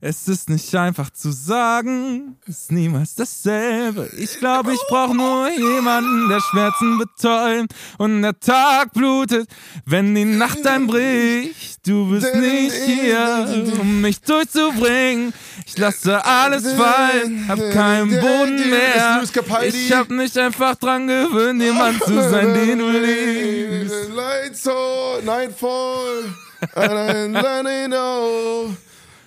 Es 0.00 0.28
ist 0.28 0.50
nicht 0.50 0.74
einfach 0.74 1.08
zu 1.10 1.32
sagen, 1.32 2.36
ist 2.46 2.70
niemals 2.70 3.14
dasselbe. 3.14 4.10
Ich 4.18 4.38
glaube, 4.38 4.74
ich 4.74 4.80
brauche 4.88 5.16
nur 5.16 5.50
jemanden, 5.50 6.28
der 6.28 6.40
Schmerzen 6.40 6.98
betäubt 6.98 7.74
und 7.96 8.20
der 8.20 8.38
Tag 8.38 8.92
blutet, 8.92 9.48
wenn 9.86 10.14
die 10.14 10.26
Nacht 10.26 10.66
einbricht. 10.66 11.86
Du 11.86 12.10
bist 12.10 12.34
nicht 12.34 12.74
hier, 12.74 13.64
um 13.80 14.02
mich 14.02 14.20
durchzubringen. 14.20 15.32
Ich 15.66 15.78
lasse 15.78 16.22
alles 16.24 16.70
fallen, 16.72 17.48
hab 17.48 17.58
keinen 17.72 18.10
Boden 18.10 18.68
mehr. 18.68 19.22
Ich 19.62 19.92
hab 19.92 20.10
mich 20.10 20.38
einfach 20.38 20.76
dran 20.76 21.06
gewöhnt, 21.06 21.62
jemand 21.62 22.02
zu 22.02 22.14
sein, 22.30 22.52
den 22.52 22.78
du 22.80 22.90
liebst. 22.90 24.10
Lights 24.14 24.68
on, 24.68 25.24
Nightfall, 25.24 26.24
and 26.74 27.36
I 27.36 27.86
know. 27.86 28.76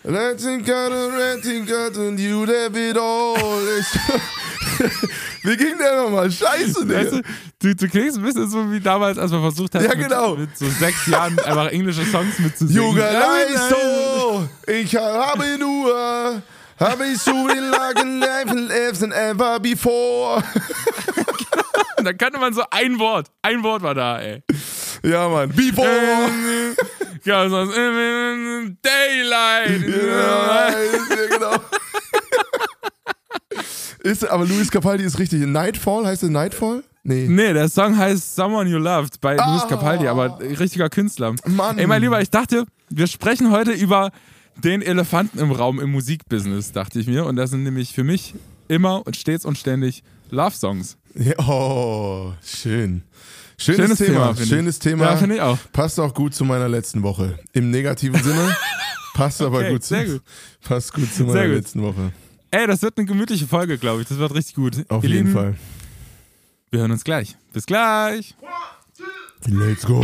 Letting 0.09 0.63
God 0.65 0.91
and 0.91 1.13
renting 1.13 1.65
God 1.67 1.95
and 1.97 2.19
you 2.19 2.41
have 2.47 2.75
it 2.75 2.97
all. 2.97 3.37
Wie 5.43 5.55
ging 5.55 5.77
der 5.77 6.03
nochmal? 6.03 6.31
Scheiße, 6.31 6.83
Digga. 6.85 6.99
Weißt 6.99 7.11
du, 7.13 7.21
du, 7.59 7.75
du 7.75 7.87
klingst 7.87 8.17
ein 8.17 8.23
bisschen 8.23 8.49
so 8.49 8.71
wie 8.71 8.79
damals, 8.79 9.19
als 9.19 9.31
wir 9.31 9.39
versucht 9.39 9.75
haben, 9.75 9.85
Ja, 9.85 9.93
genau. 9.93 10.31
mit, 10.31 10.49
mit 10.49 10.57
so 10.57 10.65
sechs 10.67 11.05
Jahren 11.05 11.37
einfach 11.39 11.67
englische 11.67 12.03
Songs 12.05 12.39
mitzusingen. 12.39 12.83
Junger 12.83 13.11
Ja, 13.11 13.19
Leisto, 13.19 14.49
ich 14.65 14.95
habe 14.95 15.57
nur, 15.59 16.41
habe 16.79 17.05
ich 17.05 17.19
so 17.19 17.47
viel 17.47 17.61
lagen 17.65 18.19
lives 18.19 18.99
than 18.99 19.11
ever 19.11 19.59
before. 19.59 20.41
Und 21.97 22.05
dann 22.05 22.17
kannte 22.17 22.39
man 22.39 22.53
so 22.53 22.63
ein 22.71 22.97
Wort. 22.97 23.27
Ein 23.43 23.61
Wort 23.61 23.83
war 23.83 23.93
da, 23.93 24.19
ey. 24.19 24.41
Ja, 25.03 25.29
Mann, 25.29 25.49
before. 25.49 25.87
Ja, 27.25 27.49
sonst 27.49 27.75
Daylight. 27.75 28.79
Ja, 29.87 30.69
genau. 31.29 31.55
Ist, 34.03 34.27
aber 34.27 34.45
Luis 34.45 34.71
Capaldi 34.71 35.03
ist 35.03 35.19
richtig. 35.19 35.45
Nightfall 35.45 36.05
heißt 36.05 36.23
es 36.23 36.29
Nightfall? 36.29 36.83
Nee. 37.03 37.27
Nee, 37.27 37.51
der 37.53 37.67
Song 37.67 37.97
heißt 37.97 38.35
Someone 38.35 38.69
You 38.69 38.77
Loved 38.77 39.19
bei 39.19 39.35
Luis 39.35 39.67
Capaldi, 39.67 40.07
aber 40.07 40.39
richtiger 40.39 40.89
Künstler. 40.89 41.35
Mann. 41.45 41.77
Ey, 41.77 41.87
mein 41.87 42.01
Lieber, 42.01 42.21
ich 42.21 42.29
dachte, 42.29 42.65
wir 42.89 43.07
sprechen 43.07 43.51
heute 43.51 43.71
über 43.71 44.11
den 44.55 44.81
Elefanten 44.81 45.39
im 45.39 45.51
Raum 45.51 45.79
im 45.79 45.91
Musikbusiness, 45.91 46.71
dachte 46.71 46.99
ich 46.99 47.07
mir. 47.07 47.25
Und 47.25 47.35
das 47.35 47.49
sind 47.49 47.63
nämlich 47.63 47.93
für 47.93 48.03
mich 48.03 48.35
immer 48.67 49.05
und 49.05 49.17
stets 49.17 49.43
und 49.43 49.57
ständig 49.57 50.03
Love-Songs. 50.31 50.97
Ja, 51.15 51.33
oh, 51.39 52.33
schön. 52.43 53.03
Schönes, 53.59 53.77
Schönes 53.81 53.97
Thema. 53.99 54.33
Thema. 54.33 54.45
Schönes 54.47 54.79
Thema. 54.79 55.03
Ja, 55.05 55.17
finde 55.17 55.35
ich 55.35 55.41
auch. 55.41 55.57
Passt 55.73 55.99
auch 55.99 56.13
gut 56.13 56.33
zu 56.33 56.45
meiner 56.45 56.69
letzten 56.69 57.03
Woche. 57.03 57.37
Im 57.51 57.69
negativen 57.71 58.21
Sinne. 58.23 58.55
Passt 59.13 59.41
aber 59.41 59.57
Okay, 59.59 59.71
gut 59.71 59.83
zu, 59.83 60.05
gut. 60.05 60.21
Passt 60.63 60.93
gut 60.93 61.13
zu 61.13 61.23
meiner 61.23 61.33
Sehr 61.33 61.47
gut. 61.47 61.55
letzten 61.57 61.81
Woche. 61.81 62.13
Ey, 62.51 62.65
das 62.67 62.81
wird 62.81 62.97
eine 62.97 63.05
gemütliche 63.05 63.47
Folge, 63.47 63.77
glaube 63.77 64.01
ich. 64.01 64.07
Das 64.07 64.17
wird 64.17 64.33
richtig 64.33 64.55
gut. 64.55 64.85
Auf 64.87 65.03
Ihr 65.03 65.09
jeden 65.09 65.27
Lieben, 65.27 65.37
Fall. 65.37 65.55
Wir 66.71 66.79
hören 66.79 66.91
uns 66.91 67.03
gleich. 67.03 67.35
Bis 67.51 67.65
gleich. 67.65 68.33
Let's 69.45 69.85
go. 69.85 70.03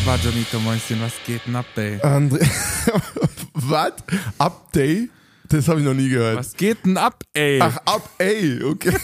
Merhaba, 0.00 0.22
Jonito 0.24 0.58
Mäuschen, 0.60 0.98
was 1.02 1.12
geht 1.26 1.42
denn 1.46 1.56
ab, 1.56 1.66
ey? 1.76 1.98
André. 1.98 2.40
Was? 3.52 3.92
Update? 4.38 5.10
Das 5.48 5.68
habe 5.68 5.80
ich 5.80 5.86
noch 5.86 5.92
nie 5.94 6.08
gehört. 6.08 6.38
Was 6.38 6.56
geht 6.56 6.86
denn 6.86 6.96
ab, 6.96 7.22
ey? 7.34 7.60
Ach, 7.60 7.76
up, 7.84 8.08
ey, 8.16 8.62
okay. 8.62 8.94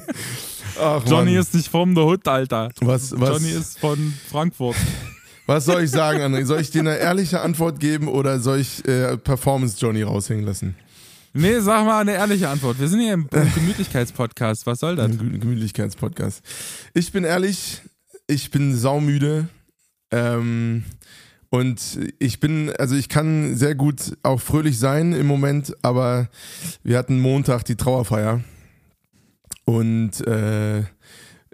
Ach, 0.80 1.02
Johnny 1.06 1.32
Mann. 1.32 1.40
ist 1.40 1.54
nicht 1.54 1.68
vom 1.68 1.94
The 1.94 2.00
Hood, 2.00 2.26
Alter. 2.26 2.70
Was, 2.80 3.12
was, 3.20 3.28
Johnny 3.28 3.50
ist 3.50 3.78
von 3.78 4.14
Frankfurt. 4.30 4.76
was 5.46 5.66
soll 5.66 5.82
ich 5.82 5.90
sagen, 5.90 6.20
André? 6.20 6.46
Soll 6.46 6.60
ich 6.60 6.70
dir 6.70 6.80
eine 6.80 6.96
ehrliche 6.96 7.42
Antwort 7.42 7.78
geben 7.78 8.08
oder 8.08 8.40
soll 8.40 8.60
ich 8.60 8.86
äh, 8.88 9.18
Performance 9.18 9.76
Johnny 9.78 10.02
raushängen 10.02 10.46
lassen? 10.46 10.74
Nee, 11.34 11.58
sag 11.60 11.84
mal 11.84 12.00
eine 12.00 12.12
ehrliche 12.12 12.48
Antwort. 12.48 12.80
Wir 12.80 12.88
sind 12.88 13.00
hier 13.00 13.12
im 13.12 13.28
Gemütlichkeitspodcast. 13.28 14.66
Was 14.66 14.78
soll 14.78 14.96
das? 14.96 15.10
Gemütlichkeitspodcast. 15.10 16.42
Ich 16.94 17.12
bin 17.12 17.24
ehrlich, 17.24 17.82
ich 18.26 18.50
bin 18.50 18.74
saumüde. 18.74 19.48
Ähm, 20.14 20.84
und 21.50 21.98
ich 22.20 22.38
bin, 22.40 22.70
also 22.78 22.94
ich 22.94 23.08
kann 23.08 23.56
sehr 23.56 23.74
gut 23.74 24.16
auch 24.22 24.40
fröhlich 24.40 24.78
sein 24.78 25.12
im 25.12 25.26
Moment, 25.26 25.74
aber 25.82 26.28
wir 26.82 26.98
hatten 26.98 27.20
Montag 27.20 27.64
die 27.64 27.76
Trauerfeier. 27.76 28.40
Und 29.64 30.24
äh, 30.26 30.82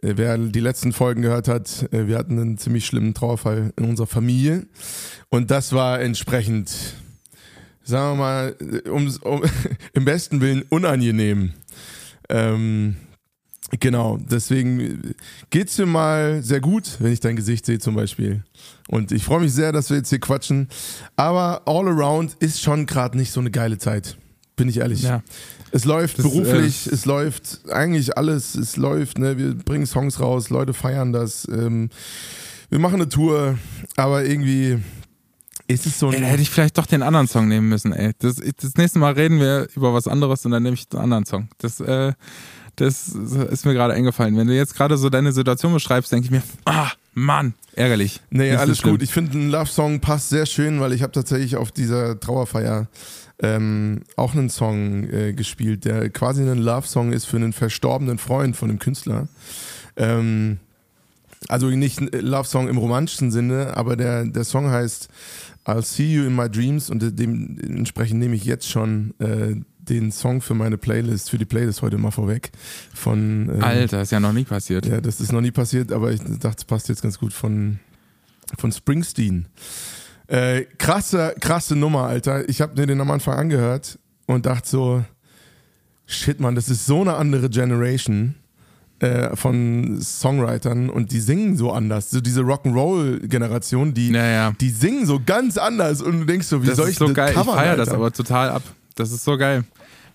wer 0.02 0.38
die 0.38 0.60
letzten 0.60 0.92
Folgen 0.92 1.22
gehört 1.22 1.48
hat, 1.48 1.90
äh, 1.92 2.06
wir 2.06 2.18
hatten 2.18 2.38
einen 2.38 2.58
ziemlich 2.58 2.84
schlimmen 2.84 3.14
Trauerfall 3.14 3.72
in 3.76 3.84
unserer 3.84 4.06
Familie. 4.06 4.66
Und 5.30 5.50
das 5.50 5.72
war 5.72 6.00
entsprechend, 6.00 6.70
sagen 7.82 8.18
wir 8.18 8.22
mal, 8.22 8.56
um, 8.90 9.14
um, 9.22 9.42
im 9.94 10.04
besten 10.04 10.40
Willen 10.40 10.64
unangenehm. 10.68 11.52
Ähm, 12.28 12.96
genau, 13.78 14.18
deswegen 14.18 15.14
geht's 15.50 15.78
mir 15.78 15.86
mal 15.86 16.42
sehr 16.42 16.60
gut, 16.60 16.96
wenn 16.98 17.12
ich 17.12 17.20
dein 17.20 17.36
Gesicht 17.36 17.66
sehe 17.66 17.78
zum 17.78 17.94
Beispiel. 17.94 18.42
Und 18.88 19.12
ich 19.12 19.24
freue 19.24 19.40
mich 19.40 19.52
sehr, 19.52 19.72
dass 19.72 19.90
wir 19.90 19.98
jetzt 19.98 20.08
hier 20.08 20.18
quatschen. 20.18 20.68
Aber 21.16 21.62
all 21.66 21.86
around 21.86 22.34
ist 22.40 22.60
schon 22.60 22.86
gerade 22.86 23.16
nicht 23.16 23.30
so 23.30 23.40
eine 23.40 23.50
geile 23.50 23.78
Zeit. 23.78 24.16
Bin 24.56 24.68
ich 24.68 24.78
ehrlich. 24.78 25.02
Ja. 25.02 25.22
Es 25.72 25.84
läuft 25.84 26.18
Das, 26.18 26.24
beruflich, 26.24 26.86
es 26.88 27.06
läuft 27.06 27.60
eigentlich 27.70 28.16
alles, 28.18 28.56
es 28.56 28.76
läuft, 28.76 29.18
ne? 29.18 29.38
wir 29.38 29.54
bringen 29.54 29.86
Songs 29.86 30.18
raus, 30.18 30.50
Leute 30.50 30.74
feiern 30.74 31.12
das, 31.12 31.46
ähm, 31.48 31.90
wir 32.70 32.78
machen 32.80 32.96
eine 32.96 33.08
Tour, 33.08 33.58
aber 33.96 34.24
irgendwie 34.24 34.78
ist 35.68 35.86
es 35.86 35.98
so 35.98 36.08
ein... 36.08 36.14
Ey, 36.14 36.22
hätte 36.22 36.42
ich 36.42 36.50
vielleicht 36.50 36.76
doch 36.76 36.86
den 36.86 37.02
anderen 37.02 37.28
Song 37.28 37.46
nehmen 37.46 37.68
müssen, 37.68 37.92
ey. 37.92 38.12
Das, 38.18 38.36
das 38.36 38.74
nächste 38.74 38.98
Mal 38.98 39.12
reden 39.12 39.38
wir 39.38 39.68
über 39.76 39.94
was 39.94 40.08
anderes 40.08 40.44
und 40.44 40.50
dann 40.50 40.62
nehme 40.64 40.74
ich 40.74 40.88
den 40.88 41.00
anderen 41.00 41.24
Song. 41.24 41.48
Das, 41.58 41.80
äh, 41.80 42.12
das 42.76 43.08
ist 43.08 43.66
mir 43.66 43.74
gerade 43.74 43.94
eingefallen. 43.94 44.36
Wenn 44.36 44.46
du 44.46 44.54
jetzt 44.54 44.74
gerade 44.74 44.96
so 44.96 45.10
deine 45.10 45.32
Situation 45.32 45.72
beschreibst, 45.72 46.12
denke 46.12 46.26
ich 46.26 46.30
mir, 46.30 46.42
ah, 46.64 46.90
Mann, 47.14 47.54
ärgerlich. 47.74 48.20
Nee, 48.30 48.52
so 48.52 48.58
alles 48.58 48.82
gut. 48.82 49.02
Ich 49.02 49.12
finde, 49.12 49.38
ein 49.38 49.50
Love-Song 49.50 50.00
passt 50.00 50.30
sehr 50.30 50.46
schön, 50.46 50.80
weil 50.80 50.92
ich 50.92 51.02
habe 51.02 51.12
tatsächlich 51.12 51.56
auf 51.56 51.72
dieser 51.72 52.18
Trauerfeier 52.18 52.88
ähm, 53.42 54.02
auch 54.16 54.34
einen 54.34 54.50
Song 54.50 55.04
äh, 55.10 55.32
gespielt, 55.32 55.84
der 55.84 56.10
quasi 56.10 56.42
ein 56.42 56.58
Love-Song 56.58 57.12
ist 57.12 57.24
für 57.24 57.36
einen 57.36 57.52
verstorbenen 57.52 58.18
Freund 58.18 58.56
von 58.56 58.68
dem 58.68 58.78
Künstler. 58.78 59.28
Ähm, 59.96 60.58
also 61.48 61.68
nicht 61.68 62.00
ein 62.00 62.08
Love-Song 62.12 62.68
im 62.68 62.76
romantischen 62.76 63.30
Sinne, 63.30 63.76
aber 63.76 63.96
der, 63.96 64.24
der 64.26 64.44
Song 64.44 64.70
heißt 64.70 65.08
I'll 65.64 65.82
See 65.82 66.14
You 66.14 66.24
in 66.24 66.36
My 66.36 66.48
Dreams 66.48 66.90
und 66.90 67.02
dementsprechend 67.18 68.18
nehme 68.18 68.34
ich 68.34 68.44
jetzt 68.44 68.68
schon 68.68 69.14
äh, 69.18 69.56
den 69.88 70.12
Song 70.12 70.40
für 70.40 70.54
meine 70.54 70.78
Playlist, 70.78 71.30
für 71.30 71.38
die 71.38 71.44
Playlist 71.44 71.82
heute 71.82 71.98
mal 71.98 72.10
vorweg. 72.10 72.50
Von, 72.94 73.48
äh, 73.60 73.62
Alter, 73.62 74.02
ist 74.02 74.12
ja 74.12 74.20
noch 74.20 74.32
nie 74.32 74.44
passiert. 74.44 74.86
ja, 74.86 75.00
das 75.00 75.20
ist 75.20 75.32
noch 75.32 75.40
nie 75.40 75.50
passiert, 75.50 75.92
aber 75.92 76.12
ich 76.12 76.20
dachte, 76.20 76.56
es 76.58 76.64
passt 76.64 76.88
jetzt 76.88 77.02
ganz 77.02 77.18
gut 77.18 77.32
von, 77.32 77.78
von 78.58 78.70
Springsteen. 78.72 79.46
Äh, 80.26 80.62
krasse, 80.78 81.34
krasse 81.40 81.74
Nummer, 81.76 82.04
Alter. 82.04 82.48
Ich 82.48 82.60
habe 82.60 82.80
mir 82.80 82.86
den 82.86 83.00
am 83.00 83.10
Anfang 83.10 83.36
angehört 83.36 83.98
und 84.26 84.46
dachte 84.46 84.68
so, 84.68 85.04
shit, 86.06 86.38
man, 86.40 86.54
das 86.54 86.68
ist 86.68 86.86
so 86.86 87.00
eine 87.00 87.14
andere 87.14 87.50
Generation 87.50 88.36
äh, 89.00 89.34
von 89.34 89.98
Songwritern 90.00 90.88
und 90.90 91.10
die 91.10 91.20
singen 91.20 91.56
so 91.56 91.72
anders. 91.72 92.10
So 92.10 92.20
diese 92.20 92.42
Rock'n'Roll-Generation, 92.42 93.94
die, 93.94 94.10
Naja. 94.10 94.52
die 94.60 94.70
singen 94.70 95.06
so 95.06 95.20
ganz 95.24 95.56
anders 95.56 96.02
und 96.02 96.20
du 96.20 96.26
denkst 96.26 96.46
so, 96.46 96.62
wie 96.62 96.66
das 96.66 96.76
soll 96.76 96.86
ist 96.86 96.92
ich 96.92 96.98
so 96.98 97.06
das 97.06 97.14
geil. 97.14 97.30
Ich 97.30 97.36
covern, 97.36 97.54
feiere 97.56 97.76
das 97.76 97.88
aber 97.88 98.12
total 98.12 98.50
ab. 98.50 98.62
Das 99.00 99.10
ist 99.12 99.24
so 99.24 99.36
geil. 99.36 99.64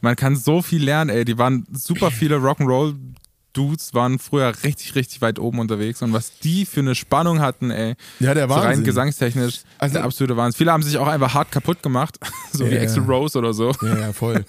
Man 0.02 0.16
kann 0.16 0.36
so 0.36 0.62
viel 0.62 0.84
lernen, 0.84 1.10
ey. 1.10 1.26
Die 1.26 1.38
waren 1.38 1.66
super 1.74 2.12
viele 2.12 2.38
Rock'n'Roll. 2.38 2.96
Dudes 3.54 3.94
waren 3.94 4.20
früher 4.20 4.52
richtig, 4.66 4.96
richtig 4.96 5.22
weit 5.22 5.40
oben 5.40 5.60
unterwegs 5.60 6.02
und 6.02 6.12
was 6.12 6.40
die 6.40 6.66
für 6.66 6.82
eine 6.82 6.94
Spannung 6.94 7.40
hatten, 7.40 7.72
ey. 7.72 7.96
Ja, 8.20 8.34
der 8.34 8.50
So 8.50 8.56
rein 8.56 8.84
gesangstechnisch, 8.84 9.62
Also- 9.80 9.94
der 9.94 10.04
absolute 10.04 10.36
Wahnsinn. 10.36 10.58
Viele 10.58 10.74
haben 10.74 10.84
sich 10.84 10.98
auch 10.98 11.08
einfach 11.08 11.34
hart 11.34 11.54
kaputt 11.54 11.82
gemacht, 11.82 12.20
so 12.52 12.70
wie 12.70 12.76
Ja. 12.76 12.82
Axel 12.82 13.04
Rose 13.04 13.38
oder 13.38 13.54
so. 13.54 13.72
Ja, 13.82 13.98
ja, 13.98 14.12
voll. 14.14 14.44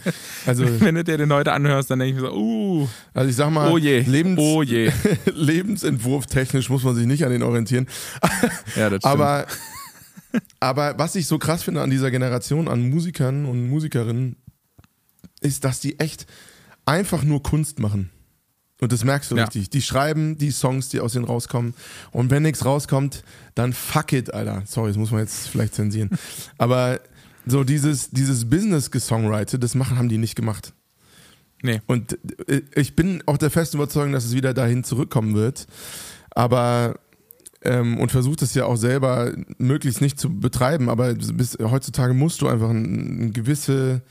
Also, 0.45 0.65
Wenn 0.81 0.97
du 0.97 1.05
dir 1.05 1.19
den 1.19 1.33
heute 1.33 1.53
anhörst, 1.53 1.89
dann 1.89 2.01
denke 2.01 2.17
ich 2.17 2.21
mir 2.21 2.29
so, 2.31 2.35
uh, 2.37 2.89
also 3.15 3.31
ich 3.31 3.37
sag 3.37 3.51
mal, 3.51 3.71
oh 3.71 3.79
je, 3.79 4.01
Lebens 4.01 4.41
oh 4.41 4.63
je. 4.65 4.91
Lebensentwurf 5.33 6.27
technisch 6.27 6.69
muss 6.69 6.83
man 6.83 6.97
sich 6.97 7.07
nicht 7.07 7.25
an 7.25 7.31
den 7.31 7.45
orientieren. 7.45 7.87
Ja, 8.75 8.91
das 8.91 8.99
stimmt. 8.99 9.05
Aber, 9.05 9.47
aber 10.61 10.99
was 10.99 11.15
ich 11.15 11.27
so 11.27 11.39
krass 11.39 11.63
finde 11.63 11.83
an 11.83 11.91
dieser 11.91 12.11
Generation 12.11 12.69
an 12.69 12.89
Musikern 12.91 13.45
und 13.47 13.69
Musikerinnen, 13.69 14.37
ist, 15.41 15.65
dass 15.65 15.81
die 15.81 15.99
echt 16.01 16.27
einfach 16.87 17.23
nur 17.23 17.43
Kunst 17.43 17.79
machen. 17.79 18.11
Und 18.81 18.93
das 18.93 19.05
merkst 19.05 19.31
du 19.31 19.37
Ja. 19.37 19.45
richtig. 19.45 19.71
Die 19.71 19.81
schreiben 19.83 20.37
die 20.39 20.51
Songs, 20.51 20.89
die 20.91 21.01
aus 21.01 21.15
denen 21.15 21.25
rauskommen. 21.25 21.75
Und 22.11 22.31
wenn 22.31 22.43
nichts 22.43 22.65
rauskommt, 22.65 23.25
dann 23.55 23.73
fuck 23.73 24.13
it, 24.13 24.35
Alter. 24.35 24.63
Sorry, 24.67 24.89
das 24.91 24.99
muss 24.99 25.11
man 25.11 25.21
jetzt 25.21 25.49
vielleicht 25.49 25.75
zensieren. 25.75 26.11
Aber 26.59 27.01
so 27.47 27.65
dieses, 27.65 28.11
dieses 28.11 28.49
Business-Gesongwrite, 28.51 29.59
das 29.59 29.75
machen, 29.75 29.97
haben 29.99 30.09
die 30.09 30.19
nicht 30.19 30.35
gemacht. 30.37 30.73
Nee. 31.63 31.81
Und 31.87 32.19
äh, 32.49 32.63
ich 32.75 32.95
bin 32.97 33.23
auch 33.27 33.39
der 33.39 33.51
festen 33.51 33.79
Überzeugung, 33.79 34.13
dass 34.13 34.25
es 34.27 34.35
wieder 34.35 34.53
dahin 34.53 34.85
zurückkommen 34.85 35.35
wird. 35.35 35.67
Aber 36.31 36.99
ähm, 37.63 37.99
und 37.99 38.11
versucht 38.11 38.43
es 38.43 38.55
ja 38.55 38.65
auch 38.65 38.77
selber 38.77 39.33
möglichst 39.59 40.01
nicht 40.01 40.19
zu 40.19 40.39
betreiben, 40.39 40.89
aber 40.89 41.15
bis, 41.15 41.57
heutzutage 41.61 42.15
musst 42.15 42.43
du 42.43 42.49
einfach 42.49 42.71
ein, 42.71 43.27
ein 43.27 43.33
gewisse 43.33 44.03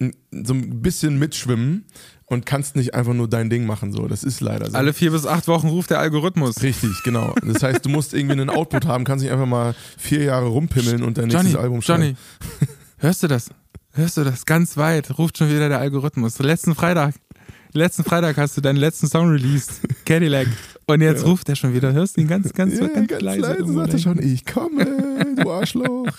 ein, 0.00 0.14
so 0.30 0.54
ein 0.54 0.82
bisschen 0.82 1.18
mitschwimmen 1.18 1.84
und 2.26 2.46
kannst 2.46 2.76
nicht 2.76 2.94
einfach 2.94 3.14
nur 3.14 3.28
dein 3.28 3.50
Ding 3.50 3.66
machen. 3.66 3.92
So, 3.92 4.06
das 4.06 4.24
ist 4.24 4.40
leider 4.40 4.70
so. 4.70 4.76
Alle 4.76 4.92
vier 4.92 5.10
bis 5.10 5.26
acht 5.26 5.48
Wochen 5.48 5.68
ruft 5.68 5.90
der 5.90 5.98
Algorithmus. 5.98 6.62
Richtig, 6.62 6.90
genau. 7.04 7.34
Das 7.42 7.62
heißt, 7.62 7.84
du 7.84 7.88
musst 7.88 8.14
irgendwie 8.14 8.32
einen 8.32 8.50
Output 8.50 8.86
haben, 8.86 9.04
kannst 9.04 9.22
nicht 9.22 9.32
einfach 9.32 9.46
mal 9.46 9.74
vier 9.96 10.24
Jahre 10.24 10.46
rumpimmeln 10.46 11.02
und 11.02 11.18
dein 11.18 11.28
Johnny, 11.28 11.44
nächstes 11.44 11.60
Album 11.60 11.82
schreiben. 11.82 12.02
Johnny, 12.02 12.16
hörst 12.98 13.22
du 13.22 13.28
das? 13.28 13.50
Hörst 13.92 14.16
du 14.16 14.24
das? 14.24 14.46
Ganz 14.46 14.76
weit 14.76 15.18
ruft 15.18 15.38
schon 15.38 15.50
wieder 15.50 15.68
der 15.68 15.78
Algorithmus. 15.78 16.38
Letzten 16.38 16.74
Freitag, 16.74 17.14
letzten 17.72 18.04
Freitag 18.04 18.36
hast 18.38 18.56
du 18.56 18.60
deinen 18.60 18.78
letzten 18.78 19.06
Song 19.06 19.28
released, 19.28 19.80
Cadillac. 20.06 20.48
Und 20.86 21.00
jetzt 21.00 21.22
Ja. 21.22 21.28
ruft 21.28 21.48
er 21.48 21.56
schon 21.56 21.74
wieder. 21.74 21.92
Hörst 21.92 22.16
du 22.16 22.20
ihn 22.22 22.28
ganz, 22.28 22.52
ganz, 22.52 22.74
Ja, 22.78 22.88
ganz, 22.88 23.08
ganz 23.08 23.22
leise? 23.22 23.40
leise 23.40 23.72
sagt 23.72 23.92
er 23.92 23.98
schon, 23.98 24.22
ich 24.22 24.44
komme, 24.44 24.84
du 25.36 25.50
Arschloch. 25.50 26.06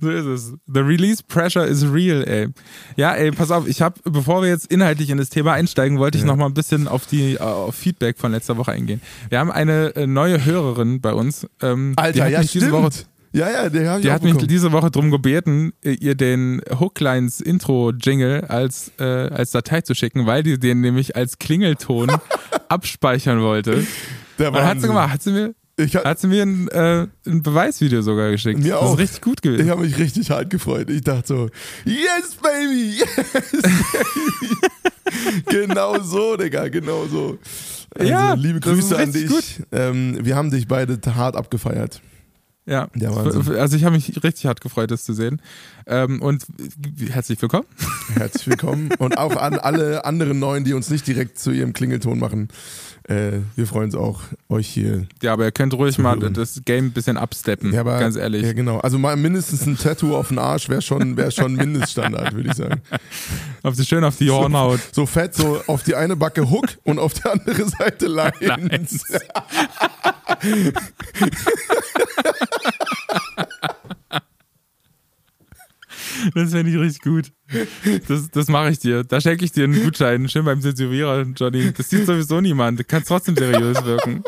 So 0.00 0.08
ist 0.10 0.24
es. 0.24 0.52
The 0.66 0.80
release 0.80 1.22
pressure 1.22 1.66
is 1.66 1.84
real, 1.92 2.24
ey. 2.26 2.48
Ja, 2.96 3.12
ey, 3.12 3.30
pass 3.32 3.50
auf, 3.50 3.68
ich 3.68 3.82
habe, 3.82 3.96
bevor 4.04 4.40
wir 4.40 4.48
jetzt 4.48 4.72
inhaltlich 4.72 5.10
in 5.10 5.18
das 5.18 5.28
Thema 5.28 5.52
einsteigen, 5.52 5.98
wollte 5.98 6.16
ich 6.16 6.22
Ja. 6.24 6.28
noch 6.28 6.36
mal 6.36 6.46
ein 6.46 6.54
bisschen 6.54 6.88
auf 6.88 7.06
die 7.06 7.34
äh, 7.34 7.38
auf 7.38 7.74
Feedback 7.74 8.16
von 8.18 8.32
letzter 8.32 8.56
Woche 8.56 8.72
eingehen. 8.72 9.02
Wir 9.28 9.38
haben 9.40 9.50
eine 9.52 9.94
äh, 9.94 10.06
neue 10.06 10.42
Hörerin 10.42 11.02
bei 11.02 11.12
uns. 11.12 11.46
Ähm, 11.60 11.94
die 11.98 12.02
Alter, 12.02 12.24
hat 12.24 12.30
ja, 12.30 12.38
mich 12.40 12.52
diese 12.52 12.68
stimmt. 12.68 12.82
Woche, 12.82 12.90
ja, 13.34 13.50
ja, 13.50 13.68
der 13.68 13.90
hat 13.90 14.22
mich 14.22 14.32
bekommen. 14.32 14.48
diese 14.48 14.70
Woche 14.70 14.90
drum 14.90 15.10
gebeten, 15.10 15.72
äh, 15.84 15.92
ihr 15.92 16.14
den 16.14 16.62
Hooklines 16.78 17.40
Intro 17.40 17.90
Jingle 17.90 18.44
als 18.44 18.92
äh, 18.98 19.04
als 19.04 19.50
Datei 19.50 19.80
zu 19.80 19.94
schicken, 19.94 20.26
weil 20.26 20.44
die 20.44 20.58
den 20.58 20.80
nämlich 20.80 21.16
als 21.16 21.38
Klingelton 21.38 22.12
abspeichern 22.68 23.40
wollte. 23.40 23.84
Der 24.38 24.52
Und 24.52 24.62
hat 24.62 24.80
sie 24.80 24.86
gemacht, 24.86 25.12
hat 25.12 25.22
sie 25.22 25.32
mir 25.32 25.54
Ich, 25.76 25.96
hat 25.96 26.20
sie 26.20 26.28
mir 26.28 26.44
ein, 26.44 26.68
äh, 26.68 27.08
ein 27.26 27.42
Beweisvideo 27.42 28.02
sogar 28.02 28.30
geschickt. 28.30 28.60
Mir 28.60 28.74
das 28.74 28.82
auch. 28.82 28.92
ist 28.92 28.98
richtig 29.00 29.22
gut 29.22 29.42
gewesen. 29.42 29.64
ich 29.64 29.70
habe 29.70 29.82
mich 29.82 29.98
richtig 29.98 30.30
hart 30.30 30.50
gefreut. 30.50 30.88
Ich 30.88 31.02
dachte 31.02 31.26
so, 31.26 31.48
yes, 31.84 32.36
baby, 32.40 32.98
yes, 32.98 33.62
baby. 33.62 34.56
genau 35.50 36.00
so, 36.00 36.36
Digga, 36.36 36.68
genau 36.68 37.06
so. 37.06 37.38
Also, 37.96 38.10
Ja, 38.10 38.34
liebe 38.34 38.60
Grüße 38.60 38.96
an 38.96 39.12
dich. 39.12 39.30
Ähm, 39.72 40.18
wir 40.20 40.36
haben 40.36 40.50
dich 40.52 40.68
beide 40.68 40.98
hart 41.14 41.34
abgefeiert. 41.34 42.00
Ja, 42.66 42.88
also 42.94 43.76
ich 43.76 43.84
habe 43.84 43.94
mich 43.94 44.24
richtig 44.24 44.46
hart 44.46 44.62
gefreut, 44.62 44.90
das 44.90 45.04
zu 45.04 45.12
sehen. 45.12 45.42
Ähm, 45.86 46.22
und 46.22 46.46
herzlich 47.10 47.40
willkommen. 47.42 47.66
Herzlich 48.14 48.46
willkommen. 48.46 48.90
Und 48.98 49.18
auch 49.18 49.36
an 49.36 49.58
alle 49.58 50.06
anderen 50.06 50.38
Neuen, 50.38 50.64
die 50.64 50.72
uns 50.72 50.88
nicht 50.88 51.06
direkt 51.06 51.38
zu 51.38 51.50
ihrem 51.50 51.74
Klingelton 51.74 52.18
machen. 52.18 52.48
Äh, 53.08 53.40
wir 53.54 53.66
freuen 53.66 53.86
uns 53.86 53.94
auch, 53.94 54.22
euch 54.48 54.66
hier. 54.66 55.06
Ja, 55.22 55.34
aber 55.34 55.44
ihr 55.44 55.52
könnt 55.52 55.74
ruhig 55.74 55.98
mal 55.98 56.18
das 56.18 56.62
Game 56.64 56.86
ein 56.86 56.92
bisschen 56.92 57.18
absteppen, 57.18 57.72
Ja, 57.72 57.80
aber, 57.80 57.98
ganz 57.98 58.16
ehrlich. 58.16 58.42
Ja, 58.42 58.54
genau. 58.54 58.78
Also 58.78 58.98
mal 58.98 59.14
mindestens 59.16 59.66
ein 59.66 59.76
Tattoo 59.76 60.16
auf 60.16 60.28
den 60.28 60.38
Arsch 60.38 60.70
wäre 60.70 60.80
schon, 60.80 61.14
wär 61.16 61.30
schon 61.30 61.54
Mindeststandard, 61.54 62.34
würde 62.34 62.48
ich 62.48 62.54
sagen. 62.54 62.80
Auf 63.62 63.76
die, 63.76 63.84
schön 63.84 64.04
auf 64.04 64.16
die 64.16 64.30
Hornhaut. 64.30 64.80
So 64.92 65.04
fett, 65.04 65.34
so 65.34 65.60
auf 65.66 65.82
die 65.82 65.94
eine 65.94 66.16
Backe 66.16 66.48
Hook 66.50 66.68
und 66.84 66.98
auf 66.98 67.12
die 67.14 67.24
andere 67.28 67.68
Seite 67.68 68.06
Lines. 68.06 69.04
Das 76.34 76.50
fände 76.52 76.70
ich 76.70 76.78
richtig 76.78 77.02
gut. 77.02 77.32
Das, 78.08 78.30
das 78.30 78.48
mache 78.48 78.70
ich 78.70 78.78
dir. 78.78 79.04
Da 79.04 79.20
schenke 79.20 79.44
ich 79.44 79.52
dir 79.52 79.64
einen 79.64 79.82
Gutschein. 79.82 80.28
Schön 80.28 80.44
beim 80.44 80.60
Zensurierer, 80.60 81.24
Johnny. 81.36 81.72
Das 81.72 81.90
sieht 81.90 82.06
sowieso 82.06 82.40
niemand. 82.40 82.80
Du 82.80 82.84
kannst 82.84 83.08
trotzdem 83.08 83.36
seriös 83.36 83.84
wirken. 83.84 84.22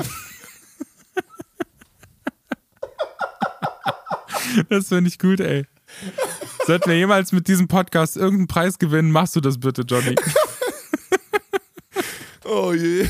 Das 4.69 4.89
finde 4.89 5.09
ich 5.09 5.19
gut, 5.19 5.41
ey. 5.41 5.67
Sollten 6.67 6.89
wir 6.89 6.97
jemals 6.97 7.33
mit 7.33 7.47
diesem 7.49 7.69
Podcast 7.69 8.17
irgendeinen 8.17 8.47
Preis 8.47 8.79
gewinnen, 8.79 9.11
machst 9.11 9.37
du 9.37 9.41
das 9.41 9.59
bitte, 9.59 9.83
Johnny. 9.83 10.15
Oh 12.45 12.73
je. 12.73 13.07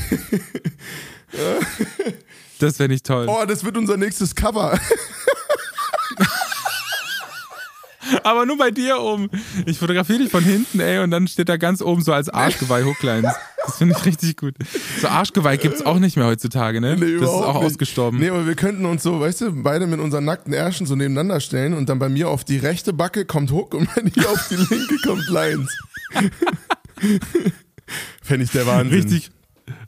Das 2.59 2.77
fände 2.77 2.95
ich 2.95 3.03
toll. 3.03 3.27
Oh, 3.29 3.45
das 3.45 3.63
wird 3.63 3.77
unser 3.77 3.97
nächstes 3.97 4.33
Cover. 4.35 4.79
Aber 8.23 8.45
nur 8.45 8.57
bei 8.57 8.71
dir 8.71 8.99
oben. 8.99 9.29
Ich 9.65 9.77
fotografiere 9.77 10.19
dich 10.19 10.29
von 10.29 10.43
hinten, 10.43 10.79
ey, 10.79 10.99
und 10.99 11.11
dann 11.11 11.27
steht 11.27 11.49
da 11.49 11.57
ganz 11.57 11.81
oben 11.81 12.01
so 12.01 12.13
als 12.13 12.29
Arschgeweih 12.29 12.83
Hooklines. 12.83 13.33
Das 13.65 13.77
finde 13.77 13.95
ich 13.97 14.05
richtig 14.05 14.37
gut. 14.37 14.55
So 15.01 15.07
Arschgeweih 15.07 15.57
gibt's 15.57 15.85
auch 15.85 15.99
nicht 15.99 16.15
mehr 16.15 16.25
heutzutage, 16.25 16.79
ne? 16.79 16.95
Nee, 16.95 16.99
das 16.99 17.11
ist 17.11 17.17
überhaupt 17.19 17.45
auch 17.45 17.61
nicht. 17.61 17.71
ausgestorben. 17.73 18.19
Nee, 18.19 18.29
aber 18.29 18.47
wir 18.47 18.55
könnten 18.55 18.85
uns 18.85 19.03
so, 19.03 19.19
weißt 19.19 19.41
du, 19.41 19.51
beide 19.63 19.87
mit 19.87 19.99
unseren 19.99 20.23
nackten 20.25 20.53
Ärschen 20.53 20.87
so 20.87 20.95
nebeneinander 20.95 21.41
stellen 21.41 21.73
und 21.73 21.89
dann 21.89 21.99
bei 21.99 22.07
mir 22.09 22.29
auf 22.29 22.45
die 22.45 22.57
rechte 22.57 22.93
Backe 22.93 23.25
kommt 23.25 23.51
Hook 23.51 23.73
und 23.73 23.93
bei 23.93 24.01
dir 24.01 24.29
auf 24.29 24.47
die 24.49 24.55
linke 24.55 24.95
kommt 25.03 25.27
Lines. 25.27 25.77
Fände 28.21 28.43
ich 28.43 28.51
der 28.51 28.65
Wahnsinn. 28.67 28.99
Richtig, 29.01 29.31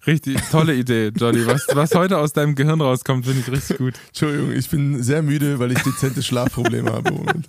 richtig 0.07 0.37
tolle 0.51 0.75
Idee, 0.75 1.11
Johnny. 1.15 1.45
Was, 1.45 1.67
was 1.71 1.95
heute 1.95 2.17
aus 2.17 2.33
deinem 2.33 2.55
Gehirn 2.55 2.81
rauskommt, 2.81 3.25
finde 3.25 3.41
ich 3.41 3.51
richtig 3.51 3.77
gut. 3.77 3.93
Entschuldigung, 4.07 4.51
ich 4.51 4.69
bin 4.69 5.01
sehr 5.03 5.21
müde, 5.21 5.59
weil 5.59 5.71
ich 5.71 5.79
dezente 5.79 6.21
Schlafprobleme 6.23 6.91
habe 6.91 7.11
Moment. 7.11 7.45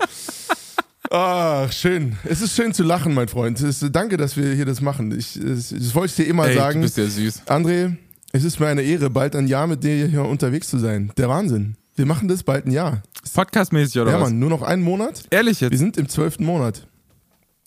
Ach, 1.13 1.73
schön. 1.73 2.17
Es 2.25 2.41
ist 2.41 2.55
schön 2.55 2.73
zu 2.73 2.85
lachen, 2.85 3.15
mein 3.15 3.27
Freund. 3.27 3.61
Es 3.61 3.83
ist, 3.83 3.95
danke, 3.95 4.17
dass 4.17 4.37
wir 4.37 4.55
hier 4.55 4.65
das 4.65 4.81
machen. 4.81 5.11
Ich, 5.19 5.39
das, 5.43 5.71
das 5.71 5.95
wollte 5.95 6.11
ich 6.11 6.17
dir 6.17 6.31
immer 6.31 6.47
du 6.47 6.55
sagen. 6.55 6.81
bist 6.83 6.97
ja 6.99 7.07
süß. 7.07 7.47
André, 7.49 7.97
es 8.31 8.45
ist 8.45 8.61
mir 8.61 8.69
eine 8.69 8.83
Ehre, 8.83 9.11
bald 9.11 9.35
ein 9.35 9.49
Jahr 9.49 9.67
mit 9.67 9.83
dir 9.83 10.07
hier 10.07 10.25
unterwegs 10.25 10.69
zu 10.69 10.79
sein. 10.79 11.11
Der 11.17 11.29
Wahnsinn. 11.29 11.77
Wir 11.97 12.07
machen 12.07 12.29
das 12.29 12.45
bald 12.45 12.67
ein 12.67 12.71
Jahr. 12.71 13.03
Podcastmäßig 13.35 14.01
oder 14.01 14.13
ja, 14.13 14.21
was? 14.21 14.31
Mann, 14.31 14.39
nur 14.39 14.51
noch 14.51 14.63
einen 14.63 14.83
Monat. 14.83 15.25
Ehrlich 15.31 15.61
Wir 15.61 15.69
jetzt? 15.69 15.79
sind 15.81 15.97
im 15.97 16.09
zwölften 16.09 16.45
Monat. 16.45 16.87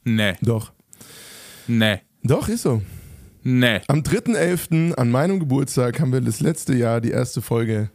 Nee, 0.06 0.36
Doch. 0.42 0.72
nee, 1.68 2.00
Doch, 2.24 2.48
ist 2.48 2.62
so. 2.64 2.82
nee. 3.44 3.82
Am 3.88 4.00
3.11. 4.00 4.94
an 4.94 5.12
meinem 5.12 5.40
Geburtstag 5.40 6.00
haben 6.00 6.14
wir 6.14 6.22
das 6.22 6.40
letzte 6.40 6.76
Jahr 6.76 7.02
die 7.02 7.12
erste 7.12 7.42
Folge. 7.42 7.90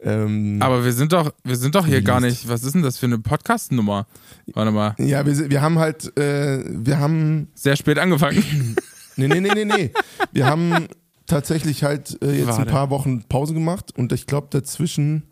Ähm, 0.00 0.58
Aber 0.60 0.84
wir 0.84 0.92
sind 0.92 1.12
doch, 1.12 1.32
wir 1.44 1.56
sind 1.56 1.74
doch 1.74 1.86
hier 1.86 2.02
gar 2.02 2.20
nicht. 2.20 2.48
Was 2.48 2.62
ist 2.64 2.74
denn 2.74 2.82
das 2.82 2.98
für 2.98 3.06
eine 3.06 3.18
Podcast-Nummer? 3.18 4.06
Warte 4.52 4.70
mal. 4.70 4.94
ja, 4.98 5.24
wir, 5.24 5.50
wir 5.50 5.62
haben 5.62 5.78
halt, 5.78 6.16
äh, 6.18 6.62
wir 6.66 6.98
haben 6.98 7.48
Sehr 7.54 7.76
spät 7.76 7.98
angefangen. 7.98 8.76
Nee, 9.16 9.28
nee, 9.28 9.38
nee, 9.38 9.52
nee, 9.54 9.64
nee. 9.64 9.90
Wir 10.32 10.46
haben 10.46 10.88
tatsächlich 11.28 11.84
halt 11.84 12.20
äh, 12.20 12.32
jetzt 12.32 12.48
ein 12.48 12.56
Warte. 12.58 12.70
paar 12.72 12.90
Wochen 12.90 13.22
Pause 13.28 13.54
gemacht 13.54 13.96
und 13.96 14.12
ich 14.12 14.26
glaube 14.26 14.48
dazwischen 14.50 15.30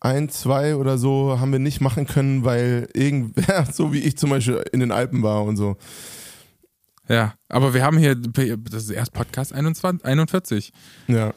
ein, 0.00 0.30
zwei 0.30 0.76
oder 0.76 0.96
so 0.96 1.38
haben 1.38 1.52
wir 1.52 1.58
nicht 1.58 1.82
machen 1.82 2.06
können, 2.06 2.42
weil 2.42 2.88
irgendwer, 2.94 3.66
so 3.72 3.92
wie 3.92 3.98
ich 3.98 4.16
zum 4.16 4.30
Beispiel, 4.30 4.64
in 4.72 4.80
den 4.80 4.92
Alpen 4.92 5.22
war 5.22 5.44
und 5.44 5.58
so. 5.58 5.76
Ja, 7.08 7.34
aber 7.50 7.74
wir 7.74 7.84
haben 7.84 7.98
hier, 7.98 8.14
das 8.14 8.84
ist 8.84 8.90
erst 8.90 9.12
Podcast 9.12 9.52
21, 9.52 10.06
41. 10.06 10.72
Ja, 11.08 11.34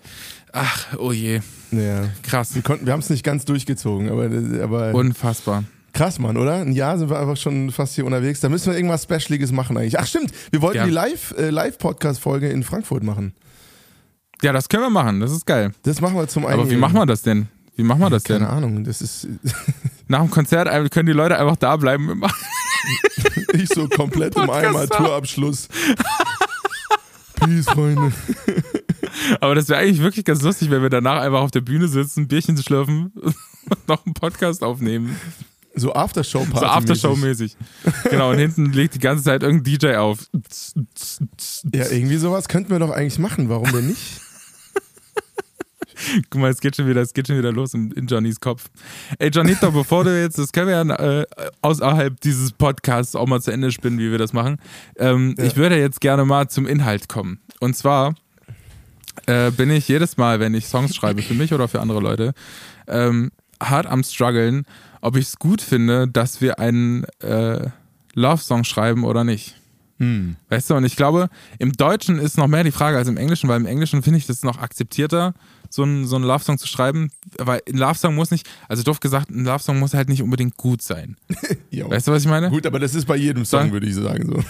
Ach, 0.58 0.98
oh 1.00 1.12
je, 1.12 1.42
ja. 1.72 2.08
krass. 2.24 2.56
Wir 2.56 2.62
konnten, 2.62 2.86
wir 2.86 2.94
haben 2.94 3.02
es 3.02 3.10
nicht 3.10 3.26
ganz 3.26 3.44
durchgezogen, 3.44 4.10
aber, 4.10 4.30
aber 4.64 4.94
Unfassbar. 4.94 5.66
Krass, 5.96 6.20
Mann, 6.20 6.38
oder? 6.38 6.58
Ein 6.58 6.74
Jahr 6.74 6.98
sind 7.00 7.10
wir 7.10 7.20
einfach 7.20 7.38
schon 7.38 7.72
fast 7.72 7.96
hier 7.96 8.06
unterwegs. 8.06 8.40
Da 8.42 8.50
müssen 8.50 8.68
wir 8.72 8.76
irgendwas 8.78 9.04
Specialiges 9.04 9.52
machen 9.52 9.78
eigentlich. 9.78 9.98
Ach 9.98 10.06
stimmt, 10.06 10.32
wir 10.52 10.62
wollten 10.62 10.78
Ja. 10.78 10.86
die 10.86 10.92
Live, 10.92 11.34
äh, 11.38 11.50
Live-Podcast-Folge 11.50 12.50
in 12.50 12.62
Frankfurt 12.64 13.04
machen. 13.04 13.34
Ja, 14.44 14.52
das 14.54 14.70
können 14.70 14.84
wir 14.84 14.90
machen, 14.90 15.22
das 15.22 15.32
ist 15.32 15.46
geil. 15.46 15.72
Das 15.84 16.02
machen 16.02 16.16
wir 16.16 16.28
zum 16.28 16.46
einen. 16.46 16.60
Aber 16.60 16.70
wie 16.70 16.76
machen 16.76 16.96
wir 16.96 17.06
das 17.06 17.22
denn? 17.24 17.48
Wie 17.78 17.84
machen 17.84 18.02
wir 18.02 18.10
das 18.10 18.24
denn? 18.24 18.40
Keine 18.40 18.50
Ahnung, 18.52 18.84
das 18.84 19.02
ist 19.02 19.28
Nach 20.08 20.20
dem 20.20 20.30
Konzert 20.30 20.68
äh, 20.68 20.88
können 20.90 21.08
die 21.08 21.14
Leute 21.14 21.40
einfach 21.40 21.56
da 21.56 21.76
bleiben. 21.78 22.22
Ich 23.54 23.70
so 23.70 23.88
komplett 23.88 24.36
im 24.36 24.48
Eimer, 24.48 24.88
Tourabschluss. 24.88 25.70
Peace, 27.36 27.66
Freunde. 27.66 28.12
Aber 29.42 29.56
das 29.56 29.70
wäre 29.70 29.80
eigentlich 29.80 30.02
wirklich 30.02 30.24
ganz 30.26 30.42
lustig, 30.44 30.70
wenn 30.70 30.84
wir 30.84 30.90
danach 30.92 31.22
einfach 31.22 31.40
auf 31.40 31.50
der 31.50 31.62
Bühne 31.62 31.88
sitzen, 31.88 32.22
ein 32.24 32.28
Bierchen 32.28 32.58
schlürfen 32.58 33.12
und 33.16 33.88
noch 33.88 34.06
einen 34.06 34.14
Podcast 34.14 34.64
aufnehmen. 34.64 35.16
So 35.76 35.94
Aftershow-Party. 35.94 36.60
So 36.60 36.66
Aftershow-mäßig. 36.66 37.56
Genau, 38.10 38.32
und 38.32 38.38
hinten 38.38 38.72
legt 38.72 38.96
die 38.96 39.00
ganze 39.00 39.24
Zeit 39.24 39.44
irgendein 39.44 39.78
DJ 39.78 39.96
auf. 39.96 40.20
Ja, 41.74 41.86
irgendwie 41.92 42.18
sowas 42.18 42.48
könnten 42.48 42.72
wir 42.72 42.80
doch 42.80 42.92
eigentlich 42.92 43.20
machen. 43.20 43.50
Warum 43.50 43.72
denn 43.72 43.88
nicht? 43.88 44.22
Guck 46.30 46.42
mal, 46.42 46.50
es 46.52 46.60
geht 46.60 46.76
schon 46.76 46.88
wieder, 46.88 47.02
es 47.02 47.14
geht 47.14 47.28
schon 47.28 47.38
wieder 47.38 47.52
los 47.52 47.74
in, 47.74 47.92
in 47.92 48.08
Johnnys 48.08 48.40
Kopf. 48.40 48.70
Ey, 49.20 49.30
Johnito, 49.30 49.72
bevor 49.72 50.04
du 50.04 50.22
jetzt, 50.22 50.38
das 50.38 50.52
können 50.52 50.68
wir 50.68 50.76
ja 50.76 51.22
äh, 51.22 51.26
außerhalb 51.62 52.20
dieses 52.22 52.52
Podcasts 52.52 53.16
auch 53.16 53.28
mal 53.28 53.42
zu 53.42 53.52
Ende 53.52 53.72
spinnen, 53.72 54.00
wie 54.00 54.12
wir 54.12 54.18
das 54.18 54.34
machen. 54.34 54.58
Ähm, 54.98 55.36
ja. 55.38 55.46
Ich 55.46 55.56
würde 55.56 55.78
jetzt 55.78 56.02
gerne 56.02 56.26
mal 56.26 56.50
zum 56.50 56.68
Inhalt 56.68 57.10
kommen. 57.10 57.40
Und 57.60 57.76
zwar 57.76 58.16
äh, 59.26 59.52
bin 59.52 59.70
ich 59.70 59.88
jedes 59.88 60.18
Mal, 60.18 60.40
wenn 60.40 60.54
ich 60.54 60.68
Songs 60.68 60.96
schreibe, 60.96 61.22
für 61.22 61.34
mich 61.34 61.54
oder 61.54 61.68
für 61.68 61.82
andere 61.82 62.00
Leute, 62.00 62.34
ähm, 62.88 63.32
hart 63.62 63.88
am 63.88 64.04
struggeln, 64.04 64.66
ob 65.06 65.16
ich 65.16 65.28
es 65.28 65.38
gut 65.38 65.62
finde, 65.62 66.08
dass 66.08 66.42
wir 66.42 66.58
einen 66.58 67.04
äh, 67.20 67.70
Love-Song 68.16 68.64
schreiben 68.64 69.04
oder 69.04 69.24
nicht. 69.24 69.56
Hm. 70.00 70.36
Weißt 70.50 70.70
du, 70.72 70.74
und 70.74 70.84
ich 70.84 70.96
glaube, 70.96 71.30
im 71.60 71.74
Deutschen 71.74 72.18
ist 72.18 72.40
noch 72.40 72.48
mehr 72.48 72.64
die 72.64 72.72
Frage 72.72 72.98
als 72.98 73.08
im 73.08 73.16
Englischen, 73.16 73.48
weil 73.48 73.60
im 73.60 73.68
Englischen 73.68 74.02
finde 74.02 74.18
ich 74.18 74.26
das 74.26 74.42
noch 74.42 74.58
akzeptierter, 74.58 75.36
so 75.70 75.84
einen 75.84 76.08
so 76.08 76.18
Love-Song 76.18 76.58
zu 76.58 76.68
schreiben. 76.68 77.12
Weil 77.38 77.62
ein 77.70 77.78
Love-Song 77.78 78.16
muss 78.16 78.32
nicht, 78.32 78.50
also 78.68 78.82
doof 78.82 79.00
gesagt, 79.00 79.30
ein 79.30 79.46
Love-Song 79.46 79.78
muss 79.78 79.94
halt 79.94 80.10
nicht 80.10 80.24
unbedingt 80.24 80.58
gut 80.58 80.82
sein. 80.82 81.18
weißt 81.72 82.08
du, 82.08 82.12
was 82.12 82.24
ich 82.24 82.30
meine? 82.30 82.50
Gut, 82.50 82.66
aber 82.66 82.80
das 82.80 82.96
ist 82.96 83.06
bei 83.06 83.16
jedem 83.16 83.46
Song, 83.46 83.72
würde 83.72 83.86
ich 83.86 83.94
sagen. 83.94 84.26
So, 84.26 84.44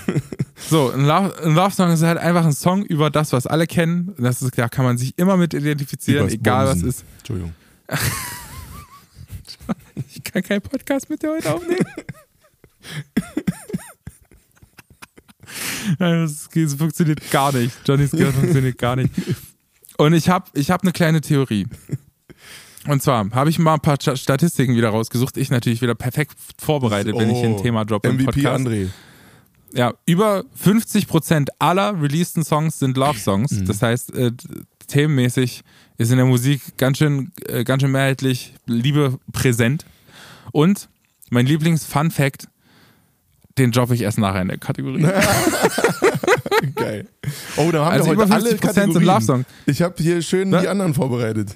so 0.70 0.92
ein, 0.92 1.06
Love, 1.06 1.34
ein 1.44 1.54
Love-Song 1.54 1.92
ist 1.92 2.02
halt 2.02 2.18
einfach 2.18 2.46
ein 2.46 2.54
Song 2.54 2.86
über 2.86 3.10
das, 3.10 3.34
was 3.34 3.46
alle 3.46 3.68
kennen. 3.68 4.16
Das 4.18 4.42
ist, 4.42 4.58
da 4.58 4.70
kann 4.70 4.86
man 4.86 4.98
sich 4.98 5.18
immer 5.18 5.36
mit 5.36 5.54
identifizieren, 5.54 6.28
Übers 6.28 6.34
egal 6.34 6.68
was 6.68 6.82
ist. 6.82 7.04
Entschuldigung. 7.20 7.54
ich 9.96 10.24
kann 10.24 10.44
keinen 10.44 10.62
Podcast 10.62 11.10
mit 11.10 11.22
dir 11.22 11.32
heute 11.32 11.54
aufnehmen. 11.54 11.86
das, 16.00 16.50
das 16.54 16.74
funktioniert 16.76 17.32
gar 17.32 17.54
nicht. 17.54 17.76
Johnnys 17.86 18.12
Gehirn 18.12 18.34
funktioniert 18.40 18.78
gar 18.78 18.96
nicht. 18.96 19.12
Und 19.98 20.14
ich 20.14 20.30
habe 20.30 20.46
ich 20.54 20.72
hab 20.72 20.84
eine 20.84 20.92
kleine 20.92 21.22
Theorie. 21.22 21.68
Und 22.88 23.02
zwar 23.02 23.30
habe 23.32 23.50
ich 23.50 23.58
mal 23.58 23.76
ein 23.76 23.80
paar 23.80 23.98
Statistiken 24.00 24.76
wieder 24.76 24.90
rausgesucht. 24.90 25.38
Ich 25.38 25.50
natürlich 25.50 25.82
wieder 25.82 25.96
perfekt 25.96 26.38
vorbereitet, 26.60 27.14
oh, 27.16 27.20
wenn 27.20 27.30
ich 27.30 27.44
ein 27.44 27.54
oh, 27.54 27.62
Thema 27.62 27.86
droppe. 27.86 28.14
MVP 28.14 28.26
Podcast. 28.26 28.68
André. 28.68 28.90
Ja, 29.74 29.94
über 30.06 30.44
50% 30.64 31.48
aller 31.60 32.02
releaseden 32.02 32.44
Songs 32.44 32.80
sind 32.80 32.96
Love-Songs. 32.96 33.52
Mhm. 33.52 33.66
Das 33.66 33.82
heißt, 33.82 34.14
äh, 34.14 34.32
themenmäßig 34.88 35.64
ist 35.98 36.12
in 36.12 36.18
der 36.18 36.26
Musik 36.26 36.62
ganz 36.78 36.98
schön, 36.98 37.32
äh, 37.48 37.64
ganz 37.64 37.82
schön 37.82 37.92
mehrheitlich 37.92 38.54
Liebe 38.66 39.20
präsent. 39.32 39.86
Und 40.52 40.90
mein 41.30 41.46
Lieblings-Fun-Fact: 41.46 42.48
den 43.58 43.72
droppe 43.72 43.96
ich 43.96 44.02
erst 44.02 44.18
nachher 44.18 44.42
in 44.42 44.50
der 44.50 44.58
Kategorie. 44.58 45.02
Geil. 46.76 47.08
Oh, 47.58 47.72
da 47.72 47.86
haben 47.86 47.94
also 47.94 48.12
wir 48.12 48.18
heute 48.18 48.34
alle 48.34 48.56
Kategorien. 48.58 49.04
Love 49.04 49.22
Song. 49.22 49.46
Ich 49.66 49.82
habe 49.82 49.96
hier 49.98 50.22
schön 50.22 50.52
ja? 50.52 50.62
die 50.62 50.68
anderen 50.68 50.94
vorbereitet. 50.94 51.56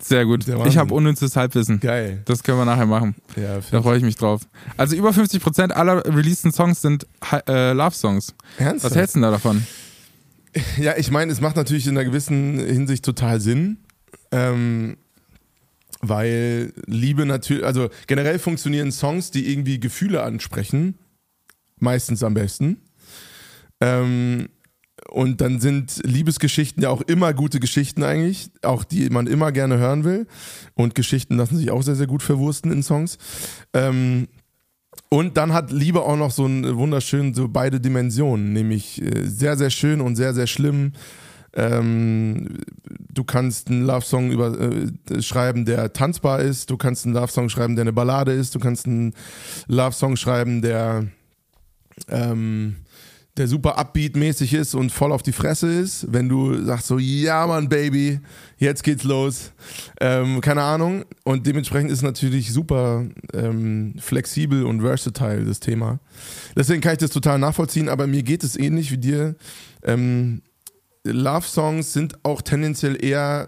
Sehr 0.00 0.24
gut. 0.24 0.46
Ich 0.66 0.76
habe 0.78 0.94
unnützes 0.94 1.34
Halbwissen. 1.34 1.80
Geil. 1.80 2.22
Das 2.24 2.42
können 2.42 2.58
wir 2.58 2.64
nachher 2.64 2.86
machen. 2.86 3.16
Ja, 3.36 3.58
da 3.70 3.82
freue 3.82 3.98
ich 3.98 4.04
mich 4.04 4.16
drauf. 4.16 4.42
Also 4.76 4.94
über 4.94 5.10
50% 5.10 5.72
aller 5.72 6.04
releaseden 6.04 6.52
Songs 6.52 6.80
sind 6.80 7.06
äh, 7.48 7.72
Love-Songs. 7.72 8.34
Ernsthaft? 8.58 8.92
Was 8.92 8.96
hältst 8.96 9.16
du 9.16 9.18
denn 9.18 9.22
da 9.22 9.30
davon? 9.32 9.66
Ja, 10.78 10.96
ich 10.96 11.10
meine, 11.10 11.32
es 11.32 11.40
macht 11.40 11.56
natürlich 11.56 11.86
in 11.86 11.96
einer 11.96 12.04
gewissen 12.04 12.58
Hinsicht 12.58 13.04
total 13.04 13.40
Sinn. 13.40 13.78
Ähm, 14.30 14.96
weil 16.00 16.72
Liebe 16.86 17.26
natürlich, 17.26 17.64
also 17.64 17.88
generell 18.06 18.38
funktionieren 18.38 18.92
Songs, 18.92 19.30
die 19.30 19.50
irgendwie 19.50 19.80
Gefühle 19.80 20.22
ansprechen, 20.22 20.98
meistens 21.78 22.22
am 22.22 22.34
besten. 22.34 22.82
Ähm, 23.80 24.48
und 25.10 25.40
dann 25.40 25.60
sind 25.60 26.00
Liebesgeschichten 26.04 26.82
ja 26.82 26.90
auch 26.90 27.00
immer 27.02 27.32
gute 27.32 27.60
Geschichten 27.60 28.02
eigentlich, 28.02 28.50
auch 28.62 28.84
die 28.84 29.08
man 29.10 29.26
immer 29.26 29.52
gerne 29.52 29.78
hören 29.78 30.04
will. 30.04 30.26
Und 30.74 30.94
Geschichten 30.94 31.36
lassen 31.36 31.56
sich 31.56 31.70
auch 31.70 31.82
sehr, 31.82 31.94
sehr 31.94 32.06
gut 32.06 32.22
verwursten 32.22 32.70
in 32.70 32.82
Songs. 32.82 33.18
Ähm, 33.72 34.28
und 35.10 35.36
dann 35.36 35.52
hat 35.52 35.70
Liebe 35.70 36.02
auch 36.02 36.16
noch 36.16 36.30
so 36.30 36.44
einen 36.44 36.76
wunderschönen, 36.76 37.34
so 37.34 37.48
beide 37.48 37.80
Dimensionen, 37.80 38.52
nämlich 38.52 39.02
äh, 39.02 39.26
sehr, 39.26 39.56
sehr 39.56 39.70
schön 39.70 40.00
und 40.00 40.16
sehr, 40.16 40.34
sehr 40.34 40.46
schlimm 40.46 40.92
ähm, 41.54 42.58
du 43.10 43.24
kannst 43.24 43.68
einen 43.68 43.84
Love-Song 43.84 44.30
über, 44.30 44.58
äh, 44.60 45.22
schreiben, 45.22 45.64
der 45.64 45.92
tanzbar 45.92 46.40
ist. 46.40 46.70
Du 46.70 46.76
kannst 46.76 47.04
einen 47.04 47.14
Love-Song 47.14 47.48
schreiben, 47.48 47.74
der 47.74 47.82
eine 47.82 47.92
Ballade 47.92 48.32
ist. 48.32 48.54
Du 48.54 48.58
kannst 48.58 48.86
einen 48.86 49.14
Love-Song 49.66 50.16
schreiben, 50.16 50.62
der, 50.62 51.06
ähm, 52.08 52.76
der 53.38 53.48
super 53.48 53.78
upbeat-mäßig 53.78 54.52
ist 54.54 54.74
und 54.74 54.90
voll 54.90 55.12
auf 55.12 55.22
die 55.22 55.32
Fresse 55.32 55.72
ist. 55.72 56.12
Wenn 56.12 56.28
du 56.28 56.62
sagst 56.64 56.88
so, 56.88 56.98
ja 56.98 57.46
Mann, 57.46 57.68
Baby, 57.68 58.20
jetzt 58.58 58.82
geht's 58.82 59.04
los. 59.04 59.52
Ähm, 60.00 60.40
keine 60.40 60.62
Ahnung. 60.62 61.04
Und 61.24 61.46
dementsprechend 61.46 61.90
ist 61.90 62.02
natürlich 62.02 62.52
super 62.52 63.06
ähm, 63.32 63.94
flexibel 63.98 64.64
und 64.64 64.80
versatile, 64.80 65.44
das 65.44 65.60
Thema. 65.60 66.00
Deswegen 66.56 66.80
kann 66.80 66.92
ich 66.92 66.98
das 66.98 67.10
total 67.10 67.38
nachvollziehen, 67.38 67.88
aber 67.88 68.06
mir 68.06 68.22
geht 68.22 68.44
es 68.44 68.56
ähnlich 68.58 68.90
wie 68.90 68.98
dir. 68.98 69.36
Ähm, 69.84 70.42
Love-Songs 71.04 71.92
sind 71.92 72.24
auch 72.24 72.42
tendenziell 72.42 73.02
eher 73.02 73.46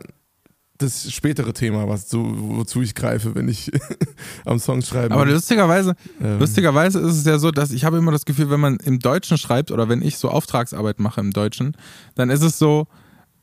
das 0.81 1.13
spätere 1.13 1.53
Thema, 1.53 1.89
was 1.89 2.09
so, 2.09 2.25
wozu 2.25 2.83
ich 2.83 2.95
greife, 2.95 3.35
wenn 3.35 3.49
ich 3.49 3.71
am 4.45 4.59
Song 4.59 4.83
schreibe. 4.83 5.15
Aber 5.15 5.27
lustigerweise, 5.27 5.95
ähm. 6.21 6.39
lustigerweise 6.39 7.01
ist 7.01 7.17
es 7.17 7.25
ja 7.25 7.39
so, 7.39 7.51
dass 7.51 7.71
ich 7.71 7.85
habe 7.85 7.99
immer 7.99 8.13
das 8.13 8.25
Gefühl, 8.25 8.51
wenn 8.51 8.61
man 8.61 8.77
im 8.79 8.99
Deutschen 8.99 9.39
schreibt 9.39 9.71
oder 9.71 9.89
wenn 9.89 10.03
ich 10.03 10.19
so 10.19 10.29
Auftragsarbeit 10.29 11.01
mache 11.01 11.21
im 11.21 11.33
Deutschen, 11.33 11.77
dann 12.15 12.31
ist 12.31 12.43
es 12.43 12.59
so 12.59 12.87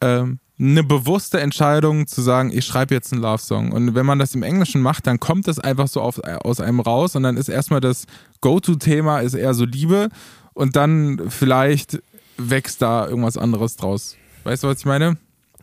ähm, 0.02 0.40
eine 0.60 0.84
bewusste 0.84 1.40
Entscheidung 1.40 2.08
zu 2.08 2.22
sagen, 2.22 2.52
ich 2.52 2.66
schreibe 2.66 2.96
jetzt 2.96 3.14
einen 3.14 3.22
Love-Song. 3.22 3.72
Und 3.72 3.94
wenn 3.94 4.06
man 4.06 4.18
das 4.18 4.34
im 4.34 4.42
Englischen 4.42 4.82
macht, 4.82 5.06
dann 5.06 5.20
kommt 5.20 5.48
das 5.48 5.60
einfach 5.60 5.88
so 5.88 6.02
auf, 6.02 6.20
aus 6.20 6.60
einem 6.60 6.80
raus 6.80 7.16
und 7.16 7.24
dann 7.24 7.38
ist 7.38 7.48
erstmal 7.48 7.80
das 7.80 8.06
Go-To-Thema 8.42 9.20
ist 9.20 9.36
eher 9.36 9.54
so 9.54 9.66
Liebe 9.66 10.10
und 10.54 10.76
dann 10.76 11.30
vielleicht 11.30 12.02
wächst 12.38 12.82
da 12.82 13.08
irgendwas 13.08 13.38
anderes 13.38 13.76
draus. 13.76 14.16
Weißt 14.44 14.64
du, 14.64 14.68
was 14.68 14.80
ich 14.80 14.86
meine? 14.86 15.18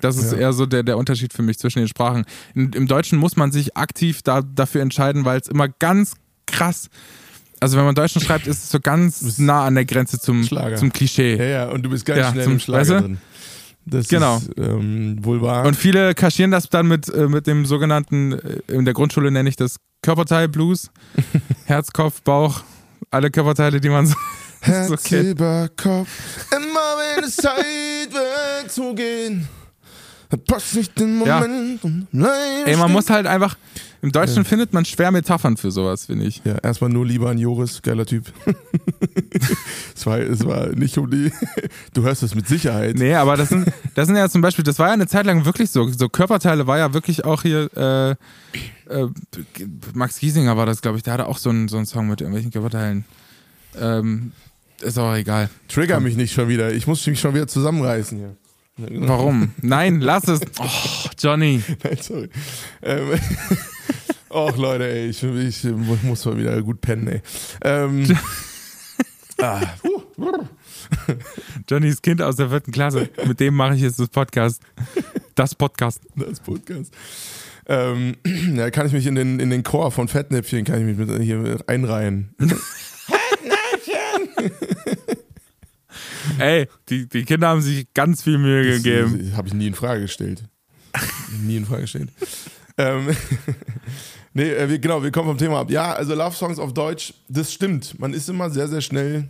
Das 0.05 0.17
ist 0.17 0.33
ja. 0.33 0.39
eher 0.39 0.53
so 0.53 0.67
der, 0.67 0.83
der 0.83 0.99
Unterschied 0.99 1.33
für 1.33 1.43
mich 1.43 1.59
zwischen 1.59 1.81
den 1.81 1.89
Sprachen. 1.89 2.25
In, 2.55 2.73
Im 2.73 2.87
Deutschen 2.87 3.19
muss 3.19 3.37
man 3.37 3.53
sich 3.53 3.77
aktiv 3.77 4.23
da, 4.23 4.43
dafür 4.43 4.83
entscheiden, 4.83 5.25
weil 5.25 5.41
es 5.41 5.49
immer 5.49 5.69
ganz 5.69 6.15
krass 6.47 6.89
also 7.61 7.79
wenn 7.79 7.87
man 7.87 7.95
Deutschen 7.95 8.21
schreibt, 8.21 8.47
ist 8.47 8.65
es 8.65 8.71
so 8.71 8.79
ganz 8.79 9.39
nah 9.39 9.65
an 9.65 9.75
der 9.75 9.87
Grenze 9.87 10.21
zum, 10.21 10.47
zum 10.77 10.93
Klischee. 10.93 11.37
Ja, 11.37 11.45
ja, 11.45 11.69
und 11.71 11.83
du 11.83 11.89
bist 11.89 12.05
ganz 12.05 12.19
ja, 12.19 12.31
schnell 12.31 12.45
zum, 12.45 12.53
im 12.55 12.61
Schlager 12.61 12.81
weißt 12.81 12.91
du? 12.91 13.01
drin. 13.01 13.19
Das 13.87 14.09
genau. 14.09 14.37
ist 14.37 14.51
ähm, 14.59 15.19
wohl 15.23 15.41
wahr. 15.43 15.67
Und 15.67 15.77
viele 15.77 16.15
kaschieren 16.15 16.51
das 16.51 16.69
dann 16.69 16.87
mit, 16.87 17.09
äh, 17.09 17.27
mit 17.27 17.47
dem 17.47 17.67
sogenannten, 17.67 18.33
äh, 18.33 18.61
in 18.69 18.85
der 18.85 18.95
Grundschule 18.95 19.31
nenne 19.31 19.49
ich 19.49 19.57
das 19.57 19.77
Körperteil 20.03 20.49
Blues. 20.49 20.91
Herz, 21.67 21.93
Kopf, 21.93 22.23
Bauch, 22.23 22.63
alle 23.11 23.31
Körperteile, 23.31 23.81
die 23.81 23.89
man 23.89 24.07
so 24.07 24.15
Herz 24.61 24.91
okay. 24.91 25.31
über 25.31 25.71
Kopf. 25.77 26.09
Immer 26.51 26.97
wenn 27.17 27.25
es 27.25 27.37
Zeit 27.37 28.13
wird 28.13 28.71
zu 28.71 28.95
gehen, 28.95 29.49
passt 30.37 30.75
nicht 30.75 30.99
den 30.99 31.19
Moment. 31.19 31.81
Ja. 32.13 32.31
Ey, 32.67 32.77
man 32.77 32.93
muss 32.93 33.11
halt 33.11 33.27
einfach. 33.27 33.57
Im 34.03 34.13
Deutschen 34.13 34.43
ja. 34.43 34.45
findet 34.45 34.75
man 34.75 34.85
schwer 34.85 35.11
Metaphern 35.11 35.57
für 35.57 35.71
sowas, 35.71 36.05
finde 36.05 36.27
ich. 36.27 36.43
Ja, 36.45 36.59
erstmal 36.59 36.91
nur 36.91 37.07
lieber 37.07 37.31
an 37.31 37.39
Joris, 37.39 37.81
geiler 37.81 38.05
Typ. 38.05 38.31
es, 39.97 40.05
war, 40.05 40.19
es 40.19 40.45
war 40.45 40.69
nicht 40.69 40.99
um 40.99 41.11
die. 41.11 41.33
Du 41.95 42.03
hörst 42.03 42.23
es 42.23 42.35
mit 42.35 42.47
Sicherheit. 42.47 42.97
Nee, 42.97 43.15
aber 43.15 43.39
das 43.39 43.49
sind, 43.49 43.67
das 43.95 44.07
sind 44.07 44.17
ja 44.17 44.29
zum 44.29 44.43
Beispiel, 44.43 44.63
das 44.63 44.79
war 44.79 44.89
ja 44.89 44.93
eine 44.93 45.07
Zeit 45.07 45.25
lang 45.25 45.47
wirklich 45.47 45.71
so. 45.71 45.89
So 45.89 46.11
Körperteile 46.11 46.67
war 46.67 46.77
ja 46.77 46.93
wirklich 46.93 47.25
auch 47.25 47.41
hier. 47.41 47.71
Äh, 47.75 48.11
äh, 48.93 49.09
Max 49.95 50.19
Giesinger 50.19 50.55
war 50.59 50.67
das, 50.67 50.83
glaube 50.83 50.99
ich. 50.99 51.03
Der 51.03 51.15
hatte 51.15 51.27
auch 51.27 51.39
so 51.39 51.49
einen, 51.49 51.69
so 51.69 51.79
einen 51.79 51.87
Song 51.87 52.07
mit 52.07 52.21
irgendwelchen 52.21 52.53
Körperteilen. 52.53 53.07
Ähm, 53.81 54.33
ist 54.83 54.99
auch 54.99 55.15
egal. 55.15 55.49
Trigger 55.69 56.01
mich 56.01 56.17
nicht 56.17 56.35
schon 56.35 56.49
wieder. 56.49 56.75
Ich 56.75 56.87
muss 56.87 57.07
mich 57.07 57.19
schon 57.19 57.35
wieder 57.35 57.47
zusammenreißen 57.47 58.19
hier. 58.19 58.37
Warum? 58.77 59.53
Nein, 59.63 60.01
lass 60.01 60.27
es. 60.27 60.41
Oh, 60.59 61.09
Johnny. 61.19 61.63
Nein, 61.83 61.99
sorry. 62.01 62.29
Ähm, 62.83 63.11
Och, 64.31 64.57
Leute, 64.57 64.89
ey, 64.89 65.11
ich, 65.11 65.23
ich, 65.23 65.65
ich, 65.65 66.03
muss 66.03 66.25
mal 66.25 66.37
wieder 66.37 66.61
gut 66.61 66.81
pennen, 66.81 67.07
ey. 67.07 67.23
Ähm, 67.63 68.05
ah. 69.41 69.61
Johnnys 71.71 72.03
Kind 72.03 72.21
aus 72.21 72.35
der 72.35 72.49
vierten 72.49 72.73
Klasse. 72.73 73.09
Mit 73.27 73.39
dem 73.39 73.55
mache 73.55 73.77
ich 73.77 73.83
jetzt 73.83 74.01
das 74.01 74.09
Podcast. 74.09 74.61
Das 75.37 75.55
Podcast. 75.55 76.01
Das 76.17 76.41
Podcast. 76.41 76.93
Ähm, 77.67 78.17
ja, 78.57 78.71
kann 78.71 78.89
ich 78.89 78.93
mich 78.93 79.07
in 79.07 79.15
den, 79.15 79.39
in 79.39 79.51
den 79.51 79.63
Chor 79.63 79.93
von 79.93 80.09
Fettnäpfchen 80.09 80.65
kann 80.65 80.81
ich 80.81 80.97
mich 80.97 81.07
mit 81.07 81.23
hier 81.23 81.59
einreihen. 81.69 82.35
Ey, 86.39 86.69
die, 86.89 87.09
die 87.09 87.25
Kinder 87.25 87.49
haben 87.49 87.61
sich 87.61 87.93
ganz 87.95 88.23
viel 88.23 88.39
Mühe 88.39 88.67
das, 88.67 88.83
gegeben. 88.83 89.33
Habe 89.37 89.49
ich 89.49 89.55
nie 89.55 89.67
in 89.67 89.75
Frage 89.75 90.03
gestellt. 90.03 90.45
nie 91.43 91.57
in 91.57 91.67
Frage 91.67 91.83
gestellt. 91.83 92.11
ähm, 92.79 93.09
nee, 94.35 94.51
äh, 94.51 94.69
wir, 94.69 94.79
genau, 94.79 95.03
wir 95.03 95.11
kommen 95.11 95.29
vom 95.29 95.39
Thema 95.39 95.61
ab. 95.61 95.71
Ja, 95.71 95.93
also 95.93 96.15
Love 96.15 96.35
Songs 96.35 96.59
auf 96.59 96.75
Deutsch, 96.75 97.15
das 97.29 97.53
stimmt. 97.53 97.99
Man 97.99 98.13
ist 98.13 98.29
immer 98.29 98.51
sehr, 98.51 98.69
sehr 98.69 98.81
schnell 98.81 99.29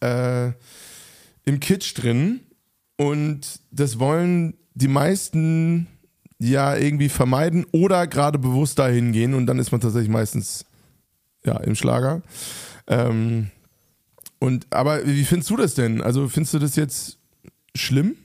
äh, 0.00 0.48
im 1.44 1.60
Kitsch 1.60 1.94
drin 1.96 2.40
und 2.96 3.60
das 3.70 3.98
wollen 3.98 4.54
die 4.74 4.88
meisten 4.88 5.86
ja 6.38 6.74
irgendwie 6.76 7.08
vermeiden 7.08 7.66
oder 7.72 8.06
gerade 8.06 8.38
bewusst 8.38 8.78
dahin 8.78 9.12
gehen 9.12 9.34
und 9.34 9.46
dann 9.46 9.58
ist 9.58 9.72
man 9.72 9.80
tatsächlich 9.80 10.10
meistens 10.10 10.64
ja 11.44 11.56
im 11.58 11.74
Schlager. 11.74 12.22
Ähm, 12.86 13.50
und 14.40 14.66
aber 14.70 15.06
wie 15.06 15.24
findest 15.24 15.50
du 15.50 15.56
das 15.56 15.74
denn? 15.74 16.02
Also 16.02 16.28
findest 16.28 16.54
du 16.54 16.58
das 16.58 16.74
jetzt 16.74 17.18
schlimm? 17.76 18.16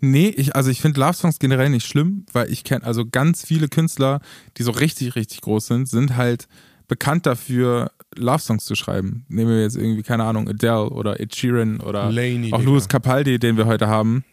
Nee, 0.00 0.28
ich, 0.28 0.56
also 0.56 0.70
ich 0.70 0.80
finde 0.80 0.98
Love-Songs 1.00 1.38
generell 1.38 1.68
nicht 1.68 1.86
schlimm, 1.86 2.26
weil 2.32 2.50
ich 2.50 2.64
kenne, 2.64 2.84
also 2.84 3.04
ganz 3.06 3.44
viele 3.44 3.68
Künstler, 3.68 4.20
die 4.56 4.62
so 4.64 4.72
richtig, 4.72 5.14
richtig 5.14 5.42
groß 5.42 5.66
sind, 5.66 5.88
sind 5.88 6.16
halt 6.16 6.48
bekannt 6.88 7.26
dafür, 7.26 7.92
Love-Songs 8.16 8.64
zu 8.64 8.74
schreiben. 8.74 9.24
Nehmen 9.28 9.50
wir 9.50 9.62
jetzt 9.62 9.76
irgendwie, 9.76 10.02
keine 10.02 10.24
Ahnung, 10.24 10.48
Adele 10.48 10.90
oder 10.90 11.20
Ed 11.20 11.36
Sheeran 11.36 11.78
oder 11.80 12.10
Laney, 12.10 12.52
auch. 12.52 12.62
Louis 12.62 12.88
Capaldi, 12.88 13.38
den 13.38 13.56
wir 13.56 13.66
heute 13.66 13.86
haben. 13.86 14.24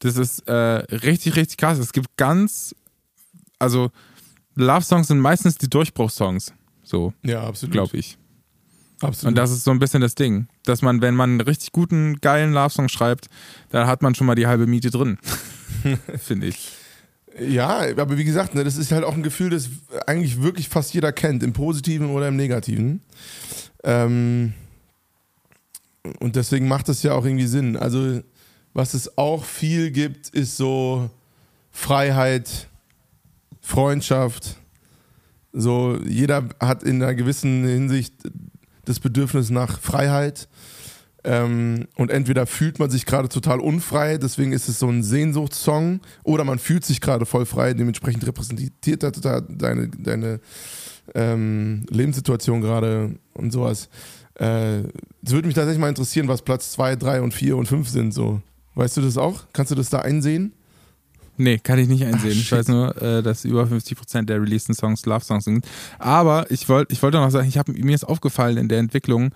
Das 0.00 0.18
ist 0.18 0.40
äh, 0.46 0.52
richtig, 0.52 1.36
richtig 1.36 1.56
krass. 1.56 1.78
Es 1.78 1.92
gibt 1.92 2.16
ganz, 2.18 2.74
also 3.58 3.90
Love-Songs 4.56 5.08
sind 5.08 5.20
meistens 5.20 5.56
die 5.56 5.70
Durchbruchssongs, 5.70 6.52
so, 6.82 7.14
Ja, 7.22 7.44
absolut. 7.44 7.72
glaube 7.72 7.96
ich. 7.96 8.18
Absolut. 9.00 9.30
Und 9.30 9.34
das 9.36 9.50
ist 9.50 9.64
so 9.64 9.70
ein 9.70 9.78
bisschen 9.78 10.00
das 10.00 10.14
Ding, 10.14 10.48
dass 10.64 10.80
man, 10.82 11.02
wenn 11.02 11.14
man 11.14 11.30
einen 11.30 11.40
richtig 11.42 11.72
guten, 11.72 12.16
geilen 12.20 12.52
Love-Song 12.52 12.88
schreibt, 12.88 13.28
dann 13.70 13.86
hat 13.86 14.02
man 14.02 14.14
schon 14.14 14.26
mal 14.26 14.34
die 14.34 14.46
halbe 14.46 14.66
Miete 14.66 14.90
drin. 14.90 15.18
Finde 16.18 16.46
ich. 16.46 16.72
Ja, 17.38 17.80
aber 17.98 18.16
wie 18.16 18.24
gesagt, 18.24 18.54
ne, 18.54 18.64
das 18.64 18.76
ist 18.76 18.92
halt 18.92 19.04
auch 19.04 19.14
ein 19.14 19.22
Gefühl, 19.22 19.50
das 19.50 19.68
eigentlich 20.06 20.40
wirklich 20.40 20.68
fast 20.70 20.94
jeder 20.94 21.12
kennt, 21.12 21.42
im 21.42 21.52
Positiven 21.52 22.08
oder 22.10 22.28
im 22.28 22.36
Negativen. 22.36 23.02
Ähm, 23.84 24.54
und 26.20 26.36
deswegen 26.36 26.66
macht 26.66 26.88
das 26.88 27.02
ja 27.02 27.12
auch 27.12 27.24
irgendwie 27.24 27.46
Sinn. 27.46 27.76
Also, 27.76 28.20
was 28.72 28.94
es 28.94 29.18
auch 29.18 29.44
viel 29.44 29.90
gibt, 29.90 30.30
ist 30.30 30.56
so 30.56 31.10
Freiheit, 31.70 32.68
Freundschaft. 33.60 34.56
So, 35.52 35.98
jeder 36.06 36.48
hat 36.60 36.82
in 36.82 37.02
einer 37.02 37.14
gewissen 37.14 37.64
Hinsicht 37.64 38.14
das 38.86 39.00
Bedürfnis 39.00 39.50
nach 39.50 39.78
Freiheit. 39.80 40.48
Ähm, 41.24 41.88
und 41.96 42.10
entweder 42.10 42.46
fühlt 42.46 42.78
man 42.78 42.88
sich 42.88 43.04
gerade 43.04 43.28
total 43.28 43.58
unfrei, 43.58 44.16
deswegen 44.16 44.52
ist 44.52 44.68
es 44.68 44.78
so 44.78 44.88
ein 44.88 45.02
Sehnsuchtssong, 45.02 46.00
oder 46.22 46.44
man 46.44 46.60
fühlt 46.60 46.84
sich 46.84 47.00
gerade 47.00 47.26
voll 47.26 47.46
frei, 47.46 47.74
dementsprechend 47.74 48.24
repräsentiert 48.26 49.02
er 49.02 49.10
total 49.10 49.42
deine, 49.48 49.88
deine 49.88 50.40
ähm, 51.14 51.84
Lebenssituation 51.90 52.60
gerade 52.60 53.16
und 53.34 53.52
sowas. 53.52 53.88
Äh, 54.38 54.82
Es 55.24 55.32
würde 55.32 55.48
mich 55.48 55.56
tatsächlich 55.56 55.80
mal 55.80 55.88
interessieren, 55.88 56.28
was 56.28 56.42
Platz 56.42 56.72
2, 56.72 56.94
3 56.96 57.22
und 57.22 57.34
4 57.34 57.56
und 57.56 57.66
5 57.66 57.88
sind. 57.88 58.14
So. 58.14 58.40
Weißt 58.76 58.96
du 58.96 59.00
das 59.00 59.16
auch? 59.16 59.44
Kannst 59.52 59.72
du 59.72 59.74
das 59.74 59.90
da 59.90 60.00
einsehen? 60.00 60.52
Nee, 61.38 61.58
kann 61.58 61.78
ich 61.78 61.88
nicht 61.88 62.04
einsehen. 62.04 62.32
Ach, 62.34 62.40
ich 62.40 62.52
weiß 62.52 62.68
nur, 62.68 63.00
äh, 63.02 63.22
dass 63.22 63.44
über 63.44 63.64
50% 63.64 64.22
der 64.24 64.40
releaseden 64.40 64.74
Songs 64.74 65.04
Love-Songs 65.06 65.44
sind. 65.44 65.66
Aber 65.98 66.50
ich 66.50 66.68
wollte 66.68 66.92
ich 66.92 67.02
wollte 67.02 67.18
noch 67.18 67.30
sagen, 67.30 67.48
ich 67.48 67.58
hab, 67.58 67.68
mir 67.68 67.94
ist 67.94 68.04
aufgefallen 68.04 68.56
in 68.56 68.68
der 68.68 68.78
Entwicklung, 68.78 69.34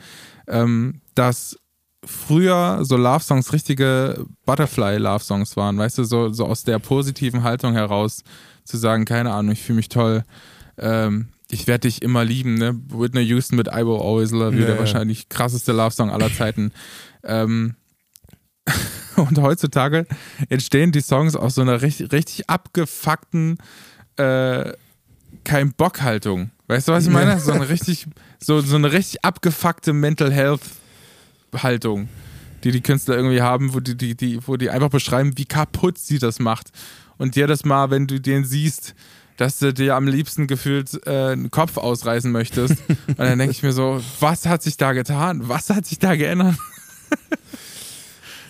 ähm, 0.49 1.01
dass 1.15 1.59
früher 2.05 2.79
so 2.83 2.97
Love-Songs 2.97 3.53
richtige 3.53 4.25
Butterfly-Love-Songs 4.47 5.57
waren, 5.57 5.77
weißt 5.79 5.99
du, 5.99 6.05
so, 6.05 6.31
so 6.33 6.47
aus 6.47 6.65
der 6.65 6.79
positiven 6.79 7.43
Haltung 7.43 7.75
heraus 7.75 8.23
zu 8.65 8.79
sagen, 8.79 9.05
keine 9.05 9.33
Ahnung, 9.33 9.53
ich 9.53 9.63
fühle 9.63 9.77
mich 9.77 9.91
toll, 9.91 10.25
ähm, 10.79 11.29
ich 11.51 11.67
werde 11.67 11.89
dich 11.89 12.01
immer 12.01 12.25
lieben, 12.25 12.55
ne? 12.55 12.81
Whitney 12.89 13.23
Houston 13.25 13.57
mit 13.57 13.67
I 13.69 13.85
Will 13.85 14.01
Always 14.01 14.31
Love 14.31 14.55
You, 14.55 14.61
Ja, 14.61 14.67
der 14.67 14.75
ja. 14.77 14.79
wahrscheinlich 14.81 15.29
krasseste 15.29 15.73
Love-Song 15.73 16.11
aller 16.11 16.33
Zeiten. 16.33 16.73
ähm, 17.25 17.75
und 19.23 19.39
heutzutage 19.39 20.07
entstehen 20.49 20.93
die 20.93 21.01
Songs 21.01 21.37
aus 21.37 21.55
so 21.55 21.63
einer 21.63 21.83
richtig, 21.83 22.13
richtig 22.13 22.49
abgefuckten 22.49 23.59
äh, 24.17 24.73
kein 25.45 25.73
Bock-Haltung. 25.73 26.51
Weißt 26.69 26.89
du, 26.89 26.93
was 26.93 27.07
ich 27.07 27.11
meine? 27.11 27.39
So 27.41 27.53
eine 27.53 27.69
richtig, 27.69 28.07
so, 28.39 28.61
so 28.61 28.77
eine 28.77 28.93
richtig 28.93 29.25
abgefuckte 29.25 29.93
Mental 29.93 30.33
Health 30.33 30.63
Haltung, 31.57 32.09
die 32.63 32.71
die 32.71 32.81
Künstler 32.81 33.17
irgendwie 33.17 33.43
haben, 33.43 33.75
wo 33.75 33.81
die, 33.81 33.97
die, 33.97 34.15
die, 34.15 34.47
wo 34.47 34.57
die 34.57 34.71
einfach 34.71 34.91
beschreiben, 34.91 35.37
wie 35.37 35.47
kaputt 35.47 35.99
sie 35.99 36.19
das 36.19 36.39
macht. 36.39 36.71
Und 37.19 37.37
jedes 37.37 37.65
Mal, 37.65 37.91
wenn 37.91 38.07
du 38.07 38.21
den 38.21 38.45
siehst, 38.45 38.95
dass 39.37 39.59
du 39.59 39.73
dir 39.73 39.97
am 39.97 40.07
liebsten 40.07 40.47
gefühlt 40.47 41.01
äh, 41.07 41.33
einen 41.33 41.51
Kopf 41.51 41.77
ausreißen 41.77 42.31
möchtest. 42.31 42.77
Und 43.07 43.19
dann 43.19 43.39
denke 43.39 43.53
ich 43.53 43.63
mir 43.63 43.73
so, 43.73 44.01
was 44.21 44.47
hat 44.47 44.63
sich 44.63 44.77
da 44.77 44.93
getan? 44.93 45.49
Was 45.49 45.71
hat 45.71 45.87
sich 45.87 45.99
da 45.99 46.15
geändert? 46.15 46.57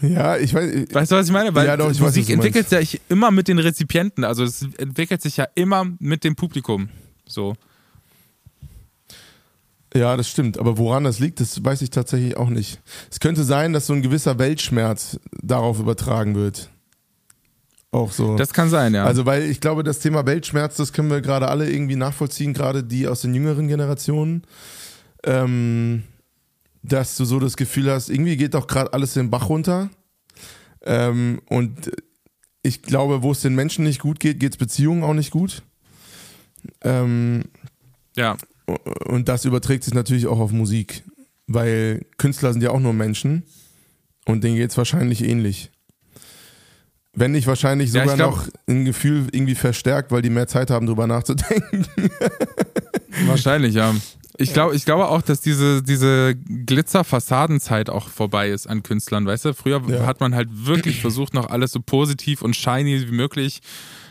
Ja, 0.02 0.36
ich 0.36 0.54
weiß. 0.54 0.86
Weißt 0.92 1.12
du, 1.12 1.16
was 1.16 1.26
ich 1.26 1.32
meine? 1.32 1.54
Weil 1.54 1.66
Ja, 1.66 1.76
doch, 1.76 1.90
ich 1.90 2.00
weiß, 2.00 2.08
Musik 2.08 2.26
du 2.26 2.32
entwickelt 2.34 2.68
sich 2.68 3.00
immer 3.08 3.30
mit 3.30 3.48
den 3.48 3.58
Rezipienten. 3.58 4.24
Also 4.24 4.44
es 4.44 4.62
entwickelt 4.78 5.20
sich 5.22 5.36
ja 5.36 5.46
immer 5.54 5.86
mit 5.98 6.24
dem 6.24 6.36
Publikum. 6.36 6.88
So. 7.26 7.54
Ja, 9.94 10.16
das 10.16 10.28
stimmt. 10.28 10.58
Aber 10.58 10.78
woran 10.78 11.04
das 11.04 11.18
liegt, 11.18 11.40
das 11.40 11.64
weiß 11.64 11.82
ich 11.82 11.90
tatsächlich 11.90 12.36
auch 12.36 12.48
nicht. 12.48 12.80
Es 13.10 13.20
könnte 13.20 13.44
sein, 13.44 13.72
dass 13.72 13.86
so 13.86 13.92
ein 13.92 14.02
gewisser 14.02 14.38
Weltschmerz 14.38 15.18
darauf 15.42 15.80
übertragen 15.80 16.34
wird. 16.34 16.70
Auch 17.92 18.12
so. 18.12 18.36
Das 18.36 18.52
kann 18.52 18.70
sein, 18.70 18.94
ja. 18.94 19.04
Also, 19.04 19.26
weil 19.26 19.42
ich 19.42 19.60
glaube, 19.60 19.82
das 19.82 19.98
Thema 19.98 20.24
Weltschmerz, 20.24 20.76
das 20.76 20.92
können 20.92 21.10
wir 21.10 21.20
gerade 21.20 21.48
alle 21.48 21.68
irgendwie 21.68 21.96
nachvollziehen, 21.96 22.54
gerade 22.54 22.84
die 22.84 23.08
aus 23.08 23.22
den 23.22 23.34
jüngeren 23.34 23.66
Generationen. 23.66 24.44
Ähm, 25.24 26.04
dass 26.82 27.16
du 27.16 27.24
so 27.24 27.38
das 27.38 27.56
Gefühl 27.56 27.90
hast, 27.90 28.08
irgendwie 28.08 28.36
geht 28.36 28.54
doch 28.54 28.66
gerade 28.66 28.92
alles 28.92 29.14
den 29.14 29.30
Bach 29.30 29.48
runter. 29.48 29.90
Ähm, 30.82 31.40
und 31.48 31.90
ich 32.62 32.82
glaube, 32.82 33.22
wo 33.22 33.32
es 33.32 33.40
den 33.40 33.54
Menschen 33.54 33.84
nicht 33.84 34.00
gut 34.00 34.20
geht, 34.20 34.40
geht 34.40 34.52
es 34.52 34.58
Beziehungen 34.58 35.02
auch 35.02 35.14
nicht 35.14 35.30
gut. 35.30 35.62
Ähm, 36.82 37.44
ja. 38.16 38.36
und 39.06 39.28
das 39.28 39.44
überträgt 39.44 39.84
sich 39.84 39.94
natürlich 39.94 40.26
auch 40.26 40.38
auf 40.38 40.52
Musik, 40.52 41.02
weil 41.46 42.04
Künstler 42.18 42.52
sind 42.52 42.62
ja 42.62 42.70
auch 42.70 42.80
nur 42.80 42.92
Menschen 42.92 43.44
und 44.26 44.44
denen 44.44 44.56
geht 44.56 44.70
es 44.70 44.76
wahrscheinlich 44.76 45.24
ähnlich. 45.24 45.70
Wenn 47.12 47.32
nicht 47.32 47.46
wahrscheinlich 47.46 47.92
Ja, 47.92 48.04
ich 48.04 48.10
sogar 48.10 48.16
glaub- 48.16 48.46
noch 48.46 48.48
ein 48.68 48.84
Gefühl 48.84 49.26
irgendwie 49.32 49.54
verstärkt, 49.54 50.12
weil 50.12 50.22
die 50.22 50.30
mehr 50.30 50.46
Zeit 50.46 50.70
haben, 50.70 50.86
drüber 50.86 51.06
nachzudenken. 51.06 51.86
Wahrscheinlich, 53.26 53.74
ja. 53.74 53.94
Ich 54.40 54.52
glaube, 54.54 54.74
ich 54.74 54.84
glaube 54.84 55.08
auch, 55.08 55.22
dass 55.22 55.40
diese, 55.40 55.82
diese 55.82 56.34
Glitzer-Fassadenzeit 56.34 57.90
auch 57.90 58.08
vorbei 58.08 58.48
ist 58.48 58.66
an 58.66 58.82
Künstlern, 58.82 59.26
weißt 59.26 59.44
du? 59.44 59.54
Früher 59.54 59.82
Ja. 59.88 60.06
hat 60.06 60.20
man 60.20 60.34
halt 60.34 60.48
wirklich 60.52 61.00
versucht, 61.02 61.34
noch 61.34 61.50
alles 61.50 61.72
so 61.72 61.80
positiv 61.80 62.42
und 62.42 62.56
shiny 62.56 63.06
wie 63.08 63.12
möglich 63.12 63.60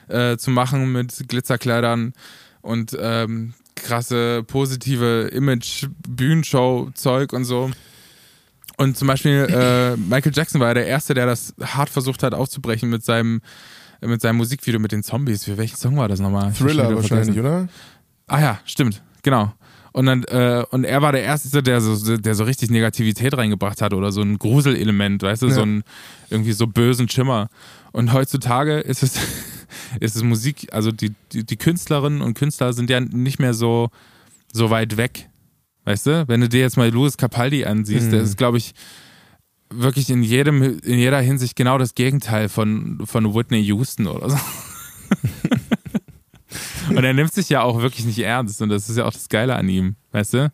äh, 0.07 0.37
zu 0.37 0.51
machen 0.51 0.91
mit 0.91 1.27
Glitzerkleidern 1.27 2.13
und 2.61 2.95
ähm, 2.99 3.53
krasse 3.75 4.43
positive 4.43 5.29
Image, 5.33 5.87
Bühnenshow-Zeug 6.07 7.33
und 7.33 7.45
so. 7.45 7.71
Und 8.77 8.97
zum 8.97 9.07
Beispiel 9.07 9.47
äh, 9.49 9.97
Michael 10.09 10.31
Jackson 10.33 10.61
war 10.61 10.69
ja 10.69 10.73
der 10.75 10.87
Erste, 10.87 11.13
der 11.13 11.25
das 11.25 11.53
hart 11.61 11.89
versucht 11.89 12.23
hat 12.23 12.33
aufzubrechen 12.33 12.89
mit 12.89 13.03
seinem, 13.03 13.41
mit 14.01 14.21
seinem 14.21 14.37
Musikvideo 14.37 14.79
mit 14.79 14.91
den 14.91 15.03
Zombies. 15.03 15.43
Für 15.45 15.57
welchen 15.57 15.75
Song 15.77 15.97
war 15.97 16.07
das 16.07 16.19
nochmal? 16.19 16.53
Thriller 16.53 16.95
wahrscheinlich, 16.95 17.35
vergessen. 17.35 17.39
oder? 17.39 17.67
Ah 18.27 18.41
ja, 18.41 18.59
stimmt, 18.65 19.01
genau. 19.23 19.53
Und 19.91 20.05
dann, 20.05 20.23
äh, 20.25 20.63
und 20.69 20.83
er 20.83 21.01
war 21.01 21.11
der 21.11 21.23
Erste, 21.23 21.63
der 21.63 21.81
so, 21.81 22.17
der 22.17 22.35
so 22.35 22.43
richtig 22.43 22.69
Negativität 22.69 23.35
reingebracht 23.35 23.81
hat 23.81 23.93
oder 23.93 24.11
so 24.11 24.21
ein 24.21 24.37
Gruselelement, 24.37 25.23
weißt 25.23 25.41
du, 25.41 25.47
Ja. 25.47 25.53
so 25.53 25.61
ein 25.63 25.83
irgendwie 26.29 26.51
so 26.53 26.67
bösen 26.67 27.09
Schimmer. 27.09 27.49
Und 27.91 28.13
heutzutage 28.13 28.79
ist 28.79 29.01
es, 29.03 29.13
ist 29.99 30.15
es 30.15 30.23
Musik, 30.23 30.67
also 30.71 30.91
die, 30.91 31.13
die, 31.31 31.43
die 31.43 31.57
Künstlerinnen 31.57 32.21
und 32.21 32.35
Künstler 32.35 32.73
sind 32.73 32.89
ja 32.89 32.99
nicht 32.99 33.39
mehr 33.39 33.53
so, 33.53 33.89
so 34.53 34.69
weit 34.69 34.97
weg. 34.97 35.27
Weißt 35.85 36.05
du? 36.05 36.27
Wenn 36.27 36.41
du 36.41 36.49
dir 36.49 36.59
jetzt 36.59 36.77
mal 36.77 36.89
Louis 36.91 37.17
Capaldi 37.17 37.65
ansiehst, 37.65 38.07
Mhm. 38.07 38.11
der 38.11 38.21
ist, 38.21 38.37
glaube 38.37 38.57
ich, 38.59 38.73
wirklich 39.71 40.09
in 40.11 40.21
jedem, 40.23 40.61
in 40.79 40.99
jeder 40.99 41.19
Hinsicht 41.19 41.55
genau 41.55 41.77
das 41.79 41.95
Gegenteil 41.95 42.47
von, 42.49 42.99
von 43.05 43.33
Whitney 43.33 43.61
Houston 43.61 44.05
oder 44.07 44.29
so. 44.29 44.37
Und 46.89 47.03
er 47.03 47.13
nimmt 47.13 47.33
sich 47.33 47.49
ja 47.49 47.61
auch 47.61 47.81
wirklich 47.81 48.05
nicht 48.05 48.19
ernst 48.19 48.61
und 48.61 48.69
das 48.69 48.89
ist 48.89 48.97
ja 48.97 49.05
auch 49.05 49.13
das 49.13 49.29
Geile 49.29 49.55
an 49.55 49.67
ihm, 49.69 49.95
weißt 50.11 50.33
du? 50.33 50.51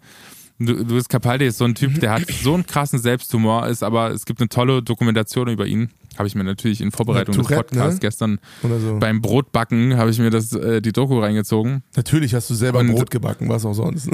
Du- 0.59 0.73
Louis 0.73 1.07
Capaldi 1.09 1.45
ist 1.47 1.57
so 1.57 1.65
ein 1.65 1.75
Typ, 1.75 1.99
der 1.99 2.11
hat 2.13 2.23
so 2.43 2.53
einen 2.53 2.65
krassen 2.65 2.97
Selbsthumor, 2.99 3.67
ist 3.67 3.83
aber 3.83 4.11
es 4.11 4.25
gibt 4.25 4.39
eine 4.39 4.47
tolle 4.49 4.81
Dokumentation 4.81 5.47
über 5.49 5.65
ihn. 5.65 5.89
Habe 6.17 6.29
ich 6.29 6.35
mir 6.35 6.45
natürlich 6.45 6.79
in 6.79 6.91
Vorbereitung 6.91 7.35
Ja, 7.35 7.41
des 7.41 7.47
Tourette, 7.49 7.67
Podcasts 7.75 7.95
ne? 7.95 7.99
gestern 7.99 8.39
so. 8.61 8.97
beim 8.99 9.19
Brotbacken 9.21 9.97
habe 9.97 10.11
ich 10.11 10.19
mir 10.19 10.29
das 10.29 10.53
äh, 10.53 10.81
die 10.81 10.93
Doku 10.93 11.19
reingezogen. 11.19 11.83
Natürlich 11.97 12.33
hast 12.33 12.49
du 12.49 12.53
selber 12.53 12.79
Und- 12.79 12.91
Brot 12.93 13.11
gebacken, 13.11 13.49
was 13.49 13.65
auch 13.65 13.73
sonst. 13.73 14.09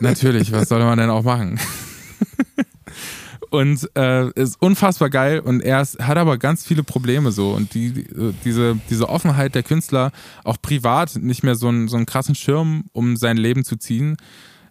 Natürlich, 0.00 0.50
was 0.50 0.68
soll 0.68 0.80
man 0.80 0.98
denn 0.98 1.10
auch 1.10 1.22
machen? 1.22 1.60
und 3.50 3.88
äh, 3.96 4.30
ist 4.30 4.60
unfassbar 4.60 5.10
geil 5.10 5.40
und 5.40 5.60
er 5.60 5.80
ist, 5.80 5.98
hat 5.98 6.18
aber 6.18 6.38
ganz 6.38 6.64
viele 6.64 6.82
Probleme 6.82 7.32
so 7.32 7.52
und 7.52 7.74
die, 7.74 7.92
die 7.92 8.34
diese 8.44 8.78
diese 8.90 9.08
Offenheit 9.08 9.54
der 9.54 9.62
Künstler 9.62 10.12
auch 10.44 10.56
privat 10.60 11.16
nicht 11.16 11.42
mehr 11.42 11.54
so 11.54 11.68
einen 11.68 11.88
so 11.88 11.96
einen 11.96 12.06
krassen 12.06 12.34
Schirm 12.34 12.84
um 12.92 13.16
sein 13.16 13.36
Leben 13.36 13.64
zu 13.64 13.76
ziehen, 13.76 14.16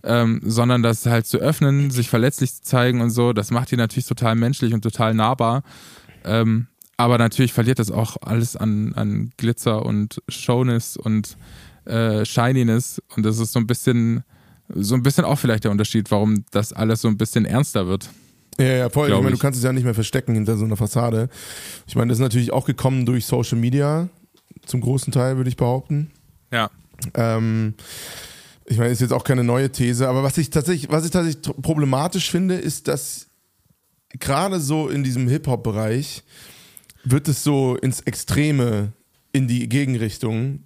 ähm, 0.04 0.42
sondern 0.44 0.84
das 0.84 1.06
halt 1.06 1.26
zu 1.26 1.38
öffnen, 1.38 1.90
sich 1.90 2.10
verletzlich 2.10 2.54
zu 2.54 2.64
zeigen 2.64 3.02
und 3.02 3.10
so, 3.10 3.34
das 3.34 3.52
macht 3.52 3.72
ihn 3.72 3.80
natürlich 3.80 4.06
total 4.06 4.36
menschlich 4.36 4.74
und 4.74 4.82
total 4.82 5.14
nahbar. 5.14 5.64
Ähm, 6.24 6.68
aber 6.98 7.18
natürlich 7.18 7.54
verliert 7.54 7.80
das 7.80 7.92
auch 7.92 8.18
alles 8.22 8.56
an, 8.56 8.94
an 8.94 9.32
Glitzer 9.38 9.86
und 9.86 10.22
Showness 10.30 10.96
und 10.96 11.38
äh, 11.86 12.26
Shininess 12.26 13.02
und 13.16 13.26
das 13.26 13.40
ist 13.40 13.52
so 13.52 13.60
ein 13.60 13.68
bisschen, 13.68 14.24
so 14.70 14.96
ein 14.96 15.04
bisschen 15.04 15.26
auch 15.26 15.38
vielleicht 15.38 15.66
der 15.66 15.72
Unterschied, 15.72 16.10
warum 16.12 16.46
das 16.52 16.72
alles 16.72 17.02
so 17.02 17.08
ein 17.08 17.18
bisschen 17.18 17.46
ernster 17.46 17.88
wird. 17.88 18.10
Ja, 18.60 18.66
ja, 18.66 18.90
voll. 18.90 19.10
Ich 19.10 19.16
meine, 19.16 19.32
du 19.32 19.38
kannst 19.38 19.58
es 19.58 19.64
ja 19.64 19.74
nicht 19.74 19.84
mehr 19.84 19.94
verstecken 19.94 20.34
hinter 20.34 20.58
so 20.58 20.66
einer 20.66 20.78
Fassade. 20.78 21.30
Ich 21.88 21.96
meine, 21.96 22.10
das 22.10 22.20
ist 22.20 22.24
natürlich 22.24 22.54
auch 22.54 22.66
gekommen 22.66 23.06
durch 23.06 23.26
Social 23.26 23.58
Media, 23.58 24.10
zum 24.66 24.82
großen 24.82 25.12
Teil, 25.12 25.38
würde 25.38 25.50
ich 25.50 25.58
behaupten. 25.58 26.12
Ja. 26.52 26.70
Ähm, 27.14 27.74
ich 28.66 28.78
meine, 28.78 28.92
ist 28.92 29.02
jetzt 29.02 29.14
auch 29.14 29.24
keine 29.24 29.44
neue 29.44 29.72
These, 29.72 30.08
aber 30.08 30.24
was 30.24 30.38
ich 30.38 30.50
tatsächlich, 30.50 30.90
was 30.90 31.06
ich 31.06 31.12
tatsächlich 31.12 31.44
problematisch 31.62 32.32
finde, 32.32 32.56
ist, 32.56 32.88
dass 32.88 33.28
gerade 34.10 34.60
so 34.60 34.88
in 34.88 35.04
diesem 35.04 35.28
Hip-Hop-Bereich 35.28 36.24
wird 37.04 37.28
es 37.28 37.44
so 37.44 37.76
ins 37.76 38.02
Extreme, 38.02 38.94
in 39.32 39.48
die 39.48 39.70
Gegenrichtung, 39.70 40.64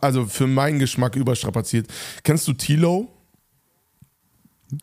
also 0.00 0.26
für 0.26 0.46
meinen 0.46 0.78
Geschmack 0.78 1.16
überstrapaziert. 1.16 1.88
Kennst 2.22 2.46
du 2.48 2.52
Tilo? 2.52 3.11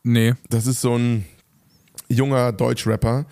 Nee. 0.04 0.34
Das 0.49 0.67
ist 0.67 0.82
so 0.82 0.95
ein 0.95 1.25
junger 2.08 2.52
Deutschrapper. 2.52 3.25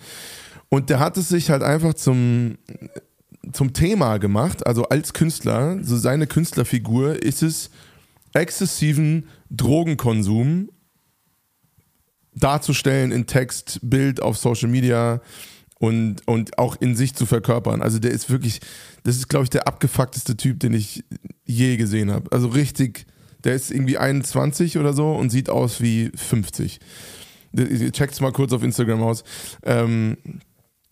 Und 0.68 0.90
der 0.90 1.00
hat 1.00 1.16
es 1.16 1.28
sich 1.28 1.50
halt 1.50 1.62
einfach 1.62 1.94
zum, 1.94 2.58
zum 3.52 3.72
Thema 3.72 4.18
gemacht, 4.18 4.66
also 4.66 4.84
als 4.84 5.14
Künstler, 5.14 5.78
so 5.82 5.96
seine 5.96 6.26
Künstlerfigur 6.26 7.22
ist 7.22 7.42
es, 7.42 7.70
exzessiven 8.34 9.28
Drogenkonsum 9.50 10.68
darzustellen 12.34 13.10
in 13.10 13.26
Text, 13.26 13.80
Bild 13.82 14.20
auf 14.20 14.36
Social 14.36 14.68
Media 14.68 15.20
und, 15.78 16.26
und 16.26 16.58
auch 16.58 16.76
in 16.80 16.94
sich 16.94 17.14
zu 17.14 17.26
verkörpern. 17.26 17.82
Also 17.82 17.98
der 17.98 18.10
ist 18.10 18.30
wirklich, 18.30 18.60
das 19.04 19.16
ist, 19.16 19.28
glaube 19.28 19.44
ich, 19.44 19.50
der 19.50 19.66
abgefuckteste 19.66 20.36
Typ, 20.36 20.60
den 20.60 20.74
ich 20.74 21.04
je 21.44 21.76
gesehen 21.76 22.12
habe. 22.12 22.30
Also 22.30 22.48
richtig 22.48 23.06
der 23.44 23.54
ist 23.54 23.70
irgendwie 23.70 23.98
21 23.98 24.78
oder 24.78 24.92
so 24.92 25.12
und 25.12 25.30
sieht 25.30 25.50
aus 25.50 25.80
wie 25.80 26.10
50. 26.14 26.80
Checkt's 27.92 28.20
mal 28.20 28.32
kurz 28.32 28.52
auf 28.52 28.62
Instagram 28.62 29.02
aus. 29.02 29.24
Ähm, 29.64 30.16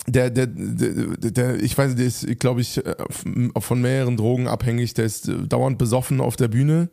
der, 0.09 0.31
der, 0.31 0.47
der, 0.47 1.31
der, 1.31 1.63
ich 1.63 1.77
weiß, 1.77 1.97
der 1.97 2.07
ist, 2.07 2.39
glaube 2.39 2.61
ich, 2.61 2.85
äh, 2.85 2.95
von 3.59 3.81
mehreren 3.81 4.17
Drogen 4.17 4.47
abhängig. 4.47 4.95
Der 4.95 5.05
ist 5.05 5.29
äh, 5.29 5.47
dauernd 5.49 5.79
besoffen 5.79 6.21
auf 6.21 6.37
der 6.37 6.49
Bühne. 6.49 6.91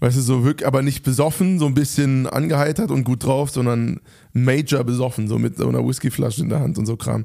Weißt 0.00 0.16
du, 0.16 0.20
so 0.20 0.44
wirklich, 0.44 0.66
aber 0.66 0.82
nicht 0.82 1.04
besoffen, 1.04 1.58
so 1.58 1.66
ein 1.66 1.74
bisschen 1.74 2.26
angeheitert 2.26 2.90
und 2.90 3.04
gut 3.04 3.24
drauf, 3.24 3.50
sondern 3.50 4.00
major 4.32 4.82
besoffen, 4.82 5.28
so 5.28 5.38
mit 5.38 5.56
so 5.56 5.68
einer 5.68 5.86
Whiskyflasche 5.86 6.42
in 6.42 6.48
der 6.48 6.60
Hand 6.60 6.78
und 6.78 6.86
so 6.86 6.96
Kram. 6.96 7.24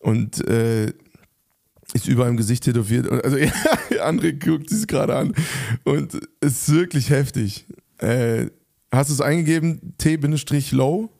Und 0.00 0.46
äh, 0.48 0.92
ist 1.94 2.06
überall 2.06 2.30
im 2.30 2.36
Gesicht 2.36 2.64
tätowiert. 2.64 3.10
Also 3.10 3.36
ja, 3.36 3.50
André 4.00 4.32
guckt 4.32 4.70
sich 4.70 4.86
gerade 4.86 5.16
an 5.16 5.34
und 5.84 6.14
es 6.40 6.68
ist 6.68 6.72
wirklich 6.72 7.10
heftig. 7.10 7.66
Äh, 7.98 8.46
hast 8.92 9.10
du 9.10 9.14
es 9.14 9.20
eingegeben? 9.20 9.94
T-Low? 9.98 11.10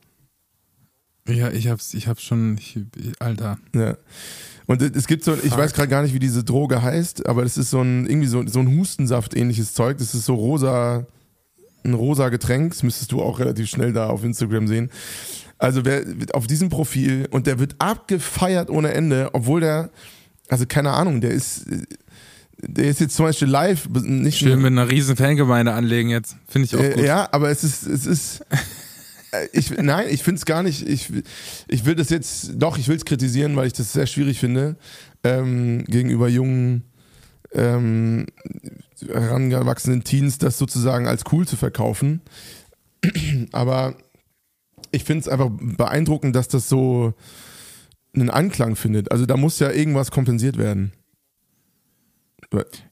Ja, 1.28 1.50
ich 1.50 1.68
hab's, 1.68 1.92
ich 1.94 2.09
hab's 2.09 2.22
schon, 2.22 2.57
ich, 2.59 2.78
Alter. 3.18 3.59
Ja. 3.74 3.96
Und 4.66 4.83
es 4.83 5.07
gibt 5.07 5.24
so, 5.24 5.35
ich 5.35 5.57
weiß 5.57 5.72
gerade 5.72 5.88
gar 5.88 6.02
nicht, 6.02 6.14
wie 6.14 6.18
diese 6.18 6.44
Droge 6.44 6.83
heißt, 6.83 7.26
aber 7.26 7.42
das 7.42 7.57
ist 7.57 7.70
so 7.70 7.81
ein, 7.81 8.07
irgendwie 8.07 8.28
so, 8.28 8.46
so 8.46 8.61
ein 8.61 8.78
Hustensaft-ähnliches 8.78 9.72
Zeug. 9.72 9.96
Das 9.98 10.14
ist 10.14 10.26
so 10.26 10.35
rosa, 10.35 11.07
ein 11.85 11.94
rosa 11.94 12.28
Getränk. 12.28 12.72
Das 12.72 12.83
müsstest 12.83 13.12
du 13.12 13.22
auch 13.22 13.38
relativ 13.38 13.68
schnell 13.68 13.94
da 13.94 14.09
auf 14.09 14.24
Instagram 14.24 14.68
sehen. 14.68 14.90
Also 15.59 15.85
wer 15.85 16.04
auf 16.33 16.46
diesem 16.46 16.68
Profil 16.68 17.26
und 17.31 17.46
der 17.46 17.59
wird 17.59 17.76
abgefeiert 17.78 18.70
ohne 18.70 18.92
Ende, 18.92 19.31
obwohl 19.33 19.61
der, 19.61 19.90
also 20.48 20.66
keine 20.66 20.92
Ahnung, 20.92 21.20
der 21.20 21.30
ist, 21.30 21.66
der 22.61 22.87
ist 22.87 23.00
jetzt 23.00 23.16
zum 23.16 23.26
Beispiel 23.26 23.48
live 23.48 23.88
nicht 23.88 24.38
Schön 24.38 24.61
mit 24.61 24.72
einer 24.72 24.90
riesen 24.90 25.16
Fangemeinde 25.16 25.72
anlegen 25.72 26.11
jetzt, 26.11 26.37
finde 26.48 26.66
ich 26.66 26.76
auch 26.76 26.82
äh, 26.82 26.94
gut. 26.94 27.04
Ja, 27.04 27.28
aber 27.32 27.50
es 27.50 27.64
ist, 27.64 27.87
es 27.87 28.06
ist, 28.06 28.40
äh, 29.32 29.46
ich, 29.52 29.70
nein, 29.70 30.06
ich 30.11 30.22
finde 30.22 30.38
es 30.38 30.46
gar 30.46 30.62
nicht, 30.62 30.87
ich, 30.87 31.11
ich 31.68 31.84
will 31.84 31.94
das 31.94 32.11
jetzt, 32.11 32.52
doch, 32.56 32.78
ich 32.78 32.88
will 32.88 32.96
es 32.96 33.04
kritisieren, 33.04 33.56
weil 33.56 33.66
ich 33.66 33.72
das 33.72 33.92
sehr 33.92 34.06
schwierig 34.06 34.40
finde, 34.40 34.76
ähm, 35.24 35.84
gegenüber 35.87 36.28
jungen, 36.28 36.84
ähm, 37.52 38.26
herangewachsenen 39.06 40.04
Teens 40.04 40.38
das 40.38 40.58
sozusagen 40.58 41.06
als 41.06 41.24
cool 41.32 41.46
zu 41.46 41.56
verkaufen. 41.56 42.20
Aber 43.52 43.94
ich 44.90 45.04
finde 45.04 45.20
es 45.22 45.28
einfach 45.28 45.50
beeindruckend, 45.50 46.34
dass 46.34 46.48
das 46.48 46.68
so, 46.68 47.14
einen 48.14 48.30
Anklang 48.30 48.76
findet. 48.76 49.12
Also 49.12 49.26
da 49.26 49.36
muss 49.36 49.58
ja 49.58 49.70
irgendwas 49.70 50.10
kompensiert 50.10 50.58
werden. 50.58 50.92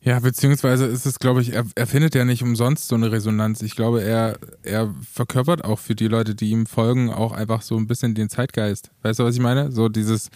Ja, 0.02 0.20
beziehungsweise 0.20 0.85
ist 0.85 1.07
es, 1.07 1.18
glaube 1.18 1.40
ich, 1.40 1.55
er, 1.55 1.64
er 1.74 1.87
findet 1.87 2.14
ja 2.14 2.26
nicht 2.26 2.42
umsonst 2.42 2.88
so 2.88 2.94
eine 2.94 3.11
Resonanz. 3.11 3.62
Ich 3.62 3.74
glaube, 3.74 4.02
er, 4.02 4.38
er 4.62 4.94
verkörpert 5.11 5.64
auch 5.64 5.79
für 5.79 5.94
die 5.94 6.09
Leute, 6.09 6.35
die 6.35 6.50
ihm 6.50 6.66
folgen, 6.66 7.11
auch 7.11 7.33
einfach 7.33 7.62
so 7.62 7.76
ein 7.79 7.87
bisschen 7.87 8.14
den 8.14 8.29
Zeitgeist. 8.29 8.90
Weißt 9.02 9.18
du, 9.18 9.24
was 9.24 9.35
ich 9.35 9.40
meine? 9.40 9.72
So 9.72 9.88
dieses, 9.88 10.29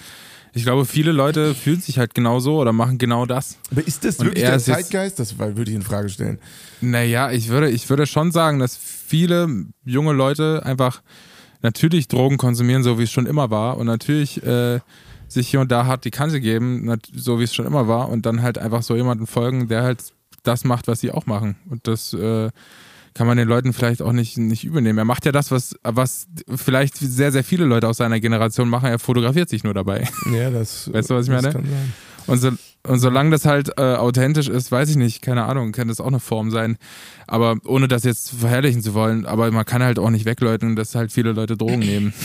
ich 0.54 0.62
glaube, 0.62 0.86
viele 0.86 1.12
Leute 1.12 1.54
fühlen 1.54 1.82
sich 1.82 1.98
halt 1.98 2.14
genau 2.14 2.40
so 2.40 2.58
oder 2.58 2.72
machen 2.72 2.96
genau 2.96 3.26
das. 3.26 3.58
Aber 3.70 3.86
ist 3.86 4.06
das 4.06 4.20
wirklich 4.20 4.44
der 4.44 4.58
Zeitgeist? 4.58 5.18
Das 5.18 5.38
würde 5.38 5.70
ich 5.70 5.76
in 5.76 5.82
Frage 5.82 6.08
stellen. 6.08 6.38
Naja, 6.80 7.30
ich 7.30 7.50
würde, 7.50 7.68
ich 7.68 7.90
würde 7.90 8.06
schon 8.06 8.32
sagen, 8.32 8.58
dass 8.58 8.74
viele 8.76 9.66
junge 9.84 10.12
Leute 10.12 10.62
einfach 10.64 11.02
natürlich 11.62 12.08
Drogen 12.08 12.36
konsumieren, 12.36 12.82
so 12.82 12.98
wie 12.98 13.04
es 13.04 13.10
schon 13.10 13.26
immer 13.26 13.50
war 13.50 13.76
und 13.76 13.86
natürlich 13.86 14.42
äh, 14.44 14.80
sich 15.28 15.48
hier 15.48 15.60
und 15.60 15.70
da 15.70 15.86
hart 15.86 16.04
die 16.04 16.10
Kante 16.10 16.40
geben, 16.40 16.92
so 17.14 17.38
wie 17.38 17.44
es 17.44 17.54
schon 17.54 17.66
immer 17.66 17.88
war 17.88 18.08
und 18.08 18.26
dann 18.26 18.42
halt 18.42 18.58
einfach 18.58 18.82
so 18.82 18.96
jemanden 18.96 19.26
folgen, 19.26 19.68
der 19.68 19.82
halt 19.82 20.12
das 20.42 20.64
macht, 20.64 20.88
was 20.88 21.00
sie 21.00 21.10
auch 21.10 21.26
machen. 21.26 21.56
Und 21.68 21.86
das 21.86 22.12
äh, 22.14 22.50
kann 23.14 23.26
man 23.26 23.36
den 23.36 23.48
Leuten 23.48 23.72
vielleicht 23.72 24.02
auch 24.02 24.12
nicht, 24.12 24.38
nicht 24.38 24.64
übernehmen. 24.64 24.98
Er 24.98 25.04
macht 25.04 25.26
ja 25.26 25.32
das, 25.32 25.50
was, 25.50 25.74
was 25.82 26.26
vielleicht 26.54 26.96
sehr, 26.96 27.32
sehr 27.32 27.44
viele 27.44 27.64
Leute 27.64 27.88
aus 27.88 27.98
seiner 27.98 28.20
Generation 28.20 28.68
machen. 28.68 28.86
Er 28.86 28.98
fotografiert 28.98 29.48
sich 29.48 29.64
nur 29.64 29.74
dabei. 29.74 30.08
Ja, 30.32 30.50
das. 30.50 30.92
Weißt 30.92 31.10
du, 31.10 31.14
was 31.14 31.26
ich 31.26 31.32
meine? 31.32 31.52
Und, 32.26 32.38
so, 32.38 32.50
und 32.86 32.98
solange 32.98 33.30
das 33.30 33.44
halt 33.44 33.72
äh, 33.76 33.82
authentisch 33.96 34.48
ist, 34.48 34.72
weiß 34.72 34.88
ich 34.90 34.96
nicht, 34.96 35.20
keine 35.20 35.44
Ahnung, 35.44 35.72
kann 35.72 35.88
das 35.88 36.00
auch 36.00 36.06
eine 36.06 36.20
Form 36.20 36.50
sein. 36.50 36.78
Aber 37.26 37.56
ohne 37.66 37.88
das 37.88 38.04
jetzt 38.04 38.30
verherrlichen 38.30 38.82
zu 38.82 38.94
wollen, 38.94 39.26
aber 39.26 39.50
man 39.50 39.64
kann 39.66 39.82
halt 39.82 39.98
auch 39.98 40.10
nicht 40.10 40.24
wegleuten, 40.24 40.76
dass 40.76 40.94
halt 40.94 41.12
viele 41.12 41.32
Leute 41.32 41.56
Drogen 41.56 41.80
nehmen. 41.80 42.14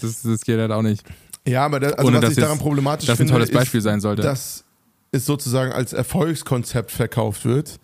Das, 0.00 0.22
das 0.22 0.42
geht 0.42 0.60
halt 0.60 0.70
auch 0.70 0.82
nicht. 0.82 1.02
Ja, 1.44 1.64
aber 1.64 1.80
das, 1.80 1.94
also 1.94 2.06
ohne, 2.06 2.22
was 2.22 2.30
ich 2.30 2.36
daran 2.36 2.60
problematisch 2.60 3.08
das 3.08 3.16
finde, 3.16 3.32
ein 3.32 3.34
tolles 3.34 3.50
Beispiel 3.50 3.78
ist, 3.78 3.84
sein 3.84 3.98
sollte. 3.98 4.22
dass 4.22 4.62
es 5.10 5.26
sozusagen 5.26 5.72
als 5.72 5.92
Erfolgskonzept 5.92 6.92
verkauft 6.92 7.44
wird. 7.44 7.80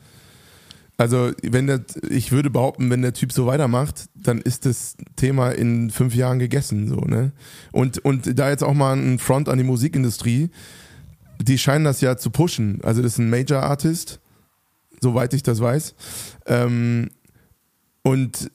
Also, 0.96 1.32
wenn 1.42 1.66
der, 1.66 1.80
ich 2.08 2.30
würde 2.30 2.50
behaupten, 2.50 2.88
wenn 2.88 3.02
der 3.02 3.14
Typ 3.14 3.32
so 3.32 3.46
weitermacht, 3.46 4.04
dann 4.14 4.40
ist 4.40 4.64
das 4.64 4.96
Thema 5.16 5.50
in 5.50 5.90
fünf 5.90 6.14
Jahren 6.14 6.38
gegessen, 6.38 6.88
so, 6.88 7.00
ne? 7.00 7.32
Und, 7.72 7.98
und 8.04 8.38
da 8.38 8.48
jetzt 8.48 8.62
auch 8.62 8.74
mal 8.74 8.96
ein 8.96 9.18
Front 9.18 9.48
an 9.48 9.58
die 9.58 9.64
Musikindustrie 9.64 10.50
die 11.40 11.58
scheinen 11.58 11.84
das 11.84 12.00
ja 12.00 12.16
zu 12.16 12.30
pushen. 12.30 12.80
Also 12.82 13.02
das 13.02 13.12
ist 13.12 13.18
ein 13.18 13.30
Major 13.30 13.62
Artist, 13.62 14.20
soweit 15.00 15.34
ich 15.34 15.42
das 15.42 15.60
weiß. 15.60 15.94
Ähm, 16.46 17.10
und 18.02 18.50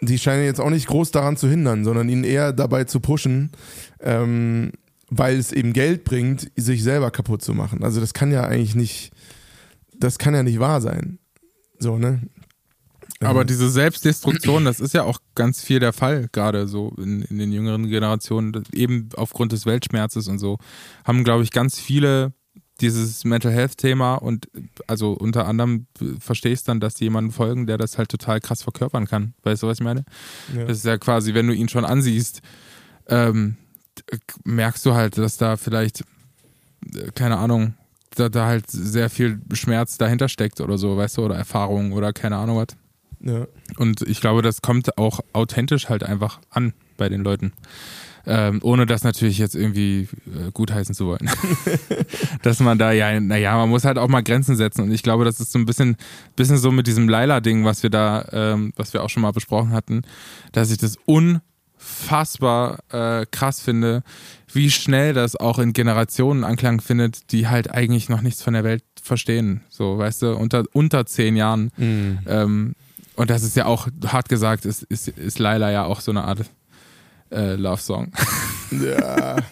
die 0.00 0.18
scheinen 0.18 0.44
jetzt 0.44 0.60
auch 0.60 0.70
nicht 0.70 0.88
groß 0.88 1.12
daran 1.12 1.36
zu 1.36 1.48
hindern, 1.48 1.84
sondern 1.84 2.08
ihn 2.08 2.24
eher 2.24 2.52
dabei 2.52 2.84
zu 2.84 3.00
pushen, 3.00 3.50
ähm, 4.00 4.72
weil 5.08 5.38
es 5.38 5.52
eben 5.52 5.72
Geld 5.72 6.04
bringt, 6.04 6.50
sich 6.56 6.82
selber 6.82 7.10
kaputt 7.10 7.42
zu 7.42 7.54
machen. 7.54 7.84
Also 7.84 8.00
das 8.00 8.12
kann 8.12 8.32
ja 8.32 8.44
eigentlich 8.44 8.74
nicht, 8.74 9.12
das 9.96 10.18
kann 10.18 10.34
ja 10.34 10.42
nicht 10.42 10.58
wahr 10.58 10.80
sein. 10.80 11.18
So, 11.78 11.98
ne? 11.98 12.20
Aber 13.22 13.44
diese 13.44 13.70
Selbstdestruktion, 13.70 14.64
das 14.64 14.80
ist 14.80 14.94
ja 14.94 15.04
auch 15.04 15.18
ganz 15.34 15.62
viel 15.62 15.80
der 15.80 15.92
Fall, 15.92 16.28
gerade 16.32 16.66
so 16.68 16.92
in, 16.98 17.22
in 17.22 17.38
den 17.38 17.52
jüngeren 17.52 17.88
Generationen, 17.88 18.64
eben 18.72 19.08
aufgrund 19.16 19.52
des 19.52 19.66
Weltschmerzes 19.66 20.28
und 20.28 20.38
so, 20.38 20.58
haben, 21.04 21.24
glaube 21.24 21.42
ich, 21.42 21.50
ganz 21.50 21.78
viele 21.78 22.32
dieses 22.80 23.24
Mental 23.24 23.52
Health 23.52 23.76
Thema 23.76 24.16
und 24.16 24.48
also 24.86 25.12
unter 25.12 25.46
anderem 25.46 25.86
verstehe 26.18 26.52
ich 26.52 26.60
es 26.60 26.64
dann, 26.64 26.80
dass 26.80 26.94
die 26.94 27.04
jemanden 27.04 27.30
folgen, 27.30 27.66
der 27.66 27.78
das 27.78 27.96
halt 27.96 28.08
total 28.08 28.40
krass 28.40 28.62
verkörpern 28.62 29.06
kann. 29.06 29.34
Weißt 29.42 29.62
du, 29.62 29.68
was 29.68 29.78
ich 29.78 29.84
meine? 29.84 30.04
Ja. 30.54 30.64
Das 30.64 30.78
ist 30.78 30.84
ja 30.84 30.98
quasi, 30.98 31.32
wenn 31.34 31.46
du 31.46 31.54
ihn 31.54 31.68
schon 31.68 31.84
ansiehst, 31.84 32.40
ähm, 33.06 33.56
merkst 34.44 34.84
du 34.84 34.94
halt, 34.94 35.16
dass 35.16 35.36
da 35.36 35.56
vielleicht, 35.56 36.02
äh, 36.94 37.10
keine 37.14 37.38
Ahnung, 37.38 37.74
da, 38.16 38.28
da 38.28 38.46
halt 38.46 38.70
sehr 38.70 39.10
viel 39.10 39.40
Schmerz 39.52 39.96
dahinter 39.96 40.28
steckt 40.28 40.60
oder 40.60 40.76
so, 40.76 40.96
weißt 40.96 41.18
du, 41.18 41.24
oder 41.24 41.36
Erfahrung 41.36 41.92
oder 41.92 42.12
keine 42.12 42.36
Ahnung 42.36 42.56
was. 42.56 42.76
Ja. 43.22 43.46
Und 43.76 44.02
ich 44.02 44.20
glaube, 44.20 44.42
das 44.42 44.62
kommt 44.62 44.98
auch 44.98 45.20
authentisch 45.32 45.88
halt 45.88 46.02
einfach 46.02 46.40
an 46.50 46.72
bei 46.96 47.08
den 47.08 47.22
Leuten. 47.22 47.52
Ähm, 48.24 48.60
ohne 48.62 48.86
das 48.86 49.02
natürlich 49.02 49.38
jetzt 49.38 49.56
irgendwie 49.56 50.08
äh, 50.26 50.52
gutheißen 50.52 50.94
zu 50.94 51.06
wollen. 51.06 51.28
Dass 52.42 52.60
man 52.60 52.78
da 52.78 52.92
ja, 52.92 53.18
naja, 53.18 53.56
man 53.56 53.68
muss 53.68 53.84
halt 53.84 53.98
auch 53.98 54.06
mal 54.06 54.22
Grenzen 54.22 54.54
setzen. 54.54 54.82
Und 54.82 54.92
ich 54.92 55.02
glaube, 55.02 55.24
das 55.24 55.40
ist 55.40 55.50
so 55.50 55.58
ein 55.58 55.66
bisschen, 55.66 55.96
bisschen 56.36 56.56
so 56.56 56.70
mit 56.70 56.86
diesem 56.86 57.08
Laila-Ding, 57.08 57.64
was 57.64 57.82
wir 57.82 57.90
da, 57.90 58.24
ähm, 58.30 58.72
was 58.76 58.92
wir 58.92 59.02
auch 59.02 59.10
schon 59.10 59.22
mal 59.22 59.32
besprochen 59.32 59.72
hatten, 59.72 60.02
dass 60.52 60.70
ich 60.70 60.78
das 60.78 60.98
un 61.08 61.40
unfassbar 61.82 62.78
äh, 62.90 63.26
krass 63.30 63.60
finde, 63.60 64.02
wie 64.52 64.70
schnell 64.70 65.14
das 65.14 65.36
auch 65.36 65.58
in 65.58 65.72
Generationen 65.72 66.44
Anklang 66.44 66.80
findet, 66.80 67.32
die 67.32 67.48
halt 67.48 67.70
eigentlich 67.70 68.08
noch 68.08 68.22
nichts 68.22 68.42
von 68.42 68.54
der 68.54 68.64
Welt 68.64 68.84
verstehen. 69.02 69.62
So, 69.68 69.98
weißt 69.98 70.22
du, 70.22 70.36
unter, 70.36 70.64
unter 70.72 71.06
zehn 71.06 71.36
Jahren. 71.36 71.70
Mhm. 71.76 72.18
Ähm, 72.26 72.74
und 73.22 73.30
das 73.30 73.44
ist 73.44 73.54
ja 73.54 73.66
auch, 73.66 73.86
hart 74.04 74.28
gesagt, 74.28 74.64
ist, 74.66 74.82
ist, 74.82 75.06
ist 75.06 75.38
Laila 75.38 75.70
ja 75.70 75.84
auch 75.84 76.00
so 76.00 76.10
eine 76.10 76.24
Art 76.24 76.44
äh, 77.30 77.54
Love-Song. 77.54 78.12
Ja. 78.72 79.36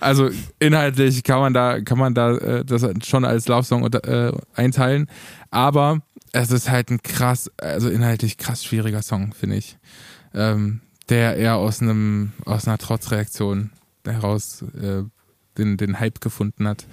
Also 0.00 0.28
inhaltlich 0.58 1.22
kann 1.22 1.38
man 1.38 1.54
da, 1.54 1.80
kann 1.80 1.98
man 1.98 2.14
da 2.14 2.36
äh, 2.36 2.64
das 2.64 2.84
schon 3.04 3.24
als 3.24 3.48
Love-Song 3.48 3.90
äh, 3.92 4.32
einteilen. 4.54 5.06
Aber 5.50 6.02
es 6.32 6.50
ist 6.50 6.68
halt 6.68 6.90
ein 6.90 7.02
krass, 7.02 7.50
also 7.58 7.88
inhaltlich 7.88 8.38
krass 8.38 8.64
schwieriger 8.64 9.02
Song, 9.02 9.32
finde 9.32 9.56
ich. 9.56 9.78
Ähm, 10.34 10.80
der 11.08 11.36
eher 11.36 11.56
aus 11.56 11.80
einem, 11.80 12.32
aus 12.44 12.66
einer 12.66 12.78
Trotzreaktion 12.78 13.70
heraus 14.04 14.62
äh, 14.80 15.04
den, 15.58 15.76
den 15.76 15.98
Hype 16.00 16.20
gefunden 16.20 16.66
hat. 16.68 16.86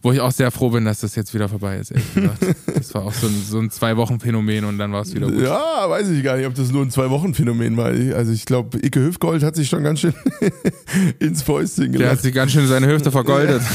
Wo 0.00 0.12
ich 0.12 0.20
auch 0.20 0.30
sehr 0.30 0.52
froh 0.52 0.70
bin, 0.70 0.84
dass 0.84 1.00
das 1.00 1.16
jetzt 1.16 1.34
wieder 1.34 1.48
vorbei 1.48 1.76
ist, 1.78 1.90
ehrlich 1.90 2.14
gesagt. 2.14 2.38
Das 2.74 2.94
war 2.94 3.02
auch 3.04 3.12
so 3.12 3.26
ein, 3.26 3.42
so 3.44 3.58
ein 3.58 3.68
Zwei-Wochen-Phänomen 3.70 4.64
und 4.64 4.78
dann 4.78 4.92
war 4.92 5.02
es 5.02 5.12
wieder 5.12 5.26
gut. 5.28 5.42
ja, 5.42 5.90
weiß 5.90 6.08
ich 6.10 6.22
gar 6.22 6.36
nicht, 6.36 6.46
ob 6.46 6.54
das 6.54 6.70
nur 6.70 6.82
ein 6.84 6.90
Zwei-Wochen-Phänomen 6.92 7.76
war. 7.76 7.86
Also 8.16 8.30
ich 8.30 8.44
glaube, 8.44 8.78
Icke 8.78 9.00
Hüfgold 9.00 9.42
hat 9.42 9.56
sich 9.56 9.68
schon 9.68 9.82
ganz 9.82 9.98
schön 10.00 10.14
ins 11.18 11.42
Fäustchen 11.42 11.90
Der 11.92 11.92
hat 11.92 11.98
gelassen. 11.98 12.22
sich 12.22 12.34
ganz 12.34 12.52
schön 12.52 12.68
seine 12.68 12.86
Hüfte 12.86 13.10
vergoldet. 13.10 13.62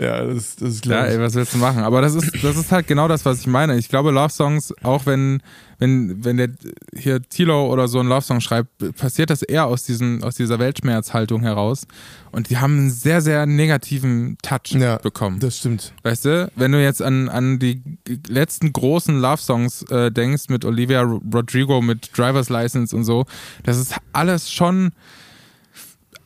Ja, 0.00 0.24
das, 0.24 0.56
das 0.56 0.70
ist 0.76 0.86
Ja, 0.86 0.92
klar. 1.02 1.08
ey, 1.08 1.20
was 1.20 1.34
willst 1.34 1.52
du 1.52 1.58
machen? 1.58 1.82
Aber 1.82 2.00
das 2.00 2.14
ist, 2.14 2.42
das 2.42 2.56
ist 2.56 2.72
halt 2.72 2.86
genau 2.86 3.06
das, 3.06 3.24
was 3.26 3.40
ich 3.40 3.46
meine. 3.46 3.76
Ich 3.76 3.88
glaube, 3.90 4.10
Love-Songs, 4.12 4.72
auch 4.82 5.04
wenn, 5.04 5.42
wenn, 5.78 6.24
wenn 6.24 6.38
der 6.38 6.48
hier 6.96 7.20
Tilo 7.22 7.70
oder 7.70 7.86
so 7.86 8.00
einen 8.00 8.08
Love-Song 8.08 8.40
schreibt, 8.40 8.96
passiert 8.96 9.28
das 9.28 9.42
eher 9.42 9.66
aus, 9.66 9.82
diesem, 9.84 10.22
aus 10.22 10.36
dieser 10.36 10.58
Weltschmerzhaltung 10.58 11.42
heraus. 11.42 11.86
Und 12.32 12.48
die 12.48 12.56
haben 12.56 12.78
einen 12.78 12.90
sehr, 12.90 13.20
sehr 13.20 13.44
negativen 13.44 14.38
Touch 14.42 14.72
Ja. 14.72 14.96
bekommen. 14.96 15.38
das 15.40 15.58
stimmt. 15.58 15.92
Weißt 16.02 16.24
du, 16.24 16.50
wenn 16.56 16.72
du 16.72 16.82
jetzt 16.82 17.02
an, 17.02 17.28
an 17.28 17.58
die 17.58 17.82
letzten 18.26 18.72
großen 18.72 19.20
Love-Songs 19.20 19.82
äh, 19.90 20.10
denkst, 20.10 20.44
mit 20.48 20.64
Olivia 20.64 21.02
Rodrigo, 21.02 21.82
mit 21.82 22.16
Driver's 22.16 22.48
License 22.48 22.96
und 22.96 23.04
so, 23.04 23.26
das 23.64 23.76
ist 23.76 23.96
alles 24.12 24.50
schon, 24.50 24.92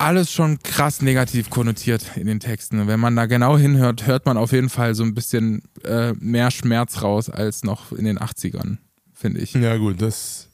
alles 0.04 0.30
schon 0.30 0.62
krass 0.62 1.00
negativ 1.00 1.48
konnotiert 1.50 2.16
in 2.16 2.26
den 2.26 2.38
Texten. 2.38 2.86
Wenn 2.86 3.00
man 3.00 3.16
da 3.16 3.26
genau 3.26 3.56
hinhört, 3.56 4.06
hört 4.06 4.26
man 4.26 4.36
auf 4.36 4.52
jeden 4.52 4.68
Fall 4.68 4.94
so 4.94 5.02
ein 5.02 5.14
bisschen 5.14 5.62
äh, 5.82 6.12
mehr 6.12 6.50
Schmerz 6.50 7.02
raus 7.02 7.30
als 7.30 7.64
noch 7.64 7.90
in 7.90 8.04
den 8.04 8.18
80ern, 8.18 8.76
finde 9.14 9.40
ich. 9.40 9.54
Ja, 9.54 9.76
gut, 9.78 10.02
das, 10.02 10.48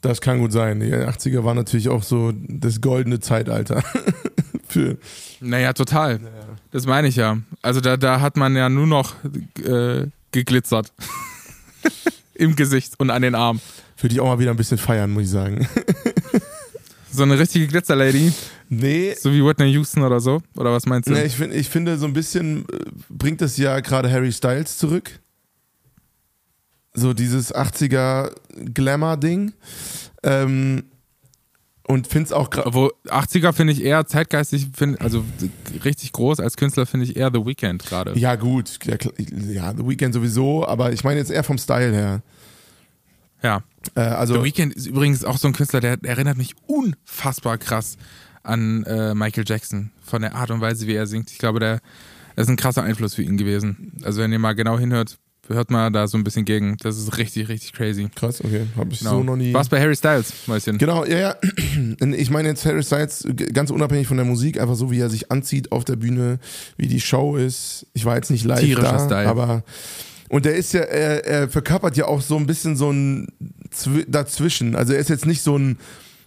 das 0.00 0.20
kann 0.22 0.38
gut 0.38 0.52
sein. 0.52 0.80
Die 0.80 0.92
80er 0.92 1.44
war 1.44 1.54
natürlich 1.54 1.90
auch 1.90 2.02
so 2.02 2.32
das 2.34 2.80
goldene 2.80 3.20
Zeitalter. 3.20 3.82
Für, 4.68 4.96
Naja, 5.40 5.72
total. 5.72 6.20
Das 6.70 6.86
meine 6.86 7.08
ich 7.08 7.16
ja. 7.16 7.38
Also 7.60 7.80
da, 7.80 7.96
da 7.96 8.20
hat 8.20 8.36
man 8.36 8.56
ja 8.56 8.68
nur 8.68 8.86
noch 8.86 9.14
äh, 9.64 10.06
geglitzert. 10.32 10.92
Im 12.34 12.56
Gesicht 12.56 12.98
und 12.98 13.10
an 13.10 13.20
den 13.20 13.34
Armen. 13.34 13.60
würde 13.98 14.14
ich 14.14 14.20
auch 14.20 14.26
mal 14.26 14.38
wieder 14.38 14.52
ein 14.52 14.56
bisschen 14.56 14.78
feiern, 14.78 15.10
muss 15.10 15.24
ich 15.24 15.30
sagen. 15.30 15.68
So 17.12 17.24
eine 17.24 17.38
richtige 17.38 17.66
Glitzerlady, 17.66 18.32
Nee, 18.72 19.16
so 19.18 19.32
wie 19.32 19.44
Whitney 19.44 19.72
Houston 19.72 20.04
oder 20.04 20.20
so. 20.20 20.40
Oder 20.56 20.72
was 20.72 20.86
meinst 20.86 21.08
du? 21.08 21.12
nee 21.12 21.24
ich, 21.24 21.34
find, 21.34 21.52
ich 21.52 21.68
finde, 21.68 21.98
so 21.98 22.06
ein 22.06 22.12
bisschen 22.12 22.66
äh, 22.68 22.84
bringt 23.08 23.40
das 23.40 23.56
ja 23.56 23.80
gerade 23.80 24.10
Harry 24.10 24.30
Styles 24.30 24.78
zurück. 24.78 25.18
So 26.94 27.12
dieses 27.12 27.52
80er 27.52 28.30
Glamour-Ding. 28.72 29.52
Ähm, 30.22 30.84
und 31.82 32.06
finde 32.06 32.26
es 32.26 32.32
auch 32.32 32.50
gerade. 32.50 32.68
Obwohl 32.68 32.92
80er 33.08 33.52
finde 33.52 33.72
ich 33.72 33.82
eher 33.82 34.06
zeitgeistig, 34.06 34.68
find, 34.72 35.00
also 35.00 35.24
richtig 35.84 36.12
groß 36.12 36.38
als 36.38 36.56
Künstler 36.56 36.86
finde 36.86 37.06
ich 37.06 37.16
eher 37.16 37.32
The 37.34 37.44
Weeknd 37.44 37.84
gerade. 37.84 38.16
Ja, 38.16 38.36
gut. 38.36 38.78
Ja, 38.86 39.74
The 39.76 39.84
Weeknd 39.84 40.14
sowieso, 40.14 40.64
aber 40.64 40.92
ich 40.92 41.02
meine 41.02 41.18
jetzt 41.18 41.32
eher 41.32 41.42
vom 41.42 41.58
Style 41.58 41.92
her. 41.92 42.22
Ja. 43.42 43.64
Äh, 43.96 44.02
also, 44.02 44.34
The 44.34 44.44
Weeknd 44.44 44.74
ist 44.74 44.86
übrigens 44.86 45.24
auch 45.24 45.38
so 45.38 45.48
ein 45.48 45.54
Künstler, 45.54 45.80
der 45.80 45.98
erinnert 46.04 46.36
mich 46.36 46.54
unfassbar 46.68 47.58
krass 47.58 47.96
an 48.42 48.84
äh, 48.84 49.14
Michael 49.14 49.44
Jackson 49.46 49.90
von 50.02 50.22
der 50.22 50.34
Art 50.34 50.50
und 50.50 50.60
Weise, 50.60 50.86
wie 50.86 50.94
er 50.94 51.06
singt. 51.06 51.30
Ich 51.30 51.38
glaube, 51.38 51.60
der 51.60 51.80
ist 52.36 52.48
ein 52.48 52.56
krasser 52.56 52.82
Einfluss 52.82 53.14
für 53.14 53.22
ihn 53.22 53.36
gewesen. 53.36 53.92
Also 54.02 54.20
wenn 54.20 54.32
ihr 54.32 54.38
mal 54.38 54.54
genau 54.54 54.78
hinhört, 54.78 55.18
hört 55.48 55.70
mal 55.70 55.90
da 55.90 56.06
so 56.06 56.16
ein 56.16 56.22
bisschen 56.24 56.44
gegen. 56.44 56.76
Das 56.78 56.96
ist 56.96 57.18
richtig, 57.18 57.48
richtig 57.48 57.72
crazy. 57.72 58.08
krass, 58.14 58.42
okay. 58.42 58.66
Habe 58.76 58.92
ich 58.92 59.00
Genau. 59.00 59.10
so 59.18 59.22
noch 59.24 59.36
nie. 59.36 59.52
Was 59.52 59.68
bei 59.68 59.80
Harry 59.80 59.96
Styles, 59.96 60.32
Mäuschen. 60.46 60.78
Genau, 60.78 61.04
ja, 61.04 61.18
ja. 61.18 61.36
Ich 62.16 62.30
meine 62.30 62.48
jetzt 62.48 62.64
Harry 62.64 62.82
Styles, 62.82 63.26
ganz 63.52 63.70
unabhängig 63.70 64.06
von 64.06 64.16
der 64.16 64.26
Musik, 64.26 64.60
einfach 64.60 64.76
so, 64.76 64.90
wie 64.90 65.00
er 65.00 65.10
sich 65.10 65.30
anzieht 65.32 65.72
auf 65.72 65.84
der 65.84 65.96
Bühne, 65.96 66.38
wie 66.76 66.86
die 66.86 67.00
Show 67.00 67.36
ist. 67.36 67.86
Ich 67.94 68.04
war 68.04 68.14
jetzt 68.16 68.30
nicht 68.30 68.44
live 68.44 68.60
Tierischer 68.60 68.92
da, 68.92 69.04
Style. 69.06 69.28
aber 69.28 69.64
und 70.28 70.44
der 70.44 70.54
ist 70.54 70.72
ja, 70.72 70.82
er, 70.82 71.26
er 71.26 71.48
verkörpert 71.48 71.96
ja 71.96 72.04
auch 72.06 72.20
so 72.22 72.36
ein 72.36 72.46
bisschen 72.46 72.76
so 72.76 72.90
ein 72.92 73.26
Zwi 73.70 74.04
dazwischen. 74.06 74.76
Also 74.76 74.92
er 74.92 75.00
ist 75.00 75.10
jetzt 75.10 75.26
nicht 75.26 75.42
so 75.42 75.58
ein 75.58 75.78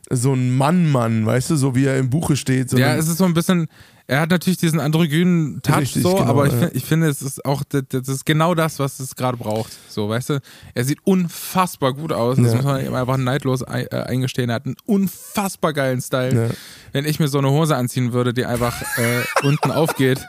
so 0.09 0.33
ein 0.33 0.55
Mann-Mann, 0.57 1.25
weißt 1.25 1.51
du, 1.51 1.55
so 1.55 1.75
wie 1.75 1.85
er 1.85 1.97
im 1.97 2.09
Buche 2.09 2.35
steht. 2.35 2.71
Ja, 2.71 2.77
sondern- 2.77 2.99
es 2.99 3.07
ist 3.07 3.17
so 3.17 3.25
ein 3.25 3.33
bisschen, 3.33 3.67
er 4.05 4.19
hat 4.19 4.29
natürlich 4.31 4.57
diesen 4.57 4.79
androgynen 4.81 5.61
Touch 5.61 5.77
Richtig, 5.77 6.03
so, 6.03 6.15
genau, 6.15 6.25
aber 6.27 6.47
ich, 6.47 6.53
ja. 6.53 6.69
ich 6.73 6.83
finde, 6.85 7.07
es 7.07 7.21
ist 7.21 7.45
auch, 7.45 7.63
das, 7.67 7.83
das 7.89 8.07
ist 8.09 8.25
genau 8.25 8.53
das, 8.53 8.79
was 8.79 8.99
es 8.99 9.15
gerade 9.15 9.37
braucht. 9.37 9.71
So, 9.89 10.09
weißt 10.09 10.31
du, 10.31 10.39
er 10.73 10.83
sieht 10.83 10.99
unfassbar 11.05 11.93
gut 11.93 12.11
aus, 12.11 12.35
das 12.37 12.47
Ja. 12.47 12.55
muss 12.55 12.65
man 12.65 12.85
ihm 12.85 12.93
einfach 12.93 13.15
neidlos 13.17 13.61
äh, 13.61 13.87
eingestehen. 13.91 14.49
Er 14.49 14.55
hat 14.55 14.65
einen 14.65 14.75
unfassbar 14.85 15.71
geilen 15.71 16.01
Style. 16.01 16.47
Ja. 16.49 16.55
Wenn 16.91 17.05
ich 17.05 17.19
mir 17.19 17.29
so 17.29 17.37
eine 17.37 17.49
Hose 17.49 17.75
anziehen 17.77 18.11
würde, 18.11 18.33
die 18.33 18.45
einfach 18.45 18.81
äh, 18.97 19.21
unten 19.47 19.71
aufgeht, 19.71 20.19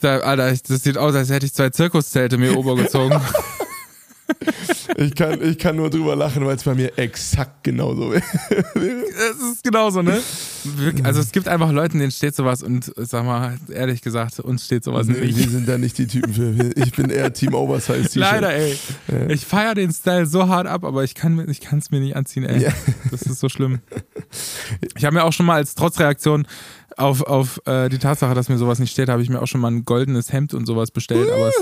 da, 0.00 0.18
Alter, 0.18 0.52
das 0.68 0.82
sieht 0.82 0.96
aus, 0.98 1.14
als 1.14 1.30
hätte 1.30 1.46
ich 1.46 1.54
zwei 1.54 1.70
Zirkuszelte 1.70 2.36
mir 2.38 2.56
obergezogen. 2.56 3.18
ich, 4.96 5.14
kann, 5.14 5.42
ich 5.42 5.58
kann 5.58 5.76
nur 5.76 5.90
drüber 5.90 6.14
lachen, 6.16 6.44
weil 6.44 6.56
es 6.56 6.62
bei 6.64 6.74
mir 6.74 6.96
exakt 6.98 7.64
genauso 7.64 8.10
wäre. 8.12 8.22
Es 8.74 9.52
ist 9.52 9.64
genauso, 9.64 10.02
ne? 10.02 10.20
Wirk- 10.76 11.04
Also 11.04 11.20
es 11.20 11.32
gibt 11.32 11.48
einfach 11.48 11.70
Leuten, 11.72 11.98
denen 11.98 12.10
steht 12.10 12.34
sowas 12.34 12.62
und 12.62 12.92
sag 12.96 13.24
mal, 13.24 13.56
ehrlich 13.70 14.02
gesagt, 14.02 14.40
uns 14.40 14.64
steht 14.66 14.84
sowas 14.84 15.06
Nee, 15.06 15.20
nicht. 15.20 15.38
wir 15.38 15.48
sind 15.48 15.68
da 15.68 15.78
nicht 15.78 15.96
die 15.98 16.06
Typen 16.06 16.34
für. 16.34 16.70
Ich 16.76 16.92
bin 16.92 17.10
eher 17.10 17.32
Team 17.32 17.54
Oversize 17.54 18.02
T-Shirt. 18.02 18.16
Leider, 18.16 18.52
ey. 18.54 18.76
Ich 19.28 19.46
feiere 19.46 19.74
den 19.74 19.92
Style 19.92 20.26
so 20.26 20.48
hart 20.48 20.66
ab, 20.66 20.84
aber 20.84 21.04
ich 21.04 21.14
kann 21.14 21.38
es 21.38 21.58
ich 21.60 21.90
mir 21.90 22.00
nicht 22.00 22.16
anziehen, 22.16 22.44
ey. 22.44 22.62
Ja. 22.62 22.72
Das 23.10 23.22
ist 23.22 23.40
so 23.40 23.48
schlimm. 23.48 23.78
Ich 24.96 25.04
habe 25.04 25.14
mir 25.14 25.24
auch 25.24 25.32
schon 25.32 25.46
mal 25.46 25.54
als 25.56 25.74
Trotzreaktion 25.74 26.46
auf, 26.96 27.22
auf 27.22 27.60
äh, 27.66 27.88
die 27.88 27.98
Tatsache, 27.98 28.34
dass 28.34 28.48
mir 28.48 28.58
sowas 28.58 28.78
nicht 28.78 28.90
steht, 28.90 29.08
habe 29.08 29.22
ich 29.22 29.30
mir 29.30 29.40
auch 29.40 29.46
schon 29.46 29.60
mal 29.60 29.70
ein 29.70 29.84
goldenes 29.84 30.32
Hemd 30.32 30.52
und 30.54 30.66
sowas 30.66 30.90
bestellt, 30.90 31.30
aber 31.30 31.48
es, 31.48 31.54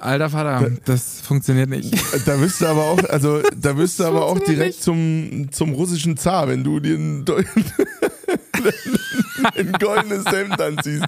alter 0.00 0.30
Vater, 0.30 0.70
das 0.84 1.20
funktioniert 1.20 1.68
nicht. 1.68 1.94
Da 2.26 2.40
wirst 2.40 2.60
du 2.60 2.66
aber 2.66 2.84
auch, 2.84 3.02
also 3.08 3.40
da 3.56 3.76
wirst 3.76 4.00
du 4.00 4.04
aber 4.04 4.26
auch 4.26 4.38
direkt 4.38 4.82
zum, 4.82 5.48
zum 5.50 5.72
russischen 5.72 6.16
Zar, 6.16 6.48
wenn 6.48 6.64
du 6.64 6.80
dir 6.80 6.96
ein, 6.96 7.24
ein 9.56 9.72
goldenes 9.78 10.26
Hemd 10.26 10.60
anziehst. 10.60 11.04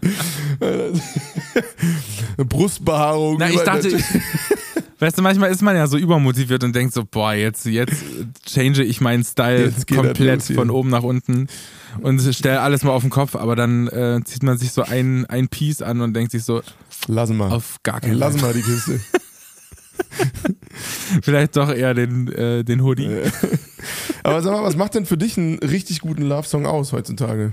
Brustbehaarung. 2.36 3.36
Na, 3.38 3.50
ich 3.50 3.60
dachte, 3.60 3.98
weißt 5.02 5.18
du, 5.18 5.22
manchmal 5.22 5.50
ist 5.50 5.62
man 5.62 5.76
ja 5.76 5.86
so 5.86 5.98
übermotiviert 5.98 6.64
und 6.64 6.74
denkt 6.74 6.94
so, 6.94 7.04
boah, 7.04 7.34
jetzt, 7.34 7.66
jetzt 7.66 8.04
change 8.46 8.84
ich 8.84 9.00
meinen 9.00 9.24
Style 9.24 9.72
komplett 9.92 10.42
von 10.42 10.70
oben 10.70 10.90
nach 10.90 11.02
unten 11.02 11.48
und 12.00 12.20
stelle 12.34 12.60
alles 12.60 12.84
mal 12.84 12.92
auf 12.92 13.02
den 13.02 13.10
Kopf, 13.10 13.36
aber 13.36 13.56
dann 13.56 13.88
äh, 13.88 14.20
zieht 14.24 14.42
man 14.42 14.56
sich 14.56 14.72
so 14.72 14.82
ein, 14.82 15.26
ein 15.26 15.48
Piece 15.48 15.82
an 15.82 16.00
und 16.00 16.14
denkt 16.14 16.32
sich 16.32 16.44
so, 16.44 16.62
Lass 17.08 17.30
mal. 17.30 17.50
auf 17.50 17.78
gar 17.82 18.00
keinen 18.00 18.18
Fall. 18.18 18.40
mal 18.40 18.52
die 18.52 18.62
Kiste. 18.62 19.00
Vielleicht 21.22 21.56
doch 21.56 21.70
eher 21.70 21.94
den, 21.94 22.30
äh, 22.32 22.64
den 22.64 22.82
Hoodie. 22.82 23.22
Aber 24.22 24.42
sag 24.42 24.52
mal, 24.52 24.62
was 24.62 24.76
macht 24.76 24.94
denn 24.94 25.06
für 25.06 25.18
dich 25.18 25.36
einen 25.36 25.58
richtig 25.58 26.00
guten 26.00 26.22
Love-Song 26.22 26.66
aus 26.66 26.92
heutzutage? 26.92 27.52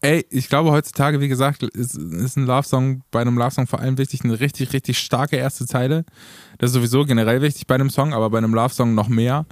Ey, 0.00 0.26
ich 0.28 0.48
glaube 0.48 0.70
heutzutage, 0.70 1.20
wie 1.20 1.28
gesagt, 1.28 1.62
ist, 1.62 1.96
ist 1.96 2.36
ein 2.36 2.44
Love-Song, 2.44 3.02
bei 3.10 3.22
einem 3.22 3.38
Love-Song 3.38 3.66
vor 3.66 3.80
allem 3.80 3.96
wichtig, 3.96 4.22
eine 4.22 4.38
richtig, 4.38 4.72
richtig 4.72 4.98
starke 4.98 5.36
erste 5.36 5.66
Zeile. 5.66 6.04
Das 6.58 6.70
ist 6.70 6.74
sowieso 6.74 7.04
generell 7.04 7.40
wichtig 7.40 7.66
bei 7.66 7.74
einem 7.74 7.90
Song, 7.90 8.12
aber 8.12 8.28
bei 8.30 8.38
einem 8.38 8.54
Love-Song 8.54 8.94
noch 8.94 9.08
mehr. 9.08 9.46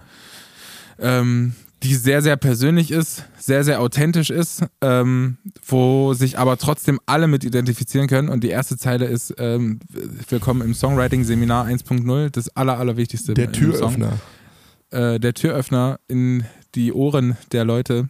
Ähm, 0.98 1.54
die 1.82 1.94
sehr, 1.94 2.22
sehr 2.22 2.36
persönlich 2.36 2.90
ist, 2.90 3.24
sehr, 3.38 3.64
sehr 3.64 3.80
authentisch 3.80 4.30
ist, 4.30 4.64
ähm, 4.80 5.36
wo 5.66 6.14
sich 6.14 6.38
aber 6.38 6.56
trotzdem 6.56 7.00
alle 7.06 7.26
mit 7.26 7.44
identifizieren 7.44 8.06
können. 8.06 8.28
Und 8.28 8.44
die 8.44 8.50
erste 8.50 8.76
Zeile 8.76 9.06
ist, 9.06 9.34
ähm, 9.38 9.80
willkommen 10.28 10.62
im 10.62 10.74
Songwriting-Seminar 10.74 11.66
1.0, 11.66 12.30
das 12.30 12.56
aller, 12.56 12.78
allerwichtigste 12.78 13.34
Der. 13.34 13.50
Türöffner. 13.50 14.18
äh, 14.90 15.18
der 15.18 15.34
Türöffner 15.34 15.98
in 16.08 16.44
die 16.74 16.92
Ohren 16.92 17.36
der 17.50 17.64
Leute. 17.64 18.08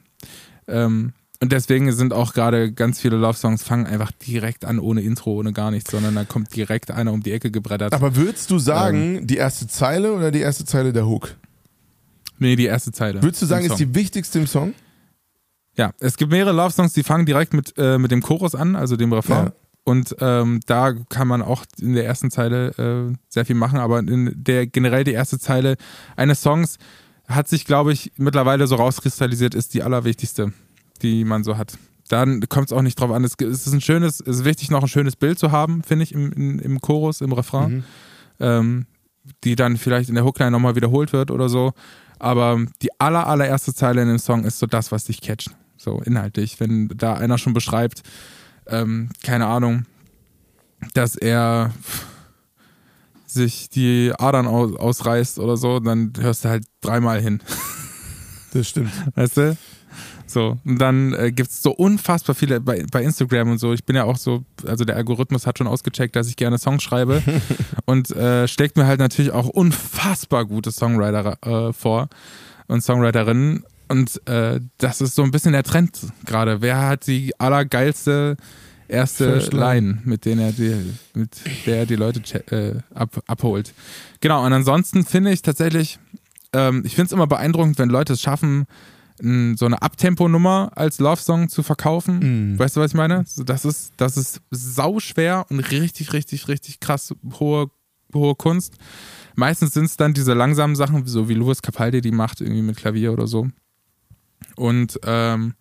Ähm, 0.68 1.12
und 1.40 1.50
deswegen 1.50 1.90
sind 1.92 2.12
auch 2.12 2.34
gerade 2.34 2.72
ganz 2.72 3.00
viele 3.00 3.16
Love-Songs 3.16 3.64
fangen 3.64 3.86
einfach 3.86 4.12
direkt 4.12 4.64
an, 4.64 4.78
ohne 4.78 5.00
Intro, 5.00 5.32
ohne 5.32 5.52
gar 5.52 5.72
nichts, 5.72 5.90
sondern 5.90 6.14
da 6.14 6.24
kommt 6.24 6.54
direkt 6.54 6.92
einer 6.92 7.12
um 7.12 7.22
die 7.22 7.32
Ecke 7.32 7.50
gebrettert. 7.50 7.92
Aber 7.94 8.14
würdest 8.14 8.50
du 8.52 8.60
sagen, 8.60 9.16
ähm, 9.16 9.26
die 9.26 9.38
erste 9.38 9.66
Zeile 9.66 10.12
oder 10.12 10.30
die 10.30 10.38
erste 10.40 10.64
Zeile 10.64 10.92
der 10.92 11.06
Hook? 11.06 11.34
Nee, 12.42 12.56
die 12.56 12.66
erste 12.66 12.92
Zeile. 12.92 13.22
Würdest 13.22 13.42
du 13.42 13.46
sagen, 13.46 13.64
ist 13.64 13.76
die 13.76 13.94
wichtigste 13.94 14.38
im 14.38 14.46
Song? 14.46 14.74
Ja, 15.76 15.92
es 16.00 16.16
gibt 16.16 16.30
mehrere 16.30 16.54
Love-Songs, 16.54 16.92
die 16.92 17.02
fangen 17.02 17.24
direkt 17.24 17.54
mit, 17.54 17.74
äh, 17.78 17.98
mit 17.98 18.10
dem 18.10 18.22
Chorus 18.22 18.54
an, 18.54 18.76
also 18.76 18.96
dem 18.96 19.12
Refrain. 19.12 19.46
Ja. 19.46 19.52
Und 19.84 20.14
ähm, 20.20 20.60
da 20.66 20.92
kann 20.92 21.26
man 21.26 21.42
auch 21.42 21.64
in 21.80 21.94
der 21.94 22.04
ersten 22.04 22.30
Zeile 22.30 22.68
äh, 23.10 23.16
sehr 23.28 23.46
viel 23.46 23.56
machen, 23.56 23.78
aber 23.78 23.98
in 23.98 24.32
der 24.36 24.66
generell 24.66 25.02
die 25.02 25.12
erste 25.12 25.38
Zeile 25.38 25.76
eines 26.14 26.42
Songs 26.42 26.76
hat 27.26 27.48
sich, 27.48 27.64
glaube 27.64 27.92
ich, 27.92 28.12
mittlerweile 28.16 28.66
so 28.66 28.76
rauskristallisiert, 28.76 29.54
ist 29.54 29.74
die 29.74 29.82
allerwichtigste 29.82 30.52
die 31.02 31.24
man 31.24 31.44
so 31.44 31.56
hat. 31.56 31.76
Dann 32.08 32.40
kommt 32.48 32.66
es 32.66 32.72
auch 32.72 32.82
nicht 32.82 32.98
drauf 32.98 33.10
an. 33.10 33.24
Es 33.24 33.34
ist 33.34 33.72
ein 33.72 33.80
schönes, 33.80 34.20
es 34.20 34.38
ist 34.38 34.44
wichtig, 34.44 34.70
noch 34.70 34.82
ein 34.82 34.88
schönes 34.88 35.16
Bild 35.16 35.38
zu 35.38 35.50
haben, 35.50 35.82
finde 35.82 36.04
ich, 36.04 36.12
im, 36.12 36.32
im, 36.32 36.58
im, 36.58 36.80
Chorus, 36.80 37.20
im 37.20 37.32
Refrain. 37.32 37.72
Mhm. 37.72 37.84
Ähm, 38.40 38.86
die 39.44 39.54
dann 39.54 39.76
vielleicht 39.76 40.08
in 40.08 40.16
der 40.16 40.24
Hookline 40.24 40.50
nochmal 40.50 40.74
wiederholt 40.74 41.12
wird 41.12 41.30
oder 41.30 41.48
so. 41.48 41.72
Aber 42.22 42.64
die 42.80 42.88
aller, 43.00 43.26
allererste 43.26 43.74
Zeile 43.74 44.00
in 44.00 44.06
dem 44.06 44.18
Song 44.20 44.44
ist 44.44 44.60
so 44.60 44.66
das, 44.66 44.92
was 44.92 45.04
dich 45.04 45.20
catcht. 45.20 45.50
So 45.76 46.00
inhaltlich. 46.02 46.60
Wenn 46.60 46.86
da 46.94 47.14
einer 47.14 47.36
schon 47.36 47.52
beschreibt, 47.52 48.04
ähm, 48.68 49.08
keine 49.24 49.48
Ahnung, 49.48 49.86
dass 50.94 51.16
er 51.16 51.72
sich 53.26 53.70
die 53.70 54.12
Adern 54.16 54.46
aus, 54.46 54.76
ausreißt 54.76 55.40
oder 55.40 55.56
so, 55.56 55.80
dann 55.80 56.12
hörst 56.16 56.44
du 56.44 56.50
halt 56.50 56.64
dreimal 56.80 57.20
hin. 57.20 57.40
Das 58.52 58.68
stimmt. 58.68 58.92
Weißt 59.16 59.38
du? 59.38 59.56
So, 60.32 60.58
und 60.64 60.78
dann 60.80 61.12
äh, 61.12 61.30
gibt 61.30 61.50
es 61.50 61.62
so 61.62 61.72
unfassbar 61.72 62.34
viele 62.34 62.60
bei, 62.60 62.84
bei 62.90 63.02
Instagram 63.02 63.50
und 63.50 63.58
so. 63.58 63.72
Ich 63.74 63.84
bin 63.84 63.96
ja 63.96 64.04
auch 64.04 64.16
so, 64.16 64.44
also 64.66 64.84
der 64.84 64.96
Algorithmus 64.96 65.46
hat 65.46 65.58
schon 65.58 65.66
ausgecheckt, 65.66 66.16
dass 66.16 66.28
ich 66.28 66.36
gerne 66.36 66.58
Songs 66.58 66.82
schreibe 66.82 67.22
und 67.84 68.10
äh, 68.12 68.48
schlägt 68.48 68.76
mir 68.76 68.86
halt 68.86 68.98
natürlich 68.98 69.32
auch 69.32 69.48
unfassbar 69.48 70.46
gute 70.46 70.72
Songwriter 70.72 71.36
äh, 71.42 71.72
vor 71.74 72.08
und 72.66 72.82
Songwriterinnen. 72.82 73.64
Und 73.88 74.26
äh, 74.26 74.60
das 74.78 75.02
ist 75.02 75.14
so 75.14 75.22
ein 75.22 75.32
bisschen 75.32 75.52
der 75.52 75.64
Trend 75.64 75.98
gerade. 76.24 76.62
Wer 76.62 76.80
hat 76.80 77.06
die 77.06 77.38
allergeilste 77.38 78.38
erste 78.88 79.38
Line, 79.50 79.98
mit, 80.04 80.24
denen 80.24 80.40
er 80.40 80.52
die, 80.52 80.94
mit 81.12 81.40
der 81.66 81.78
er 81.78 81.86
die 81.86 81.96
Leute 81.96 82.22
äh, 82.50 82.80
ab, 82.94 83.22
abholt? 83.26 83.74
Genau, 84.20 84.46
und 84.46 84.52
ansonsten 84.54 85.04
finde 85.04 85.30
ich 85.30 85.42
tatsächlich, 85.42 85.98
ähm, 86.54 86.82
ich 86.86 86.94
finde 86.94 87.06
es 87.06 87.12
immer 87.12 87.26
beeindruckend, 87.26 87.78
wenn 87.78 87.90
Leute 87.90 88.14
es 88.14 88.22
schaffen, 88.22 88.66
so 89.22 89.66
eine 89.66 89.80
Abtempo-Nummer 89.80 90.72
als 90.74 90.98
Love-Song 90.98 91.48
zu 91.48 91.62
verkaufen. 91.62 92.54
Mm. 92.54 92.58
Weißt 92.58 92.74
du, 92.76 92.80
was 92.80 92.90
ich 92.90 92.96
meine? 92.96 93.24
Das 93.46 93.64
ist, 93.64 93.92
das 93.96 94.16
ist 94.16 94.40
sau 94.50 94.98
schwer 94.98 95.46
und 95.48 95.60
richtig, 95.60 96.12
richtig, 96.12 96.48
richtig 96.48 96.80
krass 96.80 97.14
hohe, 97.38 97.70
hohe 98.12 98.34
Kunst. 98.34 98.74
Meistens 99.36 99.74
sind 99.74 99.84
es 99.84 99.96
dann 99.96 100.12
diese 100.12 100.34
langsamen 100.34 100.74
Sachen, 100.74 101.06
so 101.06 101.28
wie 101.28 101.34
Louis 101.34 101.62
Capaldi 101.62 102.00
die 102.00 102.10
macht, 102.10 102.40
irgendwie 102.40 102.62
mit 102.62 102.76
Klavier 102.76 103.12
oder 103.12 103.28
so. 103.28 103.46
Und 104.56 104.98
ähm, 105.04 105.54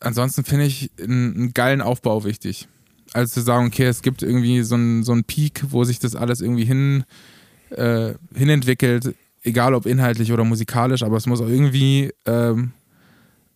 ansonsten 0.00 0.42
finde 0.42 0.64
ich 0.64 0.90
einen, 1.00 1.34
einen, 1.34 1.54
geilen 1.54 1.80
Aufbau 1.80 2.24
wichtig. 2.24 2.66
Also 3.12 3.34
zu 3.34 3.42
sagen, 3.42 3.68
okay, 3.68 3.84
es 3.84 4.02
gibt 4.02 4.22
irgendwie 4.22 4.62
so 4.62 4.74
einen, 4.74 5.04
so 5.04 5.12
einen 5.12 5.22
Peak, 5.22 5.62
wo 5.68 5.84
sich 5.84 6.00
das 6.00 6.16
alles 6.16 6.40
irgendwie 6.40 6.64
hin, 6.64 7.04
äh, 7.70 8.14
hinentwickelt 8.34 9.14
egal 9.42 9.74
ob 9.74 9.86
inhaltlich 9.86 10.32
oder 10.32 10.44
musikalisch, 10.44 11.02
aber 11.02 11.16
es 11.16 11.26
muss 11.26 11.40
auch 11.40 11.48
irgendwie 11.48 12.12
ähm, 12.26 12.72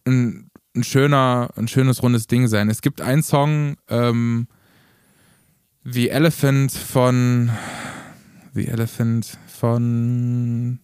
ein, 0.06 0.50
ein, 0.74 0.84
schöner, 0.84 1.50
ein 1.56 1.68
schönes 1.68 2.02
rundes 2.02 2.26
Ding 2.26 2.48
sein. 2.48 2.68
Es 2.68 2.82
gibt 2.82 3.00
einen 3.00 3.22
Song, 3.22 3.76
ähm, 3.88 4.46
The 5.84 6.10
Elephant 6.10 6.72
von 6.72 7.50
The 8.54 8.68
Elephant 8.68 9.38
von 9.46 10.80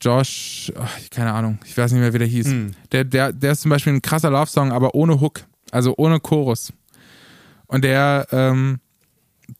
Josh, 0.00 0.72
ach, 0.76 0.98
keine 1.10 1.32
Ahnung, 1.32 1.58
ich 1.64 1.78
weiß 1.78 1.92
nicht 1.92 2.00
mehr, 2.00 2.12
wie 2.12 2.18
der 2.18 2.26
hieß. 2.26 2.48
Mhm. 2.48 2.72
Der, 2.92 3.04
der, 3.04 3.32
der 3.32 3.52
ist 3.52 3.62
zum 3.62 3.70
Beispiel 3.70 3.92
ein 3.92 4.02
krasser 4.02 4.30
Love-Song, 4.30 4.72
aber 4.72 4.94
ohne 4.94 5.20
Hook, 5.20 5.44
also 5.70 5.94
ohne 5.96 6.20
Chorus. 6.20 6.72
Und 7.66 7.84
der, 7.84 8.26
ähm, 8.32 8.80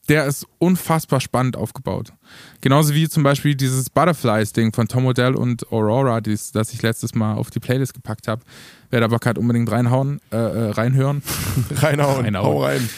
der 0.08 0.26
ist 0.26 0.46
unfassbar 0.58 1.20
spannend 1.20 1.56
aufgebaut. 1.56 2.12
Genauso 2.60 2.94
wie 2.94 3.08
zum 3.08 3.22
Beispiel 3.22 3.54
dieses 3.54 3.90
Butterflies-Ding 3.90 4.72
von 4.72 4.88
Tom 4.88 5.06
Odell 5.06 5.34
und 5.34 5.70
Aurora, 5.72 6.20
dies, 6.20 6.52
das 6.52 6.72
ich 6.72 6.82
letztes 6.82 7.14
Mal 7.14 7.34
auf 7.34 7.50
die 7.50 7.60
Playlist 7.60 7.94
gepackt 7.94 8.28
habe. 8.28 8.42
Wer 8.90 9.00
da 9.00 9.08
Bock 9.08 9.26
hat, 9.26 9.38
unbedingt 9.38 9.70
reinhauen, 9.70 10.20
äh, 10.32 10.36
äh 10.36 10.70
reinhören. 10.70 11.22
reinhauen, 11.70 12.24
reinhauen. 12.24 12.46
Hau 12.46 12.64
rein. 12.64 12.88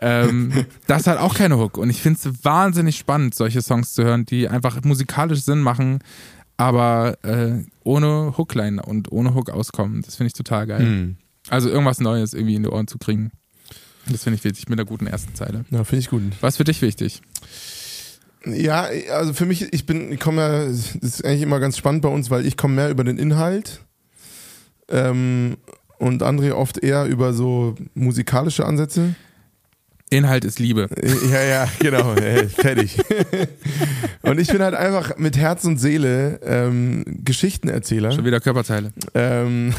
Ähm, 0.00 0.66
das 0.86 1.06
hat 1.06 1.18
auch 1.18 1.34
keine 1.34 1.58
Hook. 1.58 1.78
Und 1.78 1.90
ich 1.90 2.00
finde 2.00 2.18
es 2.22 2.44
wahnsinnig 2.44 2.96
spannend, 2.96 3.34
solche 3.34 3.62
Songs 3.62 3.92
zu 3.92 4.04
hören, 4.04 4.24
die 4.24 4.48
einfach 4.48 4.82
musikalisch 4.82 5.42
Sinn 5.42 5.60
machen, 5.60 6.00
aber 6.56 7.18
äh, 7.22 7.64
ohne 7.84 8.34
Hookline 8.36 8.82
und 8.82 9.10
ohne 9.12 9.34
Hook 9.34 9.50
auskommen. 9.50 10.02
Das 10.02 10.16
finde 10.16 10.28
ich 10.28 10.34
total 10.34 10.66
geil. 10.66 10.82
Mhm. 10.82 11.16
Also 11.48 11.68
irgendwas 11.68 12.00
Neues 12.00 12.34
irgendwie 12.34 12.54
in 12.54 12.62
die 12.62 12.68
Ohren 12.68 12.86
zu 12.86 12.98
kriegen. 12.98 13.32
Das 14.08 14.24
finde 14.24 14.36
ich 14.36 14.44
wichtig 14.44 14.68
mit 14.68 14.78
einer 14.78 14.86
guten 14.86 15.06
ersten 15.06 15.34
Zeile. 15.34 15.64
Ja, 15.70 15.84
finde 15.84 16.00
ich 16.00 16.10
gut. 16.10 16.22
Was 16.40 16.56
für 16.56 16.64
dich 16.64 16.82
wichtig? 16.82 17.22
Ja, 18.44 18.88
also 19.12 19.32
für 19.34 19.46
mich, 19.46 19.72
ich 19.72 19.86
bin, 19.86 20.12
ich 20.12 20.18
komme 20.18 20.42
ja, 20.42 20.66
das 20.66 20.96
ist 20.96 21.24
eigentlich 21.24 21.42
immer 21.42 21.60
ganz 21.60 21.76
spannend 21.78 22.02
bei 22.02 22.08
uns, 22.08 22.30
weil 22.30 22.44
ich 22.44 22.56
komme 22.56 22.74
mehr 22.74 22.90
über 22.90 23.04
den 23.04 23.18
Inhalt 23.18 23.80
ähm, 24.88 25.56
und 25.98 26.22
André 26.22 26.52
oft 26.52 26.78
eher 26.78 27.04
über 27.04 27.32
so 27.32 27.76
musikalische 27.94 28.66
Ansätze. 28.66 29.14
Inhalt 30.10 30.44
ist 30.44 30.58
Liebe. 30.58 30.88
Ja, 31.30 31.42
ja, 31.42 31.68
genau. 31.78 32.14
hey, 32.20 32.48
fertig. 32.48 32.98
und 34.22 34.38
ich 34.38 34.48
bin 34.48 34.60
halt 34.60 34.74
einfach 34.74 35.16
mit 35.16 35.38
Herz 35.38 35.64
und 35.64 35.78
Seele 35.78 36.40
ähm, 36.44 37.04
Geschichtenerzähler. 37.06 38.12
Schon 38.12 38.24
wieder 38.24 38.40
Körperteile. 38.40 38.92
Ähm, 39.14 39.72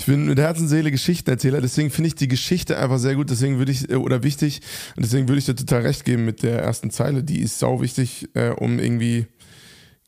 ich 0.00 0.06
bin 0.06 0.24
mit 0.26 0.38
Herz 0.38 0.58
und 0.58 0.68
Seele 0.68 0.90
Geschichtenerzähler, 0.90 1.60
deswegen 1.60 1.90
finde 1.90 2.08
ich 2.08 2.14
die 2.14 2.26
Geschichte 2.26 2.78
einfach 2.78 2.98
sehr 2.98 3.16
gut, 3.16 3.28
deswegen 3.28 3.58
würde 3.58 3.70
ich, 3.70 3.90
äh, 3.90 3.96
oder 3.96 4.22
wichtig, 4.22 4.62
und 4.96 5.04
deswegen 5.04 5.28
würde 5.28 5.38
ich 5.38 5.44
dir 5.44 5.54
total 5.54 5.82
recht 5.82 6.06
geben 6.06 6.24
mit 6.24 6.42
der 6.42 6.62
ersten 6.62 6.90
Zeile, 6.90 7.22
die 7.22 7.40
ist 7.40 7.58
sau 7.58 7.82
wichtig, 7.82 8.28
äh, 8.34 8.48
um 8.48 8.78
irgendwie 8.78 9.26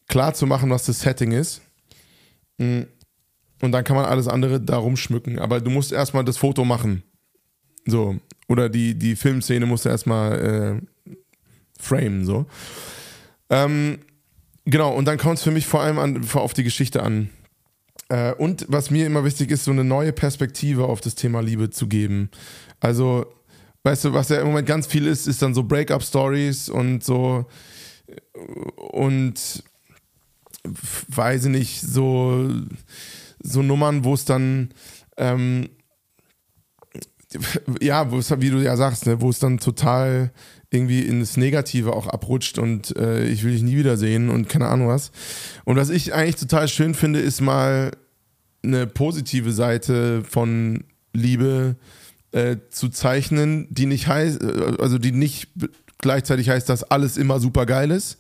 klar 0.09 0.33
zu 0.33 0.46
machen, 0.46 0.70
was 0.70 0.87
das 0.87 1.00
Setting 1.00 1.33
ist. 1.33 1.61
Mm. 2.57 2.83
Und 3.61 3.72
dann 3.72 3.85
kann 3.85 3.96
man 3.96 4.07
alles 4.07 4.28
andere 4.28 4.61
darum 4.61 4.96
schmücken. 4.96 5.38
Aber 5.38 5.61
du 5.61 5.70
musst 5.70 5.92
erstmal 5.92 6.24
das 6.24 6.37
Foto 6.37 6.64
machen. 6.64 7.05
So. 7.87 8.18
Oder 8.48 8.68
die, 8.68 8.98
die 8.98 9.14
Filmszene 9.14 9.66
musst 9.66 9.85
du 9.85 9.88
erstmal 9.88 10.81
äh, 11.07 11.14
framen, 11.78 12.24
so. 12.24 12.46
Ähm, 13.50 14.00
genau, 14.64 14.92
und 14.92 15.05
dann 15.05 15.16
kommt 15.16 15.38
es 15.38 15.44
für 15.44 15.52
mich 15.52 15.66
vor 15.66 15.81
allem 15.81 15.98
an, 15.98 16.26
auf 16.35 16.55
die 16.55 16.64
Geschichte 16.64 17.02
an. 17.02 17.31
Äh, 18.12 18.35
und 18.35 18.66
was 18.68 18.90
mir 18.90 19.07
immer 19.07 19.25
wichtig 19.25 19.51
ist, 19.51 19.64
so 19.64 19.70
eine 19.70 19.85
neue 19.85 20.12
Perspektive 20.12 20.85
auf 20.85 21.01
das 21.01 21.14
Thema 21.14 21.40
Liebe 21.40 21.70
zu 21.70 21.87
geben. 21.87 22.31
Also, 22.79 23.25
weißt 23.85 24.05
du, 24.05 24.12
was 24.12 24.29
ja 24.29 24.38
im 24.38 24.48
Moment 24.48 24.68
ganz 24.68 24.87
viel 24.87 25.07
ist, 25.07 25.27
ist 25.27 25.40
dann 25.40 25.55
so 25.55 25.62
Breakup-Stories 25.62 26.68
und 26.68 27.03
so 27.03 27.46
und 28.77 29.64
weiß 31.09 31.46
ich 31.46 31.51
nicht, 31.51 31.81
so, 31.81 32.51
so 33.42 33.62
Nummern, 33.62 34.05
wo 34.05 34.12
es 34.12 34.27
dann 34.27 34.75
ähm, 35.16 35.70
ja, 37.81 38.11
wo 38.11 38.18
es, 38.18 38.31
wie 38.42 38.51
du 38.51 38.59
ja 38.59 38.77
sagst, 38.77 39.07
ne, 39.07 39.22
wo 39.22 39.31
es 39.31 39.38
dann 39.38 39.57
total 39.57 40.33
irgendwie 40.70 41.01
ins 41.01 41.38
Negative 41.38 41.94
auch 41.94 42.07
abrutscht 42.07 42.59
und 42.59 42.94
äh, 42.96 43.25
ich 43.25 43.42
will 43.42 43.53
dich 43.53 43.62
nie 43.62 43.77
wiedersehen 43.77 44.29
und 44.29 44.51
keine 44.51 44.68
Ahnung 44.68 44.88
was. 44.88 45.12
Und 45.64 45.77
was 45.77 45.88
ich 45.88 46.12
eigentlich 46.12 46.37
total 46.37 46.68
schön 46.68 46.94
finde, 46.94 47.20
ist 47.20 47.40
mal 47.40 47.92
eine 48.62 48.87
positive 48.87 49.53
Seite 49.53 50.22
von 50.25 50.85
Liebe 51.12 51.77
äh, 52.33 52.57
zu 52.70 52.88
zeichnen, 52.88 53.66
die 53.70 53.87
nicht 53.87 54.07
heißt, 54.07 54.42
äh, 54.42 54.77
also 54.79 54.98
die 54.98 55.12
nicht 55.12 55.48
gleichzeitig 55.98 56.48
heißt, 56.48 56.68
dass 56.68 56.85
alles 56.85 57.16
immer 57.16 57.40
super 57.40 57.66
geil 57.66 57.90
ist, 57.90 58.18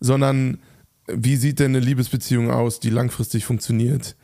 sondern 0.00 0.58
wie 1.06 1.36
sieht 1.36 1.58
denn 1.58 1.74
eine 1.74 1.84
Liebesbeziehung 1.84 2.50
aus, 2.50 2.80
die 2.80 2.90
langfristig 2.90 3.44
funktioniert? 3.44 4.16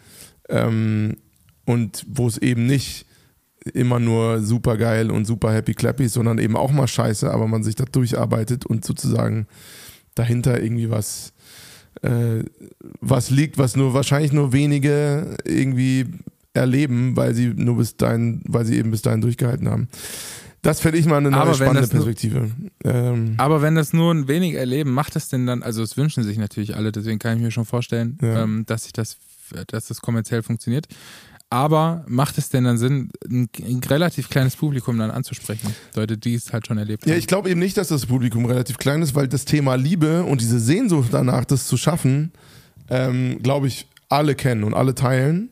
Ähm, 0.48 1.16
und 1.64 2.06
wo 2.08 2.28
es 2.28 2.38
eben 2.38 2.66
nicht 2.66 3.06
immer 3.74 3.98
nur 3.98 4.42
super 4.42 4.76
geil 4.76 5.10
und 5.10 5.24
super 5.24 5.52
happy 5.52 5.74
clappy 5.74 6.08
sondern 6.08 6.38
eben 6.38 6.56
auch 6.56 6.70
mal 6.70 6.86
scheiße, 6.86 7.30
aber 7.30 7.48
man 7.48 7.64
sich 7.64 7.74
da 7.74 7.84
durcharbeitet 7.84 8.64
und 8.64 8.84
sozusagen 8.84 9.48
dahinter 10.14 10.62
irgendwie 10.62 10.88
was 10.88 11.32
äh, 12.02 12.44
was 13.00 13.30
liegt, 13.30 13.58
was 13.58 13.76
nur 13.76 13.94
wahrscheinlich 13.94 14.32
nur 14.32 14.52
wenige 14.52 15.36
irgendwie 15.44 16.06
erleben, 16.52 17.16
weil 17.16 17.34
sie 17.34 17.48
nur 17.48 17.76
bis 17.76 17.96
dahin, 17.96 18.42
weil 18.46 18.64
sie 18.64 18.76
eben 18.76 18.90
bis 18.90 19.02
dahin 19.02 19.20
durchgehalten 19.20 19.68
haben. 19.68 19.88
Das 20.62 20.80
fände 20.80 20.98
ich 20.98 21.06
mal 21.06 21.18
eine 21.18 21.30
neue 21.30 21.54
spannende 21.54 21.86
Perspektive. 21.86 22.50
Nur, 22.82 22.92
ähm, 22.92 23.34
aber 23.36 23.62
wenn 23.62 23.76
das 23.76 23.92
nur 23.92 24.12
ein 24.12 24.26
wenig 24.26 24.54
erleben, 24.54 24.92
macht 24.92 25.14
das 25.14 25.28
denn 25.28 25.46
dann, 25.46 25.62
also 25.62 25.82
es 25.82 25.96
wünschen 25.96 26.24
sich 26.24 26.38
natürlich 26.38 26.74
alle, 26.74 26.90
deswegen 26.90 27.20
kann 27.20 27.36
ich 27.36 27.42
mir 27.42 27.52
schon 27.52 27.66
vorstellen, 27.66 28.18
ja. 28.20 28.42
ähm, 28.42 28.64
dass 28.66 28.84
sich 28.84 28.92
das, 28.92 29.16
dass 29.68 29.86
das 29.86 30.00
kommerziell 30.00 30.42
funktioniert. 30.42 30.88
Aber 31.48 32.04
macht 32.08 32.38
es 32.38 32.48
denn 32.48 32.64
dann 32.64 32.76
Sinn, 32.76 33.10
ein, 33.30 33.48
ein, 33.60 33.80
relativ 33.86 34.28
kleines 34.28 34.56
Publikum 34.56 34.98
dann 34.98 35.12
anzusprechen? 35.12 35.74
Leute, 35.94 36.18
die 36.18 36.34
es 36.34 36.52
halt 36.52 36.66
schon 36.66 36.76
erlebt 36.76 37.04
haben. 37.04 37.10
Ja, 37.10 37.16
ich 37.16 37.28
glaube 37.28 37.50
eben 37.50 37.60
nicht, 37.60 37.76
dass 37.76 37.88
das 37.88 38.06
Publikum 38.06 38.46
relativ 38.46 38.78
klein 38.78 39.00
ist, 39.00 39.14
weil 39.14 39.28
das 39.28 39.44
Thema 39.44 39.76
Liebe 39.76 40.24
und 40.24 40.40
diese 40.40 40.58
Sehnsucht 40.58 41.10
danach, 41.12 41.44
das 41.44 41.68
zu 41.68 41.76
schaffen, 41.76 42.32
ähm, 42.90 43.40
glaube 43.42 43.68
ich, 43.68 43.86
alle 44.08 44.34
kennen 44.34 44.64
und 44.64 44.74
alle 44.74 44.94
teilen. 44.94 45.50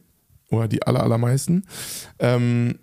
Oder 0.51 0.68
die 0.68 0.86
aller, 0.86 1.03
allermeisten. 1.03 1.64
Ähm, 2.18 2.78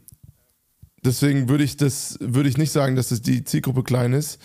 deswegen 1.04 1.48
würde 1.48 1.64
ich 1.64 1.78
das, 1.78 2.18
würde 2.20 2.50
ich 2.50 2.58
nicht 2.58 2.72
sagen, 2.72 2.96
dass 2.96 3.10
das 3.10 3.22
die 3.22 3.44
Zielgruppe 3.44 3.84
klein 3.84 4.14
ist. 4.14 4.40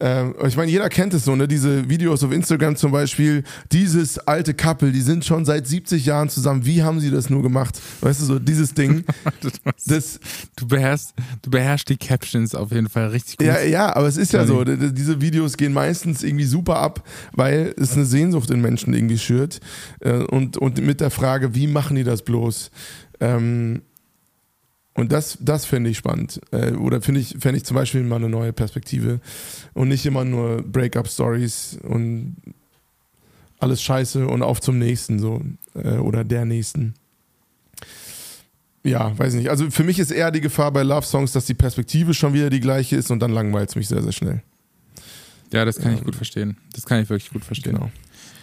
Ähm, 0.00 0.34
ich 0.46 0.56
meine, 0.56 0.70
jeder 0.70 0.88
kennt 0.88 1.12
es 1.12 1.24
so, 1.24 1.36
ne? 1.36 1.46
Diese 1.46 1.88
Videos 1.88 2.24
auf 2.24 2.32
Instagram 2.32 2.74
zum 2.76 2.90
Beispiel, 2.90 3.44
dieses 3.70 4.18
alte 4.18 4.54
Couple, 4.54 4.92
die 4.92 5.02
sind 5.02 5.24
schon 5.24 5.44
seit 5.44 5.66
70 5.66 6.06
Jahren 6.06 6.30
zusammen. 6.30 6.64
Wie 6.64 6.82
haben 6.82 7.00
sie 7.00 7.10
das 7.10 7.28
nur 7.28 7.42
gemacht? 7.42 7.78
Weißt 8.00 8.22
du, 8.22 8.24
so 8.24 8.38
dieses 8.38 8.72
Ding. 8.72 9.04
das, 9.86 10.18
du, 10.56 10.66
beherrschst, 10.66 11.12
du 11.42 11.50
beherrschst 11.50 11.88
die 11.90 11.98
Captions 11.98 12.54
auf 12.54 12.72
jeden 12.72 12.88
Fall 12.88 13.08
richtig 13.08 13.36
gut. 13.36 13.46
Ja, 13.46 13.60
ja, 13.60 13.94
aber 13.94 14.08
es 14.08 14.16
ist 14.16 14.32
ja 14.32 14.46
so, 14.46 14.64
diese 14.64 15.20
Videos 15.20 15.56
gehen 15.56 15.74
meistens 15.74 16.22
irgendwie 16.22 16.46
super 16.46 16.76
ab, 16.76 17.06
weil 17.32 17.74
es 17.76 17.92
eine 17.94 18.06
Sehnsucht 18.06 18.50
in 18.50 18.62
Menschen 18.62 18.94
irgendwie 18.94 19.18
schürt. 19.18 19.60
Äh, 20.00 20.22
und, 20.24 20.56
und 20.56 20.80
mit 20.80 21.00
der 21.00 21.10
Frage, 21.10 21.54
wie 21.54 21.66
machen 21.66 21.96
die 21.96 22.04
das 22.04 22.22
bloß? 22.22 22.70
Ähm, 23.20 23.82
und 24.94 25.12
das, 25.12 25.38
das 25.40 25.64
fände 25.64 25.90
ich 25.90 25.98
spannend. 25.98 26.40
Äh, 26.50 26.72
oder 26.72 27.00
finde 27.00 27.20
ich, 27.20 27.36
fände 27.38 27.58
ich 27.58 27.64
zum 27.64 27.76
Beispiel 27.76 28.02
mal 28.02 28.16
eine 28.16 28.28
neue 28.28 28.52
Perspektive. 28.52 29.20
Und 29.72 29.88
nicht 29.88 30.04
immer 30.04 30.24
nur 30.24 30.62
Breakup-Stories 30.62 31.78
und 31.82 32.36
alles 33.60 33.82
scheiße 33.82 34.26
und 34.26 34.42
auf 34.42 34.60
zum 34.60 34.78
nächsten 34.78 35.18
so. 35.18 35.42
Äh, 35.74 35.96
oder 35.98 36.24
der 36.24 36.44
nächsten. 36.44 36.94
Ja, 38.82 39.16
weiß 39.16 39.34
nicht. 39.34 39.50
Also 39.50 39.70
für 39.70 39.84
mich 39.84 39.98
ist 39.98 40.10
eher 40.10 40.30
die 40.30 40.40
Gefahr 40.40 40.72
bei 40.72 40.82
Love 40.82 41.06
Songs, 41.06 41.32
dass 41.32 41.44
die 41.44 41.54
Perspektive 41.54 42.14
schon 42.14 42.32
wieder 42.32 42.50
die 42.50 42.60
gleiche 42.60 42.96
ist 42.96 43.10
und 43.10 43.20
dann 43.20 43.30
langweilt 43.30 43.68
es 43.68 43.76
mich 43.76 43.88
sehr, 43.88 44.02
sehr 44.02 44.12
schnell. 44.12 44.42
Ja, 45.52 45.64
das 45.64 45.78
kann 45.78 45.92
ja. 45.92 45.98
ich 45.98 46.04
gut 46.04 46.16
verstehen. 46.16 46.56
Das 46.72 46.86
kann 46.86 47.02
ich 47.02 47.10
wirklich 47.10 47.30
gut 47.30 47.44
verstehen. 47.44 47.74
Genau. 47.74 47.90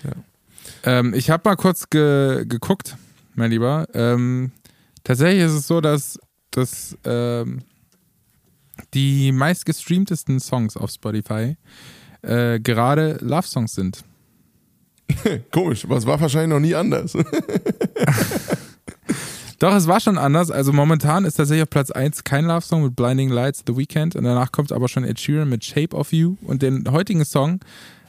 Ja. 0.03 0.99
Ähm, 0.99 1.13
ich 1.13 1.29
habe 1.29 1.49
mal 1.49 1.55
kurz 1.55 1.89
ge 1.89 2.45
geguckt, 2.47 2.97
mein 3.35 3.49
Lieber. 3.49 3.87
Ähm, 3.93 4.51
tatsächlich 5.03 5.43
ist 5.43 5.53
es 5.53 5.67
so, 5.67 5.81
dass 5.81 6.19
dass 6.51 6.97
ähm, 7.03 7.61
die 8.93 9.31
meistgestreamtesten 9.31 10.39
Songs 10.39 10.77
auf 10.77 10.91
Spotify 10.91 11.57
äh, 12.21 12.59
gerade 12.59 13.17
Love-Songs 13.21 13.73
sind. 13.73 14.03
Komisch, 15.51 15.85
aber 15.85 15.97
es 15.97 16.05
war 16.05 16.19
wahrscheinlich 16.19 16.49
noch 16.49 16.59
nie 16.59 16.75
anders. 16.75 17.13
Doch, 19.59 19.73
es 19.73 19.87
war 19.87 19.99
schon 19.99 20.19
anders. 20.19 20.51
Also 20.51 20.71
momentan 20.71 21.25
ist 21.25 21.35
tatsächlich 21.35 21.63
auf 21.63 21.69
Platz 21.69 21.89
1 21.89 22.23
kein 22.23 22.45
Love-Song 22.45 22.83
mit 22.83 22.95
Blinding 22.95 23.29
Lights, 23.29 23.63
The 23.65 23.75
Weeknd. 23.75 24.15
Und 24.15 24.23
danach 24.23 24.51
kommt 24.51 24.71
aber 24.71 24.87
schon 24.87 25.03
Ed 25.03 25.19
Sheeran 25.19 25.49
mit 25.49 25.65
Shape 25.65 25.95
of 25.95 26.13
You. 26.13 26.35
Und 26.43 26.61
den 26.61 26.91
heutigen 26.91 27.25
Song, 27.25 27.59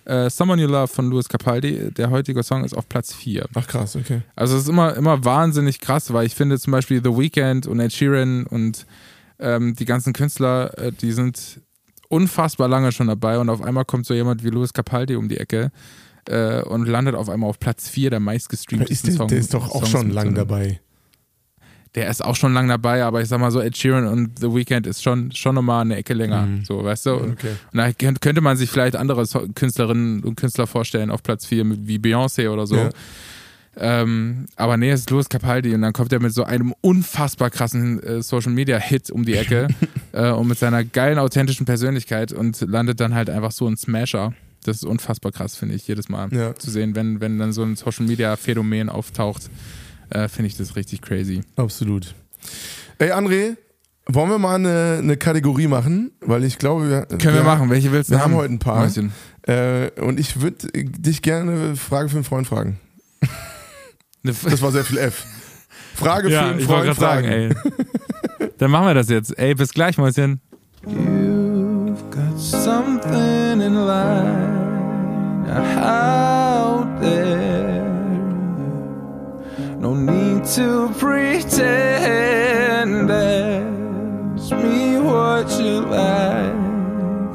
äh, 0.08 0.30
Someone 0.30 0.60
You 0.60 0.68
Love 0.68 0.88
von 0.88 1.10
Louis 1.10 1.28
Capaldi, 1.28 1.92
der 1.92 2.10
heutige 2.10 2.42
Song 2.42 2.64
ist 2.64 2.74
auf 2.74 2.88
Platz 2.88 3.12
4. 3.12 3.46
Ach 3.54 3.66
krass, 3.66 3.94
okay. 3.94 4.22
Also 4.34 4.56
es 4.56 4.62
ist 4.62 4.68
immer, 4.68 4.96
immer 4.96 5.24
wahnsinnig 5.24 5.80
krass, 5.80 6.12
weil 6.12 6.26
ich 6.26 6.34
finde 6.34 6.58
zum 6.58 6.72
Beispiel 6.72 7.00
The 7.02 7.10
Weeknd 7.10 7.66
und 7.66 7.78
Ed 7.80 7.92
Sheeran 7.92 8.46
und 8.46 8.86
ähm, 9.38 9.74
die 9.76 9.84
ganzen 9.84 10.12
Künstler, 10.12 10.76
äh, 10.78 10.92
die 10.92 11.12
sind 11.12 11.60
unfassbar 12.08 12.68
lange 12.68 12.90
schon 12.90 13.08
dabei 13.08 13.38
und 13.38 13.50
auf 13.50 13.62
einmal 13.62 13.84
kommt 13.84 14.06
so 14.06 14.14
jemand 14.14 14.42
wie 14.42 14.48
Louis 14.48 14.72
Capaldi 14.72 15.16
um 15.16 15.28
die 15.28 15.36
Ecke 15.36 15.70
äh, 16.26 16.62
und 16.62 16.86
landet 16.86 17.14
auf 17.14 17.28
einmal 17.28 17.50
auf 17.50 17.60
Platz 17.60 17.88
4 17.88 18.10
der 18.10 18.20
meistgestreamtesten 18.20 19.12
Songs. 19.12 19.30
Der 19.30 19.38
ist 19.38 19.52
doch 19.52 19.70
auch 19.70 19.80
Songs 19.80 19.90
schon 19.90 20.10
lang 20.10 20.34
dabei 20.34 20.80
der 21.94 22.08
ist 22.08 22.24
auch 22.24 22.36
schon 22.36 22.52
lange 22.52 22.68
dabei, 22.68 23.04
aber 23.04 23.22
ich 23.22 23.28
sag 23.28 23.40
mal 23.40 23.50
so, 23.50 23.60
Ed 23.60 23.76
Sheeran 23.76 24.06
und 24.06 24.38
The 24.38 24.54
Weeknd 24.54 24.86
ist 24.86 25.02
schon, 25.02 25.32
schon 25.32 25.54
nochmal 25.54 25.82
eine 25.82 25.96
Ecke 25.96 26.14
länger, 26.14 26.42
mhm. 26.42 26.64
so, 26.64 26.84
weißt 26.84 27.06
du? 27.06 27.14
Und, 27.14 27.32
okay. 27.32 27.52
und 27.72 27.78
da 27.78 27.92
könnte 27.92 28.40
man 28.40 28.56
sich 28.56 28.70
vielleicht 28.70 28.96
andere 28.96 29.24
Künstlerinnen 29.54 30.22
und 30.22 30.36
Künstler 30.36 30.66
vorstellen 30.66 31.10
auf 31.10 31.22
Platz 31.22 31.46
4, 31.46 31.64
wie 31.86 31.96
Beyoncé 31.96 32.50
oder 32.50 32.66
so. 32.66 32.76
Ja. 32.76 32.90
Ähm, 33.80 34.46
aber 34.56 34.76
nee, 34.76 34.90
es 34.90 35.00
ist 35.00 35.10
Louis 35.10 35.28
Capaldi 35.28 35.72
und 35.72 35.82
dann 35.82 35.92
kommt 35.92 36.12
er 36.12 36.20
mit 36.20 36.34
so 36.34 36.42
einem 36.42 36.74
unfassbar 36.80 37.50
krassen 37.50 38.02
äh, 38.02 38.22
Social 38.22 38.50
Media 38.50 38.76
Hit 38.76 39.10
um 39.10 39.24
die 39.24 39.34
Ecke 39.34 39.68
äh, 40.12 40.30
und 40.30 40.48
mit 40.48 40.58
seiner 40.58 40.84
geilen, 40.84 41.18
authentischen 41.18 41.64
Persönlichkeit 41.64 42.32
und 42.32 42.60
landet 42.62 42.98
dann 42.98 43.14
halt 43.14 43.30
einfach 43.30 43.52
so 43.52 43.68
ein 43.68 43.76
Smasher. 43.76 44.34
Das 44.64 44.78
ist 44.78 44.84
unfassbar 44.84 45.30
krass, 45.30 45.54
finde 45.54 45.76
ich, 45.76 45.86
jedes 45.86 46.08
Mal 46.08 46.28
ja. 46.32 46.54
zu 46.56 46.70
sehen, 46.70 46.96
wenn, 46.96 47.20
wenn 47.20 47.38
dann 47.38 47.52
so 47.52 47.62
ein 47.62 47.76
Social 47.76 48.06
Media 48.06 48.34
Phänomen 48.36 48.88
auftaucht 48.88 49.48
äh, 50.10 50.28
finde 50.28 50.48
ich 50.48 50.56
das 50.56 50.76
richtig 50.76 51.02
crazy. 51.02 51.42
Absolut. 51.56 52.14
Ey, 52.98 53.12
André, 53.12 53.56
wollen 54.06 54.30
wir 54.30 54.38
mal 54.38 54.56
eine, 54.56 54.98
eine 54.98 55.16
Kategorie 55.16 55.66
machen? 55.66 56.12
Weil 56.20 56.44
ich 56.44 56.58
glaube, 56.58 56.88
wir. 56.88 57.06
Können 57.06 57.22
wir, 57.22 57.34
wir 57.34 57.42
machen. 57.42 57.70
Welche 57.70 57.92
willst 57.92 58.10
du 58.10 58.14
Wir 58.14 58.22
haben, 58.22 58.32
haben 58.32 58.38
heute 58.38 58.54
ein 58.54 58.58
paar. 58.58 58.90
Äh, 59.42 59.90
und 60.00 60.18
ich 60.18 60.40
würde 60.40 60.68
dich 60.72 61.22
gerne 61.22 61.76
Frage 61.76 62.08
für 62.08 62.16
einen 62.16 62.24
Freund 62.24 62.46
fragen. 62.46 62.78
das 64.22 64.62
war 64.62 64.72
sehr 64.72 64.84
viel 64.84 64.98
F. 64.98 65.24
Frage 65.94 66.30
ja, 66.30 66.42
für 66.42 66.50
einen 66.50 66.60
Freund 66.60 66.94
fragen. 66.94 67.28
Sagen, 67.28 67.54
ey. 68.38 68.48
Dann 68.58 68.70
machen 68.70 68.86
wir 68.86 68.94
das 68.94 69.08
jetzt. 69.08 69.36
Ey, 69.38 69.54
bis 69.54 69.72
gleich, 69.72 69.98
Mäuschen. 69.98 70.40
You've 70.86 72.10
got 72.10 72.38
something 72.38 73.60
in 73.60 73.74
line 73.74 74.58
out 75.50 77.00
there. 77.00 77.37
No 79.80 79.94
need 79.94 80.44
to 80.56 80.88
pretend. 80.98 83.08
Ask 83.10 84.50
me 84.52 84.98
what 84.98 85.48
you 85.60 85.80
like. 85.82 86.52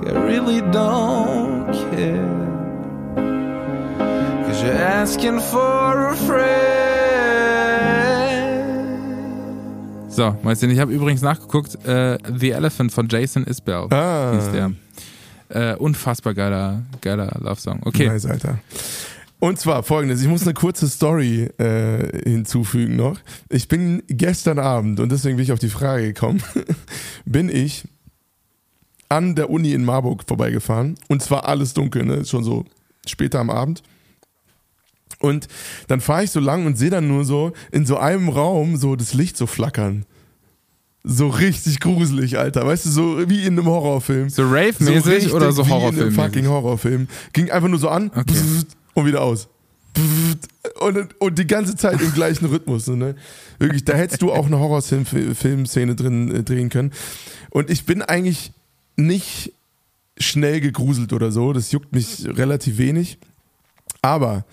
I 0.06 0.12
really 0.26 0.60
don't 0.72 1.72
care. 1.92 2.28
Cause 4.46 4.62
you're 4.62 4.74
asking 4.74 5.40
for 5.40 6.10
a 6.10 6.16
friend. 6.16 6.52
So, 10.10 10.36
Marcin, 10.44 10.70
ich 10.70 10.80
habe 10.80 10.92
übrigens 10.94 11.22
nachgeguckt. 11.22 11.76
Äh, 11.86 12.18
The 12.30 12.52
Elephant 12.52 12.92
von 12.92 13.08
Jason 13.08 13.46
Isbell 13.46 13.88
ah. 13.90 14.34
hieß 14.34 14.52
der. 14.52 14.74
Äh, 15.50 15.76
unfassbar 15.78 16.34
geiler, 16.34 16.82
geiler 17.02 17.32
Love-Song. 17.40 17.82
Okay. 17.86 18.08
Nice, 18.10 18.26
Alter. 18.26 18.58
Und 19.44 19.60
zwar 19.60 19.84
folgendes, 19.84 20.22
ich 20.22 20.30
muss 20.30 20.44
eine 20.44 20.54
kurze 20.54 20.88
Story 20.88 21.50
äh, 21.58 22.30
hinzufügen 22.30 22.96
noch. 22.96 23.20
Ich 23.50 23.68
bin 23.68 24.02
gestern 24.08 24.58
Abend, 24.58 25.02
und 25.02 25.12
deswegen 25.12 25.36
bin 25.36 25.44
ich 25.44 25.52
auf 25.52 25.60
die 25.60 25.68
Frage 25.68 26.14
gekommen, 26.14 26.42
bin 27.26 27.50
ich 27.50 27.84
an 29.10 29.36
der 29.36 29.50
Uni 29.50 29.74
in 29.74 29.84
Marburg 29.84 30.24
vorbeigefahren. 30.26 30.96
Und 31.10 31.22
zwar 31.22 31.46
alles 31.46 31.74
dunkel, 31.74 32.06
ne? 32.06 32.24
schon 32.24 32.46
so 32.46 32.64
später 33.06 33.42
am 33.42 33.50
Abend. 33.50 33.84
Und 35.20 35.50
dann 35.90 36.00
fahre 36.00 36.24
ich 36.24 36.32
so 36.32 36.40
lang 36.40 36.66
und 36.66 36.78
sehe 36.78 36.90
dann 36.90 37.10
nur 37.10 37.26
so 37.26 37.52
in 37.74 37.86
so 37.86 37.98
einem 37.98 38.30
Raum 38.30 38.78
so 38.78 38.96
das 38.96 39.14
Licht 39.14 39.36
so 39.36 39.46
flackern. 39.46 40.06
So 41.04 41.28
richtig 41.28 41.82
gruselig, 41.82 42.38
Alter. 42.38 42.66
Weißt 42.66 42.86
du, 42.86 42.90
so 42.92 43.30
wie 43.30 43.42
in 43.42 43.60
einem 43.60 43.66
Horrorfilm. 43.66 44.30
So 44.30 44.44
Rave-mäßig 44.44 45.28
so 45.28 45.36
oder 45.36 45.52
so 45.52 45.68
Horrorfilm? 45.68 45.96
Wie 45.96 46.00
in 46.00 46.20
einem 46.20 46.32
fucking 46.32 46.48
Horrorfilm. 46.48 47.08
Ging 47.34 47.52
einfach 47.52 47.68
nur 47.68 47.80
so 47.80 47.90
an. 47.90 48.10
Okay 48.16 48.36
und 48.94 49.06
wieder 49.06 49.22
aus. 49.22 49.48
Und, 50.80 51.20
und 51.20 51.38
die 51.38 51.46
ganze 51.46 51.76
Zeit 51.76 52.02
im 52.02 52.14
gleichen 52.14 52.46
Rhythmus. 52.46 52.88
Ne? 52.88 53.16
Wirklich, 53.60 53.86
da 53.86 53.94
hättest 53.94 54.22
du 54.22 54.32
auch 54.32 54.48
eine 54.48 54.60
Horrorfilmszene 54.60 55.96
drin 55.96 56.32
äh, 56.32 56.44
drehen 56.44 56.70
können. 56.70 56.92
Und 57.52 57.70
ich 57.70 57.86
bin 57.86 58.02
eigentlich 58.02 58.54
nicht 58.96 59.54
schnell 60.18 60.62
gegruselt 60.62 61.14
oder 61.14 61.32
so. 61.32 61.54
Das 61.54 61.72
juckt 61.72 61.94
mich 61.94 62.26
relativ 62.26 62.78
wenig. 62.78 63.20
Aber 64.02 64.46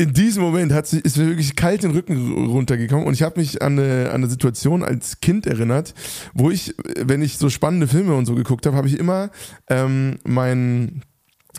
in 0.00 0.14
diesem 0.14 0.42
Moment 0.42 0.72
hat 0.72 0.86
sich, 0.86 1.04
ist 1.04 1.18
mir 1.18 1.26
wirklich 1.26 1.56
kalt 1.56 1.82
den 1.82 1.90
Rücken 1.90 2.46
runtergekommen 2.46 3.06
und 3.06 3.12
ich 3.12 3.22
habe 3.22 3.38
mich 3.38 3.60
an 3.60 3.78
eine, 3.78 4.08
an 4.08 4.16
eine 4.16 4.28
Situation 4.28 4.82
als 4.82 5.20
Kind 5.20 5.46
erinnert, 5.46 5.94
wo 6.32 6.50
ich, 6.50 6.74
wenn 6.96 7.20
ich 7.20 7.36
so 7.36 7.50
spannende 7.50 7.86
Filme 7.86 8.14
und 8.14 8.24
so 8.24 8.34
geguckt 8.34 8.64
habe, 8.64 8.76
habe 8.76 8.88
ich 8.88 8.98
immer 8.98 9.30
ähm, 9.68 10.18
meinen 10.24 11.02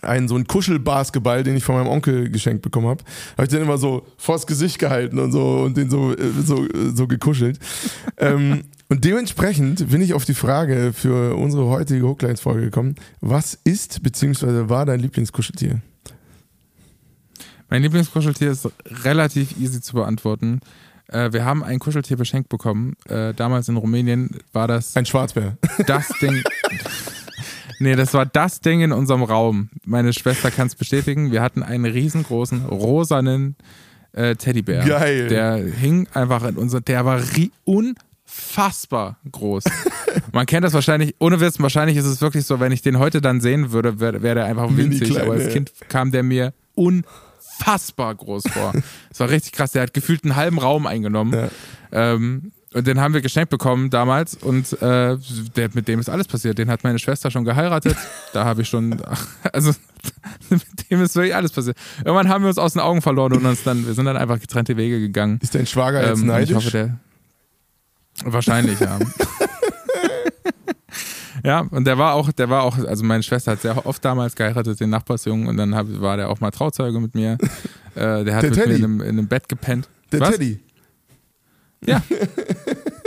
einen 0.01 0.27
so 0.27 0.35
einen 0.35 0.47
Kuschelbasketball, 0.47 1.43
den 1.43 1.55
ich 1.55 1.63
von 1.63 1.75
meinem 1.75 1.87
Onkel 1.87 2.29
geschenkt 2.29 2.61
bekommen 2.61 2.87
habe, 2.87 3.03
habe 3.33 3.43
ich 3.43 3.49
den 3.49 3.61
immer 3.61 3.77
so 3.77 4.05
vors 4.17 4.47
Gesicht 4.47 4.79
gehalten 4.79 5.19
und 5.19 5.31
so 5.31 5.61
und 5.61 5.77
den 5.77 5.89
so 5.89 6.13
äh, 6.13 6.31
so, 6.43 6.67
so 6.93 7.07
gekuschelt. 7.07 7.59
ähm, 8.17 8.63
und 8.89 9.05
dementsprechend 9.05 9.89
bin 9.89 10.01
ich 10.01 10.13
auf 10.13 10.25
die 10.25 10.33
Frage 10.33 10.91
für 10.93 11.35
unsere 11.35 11.67
heutige 11.67 12.05
Hooklines-Folge 12.05 12.61
gekommen. 12.61 12.95
Was 13.21 13.57
ist 13.63 14.03
bzw. 14.03 14.69
war 14.69 14.85
dein 14.85 14.99
Lieblingskuscheltier? 14.99 15.81
Mein 17.69 17.83
Lieblingskuscheltier 17.83 18.51
ist 18.51 18.67
relativ 19.05 19.57
easy 19.57 19.79
zu 19.79 19.93
beantworten. 19.93 20.59
Äh, 21.07 21.31
wir 21.31 21.45
haben 21.45 21.63
ein 21.63 21.79
Kuscheltier 21.79 22.17
beschenkt 22.17 22.49
bekommen. 22.49 22.95
Äh, 23.07 23.33
damals 23.33 23.69
in 23.69 23.77
Rumänien 23.77 24.39
war 24.51 24.67
das. 24.67 24.95
Ein 24.97 25.05
Schwarzbär. 25.05 25.57
Das 25.87 26.09
Ding. 26.21 26.43
Nee, 27.81 27.95
das 27.95 28.13
war 28.13 28.27
das 28.27 28.59
Ding 28.59 28.81
in 28.81 28.91
unserem 28.91 29.23
Raum. 29.23 29.69
Meine 29.85 30.13
Schwester 30.13 30.51
kann 30.51 30.67
es 30.67 30.75
bestätigen. 30.75 31.31
Wir 31.31 31.41
hatten 31.41 31.63
einen 31.63 31.85
riesengroßen, 31.85 32.65
rosanen 32.65 33.55
äh, 34.13 34.35
Teddybär. 34.35 34.85
Geil. 34.85 35.27
Der 35.27 35.55
hing 35.55 36.07
einfach 36.13 36.43
in 36.43 36.57
unser, 36.57 36.79
der 36.79 37.05
war 37.05 37.19
unfassbar 37.65 39.17
groß. 39.31 39.63
Man 40.31 40.45
kennt 40.45 40.63
das 40.63 40.73
wahrscheinlich, 40.73 41.15
ohne 41.17 41.39
Wissen, 41.39 41.63
wahrscheinlich 41.63 41.97
ist 41.97 42.05
es 42.05 42.21
wirklich 42.21 42.45
so, 42.45 42.59
wenn 42.59 42.71
ich 42.71 42.83
den 42.83 42.99
heute 42.99 43.19
dann 43.19 43.41
sehen 43.41 43.71
würde, 43.71 43.99
wäre 43.99 44.21
wär 44.21 44.35
der 44.35 44.45
einfach 44.45 44.69
winzig. 44.77 45.19
aber 45.19 45.33
als. 45.33 45.51
Kind 45.51 45.71
kam 45.89 46.11
der 46.11 46.21
mir 46.21 46.53
unfassbar 46.75 48.13
groß 48.13 48.43
vor. 48.47 48.73
Das 49.09 49.19
war 49.19 49.29
richtig 49.29 49.53
krass. 49.53 49.71
Der 49.71 49.81
hat 49.81 49.93
gefühlt 49.93 50.23
einen 50.23 50.35
halben 50.35 50.59
Raum 50.59 50.85
eingenommen. 50.85 51.33
Ja. 51.33 51.49
Ähm, 51.91 52.51
und 52.73 52.87
den 52.87 52.99
haben 53.01 53.13
wir 53.13 53.21
geschenkt 53.21 53.49
bekommen 53.49 53.89
damals 53.89 54.35
und 54.35 54.71
äh, 54.81 55.17
der, 55.55 55.69
mit 55.73 55.87
dem 55.87 55.99
ist 55.99 56.09
alles 56.09 56.27
passiert. 56.27 56.57
Den 56.57 56.69
hat 56.69 56.83
meine 56.83 56.99
Schwester 56.99 57.31
schon 57.31 57.45
geheiratet. 57.45 57.97
Da 58.33 58.45
habe 58.45 58.61
ich 58.61 58.69
schon, 58.69 59.01
also 59.53 59.71
mit 60.49 60.61
dem 60.89 61.01
ist 61.01 61.15
wirklich 61.15 61.35
alles 61.35 61.51
passiert. 61.51 61.75
Irgendwann 61.97 62.29
haben 62.29 62.43
wir 62.43 62.47
uns 62.49 62.57
aus 62.57 62.73
den 62.73 62.81
Augen 62.81 63.01
verloren 63.01 63.33
und 63.33 63.45
uns 63.45 63.63
dann, 63.63 63.85
wir 63.85 63.93
sind 63.93 64.05
dann 64.05 64.15
einfach 64.15 64.39
getrennte 64.39 64.77
Wege 64.77 64.99
gegangen. 65.01 65.37
Ist 65.41 65.53
dein 65.53 65.65
Schwager 65.65 65.99
jetzt 66.01 66.15
Ähm, 66.17 66.21
und 66.21 66.27
neidisch? 66.27 66.49
ich 66.51 66.55
hoffe, 66.55 66.71
der. 66.71 66.97
Wahrscheinlich, 68.23 68.79
ja. 68.79 68.99
ja, 71.43 71.59
und 71.71 71.85
der 71.85 71.97
war 71.97 72.13
auch, 72.13 72.31
der 72.31 72.49
war 72.49 72.63
auch, 72.63 72.77
also 72.77 73.03
meine 73.03 73.23
Schwester 73.23 73.53
hat 73.53 73.61
sehr 73.61 73.85
oft 73.85 74.03
damals 74.05 74.35
geheiratet, 74.35 74.79
den 74.79 74.89
Nachbarsjungen, 74.91 75.47
und 75.47 75.57
dann 75.57 75.73
hab, 75.75 75.87
war 75.99 76.17
der 76.17 76.29
auch 76.29 76.39
mal 76.39 76.51
Trauzeuge 76.51 76.99
mit 76.99 77.15
mir. 77.15 77.37
Äh, 77.95 78.23
der 78.23 78.35
hat 78.35 78.43
Der 78.43 78.49
mit 78.51 78.57
mir 78.59 78.63
Teddy? 78.63 78.75
in 78.75 78.83
einem, 78.83 79.01
in 79.01 79.07
einem 79.09 79.27
Bett 79.27 79.49
gepennt. 79.49 79.89
der 80.11 80.19
Was? 80.21 80.31
Teddy. 80.31 80.59
Ja. 81.85 82.01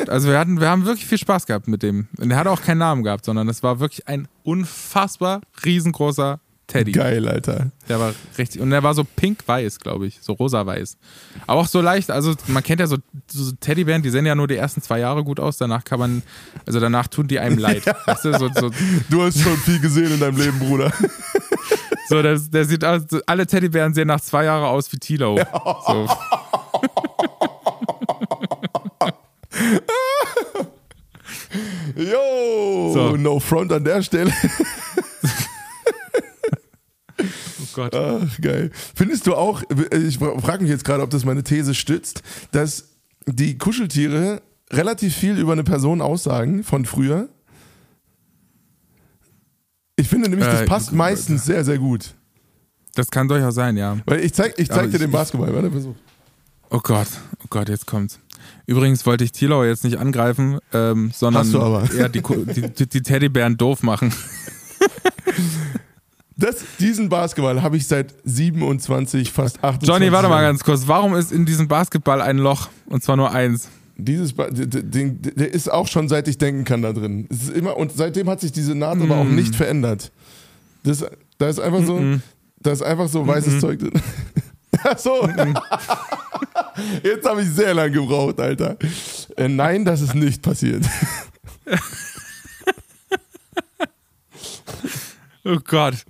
Also 0.08 0.28
wir 0.28 0.38
hatten, 0.38 0.60
wir 0.60 0.68
haben 0.68 0.84
wirklich 0.84 1.06
viel 1.06 1.18
Spaß 1.18 1.46
gehabt 1.46 1.68
mit 1.68 1.82
dem. 1.82 2.08
Und 2.18 2.28
der 2.28 2.38
hat 2.38 2.46
auch 2.46 2.62
keinen 2.62 2.78
Namen 2.78 3.04
gehabt, 3.04 3.24
sondern 3.24 3.48
es 3.48 3.62
war 3.62 3.80
wirklich 3.80 4.06
ein 4.08 4.28
unfassbar 4.42 5.40
riesengroßer 5.64 6.40
Teddy. 6.66 6.92
Geil, 6.92 7.28
Alter. 7.28 7.70
Der 7.88 8.00
war 8.00 8.14
richtig, 8.38 8.60
und 8.60 8.70
der 8.70 8.82
war 8.82 8.94
so 8.94 9.04
pink-weiß, 9.04 9.80
glaube 9.80 10.06
ich, 10.06 10.18
so 10.22 10.32
rosa-weiß. 10.32 10.96
Aber 11.46 11.60
auch 11.60 11.66
so 11.66 11.80
leicht, 11.80 12.10
also 12.10 12.34
man 12.46 12.62
kennt 12.62 12.80
ja 12.80 12.86
so, 12.86 12.96
so 13.30 13.52
Teddybären, 13.60 14.02
die 14.02 14.08
sehen 14.10 14.24
ja 14.24 14.34
nur 14.34 14.48
die 14.48 14.56
ersten 14.56 14.80
zwei 14.80 14.98
Jahre 14.98 15.24
gut 15.24 15.40
aus, 15.40 15.58
danach 15.58 15.84
kann 15.84 15.98
man, 15.98 16.22
also 16.66 16.80
danach 16.80 17.06
tun 17.06 17.28
die 17.28 17.38
einem 17.38 17.58
leid. 17.58 17.84
Weißt 18.06 18.24
du, 18.24 18.38
so, 18.38 18.48
so, 18.54 18.70
Du 19.10 19.22
hast 19.22 19.40
schon 19.40 19.56
viel 19.58 19.78
gesehen 19.78 20.12
in 20.12 20.20
deinem 20.20 20.38
Leben, 20.38 20.58
Bruder. 20.58 20.90
so 22.08 22.22
der, 22.22 22.38
der 22.38 22.64
sieht 22.64 22.84
aus, 22.84 23.02
alle 23.26 23.46
Teddybären 23.46 23.92
sehen 23.92 24.08
nach 24.08 24.20
zwei 24.20 24.44
Jahren 24.44 24.64
aus 24.64 24.90
wie 24.90 24.98
Tilo. 24.98 25.38
So. 25.86 26.08
Yo, 31.96 32.90
So. 32.92 33.16
no 33.16 33.40
front 33.40 33.72
an 33.72 33.84
der 33.84 34.02
Stelle. 34.02 34.32
Oh 37.16 37.66
Gott. 37.74 37.94
Ach, 37.94 38.40
geil. 38.40 38.70
Findest 38.94 39.26
du 39.26 39.34
auch, 39.34 39.62
ich 39.92 40.18
frage 40.18 40.62
mich 40.62 40.70
jetzt 40.70 40.84
gerade, 40.84 41.02
ob 41.02 41.10
das 41.10 41.24
meine 41.24 41.42
These 41.42 41.74
stützt, 41.74 42.22
dass 42.52 42.88
die 43.26 43.56
Kuscheltiere 43.58 44.42
relativ 44.72 45.14
viel 45.16 45.38
über 45.38 45.52
eine 45.52 45.64
Person 45.64 46.00
aussagen 46.02 46.64
von 46.64 46.84
früher? 46.84 47.28
Ich 49.96 50.08
finde 50.08 50.28
nämlich, 50.28 50.48
das 50.48 50.62
Äh, 50.62 50.66
passt 50.66 50.92
meistens 50.92 51.44
sehr, 51.44 51.64
sehr 51.64 51.78
gut. 51.78 52.14
Das 52.94 53.10
kann 53.10 53.28
durchaus 53.28 53.54
sein, 53.54 53.76
ja. 53.76 53.98
Weil 54.06 54.20
ich 54.24 54.34
zeig, 54.34 54.58
ich 54.58 54.68
zeig 54.68 54.78
Aber 54.78 54.86
dir 54.88 54.94
ich- 54.96 55.00
den 55.02 55.10
Basketball. 55.12 55.52
Warte, 55.54 55.70
versuch. 55.70 55.94
Oh 56.70 56.80
Gott, 56.80 57.08
oh 57.42 57.46
Gott, 57.50 57.68
jetzt 57.68 57.86
kommt's. 57.86 58.18
Übrigens 58.66 59.04
wollte 59.06 59.24
ich 59.24 59.32
Tilo 59.32 59.64
jetzt 59.64 59.84
nicht 59.84 59.98
angreifen, 59.98 60.58
ähm, 60.72 61.10
sondern 61.14 61.44
Hast 61.44 61.52
du 61.54 61.60
aber. 61.60 61.88
eher 61.96 62.08
die, 62.08 62.22
die, 62.22 62.86
die, 62.86 63.02
Teddybären 63.02 63.56
doof 63.56 63.82
machen. 63.82 64.12
Das, 66.36 66.56
diesen 66.80 67.08
Basketball 67.08 67.62
habe 67.62 67.76
ich 67.76 67.86
seit 67.86 68.12
27, 68.24 69.30
fast 69.30 69.62
28 69.62 69.88
Johnny, 69.88 70.10
warte 70.10 70.28
mal 70.28 70.42
ganz 70.42 70.64
kurz. 70.64 70.82
Warum 70.88 71.14
ist 71.14 71.30
in 71.30 71.44
diesem 71.46 71.68
Basketball 71.68 72.20
ein 72.20 72.38
Loch? 72.38 72.70
Und 72.86 73.04
zwar 73.04 73.16
nur 73.16 73.30
eins. 73.30 73.68
Dieses 73.96 74.32
ba 74.32 74.50
d- 74.50 74.66
d- 74.66 74.82
den- 74.82 75.22
der 75.22 75.54
ist 75.54 75.70
auch 75.70 75.86
schon 75.86 76.08
seit 76.08 76.26
ich 76.26 76.36
denken 76.36 76.64
kann 76.64 76.82
da 76.82 76.92
drin. 76.92 77.28
Es 77.30 77.44
ist 77.44 77.50
immer, 77.52 77.76
und 77.76 77.92
seitdem 77.92 78.28
hat 78.28 78.40
sich 78.40 78.50
diese 78.50 78.74
Naht 78.74 79.00
aber 79.00 79.16
auch 79.18 79.24
nicht 79.24 79.54
verändert. 79.54 80.10
Das, 80.82 81.04
da 81.38 81.48
ist 81.48 81.60
einfach 81.60 81.84
so, 81.84 82.00
da 82.60 82.72
ist 82.72 82.82
einfach 82.82 83.08
so 83.08 83.24
weißes 83.24 83.60
Zeug 83.60 83.78
drin. 83.78 83.92
Ach 84.82 84.98
so. 84.98 85.28
Jetzt 87.02 87.26
habe 87.28 87.42
ich 87.42 87.48
sehr 87.50 87.72
lange 87.74 87.92
gebraucht, 87.92 88.40
Alter. 88.40 88.76
Äh, 89.36 89.48
nein, 89.48 89.84
das 89.84 90.00
ist 90.00 90.14
nicht 90.14 90.42
passiert. 90.42 90.84
Oh 95.46 95.58
Gott. 95.62 96.06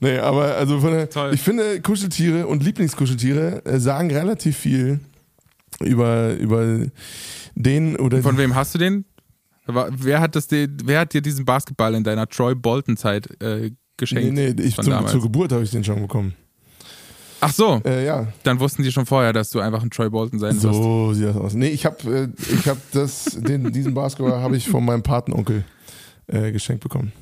Nee, 0.00 0.18
aber 0.18 0.54
also 0.56 0.80
von 0.80 0.90
der, 0.92 1.08
Toll. 1.08 1.32
ich 1.32 1.40
finde 1.40 1.80
Kuscheltiere 1.80 2.46
und 2.46 2.62
Lieblingskuscheltiere 2.62 3.64
äh, 3.64 3.80
sagen 3.80 4.10
relativ 4.10 4.58
viel 4.58 5.00
über, 5.80 6.34
über 6.34 6.80
den 7.54 7.96
oder 7.96 8.20
Von 8.22 8.36
wem 8.36 8.54
hast 8.54 8.74
du 8.74 8.78
den? 8.78 9.06
Wer 9.66 10.20
hat, 10.20 10.36
das, 10.36 10.46
dir- 10.46 10.68
wer 10.84 11.00
hat 11.00 11.14
dir 11.14 11.22
diesen 11.22 11.46
Basketball 11.46 11.94
in 11.94 12.04
deiner 12.04 12.28
Troy 12.28 12.54
Bolton-Zeit 12.54 13.30
äh, 13.42 13.56
Nee, 13.60 13.72
geschenkt? 13.96 14.32
nee, 14.34 14.54
ich 14.62 14.74
von 14.74 14.84
zum, 14.84 15.06
zur 15.06 15.22
Geburt 15.22 15.52
habe 15.52 15.62
ich 15.62 15.70
den 15.70 15.84
schon 15.84 16.02
bekommen. 16.02 16.34
Ach 17.40 17.52
so, 17.52 17.80
Äh, 17.84 18.04
ja, 18.06 18.26
dann 18.42 18.58
wussten 18.60 18.82
die 18.82 18.92
schon 18.92 19.06
vorher, 19.06 19.32
dass 19.32 19.50
du 19.50 19.60
einfach 19.60 19.82
ein 19.82 19.90
Troy 19.90 20.08
Bolton 20.08 20.38
sein 20.38 20.54
wirst. 20.54 20.62
so 20.62 21.12
sieht 21.12 21.26
das 21.28 21.36
aus. 21.36 21.54
Nee, 21.54 21.68
ich 21.68 21.84
habe 21.84 22.30
äh, 22.38 22.52
ich 22.54 22.66
hab 22.68 22.78
das, 22.92 23.24
den, 23.40 23.70
diesen 23.72 23.92
Basketball 23.94 24.40
habe 24.40 24.56
ich 24.56 24.68
von 24.68 24.84
meinem 24.84 25.02
Patenonkel 25.02 25.64
äh, 26.26 26.52
geschenkt 26.52 26.82
bekommen. 26.82 27.12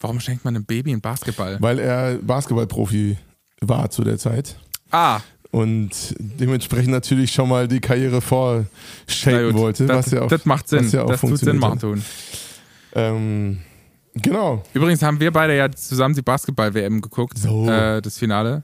Warum 0.00 0.20
schenkt 0.20 0.44
man 0.44 0.54
einem 0.54 0.64
Baby 0.64 0.92
einen 0.92 1.00
Basketball? 1.00 1.56
Weil 1.60 1.78
er 1.78 2.16
Basketballprofi 2.18 3.16
war 3.60 3.90
zu 3.90 4.04
der 4.04 4.18
Zeit. 4.18 4.56
Ah, 4.90 5.20
Und 5.50 5.90
dementsprechend 6.18 6.90
natürlich 6.90 7.32
schon 7.32 7.48
mal 7.48 7.66
die 7.66 7.80
Karriere 7.80 8.20
gut. 9.52 9.54
wollte. 9.62 9.86
das, 9.86 10.06
was 10.06 10.12
ja 10.12 10.22
auch, 10.22 10.28
das 10.28 10.44
macht 10.44 10.68
Sinn. 10.68 10.84
was 10.84 10.92
ja 10.92 11.02
auch 11.04 11.08
das 11.08 11.20
tut 11.20 11.38
Sinn 11.38 11.58
tun. 11.80 12.02
Ähm, 12.94 13.58
genau. 14.14 14.62
Übrigens 14.74 15.02
haben 15.02 15.18
wir 15.20 15.32
beide 15.32 15.56
ja 15.56 15.70
zusammen 15.70 16.14
die 16.14 16.22
Basketball-WM 16.22 17.00
geguckt, 17.00 17.38
So. 17.38 17.68
äh, 17.68 18.00
das 18.02 18.18
Finale. 18.18 18.62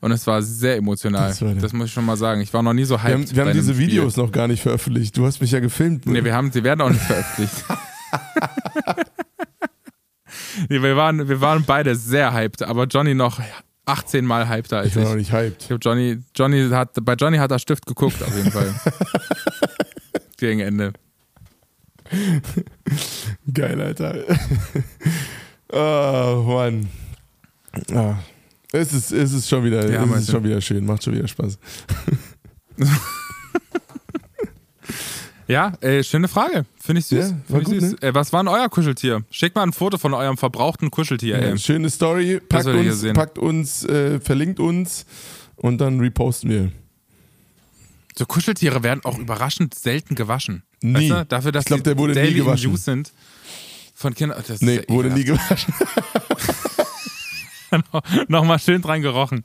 Und 0.00 0.12
es 0.12 0.26
war 0.26 0.42
sehr 0.42 0.76
emotional. 0.76 1.28
Das 1.28 1.38
Das, 1.40 1.48
war 1.48 1.54
der- 1.54 1.74
muss 1.74 1.88
ich 1.88 1.92
schon 1.92 2.06
mal 2.06 2.16
sagen. 2.16 2.40
Ich 2.40 2.52
war 2.54 2.62
noch 2.62 2.72
nie 2.72 2.84
so 2.84 3.02
hyped. 3.02 3.08
Wir 3.08 3.14
haben, 3.14 3.36
wir 3.36 3.44
haben 3.44 3.52
diese 3.52 3.74
Spiel. 3.74 3.88
Videos 3.88 4.16
noch 4.16 4.32
gar 4.32 4.48
nicht 4.48 4.62
veröffentlicht. 4.62 5.16
Du 5.16 5.26
hast 5.26 5.40
mich 5.40 5.50
ja 5.50 5.60
gefilmt. 5.60 6.06
Nee, 6.06 6.24
wir 6.24 6.34
haben, 6.34 6.50
sie 6.52 6.64
werden 6.64 6.80
auch 6.80 6.88
nicht 6.90 7.02
veröffentlicht. 7.02 7.64
nee, 10.68 10.82
wir, 10.82 10.96
waren, 10.96 11.28
wir 11.28 11.40
waren 11.40 11.64
beide 11.64 11.94
sehr 11.96 12.32
hyped, 12.32 12.62
aber 12.62 12.84
Johnny 12.86 13.14
noch 13.14 13.40
18 13.86 14.24
Mal 14.24 14.48
hypter 14.48 14.78
als 14.78 14.88
ich 14.88 14.96
war 14.96 15.02
ich. 15.02 15.08
noch 15.10 15.16
nicht 15.16 15.32
hyped. 15.32 15.64
Ich 15.64 15.70
hab 15.72 15.78
Johnny, 15.84 16.18
Johnny 16.34 16.68
hat, 16.70 16.90
bei 17.02 17.14
Johnny 17.14 17.38
hat 17.38 17.50
er 17.50 17.58
Stift 17.58 17.86
geguckt, 17.86 18.22
auf 18.22 18.34
jeden 18.36 18.50
Fall. 18.52 18.72
Gegen 20.38 20.60
Ende. 20.60 20.92
Geil, 23.52 23.80
Alter. 23.80 24.14
oh, 25.72 26.42
Mann. 26.46 26.88
Ah. 27.94 28.14
Es 28.72 28.92
ist, 28.92 29.12
es 29.12 29.32
ist 29.32 29.48
schon 29.48 29.64
wieder, 29.64 29.90
Ja, 29.90 30.04
es 30.04 30.22
ist 30.22 30.30
schon 30.30 30.44
wieder 30.44 30.60
schön, 30.60 30.84
macht 30.86 31.02
schon 31.04 31.14
wieder 31.14 31.26
Spaß. 31.28 31.58
Ja, 35.46 35.72
äh, 35.80 36.04
schöne 36.04 36.28
Frage. 36.28 36.64
Finde 36.80 37.00
ich 37.00 37.06
süß. 37.06 37.18
Ja, 37.18 37.26
Find 37.26 37.50
war 37.50 37.58
ich 37.58 37.64
gut, 37.66 37.80
süß. 37.80 37.92
ne? 37.94 38.02
Äh, 38.02 38.14
was 38.14 38.32
war 38.32 38.40
denn 38.40 38.46
euer 38.48 38.68
Kuscheltier? 38.68 39.24
Schickt 39.32 39.56
mal 39.56 39.64
ein 39.64 39.72
Foto 39.72 39.98
von 39.98 40.14
eurem 40.14 40.36
verbrauchten 40.36 40.92
Kuscheltier. 40.92 41.42
Ja, 41.44 41.56
schöne 41.58 41.90
Story, 41.90 42.40
packt 42.48 42.66
uns, 42.68 43.02
packt 43.14 43.36
uns 43.38 43.84
äh, 43.84 44.20
verlinkt 44.20 44.60
uns 44.60 45.06
und 45.56 45.78
dann 45.78 45.98
reposten 45.98 46.50
wir. 46.50 46.70
So 48.16 48.26
Kuscheltiere 48.26 48.84
werden 48.84 49.00
auch 49.02 49.18
überraschend 49.18 49.74
selten 49.74 50.14
gewaschen. 50.14 50.62
Nie. 50.82 50.94
Weißt 50.94 51.10
du? 51.10 51.26
Dafür, 51.26 51.50
dass 51.50 51.62
Ich 51.64 51.66
glaub, 51.66 51.78
die 51.80 51.82
der 51.84 51.98
wurde 51.98 52.12
nie 52.12 52.20
daily 52.20 52.34
gewaschen. 52.34 52.70
Use 52.70 52.82
sind. 52.84 53.12
Von 53.96 54.14
Kindern. 54.14 54.40
Das 54.46 54.60
Nee, 54.60 54.76
ja 54.76 54.82
wurde 54.88 55.10
nie 55.10 55.24
gewaschen. 55.24 55.74
Nochmal 58.28 58.58
schön 58.58 58.82
dran 58.82 59.02
gerochen. 59.02 59.44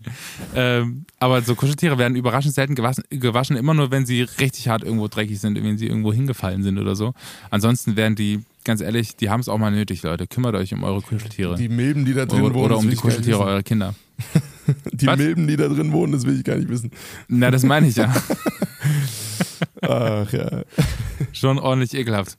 Ähm, 0.55 1.05
aber 1.19 1.41
so 1.41 1.55
Kuscheltiere 1.55 1.97
werden 1.97 2.15
überraschend 2.15 2.53
selten 2.53 2.76
gewaschen, 2.76 3.03
gewaschen, 3.09 3.57
immer 3.57 3.73
nur, 3.73 3.91
wenn 3.91 4.05
sie 4.05 4.21
richtig 4.23 4.67
hart 4.67 4.84
irgendwo 4.84 5.07
dreckig 5.07 5.39
sind, 5.39 5.61
wenn 5.61 5.78
sie 5.78 5.88
irgendwo 5.88 6.13
hingefallen 6.13 6.63
sind 6.63 6.78
oder 6.78 6.95
so. 6.95 7.13
Ansonsten 7.49 7.95
werden 7.95 8.15
die, 8.15 8.41
ganz 8.63 8.82
ehrlich, 8.82 9.15
die 9.15 9.30
haben 9.30 9.39
es 9.39 9.49
auch 9.49 9.57
mal 9.57 9.71
nötig, 9.71 10.03
Leute. 10.03 10.28
Kümmert 10.28 10.55
euch 10.55 10.73
um 10.73 10.84
eure 10.84 11.01
Kuscheltiere. 11.01 11.55
Die 11.55 11.69
Milben, 11.69 12.05
die 12.05 12.13
da 12.13 12.26
drin 12.26 12.41
oder 12.41 12.55
wohnen, 12.55 12.65
oder 12.65 12.78
um 12.78 12.89
die 12.89 12.95
Kuscheltiere 12.95 13.39
eurer 13.39 13.63
Kinder. 13.63 13.95
Die 14.93 15.05
Was? 15.05 15.17
Milben, 15.17 15.45
die 15.45 15.57
da 15.57 15.67
drin 15.67 15.91
wohnen, 15.91 16.13
das 16.13 16.26
will 16.26 16.38
ich 16.38 16.43
gar 16.43 16.55
nicht 16.55 16.69
wissen. 16.69 16.89
Na, 17.28 17.51
das 17.51 17.63
meine 17.63 17.88
ich 17.88 17.97
ja. 17.97 18.11
Ach 19.82 20.32
ja. 20.32 20.63
Schon 21.34 21.59
ordentlich 21.59 21.93
ekelhaft. 21.93 22.38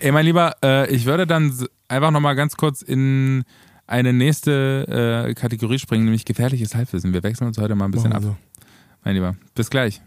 Ey, 0.00 0.10
mein 0.12 0.24
Lieber, 0.24 0.56
äh, 0.64 0.90
ich 0.92 1.04
würde 1.04 1.26
dann 1.26 1.52
einfach 1.88 2.10
nochmal 2.10 2.34
ganz 2.34 2.56
kurz 2.56 2.82
in 2.82 3.44
eine 3.90 4.12
nächste 4.12 5.26
äh, 5.28 5.34
Kategorie 5.34 5.78
springen, 5.78 6.04
nämlich 6.04 6.24
gefährliches 6.24 6.74
Halbwissen. 6.74 7.12
Wir 7.12 7.22
wechseln 7.22 7.48
uns 7.48 7.58
heute 7.58 7.74
mal 7.74 7.86
ein 7.86 7.90
bisschen 7.90 8.12
ab, 8.12 8.22
Machen 8.22 8.38
mein 9.04 9.14
Lieber. 9.14 9.34
Bis 9.54 9.70
gleich. 9.70 10.00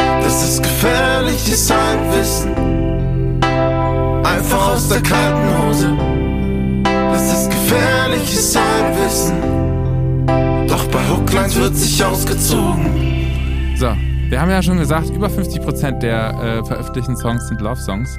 Das 0.00 0.48
ist 0.48 0.62
gefährliches 0.62 1.70
Halbwissen. 1.70 2.54
Einfach 4.24 4.74
aus 4.74 4.88
der 4.88 5.02
kalten 5.02 5.58
Hose. 5.58 5.96
Das 6.84 7.32
ist 7.32 7.50
gefährliches 7.50 8.56
Halbwissen. 8.56 9.58
Brooklines 11.28 11.56
wird 11.56 11.76
sich 11.76 12.02
ausgezogen. 12.02 13.76
So, 13.76 13.94
wir 14.28 14.40
haben 14.40 14.50
ja 14.50 14.62
schon 14.62 14.78
gesagt, 14.78 15.10
über 15.10 15.28
50% 15.28 15.98
der 15.98 16.30
äh, 16.30 16.64
veröffentlichten 16.64 17.16
Songs 17.16 17.48
sind 17.48 17.60
Love-Songs. 17.60 18.16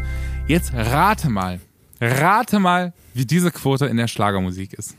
Jetzt 0.47 0.74
rate 0.74 1.30
mal, 1.30 1.60
rate 2.00 2.60
mal, 2.60 2.93
wie 3.14 3.26
diese 3.26 3.52
Quote 3.52 3.86
in 3.88 3.97
der 3.97 4.08
Schlagermusik 4.08 4.74
ist. 4.74 4.95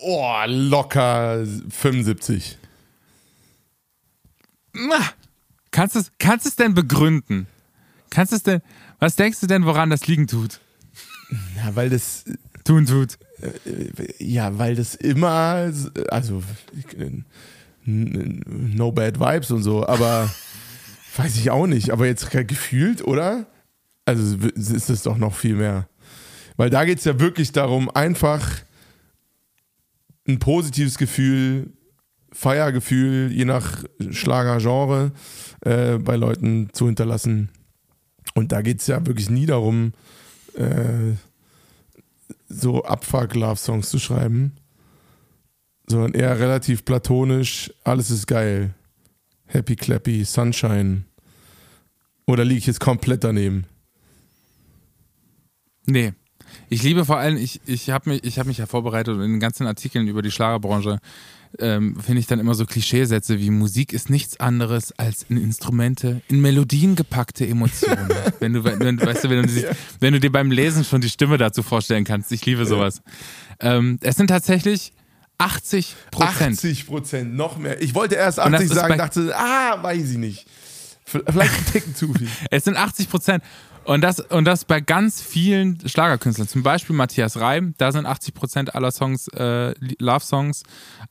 Oh, 0.00 0.34
locker 0.46 1.44
75. 1.70 2.58
Kannst 5.70 5.94
du 5.94 6.00
es 6.00 6.12
kannst 6.18 6.46
es 6.46 6.56
denn 6.56 6.74
begründen? 6.74 7.46
Kannst 8.10 8.32
es 8.32 8.42
denn, 8.42 8.60
was 8.98 9.16
denkst 9.16 9.40
du 9.40 9.46
denn, 9.46 9.64
woran 9.64 9.90
das 9.90 10.06
liegen 10.06 10.26
tut? 10.26 10.60
Ja, 11.56 11.74
weil 11.76 11.90
das, 11.90 12.24
Tun 12.64 12.86
tut. 12.86 13.18
ja, 14.18 14.58
weil 14.58 14.74
das 14.74 14.94
immer, 14.94 15.72
also, 16.10 16.42
no 17.84 18.92
bad 18.92 19.18
vibes 19.18 19.50
und 19.50 19.62
so, 19.62 19.86
aber 19.86 20.30
weiß 21.16 21.36
ich 21.36 21.50
auch 21.50 21.66
nicht, 21.66 21.90
aber 21.90 22.06
jetzt 22.06 22.30
gefühlt, 22.30 23.02
oder? 23.02 23.46
Also 24.04 24.36
ist 24.48 24.90
es 24.90 25.02
doch 25.02 25.16
noch 25.16 25.34
viel 25.34 25.54
mehr. 25.54 25.88
Weil 26.56 26.70
da 26.70 26.84
geht 26.84 26.98
es 26.98 27.04
ja 27.04 27.18
wirklich 27.20 27.52
darum, 27.52 27.90
einfach 27.90 28.46
ein 30.26 30.38
positives 30.38 30.98
Gefühl, 30.98 31.72
Feiergefühl, 32.32 33.32
je 33.32 33.44
nach 33.44 33.84
Schlagergenre, 34.10 35.12
äh, 35.62 35.98
bei 35.98 36.16
Leuten 36.16 36.68
zu 36.72 36.86
hinterlassen. 36.86 37.50
Und 38.34 38.52
da 38.52 38.62
geht 38.62 38.80
es 38.80 38.86
ja 38.86 39.04
wirklich 39.06 39.30
nie 39.30 39.46
darum, 39.46 39.92
äh, 40.54 41.14
so 42.48 42.84
Abfuck-Love-Songs 42.84 43.88
zu 43.90 43.98
schreiben, 43.98 44.52
sondern 45.86 46.14
eher 46.14 46.38
relativ 46.38 46.84
platonisch, 46.84 47.72
alles 47.84 48.10
ist 48.10 48.26
geil. 48.26 48.74
Happy 49.46 49.74
Clappy, 49.76 50.24
Sunshine. 50.24 51.04
Oder 52.26 52.44
liege 52.44 52.58
ich 52.58 52.66
jetzt 52.66 52.80
komplett 52.80 53.24
daneben? 53.24 53.66
Nee. 55.90 56.12
Ich 56.68 56.82
liebe 56.82 57.04
vor 57.04 57.18
allem, 57.18 57.36
ich, 57.36 57.60
ich 57.66 57.90
habe 57.90 58.10
mich, 58.10 58.24
ich 58.24 58.38
hab 58.38 58.46
mich 58.46 58.58
ja 58.58 58.66
vorbereitet 58.66 59.14
und 59.14 59.22
in 59.22 59.32
den 59.32 59.40
ganzen 59.40 59.66
Artikeln 59.66 60.08
über 60.08 60.22
die 60.22 60.30
Schlagerbranche 60.30 60.98
ähm, 61.58 61.96
finde 62.00 62.20
ich 62.20 62.26
dann 62.26 62.38
immer 62.38 62.54
so 62.54 62.64
Klischeesätze 62.64 63.40
wie 63.40 63.50
Musik 63.50 63.92
ist 63.92 64.08
nichts 64.08 64.38
anderes 64.38 64.92
als 64.98 65.26
in 65.28 65.36
Instrumente, 65.36 66.22
in 66.28 66.40
Melodien 66.40 66.94
gepackte 66.94 67.46
Emotionen. 67.46 68.08
wenn 68.38 68.52
du, 68.52 68.64
wenn, 68.64 69.00
weißt 69.00 69.24
du, 69.24 69.30
wenn 69.30 69.46
du, 69.46 69.52
ja. 69.52 69.70
wenn 69.98 70.12
du 70.12 70.20
dir 70.20 70.30
beim 70.30 70.50
Lesen 70.50 70.84
schon 70.84 71.00
die 71.00 71.10
Stimme 71.10 71.38
dazu 71.38 71.62
vorstellen 71.62 72.04
kannst. 72.04 72.30
Ich 72.30 72.46
liebe 72.46 72.66
sowas. 72.66 73.02
Ja. 73.60 73.76
Ähm, 73.76 73.98
es 74.02 74.16
sind 74.16 74.28
tatsächlich 74.28 74.92
80 75.38 75.96
Prozent. 76.10 76.58
80 76.58 76.86
Prozent, 76.86 77.34
noch 77.34 77.58
mehr. 77.58 77.80
Ich 77.82 77.94
wollte 77.94 78.14
erst 78.14 78.38
80 78.38 78.68
sagen, 78.68 78.98
dachte, 78.98 79.34
ah, 79.36 79.82
weiß 79.82 80.10
ich 80.10 80.18
nicht. 80.18 80.46
Vielleicht 81.04 81.36
ein 81.36 81.72
Ticken 81.72 81.94
zu 81.94 82.12
viel. 82.12 82.28
Es 82.50 82.64
sind 82.64 82.76
80 82.76 83.10
Prozent. 83.10 83.42
Und 83.90 84.02
das, 84.02 84.20
und 84.20 84.44
das 84.44 84.64
bei 84.64 84.80
ganz 84.80 85.20
vielen 85.20 85.80
Schlagerkünstlern. 85.84 86.46
Zum 86.46 86.62
Beispiel 86.62 86.94
Matthias 86.94 87.40
Reim, 87.40 87.74
da 87.76 87.90
sind 87.90 88.06
80% 88.06 88.70
aller 88.70 88.92
Songs 88.92 89.26
äh, 89.34 89.74
Love-Songs, 89.98 90.62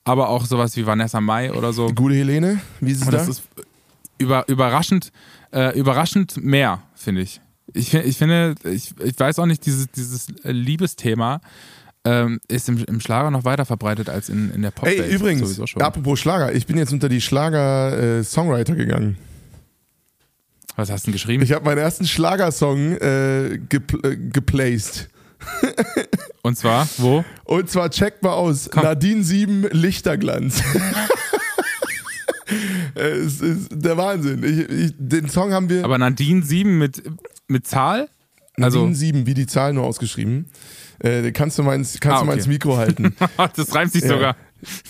aber 0.06 0.30
auch 0.30 0.46
sowas 0.46 0.78
wie 0.78 0.86
Vanessa 0.86 1.20
Mai 1.20 1.52
oder 1.52 1.74
so. 1.74 1.88
Gute 1.88 2.16
Helene, 2.16 2.62
wie 2.80 2.92
ist 2.92 3.02
es 3.02 3.08
und 3.08 3.12
da? 3.12 3.18
Das 3.18 3.28
ist 3.28 3.44
über, 4.18 4.48
überraschend, 4.48 5.12
äh, 5.52 5.78
überraschend 5.78 6.42
mehr, 6.42 6.82
finde 6.96 7.20
ich. 7.20 7.42
Ich, 7.74 7.94
ich 7.94 8.18
finde, 8.18 8.56
ich, 8.64 8.94
ich 9.04 9.20
weiß 9.20 9.40
auch 9.40 9.46
nicht, 9.46 9.66
dieses, 9.66 9.92
dieses 9.92 10.28
Liebesthema 10.44 11.42
ähm, 12.06 12.40
ist 12.48 12.70
im, 12.70 12.82
im, 12.86 13.02
Schlager 13.02 13.30
noch 13.30 13.44
weiter 13.44 13.66
verbreitet 13.66 14.08
als 14.08 14.30
in, 14.30 14.52
in 14.52 14.62
der 14.62 14.72
pop 14.72 14.88
Ey, 14.88 15.14
übrigens, 15.14 15.60
apropos 15.76 16.18
Schlager, 16.18 16.54
ich 16.54 16.66
bin 16.66 16.78
jetzt 16.78 16.94
unter 16.94 17.10
die 17.10 17.20
Schlager-Songwriter 17.20 18.72
äh, 18.72 18.78
gegangen. 18.78 19.18
Was 20.80 20.90
hast 20.90 21.04
du 21.04 21.08
denn 21.08 21.14
geschrieben? 21.14 21.44
Ich 21.44 21.52
habe 21.52 21.66
meinen 21.66 21.80
ersten 21.80 22.08
Schlagersong 22.08 22.94
äh, 22.94 23.60
gepl 23.68 24.00
äh, 24.06 24.16
geplaced. 24.16 25.10
Und 26.42 26.58
zwar, 26.58 26.88
wo? 26.98 27.26
Und 27.44 27.70
zwar 27.70 27.90
checkt 27.90 28.24
mal 28.24 28.32
aus. 28.32 28.70
Komm. 28.72 28.84
Nadine 28.84 29.22
7 29.22 29.68
Lichterglanz. 29.72 30.64
es 32.96 33.42
ist 33.42 33.68
der 33.74 33.98
Wahnsinn. 33.98 34.42
Ich, 34.44 34.70
ich, 34.70 34.94
den 34.98 35.28
Song 35.28 35.52
haben 35.52 35.70
wir. 35.70 35.84
Aber 35.84 35.98
Nadine 35.98 36.44
7 36.44 36.78
mit, 36.78 37.04
mit 37.50 37.68
Zahl? 37.68 38.08
Nadine 38.56 38.84
also, 38.84 38.94
7, 38.94 39.26
wie 39.26 39.34
die 39.34 39.48
Zahl 39.48 39.74
nur 39.74 39.84
ausgeschrieben. 39.84 40.50
Äh, 41.00 41.34
kannst 41.34 41.60
du 41.60 41.64
mal 41.64 41.76
ins, 41.76 42.00
kannst 42.00 42.06
ah, 42.06 42.12
okay. 42.20 42.22
du 42.22 42.28
mal 42.28 42.38
ins 42.38 42.48
Mikro 42.48 42.78
halten. 42.78 43.16
das 43.56 43.76
reimt 43.76 43.92
sich 43.92 44.04
ja. 44.04 44.10
sogar. 44.10 44.38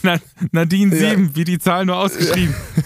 Na, 0.03 0.19
Nadine 0.51 0.95
7, 0.95 1.23
ja. 1.23 1.35
wie 1.35 1.45
die 1.45 1.57
Zahl 1.57 1.87
nur 1.87 1.97
ausgeschrieben. 1.97 2.53
Ja. 2.75 2.83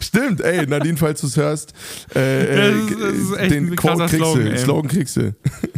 Stimmt, 0.00 0.40
ey, 0.40 0.66
Nadine, 0.66 0.96
falls 0.96 1.20
du 1.20 1.26
es 1.26 1.36
hörst, 1.36 1.72
äh, 2.14 2.44
äh, 2.44 2.72
das 2.72 2.90
ist, 2.90 3.00
das 3.00 3.42
ist 3.42 3.50
den 3.50 3.76
Quote 3.76 4.06
kriegst 4.06 4.14
Slogan, 4.14 4.44
du, 4.44 4.58
Slogan 4.58 4.90
kriegst 4.90 5.16
du. 5.16 5.34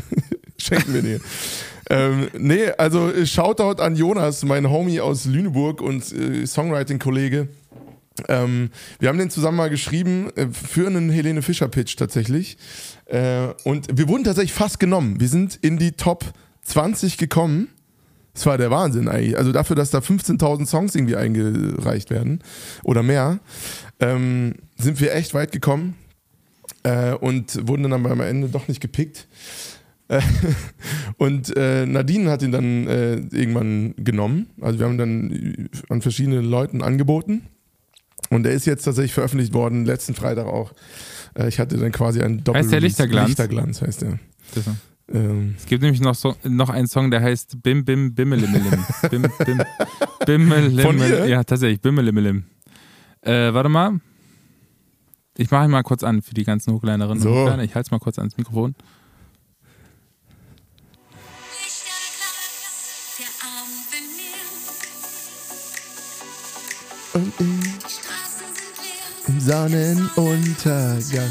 Schenken 0.58 0.94
wir 0.94 1.02
dir. 1.02 1.20
ähm, 1.90 2.28
nee, 2.38 2.70
also 2.78 3.12
Shoutout 3.24 3.82
an 3.82 3.96
Jonas, 3.96 4.44
mein 4.44 4.70
Homie 4.70 5.00
aus 5.00 5.24
Lüneburg 5.26 5.80
und 5.82 6.10
äh, 6.12 6.46
Songwriting-Kollege. 6.46 7.48
Ähm, 8.28 8.70
wir 9.00 9.08
haben 9.08 9.18
den 9.18 9.30
zusammen 9.30 9.56
mal 9.56 9.70
geschrieben 9.70 10.30
äh, 10.36 10.46
für 10.48 10.86
einen 10.86 11.10
Helene 11.10 11.42
Fischer-Pitch 11.42 11.96
tatsächlich. 11.96 12.56
Äh, 13.06 13.48
und 13.64 13.86
wir 13.96 14.08
wurden 14.08 14.24
tatsächlich 14.24 14.52
fast 14.52 14.78
genommen. 14.78 15.20
Wir 15.20 15.28
sind 15.28 15.58
in 15.62 15.78
die 15.78 15.92
Top 15.92 16.24
20 16.62 17.18
gekommen. 17.18 17.68
Das 18.34 18.46
war 18.46 18.58
der 18.58 18.70
Wahnsinn 18.70 19.08
eigentlich. 19.08 19.36
Also 19.36 19.52
dafür, 19.52 19.76
dass 19.76 19.90
da 19.90 19.98
15.000 19.98 20.66
Songs 20.66 20.94
irgendwie 20.94 21.16
eingereicht 21.16 22.10
werden 22.10 22.40
oder 22.82 23.02
mehr, 23.02 23.38
ähm, 24.04 24.54
sind 24.76 25.00
wir 25.00 25.14
echt 25.14 25.34
weit 25.34 25.52
gekommen 25.52 25.94
äh, 26.82 27.12
und 27.14 27.66
wurden 27.68 27.84
dann 27.84 27.92
aber 27.92 28.10
am 28.10 28.20
Ende 28.20 28.48
doch 28.48 28.68
nicht 28.68 28.80
gepickt. 28.80 29.26
Äh, 30.08 30.20
und 31.16 31.56
äh, 31.56 31.86
Nadine 31.86 32.30
hat 32.30 32.42
ihn 32.42 32.52
dann 32.52 32.86
äh, 32.86 33.14
irgendwann 33.14 33.94
genommen. 33.96 34.46
Also 34.60 34.78
wir 34.78 34.86
haben 34.86 34.98
dann 34.98 35.68
an 35.88 36.02
verschiedene 36.02 36.40
Leuten 36.40 36.82
angeboten. 36.82 37.42
Und 38.30 38.46
er 38.46 38.52
ist 38.52 38.66
jetzt 38.66 38.84
tatsächlich 38.84 39.12
veröffentlicht 39.12 39.52
worden, 39.52 39.84
letzten 39.84 40.14
Freitag 40.14 40.46
auch. 40.46 40.72
Äh, 41.34 41.48
ich 41.48 41.58
hatte 41.58 41.76
dann 41.76 41.92
quasi 41.92 42.22
einen 42.22 42.44
Doppel 42.44 42.62
Heißt 42.62 42.72
der 42.72 42.80
Lichterglanz? 42.80 43.28
Lichterglanz 43.28 43.82
heißt 43.82 44.02
der. 44.02 44.18
Ähm. 45.12 45.54
Es 45.58 45.66
gibt 45.66 45.82
nämlich 45.82 46.00
noch, 46.00 46.14
so, 46.14 46.34
noch 46.44 46.70
einen 46.70 46.86
Song, 46.86 47.10
der 47.10 47.20
heißt 47.20 47.62
Bim 47.62 47.84
Bim 47.84 48.14
Bimmelimmelim. 48.14 48.84
Bim 49.10 49.22
Bim 49.44 49.62
Bimmelim. 50.26 50.80
Von 50.80 50.98
ihr? 50.98 51.26
Ja, 51.26 51.44
tatsächlich, 51.44 51.80
Bimmelimmelim. 51.80 52.44
Äh, 53.24 53.54
warte 53.54 53.68
mal. 53.68 54.00
Ich 55.36 55.50
mache 55.50 55.64
ihn 55.64 55.70
mal 55.70 55.82
kurz 55.82 56.04
an 56.04 56.22
für 56.22 56.34
die 56.34 56.44
ganzen 56.44 56.74
Hochkleinerinnen 56.74 57.22
so. 57.22 57.30
und 57.30 57.36
Hochkleiner. 57.36 57.64
Ich 57.64 57.74
halte 57.74 57.88
es 57.88 57.90
mal 57.90 57.98
kurz 57.98 58.18
ans 58.18 58.36
Mikrofon. 58.36 58.74
Und 67.14 67.32
ich 67.38 68.00
im 69.28 69.40
Sonnenuntergang. 69.40 71.30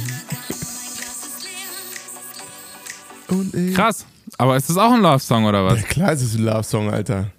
Und 3.27 3.53
ich 3.53 3.75
Krass. 3.75 4.05
Aber 4.37 4.57
ist 4.57 4.69
das 4.69 4.77
auch 4.77 4.93
ein 4.93 5.01
Love-Song 5.01 5.45
oder 5.45 5.65
was? 5.65 5.81
Ja, 5.81 5.87
klar 5.87 6.13
ist 6.13 6.23
es 6.23 6.35
ein 6.35 6.43
Love-Song, 6.43 6.89
Alter. 6.89 7.31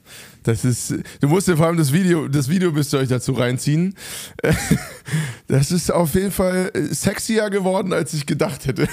Das 0.44 0.64
ist, 0.64 0.94
du 1.20 1.28
musst 1.28 1.48
dir 1.48 1.56
vor 1.56 1.66
allem 1.66 1.78
das 1.78 1.92
Video, 1.92 2.28
das 2.28 2.48
Video 2.48 2.70
müsst 2.70 2.92
ihr 2.94 3.00
euch 3.00 3.08
dazu 3.08 3.32
reinziehen. 3.32 3.94
Das 5.46 5.70
ist 5.70 5.92
auf 5.92 6.14
jeden 6.14 6.30
Fall 6.30 6.72
sexier 6.90 7.50
geworden, 7.50 7.92
als 7.92 8.14
ich 8.14 8.24
gedacht 8.24 8.64
hätte. 8.66 8.88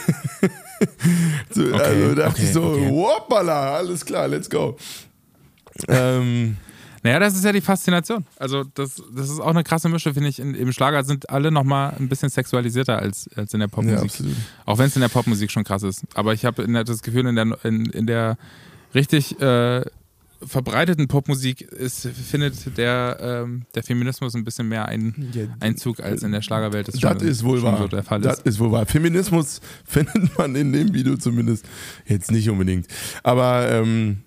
so, 1.49 1.63
okay, 1.63 1.81
also 1.81 2.15
dachte 2.15 2.29
okay, 2.31 2.43
ich 2.43 2.51
so, 2.51 2.63
okay. 2.63 2.89
hoppala, 2.89 3.77
alles 3.77 4.05
klar, 4.05 4.27
let's 4.27 4.49
go. 4.49 4.77
Ähm, 5.87 6.57
naja, 7.03 7.19
das 7.19 7.35
ist 7.35 7.45
ja 7.45 7.53
die 7.53 7.61
Faszination. 7.61 8.25
Also, 8.37 8.65
das, 8.75 9.01
das 9.15 9.29
ist 9.29 9.39
auch 9.39 9.47
eine 9.47 9.63
krasse 9.63 9.87
Mische, 9.87 10.13
finde 10.13 10.29
ich. 10.29 10.39
In, 10.39 10.53
Im 10.53 10.71
Schlager 10.73 11.03
sind 11.05 11.29
alle 11.29 11.51
nochmal 11.51 11.95
ein 11.97 12.09
bisschen 12.09 12.29
sexualisierter 12.29 12.99
als, 12.99 13.29
als 13.35 13.53
in 13.53 13.61
der 13.61 13.69
Popmusik. 13.69 14.25
Ja, 14.25 14.35
auch 14.65 14.77
wenn 14.77 14.87
es 14.87 14.95
in 14.95 15.01
der 15.01 15.09
Popmusik 15.09 15.49
schon 15.49 15.63
krass 15.63 15.83
ist. 15.83 16.03
Aber 16.13 16.33
ich 16.33 16.43
habe 16.43 16.67
das 16.83 17.01
Gefühl, 17.01 17.25
in 17.25 17.35
der, 17.35 17.57
in, 17.63 17.85
in 17.85 18.05
der 18.05 18.37
richtig 18.93 19.39
äh, 19.39 19.83
verbreiteten 20.45 21.07
Popmusik 21.07 21.61
ist, 21.61 22.07
findet 22.07 22.77
der, 22.77 23.17
ähm, 23.21 23.63
der 23.75 23.83
Feminismus 23.83 24.35
ein 24.35 24.43
bisschen 24.43 24.67
mehr 24.67 24.87
ein, 24.87 25.31
Einzug 25.59 25.99
als 25.99 26.23
in 26.23 26.31
der 26.31 26.41
Schlagerwelt. 26.41 26.87
Das, 26.87 26.99
das 26.99 27.21
ist 27.21 27.43
wohl 27.43 27.61
wahr. 27.61 27.77
So 27.77 27.87
der 27.87 28.03
Fall 28.03 28.21
das 28.21 28.39
ist. 28.39 28.47
ist 28.47 28.59
wohl 28.59 28.71
wahr. 28.71 28.85
Feminismus 28.85 29.61
findet 29.85 30.37
man 30.37 30.55
in 30.55 30.73
dem 30.73 30.93
Video 30.93 31.15
zumindest 31.17 31.65
jetzt 32.05 32.31
nicht 32.31 32.49
unbedingt. 32.49 32.87
Aber 33.23 33.69
ähm, 33.71 34.21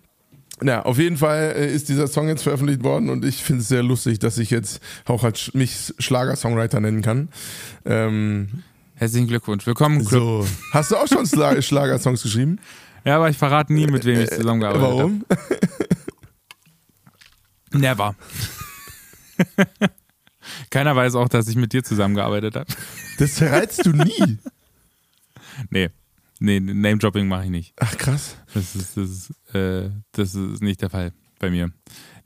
ja, 0.63 0.85
auf 0.85 0.99
jeden 0.99 1.17
Fall 1.17 1.55
äh, 1.57 1.75
ist 1.75 1.89
dieser 1.89 2.07
Song 2.07 2.29
jetzt 2.29 2.43
veröffentlicht 2.43 2.83
worden 2.85 3.09
und 3.09 3.25
ich 3.25 3.43
finde 3.43 3.63
es 3.63 3.69
sehr 3.69 3.83
lustig, 3.83 4.19
dass 4.21 4.39
ich 4.39 4.51
jetzt 4.51 4.81
auch 5.05 5.25
als 5.25 5.53
mich 5.55 5.95
Schlager-Songwriter 5.99 6.81
nennen 6.81 7.03
kann. 7.03 7.29
Ähm, 7.85 8.49
Herzlichen 8.97 9.27
Glückwunsch. 9.27 9.67
Willkommen 9.67 10.01
im 10.01 10.07
Club. 10.07 10.45
So. 10.45 10.47
Hast 10.73 10.93
du 10.93 10.97
auch 10.97 11.09
schon 11.09 11.27
Schlager-Songs 11.63 12.23
geschrieben? 12.23 12.61
Ja, 13.05 13.17
aber 13.17 13.29
ich 13.29 13.37
verrate 13.37 13.73
nie, 13.73 13.87
mit 13.87 14.05
wem 14.05 14.21
ich 14.21 14.33
äh, 14.33 14.37
zusammengearbeitet 14.37 14.87
habe. 14.87 14.97
Warum? 14.97 15.25
Never. 17.75 18.15
Keiner 20.71 20.95
weiß 20.95 21.15
auch, 21.15 21.29
dass 21.29 21.49
ich 21.49 21.57
mit 21.57 21.73
dir 21.73 21.83
zusammengearbeitet 21.83 22.57
habe. 22.57 22.67
Das 23.19 23.39
verrätst 23.39 23.85
du 23.87 23.91
nie. 23.91 24.39
Nee. 25.71 25.91
Nee, 26.41 26.61
Name-Dropping 26.61 27.29
mache 27.29 27.45
ich 27.45 27.51
nicht. 27.51 27.75
Ach 27.79 27.97
krass. 27.97 28.37
Das 28.53 28.75
ist, 28.75 28.97
das, 28.97 29.09
ist, 29.09 29.55
äh, 29.55 29.91
das 30.13 30.35
ist 30.35 30.63
nicht 30.63 30.83
der 30.83 30.91
Fall 30.91 31.13
bei 31.39 31.49
mir. 31.49 31.71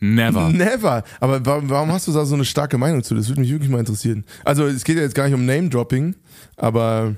Never. 0.00 0.48
Never. 0.48 1.04
Aber 1.20 1.44
warum, 1.44 1.68
warum 1.68 1.92
hast 1.92 2.08
du 2.08 2.12
da 2.12 2.24
so 2.24 2.34
eine 2.34 2.44
starke 2.44 2.78
Meinung 2.78 3.02
zu? 3.02 3.14
Das 3.14 3.28
würde 3.28 3.40
mich 3.42 3.50
wirklich 3.50 3.70
mal 3.70 3.80
interessieren. 3.80 4.24
Also 4.44 4.66
es 4.66 4.84
geht 4.84 4.96
ja 4.96 5.02
jetzt 5.02 5.14
gar 5.14 5.24
nicht 5.26 5.34
um 5.34 5.44
Name-Dropping, 5.44 6.14
aber 6.56 7.14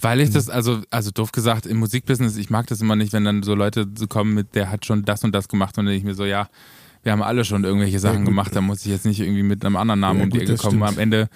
Weil 0.00 0.20
ich 0.20 0.30
das, 0.30 0.50
also, 0.50 0.82
also 0.90 1.10
doof 1.10 1.32
gesagt, 1.32 1.66
im 1.66 1.78
Musikbusiness, 1.78 2.36
ich 2.36 2.50
mag 2.50 2.66
das 2.66 2.80
immer 2.80 2.96
nicht, 2.96 3.12
wenn 3.12 3.24
dann 3.24 3.42
so 3.42 3.54
Leute 3.54 3.86
kommen 4.08 4.34
mit, 4.34 4.54
der 4.54 4.70
hat 4.70 4.84
schon 4.84 5.04
das 5.04 5.24
und 5.24 5.32
das 5.34 5.48
gemacht 5.48 5.78
und 5.78 5.86
dann 5.86 5.92
denke 5.92 5.98
ich 5.98 6.04
mir 6.04 6.14
so, 6.14 6.24
ja, 6.24 6.48
wir 7.06 7.12
haben 7.12 7.22
alle 7.22 7.44
schon 7.44 7.62
irgendwelche 7.64 8.00
Sachen 8.00 8.18
gut. 8.18 8.26
gemacht, 8.26 8.54
da 8.54 8.60
muss 8.60 8.84
ich 8.84 8.90
jetzt 8.90 9.06
nicht 9.06 9.20
irgendwie 9.20 9.44
mit 9.44 9.64
einem 9.64 9.76
anderen 9.76 10.00
Namen 10.00 10.18
Ja, 10.18 10.24
um 10.24 10.30
die 10.30 10.40
Ecke 10.40 10.56
kommen. 10.56 10.82
Am 10.82 10.98
Ende, 10.98 11.28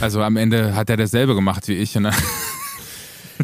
also 0.00 0.22
am 0.22 0.36
Ende 0.36 0.74
hat 0.74 0.88
er 0.88 0.96
dasselbe 0.96 1.34
gemacht 1.34 1.68
wie 1.68 1.74
ich 1.74 1.94
und 1.96 2.04
dann, 2.04 2.14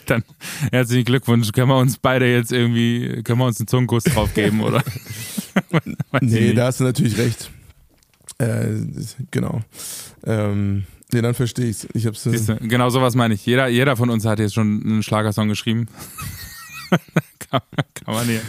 dann 0.06 0.24
herzlichen 0.72 1.04
Glückwunsch, 1.04 1.52
können 1.52 1.68
wir 1.68 1.76
uns 1.76 1.98
beide 1.98 2.32
jetzt 2.32 2.50
irgendwie, 2.50 3.22
können 3.22 3.38
wir 3.40 3.44
uns 3.46 3.61
einen 3.61 3.68
Zungenkuss 3.68 4.04
drauf 4.04 4.32
geben 4.34 4.61
oder? 4.64 4.82
Nee, 6.22 6.54
da 6.54 6.66
hast 6.66 6.80
du 6.80 6.84
natürlich 6.84 7.18
recht. 7.18 7.50
Äh, 8.38 8.68
genau. 9.30 9.61
Ähm, 10.24 10.84
nee, 11.12 11.20
dann 11.20 11.34
verstehe 11.34 11.66
ich's. 11.66 11.86
Ich 11.92 12.06
hab's. 12.06 12.24
Äh, 12.26 12.30
Siehst 12.30 12.48
du, 12.48 12.56
genau 12.56 12.88
sowas 12.88 13.14
meine 13.14 13.34
ich. 13.34 13.44
Jeder, 13.44 13.68
jeder 13.68 13.96
von 13.96 14.11
uns 14.11 14.24
hat 14.24 14.38
jetzt 14.38 14.54
schon 14.54 14.82
einen 14.82 15.02
Schlagersong 15.02 15.48
geschrieben. 15.48 15.88
Kann, 17.51 17.61
kann 17.95 18.14
man 18.14 18.26
hier. 18.26 18.41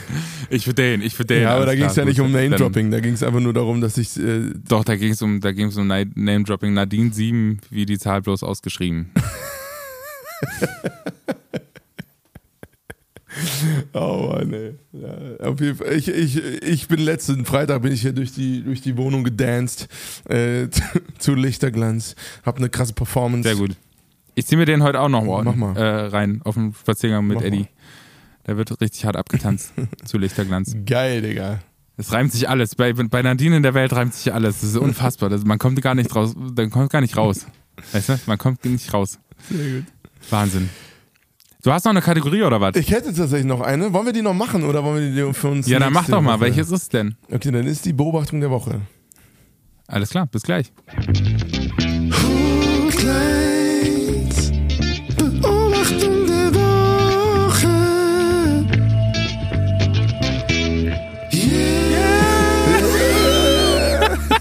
Ich 0.49 0.65
für 0.65 0.73
den, 0.73 1.01
ich 1.01 1.15
für 1.15 1.25
den. 1.25 1.43
ja, 1.43 1.55
aber 1.55 1.65
da 1.65 1.75
ging 1.75 1.85
es 1.85 1.95
ja 1.95 2.05
nicht 2.05 2.19
um 2.19 2.31
Name-Dropping, 2.31 2.91
da 2.91 2.99
ging 2.99 3.13
es 3.13 3.23
einfach 3.23 3.39
nur 3.39 3.53
darum, 3.53 3.81
dass 3.81 3.97
ich. 3.97 4.17
Äh, 4.19 4.51
Doch, 4.67 4.83
da 4.83 4.95
ging 4.95 5.11
es 5.11 5.21
um, 5.21 5.39
da 5.41 5.51
ging's 5.51 5.77
um 5.77 5.87
Na- 5.87 6.03
Name-Dropping. 6.15 6.73
Nadine 6.73 7.13
7, 7.13 7.59
wie 7.69 7.85
die 7.85 7.97
Zahl 7.97 8.21
bloß 8.21 8.43
ausgeschrieben. 8.43 9.11
oh 13.93 14.29
Mann, 14.33 14.53
ey. 14.53 14.75
Ja, 14.93 15.47
auf 15.47 15.59
jeden 15.59 15.75
Fall. 15.77 15.93
Ich, 15.93 16.07
ich, 16.07 16.37
ich 16.63 16.87
bin 16.87 16.99
letzten 16.99 17.45
Freitag 17.45 17.81
bin 17.81 17.91
ich 17.93 18.01
hier 18.01 18.13
durch 18.13 18.33
die, 18.33 18.63
durch 18.63 18.81
die 18.81 18.97
Wohnung 18.97 19.23
gedanced 19.23 19.87
äh, 20.29 20.67
zu 21.17 21.35
Lichterglanz. 21.35 22.15
Hab 22.45 22.57
eine 22.57 22.69
krasse 22.69 22.93
Performance. 22.93 23.47
Sehr 23.47 23.57
gut. 23.57 23.75
Ich 24.35 24.45
ziehe 24.47 24.57
mir 24.57 24.65
den 24.65 24.81
heute 24.83 24.99
auch 24.99 25.09
noch 25.09 25.23
mal. 25.23 25.75
Äh, 25.77 26.05
rein 26.07 26.41
auf 26.43 26.55
dem 26.55 26.73
Spaziergang 26.73 27.27
mit 27.27 27.37
Mach 27.37 27.43
Eddie. 27.43 27.59
mal. 27.59 27.67
Der 28.47 28.57
wird 28.57 28.79
richtig 28.81 29.05
hart 29.05 29.15
abgetanzt 29.15 29.73
zu 30.05 30.17
Lichterglanz. 30.17 30.75
Geil, 30.85 31.21
Digga. 31.21 31.59
Es 31.97 32.11
reimt 32.11 32.31
sich 32.31 32.49
alles. 32.49 32.75
Bei, 32.75 32.93
bei 32.93 33.21
Nadine 33.21 33.57
in 33.57 33.63
der 33.63 33.73
Welt 33.73 33.93
reimt 33.93 34.13
sich 34.13 34.33
alles. 34.33 34.61
Das 34.61 34.69
ist 34.71 34.77
unfassbar. 34.77 35.29
Das, 35.29 35.43
man 35.45 35.59
kommt 35.59 35.79
gar 35.81 35.93
nicht 35.93 36.15
raus. 36.15 36.33
Man 36.35 36.69
kommt 36.71 36.89
gar 36.89 37.01
nicht 37.01 37.15
raus. 37.15 37.45
Weißt 37.91 38.09
du? 38.09 38.19
Man 38.25 38.37
kommt 38.37 38.65
nicht 38.65 38.91
raus. 38.93 39.19
Sehr 39.49 39.81
gut. 39.81 39.85
Wahnsinn. 40.29 40.69
Du 41.63 41.71
hast 41.71 41.85
noch 41.85 41.91
eine 41.91 42.01
Kategorie 42.01 42.41
oder 42.41 42.59
was? 42.59 42.75
Ich 42.75 42.89
hätte 42.89 43.13
tatsächlich 43.13 43.45
noch 43.45 43.61
eine. 43.61 43.93
Wollen 43.93 44.07
wir 44.07 44.13
die 44.13 44.23
noch 44.23 44.33
machen 44.33 44.63
oder 44.63 44.83
wollen 44.83 45.15
wir 45.15 45.27
die 45.27 45.33
für 45.33 45.49
uns? 45.49 45.67
Ja, 45.67 45.77
dann 45.77 45.93
mach 45.93 46.07
doch 46.07 46.21
mal. 46.21 46.33
Woche? 46.39 46.41
Welches 46.47 46.67
ist 46.71 46.81
es 46.83 46.89
denn? 46.89 47.15
Okay, 47.31 47.51
dann 47.51 47.67
ist 47.67 47.85
die 47.85 47.93
Beobachtung 47.93 48.39
der 48.39 48.49
Woche. 48.49 48.81
Alles 49.87 50.09
klar, 50.09 50.25
bis 50.25 50.41
gleich. 50.41 50.71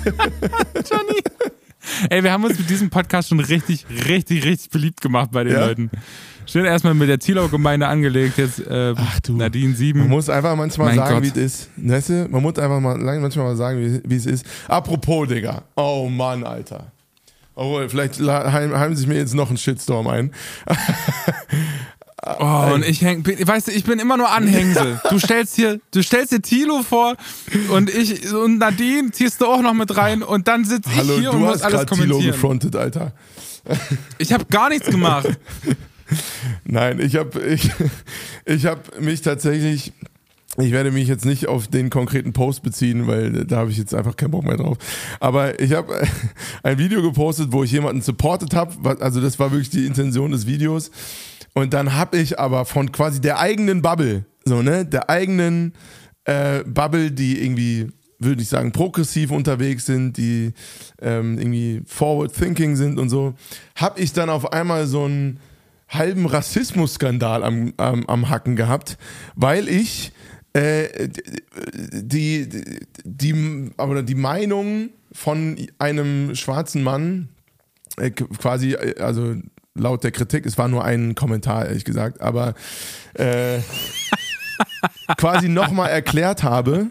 Ey, 2.11 2.23
wir 2.23 2.33
haben 2.33 2.45
uns 2.45 2.59
mit 2.59 2.69
diesem 2.71 2.91
Podcast 2.91 3.29
schon 3.31 3.41
richtig, 3.41 3.87
richtig, 4.07 4.45
richtig 4.45 4.71
beliebt 4.71 5.01
gemacht 5.01 5.31
bei 5.33 5.45
den 5.45 5.55
Ja? 5.55 5.67
Leuten. 5.67 5.91
Schön 6.47 6.65
erstmal 6.65 6.95
mit 6.95 7.09
der 7.09 7.21
Zielau-Gemeinde 7.21 7.87
angelegt, 7.87 8.39
jetzt 8.39 8.59
äh, 8.67 8.95
Ach 8.97 9.21
du. 9.21 9.35
Nadine 9.37 9.69
Man 9.69 9.77
7. 9.77 10.09
muss 10.09 10.29
einfach 10.29 10.57
manchmal 10.57 10.89
Mein 10.89 10.97
sagen, 10.97 11.15
Gott. 11.15 11.23
wie 11.25 11.29
es 11.29 11.37
ist. 11.37 11.71
Weißt 11.77 12.09
du? 12.09 12.27
Man 12.29 12.43
muss 12.43 12.59
einfach 12.59 12.81
mal 12.81 12.97
manchmal 12.99 13.47
mal 13.47 13.57
sagen, 13.57 14.03
wie, 14.05 14.17
es 14.17 14.27
ist. 14.27 14.45
Apropos, 14.67 15.29
Digga. 15.29 15.63
Oh 15.77 16.09
Mann, 16.11 16.45
Alter. 16.45 16.91
Obwohl, 17.55 17.89
vielleicht 17.89 18.19
la- 18.19 18.53
heim, 18.53 18.77
heim 18.77 18.95
sich 18.97 19.07
mir 19.07 19.17
jetzt 19.17 19.35
noch 19.35 19.51
ein 19.51 19.57
Shitstorm 19.59 20.07
ein. 20.09 20.33
Oh, 22.23 22.73
und 22.75 22.85
ich 22.85 23.01
häng, 23.01 23.23
bin- 23.23 23.47
weißt 23.47 23.69
du, 23.69 23.73
ich 23.73 23.85
bin 23.85 23.99
immer 23.99 24.17
nur 24.19 24.31
Anhängsel. 24.31 25.01
Du 25.09 25.19
stellst 25.19 25.57
hier, 25.57 25.81
du 25.93 26.03
stellst 26.03 26.33
dir 26.33 26.43
Thilo 26.43 26.83
vor 26.83 27.17
und 27.71 27.89
ich 27.89 28.31
und 28.35 28.59
Nadine 28.59 29.11
ziehst 29.11 29.41
du 29.41 29.47
auch 29.47 29.63
noch 29.63 29.73
mit 29.75 29.97
rein 29.97 30.23
und 30.23 30.47
dann 30.47 30.65
sitze 30.67 30.91
ich 30.91 31.01
hier 31.01 31.31
und 31.33 31.41
du 31.41 31.45
muss 31.47 31.55
hast 31.55 31.63
alles 31.63 31.87
gerade 31.87 31.87
Tilo 31.95 32.07
kommentieren. 32.17 32.33
gefrontet, 32.33 32.77
Alter. 32.77 33.13
Ich 34.19 34.33
habe 34.33 34.45
gar 34.47 34.69
nichts 34.69 34.89
gemacht. 34.89 35.29
Nein, 36.65 37.01
ich 37.01 37.17
habe 37.17 37.41
ich, 37.41 37.71
ich 38.45 38.67
hab 38.67 39.01
mich 39.01 39.23
tatsächlich. 39.23 39.93
Ich 40.59 40.73
werde 40.73 40.91
mich 40.91 41.07
jetzt 41.07 41.25
nicht 41.25 41.47
auf 41.47 41.69
den 41.69 41.91
konkreten 41.91 42.33
Post 42.33 42.63
beziehen, 42.65 43.07
weil 43.07 43.45
da 43.47 43.59
habe 43.59 43.71
ich 43.71 43.79
jetzt 43.79 43.95
einfach 43.95 44.17
keinen 44.17 44.33
Bock 44.33 44.45
mehr 44.45 44.57
drauf. 44.57 44.77
Aber 45.21 45.61
ich 45.61 45.73
habe 45.73 46.03
ein 46.65 46.77
Video 46.77 47.01
gepostet, 47.03 47.53
wo 47.53 47.63
ich 47.63 47.71
jemanden 47.71 48.03
supportet 48.03 48.53
habe. 48.55 48.99
Also 49.01 49.21
das 49.21 49.39
war 49.39 49.53
wirklich 49.53 49.71
die 49.71 49.87
Intention 49.87 50.33
des 50.33 50.47
Videos. 50.47 50.91
Und 51.55 51.75
dann 51.75 51.95
habe 51.95 52.19
ich 52.19 52.39
aber 52.39 52.65
von 52.65 52.93
quasi 52.93 53.21
der 53.21 53.39
eigenen 53.39 53.83
Bubble, 53.83 54.25
so 54.45 54.63
ne, 54.63 54.85
der 54.85 55.11
eigenen 55.11 55.75
äh, 56.25 56.63
Bubble, 56.65 57.11
die 57.11 57.43
irgendwie, 57.43 57.89
würde 58.19 58.43
ich 58.43 58.49
sagen, 58.49 58.73
progressiv 58.73 59.31
unterwegs 59.31 59.87
sind, 59.87 60.17
die 60.17 60.53
ähm, 61.01 61.39
irgendwie 61.39 61.83
forward 61.87 62.33
thinking 62.35 62.77
sind 62.77 62.99
und 62.99 63.09
so, 63.09 63.35
habe 63.77 64.01
ich 64.01 64.13
dann 64.13 64.31
auf 64.31 64.53
einmal 64.53 64.87
so 64.87 65.05
einen 65.05 65.41
halben 65.89 66.27
Rassismusskandal 66.27 67.43
am, 67.43 67.73
am, 67.77 68.07
am 68.07 68.29
Hacken 68.29 68.55
gehabt, 68.55 68.97
weil 69.35 69.69
ich 69.69 70.13
äh, 70.53 71.09
die, 71.75 72.49
die, 72.49 72.81
die, 73.05 73.71
oder 73.77 74.03
die 74.03 74.15
Meinung 74.15 74.91
von 75.13 75.57
einem 75.79 76.35
schwarzen 76.35 76.83
Mann 76.83 77.29
äh, 77.97 78.11
quasi, 78.11 78.73
äh, 78.73 79.01
also 79.01 79.35
laut 79.75 80.05
der 80.05 80.11
Kritik, 80.11 80.47
es 80.47 80.59
war 80.59 80.69
nur 80.69 80.85
ein 80.85 81.15
Kommentar, 81.15 81.67
ehrlich 81.67 81.85
gesagt, 81.85 82.21
aber 82.21 82.55
äh, 83.15 83.59
quasi 85.17 85.49
nochmal 85.49 85.91
erklärt 85.91 86.43
habe, 86.43 86.89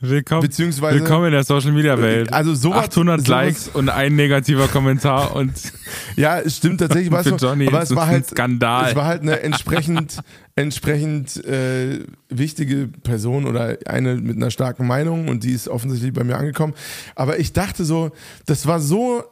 Willkommen, 0.00 0.42
beziehungsweise 0.42 1.00
willkommen 1.00 1.26
in 1.26 1.32
der 1.32 1.42
Social 1.42 1.72
Media 1.72 2.00
Welt. 2.00 2.32
Also 2.32 2.54
sowas- 2.54 2.84
800 2.84 3.20
sowas- 3.20 3.28
Likes 3.28 3.68
und 3.68 3.88
ein 3.88 4.14
negativer 4.14 4.68
Kommentar 4.68 5.34
und 5.34 5.52
Ja, 6.16 6.38
es 6.38 6.56
stimmt 6.58 6.78
tatsächlich, 6.78 7.10
was 7.10 7.26
Für 7.26 7.34
Johnny 7.34 7.66
aber 7.66 7.82
es 7.82 7.92
war 7.94 8.06
halt 8.06 8.26
Skandal. 8.26 8.90
Es 8.90 8.94
war 8.96 9.06
halt 9.06 9.22
eine 9.22 9.40
entsprechend 9.40 10.20
entsprechend 10.54 11.44
äh, 11.44 12.04
wichtige 12.28 12.86
Person 12.86 13.44
oder 13.46 13.76
eine 13.86 14.14
mit 14.14 14.36
einer 14.36 14.52
starken 14.52 14.86
Meinung 14.86 15.26
und 15.26 15.42
die 15.42 15.52
ist 15.52 15.66
offensichtlich 15.68 16.12
bei 16.12 16.22
mir 16.22 16.36
angekommen. 16.36 16.74
Aber 17.16 17.40
ich 17.40 17.52
dachte 17.52 17.84
so, 17.84 18.12
das 18.46 18.66
war 18.68 18.78
so 18.78 19.24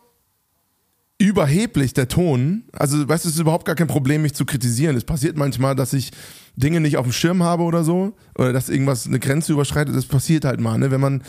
überheblich 1.18 1.94
der 1.94 2.08
Ton. 2.08 2.64
Also, 2.72 3.08
weißt 3.08 3.24
du, 3.24 3.28
es 3.28 3.34
ist 3.36 3.40
überhaupt 3.40 3.64
gar 3.64 3.74
kein 3.74 3.86
Problem, 3.86 4.22
mich 4.22 4.34
zu 4.34 4.44
kritisieren. 4.44 4.96
Es 4.96 5.04
passiert 5.04 5.36
manchmal, 5.36 5.74
dass 5.74 5.92
ich 5.92 6.10
Dinge 6.56 6.80
nicht 6.80 6.96
auf 6.96 7.04
dem 7.06 7.12
Schirm 7.12 7.42
habe 7.42 7.62
oder 7.64 7.84
so, 7.84 8.12
oder 8.36 8.52
dass 8.52 8.68
irgendwas 8.68 9.06
eine 9.06 9.18
Grenze 9.18 9.52
überschreitet. 9.52 9.94
Das 9.94 10.06
passiert 10.06 10.44
halt 10.44 10.60
mal, 10.60 10.78
ne? 10.78 10.90
Wenn 10.90 11.00
man 11.00 11.22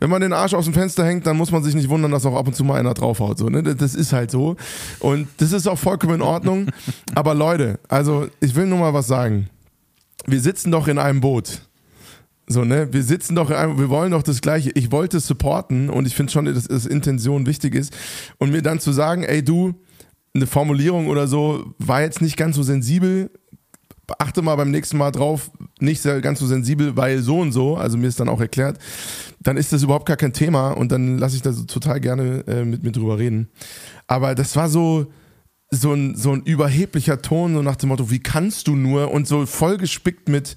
wenn 0.00 0.10
man 0.10 0.22
den 0.22 0.32
Arsch 0.32 0.54
aus 0.54 0.64
dem 0.64 0.74
Fenster 0.74 1.04
hängt, 1.04 1.26
dann 1.26 1.36
muss 1.36 1.50
man 1.52 1.62
sich 1.62 1.74
nicht 1.74 1.88
wundern, 1.90 2.10
dass 2.10 2.24
auch 2.26 2.34
ab 2.36 2.46
und 2.46 2.54
zu 2.56 2.64
mal 2.64 2.78
einer 2.80 2.94
draufhaut. 2.94 3.38
So, 3.38 3.48
ne? 3.48 3.62
Das- 3.62 3.76
Das 3.76 3.94
ist 3.94 4.12
halt 4.12 4.30
so. 4.30 4.56
Und 5.00 5.28
das 5.38 5.52
ist 5.52 5.66
auch 5.66 5.78
vollkommen 5.78 6.14
in 6.16 6.22
Ordnung. 6.22 6.70
Aber 7.14 7.34
Leute, 7.34 7.78
also 7.88 8.26
ich 8.40 8.54
will 8.54 8.66
nur 8.66 8.78
mal 8.78 8.94
was 8.94 9.06
sagen. 9.06 9.48
Wir 10.26 10.40
sitzen 10.40 10.70
doch 10.70 10.88
in 10.88 10.98
einem 10.98 11.20
Boot. 11.20 11.62
So, 12.48 12.64
ne? 12.64 12.92
Wir 12.92 13.02
sitzen 13.02 13.34
doch 13.34 13.50
einem, 13.50 13.78
wir 13.78 13.88
wollen 13.88 14.12
doch 14.12 14.22
das 14.22 14.40
Gleiche. 14.40 14.70
Ich 14.74 14.92
wollte 14.92 15.18
supporten 15.20 15.90
und 15.90 16.06
ich 16.06 16.14
finde 16.14 16.32
schon, 16.32 16.44
dass, 16.44 16.64
dass 16.64 16.86
Intention 16.86 17.46
wichtig 17.46 17.74
ist. 17.74 17.92
Und 18.38 18.52
mir 18.52 18.62
dann 18.62 18.78
zu 18.78 18.92
sagen, 18.92 19.24
ey 19.24 19.44
du, 19.44 19.74
eine 20.34 20.46
Formulierung 20.46 21.08
oder 21.08 21.26
so 21.26 21.74
war 21.78 22.02
jetzt 22.02 22.20
nicht 22.20 22.36
ganz 22.36 22.56
so 22.56 22.62
sensibel. 22.62 23.30
Achte 24.18 24.42
mal 24.42 24.54
beim 24.54 24.70
nächsten 24.70 24.96
Mal 24.98 25.10
drauf, 25.10 25.50
nicht 25.80 26.04
ganz 26.22 26.38
so 26.38 26.46
sensibel, 26.46 26.96
weil 26.96 27.22
so 27.22 27.40
und 27.40 27.50
so, 27.50 27.76
also 27.76 27.98
mir 27.98 28.06
ist 28.06 28.20
dann 28.20 28.28
auch 28.28 28.40
erklärt, 28.40 28.78
dann 29.40 29.56
ist 29.56 29.72
das 29.72 29.82
überhaupt 29.82 30.06
gar 30.06 30.16
kein 30.16 30.32
Thema 30.32 30.70
und 30.70 30.92
dann 30.92 31.18
lasse 31.18 31.34
ich 31.34 31.42
da 31.42 31.52
so 31.52 31.64
total 31.64 32.00
gerne 32.00 32.44
äh, 32.46 32.64
mit 32.64 32.84
mir 32.84 32.92
drüber 32.92 33.18
reden. 33.18 33.48
Aber 34.06 34.36
das 34.36 34.54
war 34.54 34.68
so, 34.68 35.06
so 35.72 35.92
ein, 35.92 36.14
so 36.14 36.32
ein 36.32 36.42
überheblicher 36.42 37.20
Ton, 37.20 37.54
so 37.54 37.62
nach 37.62 37.74
dem 37.74 37.88
Motto, 37.88 38.08
wie 38.08 38.20
kannst 38.20 38.68
du 38.68 38.76
nur 38.76 39.10
und 39.10 39.26
so 39.26 39.44
vollgespickt 39.44 40.28
mit, 40.28 40.56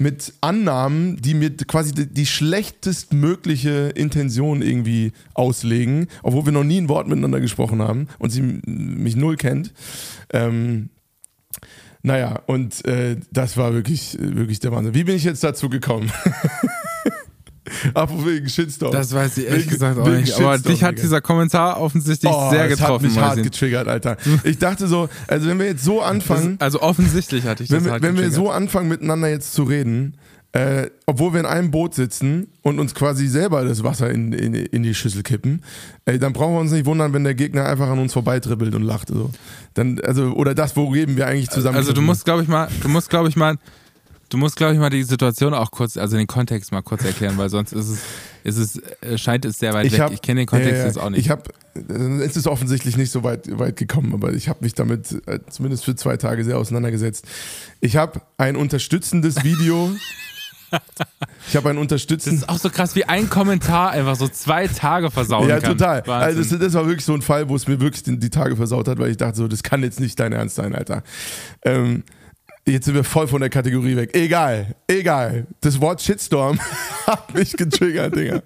mit 0.00 0.32
Annahmen, 0.40 1.20
die 1.20 1.34
mir 1.34 1.54
quasi 1.54 1.92
die, 1.92 2.06
die 2.06 2.24
schlechtestmögliche 2.24 3.90
Intention 3.94 4.62
irgendwie 4.62 5.12
auslegen, 5.34 6.06
obwohl 6.22 6.46
wir 6.46 6.52
noch 6.52 6.64
nie 6.64 6.80
ein 6.80 6.88
Wort 6.88 7.06
miteinander 7.06 7.38
gesprochen 7.38 7.82
haben 7.82 8.08
und 8.18 8.30
sie 8.30 8.40
mich 8.40 9.14
null 9.14 9.36
kennt. 9.36 9.74
Ähm, 10.32 10.88
naja, 12.02 12.40
und 12.46 12.82
äh, 12.86 13.18
das 13.30 13.58
war 13.58 13.74
wirklich, 13.74 14.16
wirklich 14.18 14.58
der 14.60 14.72
Wahnsinn. 14.72 14.94
Wie 14.94 15.04
bin 15.04 15.16
ich 15.16 15.24
jetzt 15.24 15.44
dazu 15.44 15.68
gekommen? 15.68 16.10
Apropos 17.94 18.26
wegen 18.26 18.48
Shitstorm. 18.48 18.92
Das 18.92 19.12
weiß 19.12 19.36
ich 19.38 19.46
ehrlich 19.46 19.62
Wegen- 19.64 19.70
gesagt 19.70 19.98
auch 19.98 20.06
nicht. 20.08 20.32
Aber 20.34 20.54
Shitstorm, 20.54 20.72
dich 20.74 20.82
hat 20.82 20.98
dieser 20.98 21.20
Kommentar 21.20 21.80
offensichtlich 21.80 22.32
Oh, 22.34 22.50
sehr 22.50 22.68
getroffen. 22.68 22.94
hat 22.94 23.02
mich 23.02 23.18
hart 23.18 23.42
getriggert, 23.42 23.86
Alter. 23.88 24.16
Ich 24.44 24.58
dachte 24.58 24.86
so, 24.88 25.08
also 25.28 25.46
wenn 25.48 25.58
wir 25.58 25.66
jetzt 25.66 25.84
so 25.84 25.98
Das 26.00 26.08
anfangen, 26.08 26.56
also 26.58 26.80
offensichtlich 26.80 27.44
hatte 27.44 27.62
ich 27.62 27.68
das 27.68 27.76
wenn 27.78 27.84
wir, 27.84 27.92
halt 27.92 28.02
wenn 28.02 28.16
wir 28.16 28.30
so 28.30 28.50
anfangen 28.50 28.88
miteinander 28.88 29.28
jetzt 29.28 29.52
zu 29.52 29.64
reden, 29.64 30.14
äh, 30.52 30.88
obwohl 31.06 31.32
wir 31.32 31.40
in 31.40 31.46
einem 31.46 31.70
Boot 31.70 31.94
sitzen 31.94 32.48
und 32.62 32.80
uns 32.80 32.92
quasi 32.94 33.28
selber 33.28 33.64
das 33.64 33.84
Wasser 33.84 34.10
in, 34.10 34.32
in, 34.32 34.52
in 34.54 34.82
die 34.82 34.94
Schüssel 34.94 35.22
kippen, 35.22 35.62
ey, 36.06 36.18
dann 36.18 36.32
brauchen 36.32 36.54
wir 36.54 36.60
uns 36.60 36.72
nicht 36.72 36.86
wundern, 36.86 37.12
wenn 37.12 37.22
der 37.22 37.34
Gegner 37.34 37.66
einfach 37.66 37.88
an 37.88 38.00
uns 38.00 38.12
vorbeitribbelt 38.14 38.74
und 38.74 38.82
lacht. 38.82 39.08
So. 39.08 39.30
Dann, 39.74 40.00
also, 40.00 40.32
oder 40.32 40.54
das, 40.56 40.74
worüber 40.76 41.16
wir 41.16 41.26
eigentlich 41.28 41.50
zusammen 41.50 41.76
Also 41.76 41.92
du 41.92 42.02
musst, 42.02 42.24
glaube 42.24 42.42
ich 42.42 42.48
mal, 42.48 42.68
du 42.82 42.88
musst, 42.88 43.10
glaube 43.10 43.28
ich 43.28 43.36
mal, 43.36 43.58
du 44.30 44.38
musst, 44.38 44.56
glaube 44.56 44.72
ich 44.72 44.78
mal 44.80 44.88
die 44.90 45.02
Situation 45.02 45.52
auch 45.52 45.70
kurz, 45.70 45.96
also 45.96 46.16
den 46.16 46.26
Kontext 46.26 46.72
mal 46.72 46.82
kurz 46.82 47.04
erklären, 47.04 47.36
weil 47.36 47.50
sonst 47.50 47.72
ist 47.72 47.88
es, 47.88 47.98
ist 48.44 48.56
es, 48.56 48.82
äh, 49.02 49.18
scheint 49.18 49.44
es 49.44 49.58
sehr 49.58 49.74
weit 49.74 49.92
weg. 49.92 50.00
hab- 50.00 50.12
ich 50.12 50.22
kenne 50.22 50.40
den 50.40 50.46
Kontext 50.46 50.72
ja, 50.72 50.78
ja, 50.80 50.86
jetzt 50.86 50.98
auch 50.98 51.10
nicht. 51.10 51.20
Ich 51.20 51.30
habe, 51.30 51.42
es 51.74 52.36
ist 52.36 52.46
offensichtlich 52.46 52.96
nicht 52.96 53.10
so 53.10 53.22
weit, 53.22 53.58
weit 53.58 53.76
gekommen, 53.76 54.14
aber 54.14 54.32
ich 54.32 54.48
habe 54.48 54.60
mich 54.62 54.74
damit 54.74 55.12
äh, 55.26 55.40
zumindest 55.50 55.84
für 55.84 55.94
zwei 55.94 56.16
Tage 56.16 56.44
sehr 56.44 56.56
auseinandergesetzt. 56.58 57.26
Ich 57.80 57.96
habe 57.96 58.22
ein 58.38 58.56
unterstützendes 58.56 59.44
Video. 59.44 59.90
ich 61.48 61.56
habe 61.56 61.68
ein 61.70 61.76
das 61.76 61.82
unterstützendes 61.82 62.42
ist 62.42 62.48
auch 62.48 62.58
so 62.58 62.70
krass, 62.70 62.94
wie 62.94 63.04
ein 63.04 63.28
Kommentar 63.28 63.90
einfach 63.90 64.14
so 64.14 64.28
zwei 64.28 64.68
Tage 64.68 65.10
versauen 65.10 65.48
Ja, 65.48 65.58
kann. 65.58 65.72
total. 65.76 66.06
Wahnsinn. 66.06 66.38
Also 66.38 66.56
das, 66.56 66.66
das 66.66 66.74
war 66.74 66.86
wirklich 66.86 67.04
so 67.04 67.14
ein 67.14 67.22
Fall, 67.22 67.48
wo 67.48 67.56
es 67.56 67.66
mir 67.66 67.80
wirklich 67.80 68.04
die, 68.04 68.18
die 68.18 68.30
Tage 68.30 68.54
versaut 68.56 68.86
hat, 68.86 68.98
weil 68.98 69.10
ich 69.10 69.16
dachte 69.16 69.36
so, 69.36 69.48
das 69.48 69.62
kann 69.64 69.82
jetzt 69.82 69.98
nicht 69.98 70.18
dein 70.20 70.32
Ernst 70.32 70.54
sein, 70.56 70.74
Alter. 70.74 71.02
Ähm, 71.64 72.04
jetzt 72.72 72.86
sind 72.86 72.94
wir 72.94 73.04
voll 73.04 73.28
von 73.28 73.40
der 73.40 73.50
Kategorie 73.50 73.96
weg. 73.96 74.10
Egal, 74.14 74.74
egal. 74.86 75.46
Das 75.60 75.80
Wort 75.80 76.00
Shitstorm 76.00 76.58
hat 77.06 77.34
mich 77.34 77.56
getriggert, 77.56 78.16
Digga. 78.16 78.42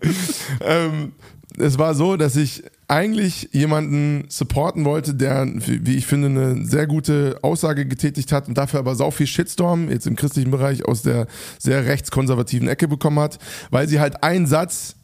ähm, 0.61 1.12
es 1.57 1.79
war 1.79 1.95
so, 1.95 2.16
dass 2.16 2.37
ich 2.37 2.64
eigentlich 2.89 3.49
jemanden 3.53 4.27
supporten 4.29 4.85
wollte, 4.85 5.14
der, 5.14 5.47
wie 5.47 5.97
ich 5.97 6.07
finde, 6.07 6.29
eine 6.29 6.66
sehr 6.66 6.87
gute 6.87 7.39
Aussage 7.43 7.87
getätigt 7.87 8.33
hat 8.33 8.49
und 8.49 8.59
dafür 8.59 8.81
aber 8.81 8.95
sau 8.95 9.11
viel 9.11 9.27
Shitstorm 9.27 9.89
jetzt 9.89 10.07
im 10.07 10.16
christlichen 10.16 10.51
Bereich 10.51 10.85
aus 10.85 11.03
der 11.03 11.27
sehr 11.59 11.87
rechtskonservativen 11.87 12.68
Ecke 12.68 12.89
bekommen 12.89 13.20
hat, 13.20 13.39
weil 13.70 13.89
sie 13.89 14.01
halt 14.01 14.22
einen 14.22 14.47
Satz 14.47 14.97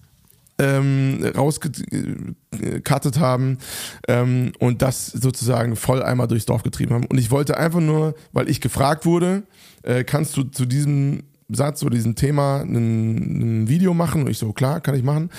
ähm, 0.60 1.24
rausgekattet 1.36 3.18
haben 3.18 3.58
ähm, 4.08 4.52
und 4.58 4.82
das 4.82 5.06
sozusagen 5.06 5.74
voll 5.74 6.02
einmal 6.02 6.28
durchs 6.28 6.46
Dorf 6.46 6.62
getrieben 6.62 6.94
haben. 6.94 7.06
Und 7.06 7.18
ich 7.18 7.30
wollte 7.30 7.56
einfach 7.56 7.80
nur, 7.80 8.14
weil 8.32 8.48
ich 8.48 8.60
gefragt 8.60 9.06
wurde, 9.06 9.42
äh, 9.82 10.04
kannst 10.04 10.36
du 10.36 10.44
zu 10.44 10.66
diesem 10.66 11.22
Satz 11.48 11.82
oder 11.82 11.94
diesem 11.94 12.14
Thema 12.14 12.60
ein, 12.60 13.62
ein 13.62 13.68
Video 13.68 13.94
machen? 13.94 14.22
Und 14.22 14.30
ich 14.30 14.38
so, 14.38 14.52
klar, 14.52 14.80
kann 14.80 14.94
ich 14.94 15.02
machen. 15.02 15.30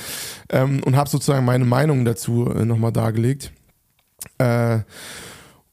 Ähm, 0.49 0.81
und 0.83 0.95
habe 0.95 1.09
sozusagen 1.09 1.45
meine 1.45 1.65
Meinung 1.65 2.03
dazu 2.03 2.49
äh, 2.49 2.65
nochmal 2.65 2.91
dargelegt. 2.91 3.51
Äh, 4.39 4.79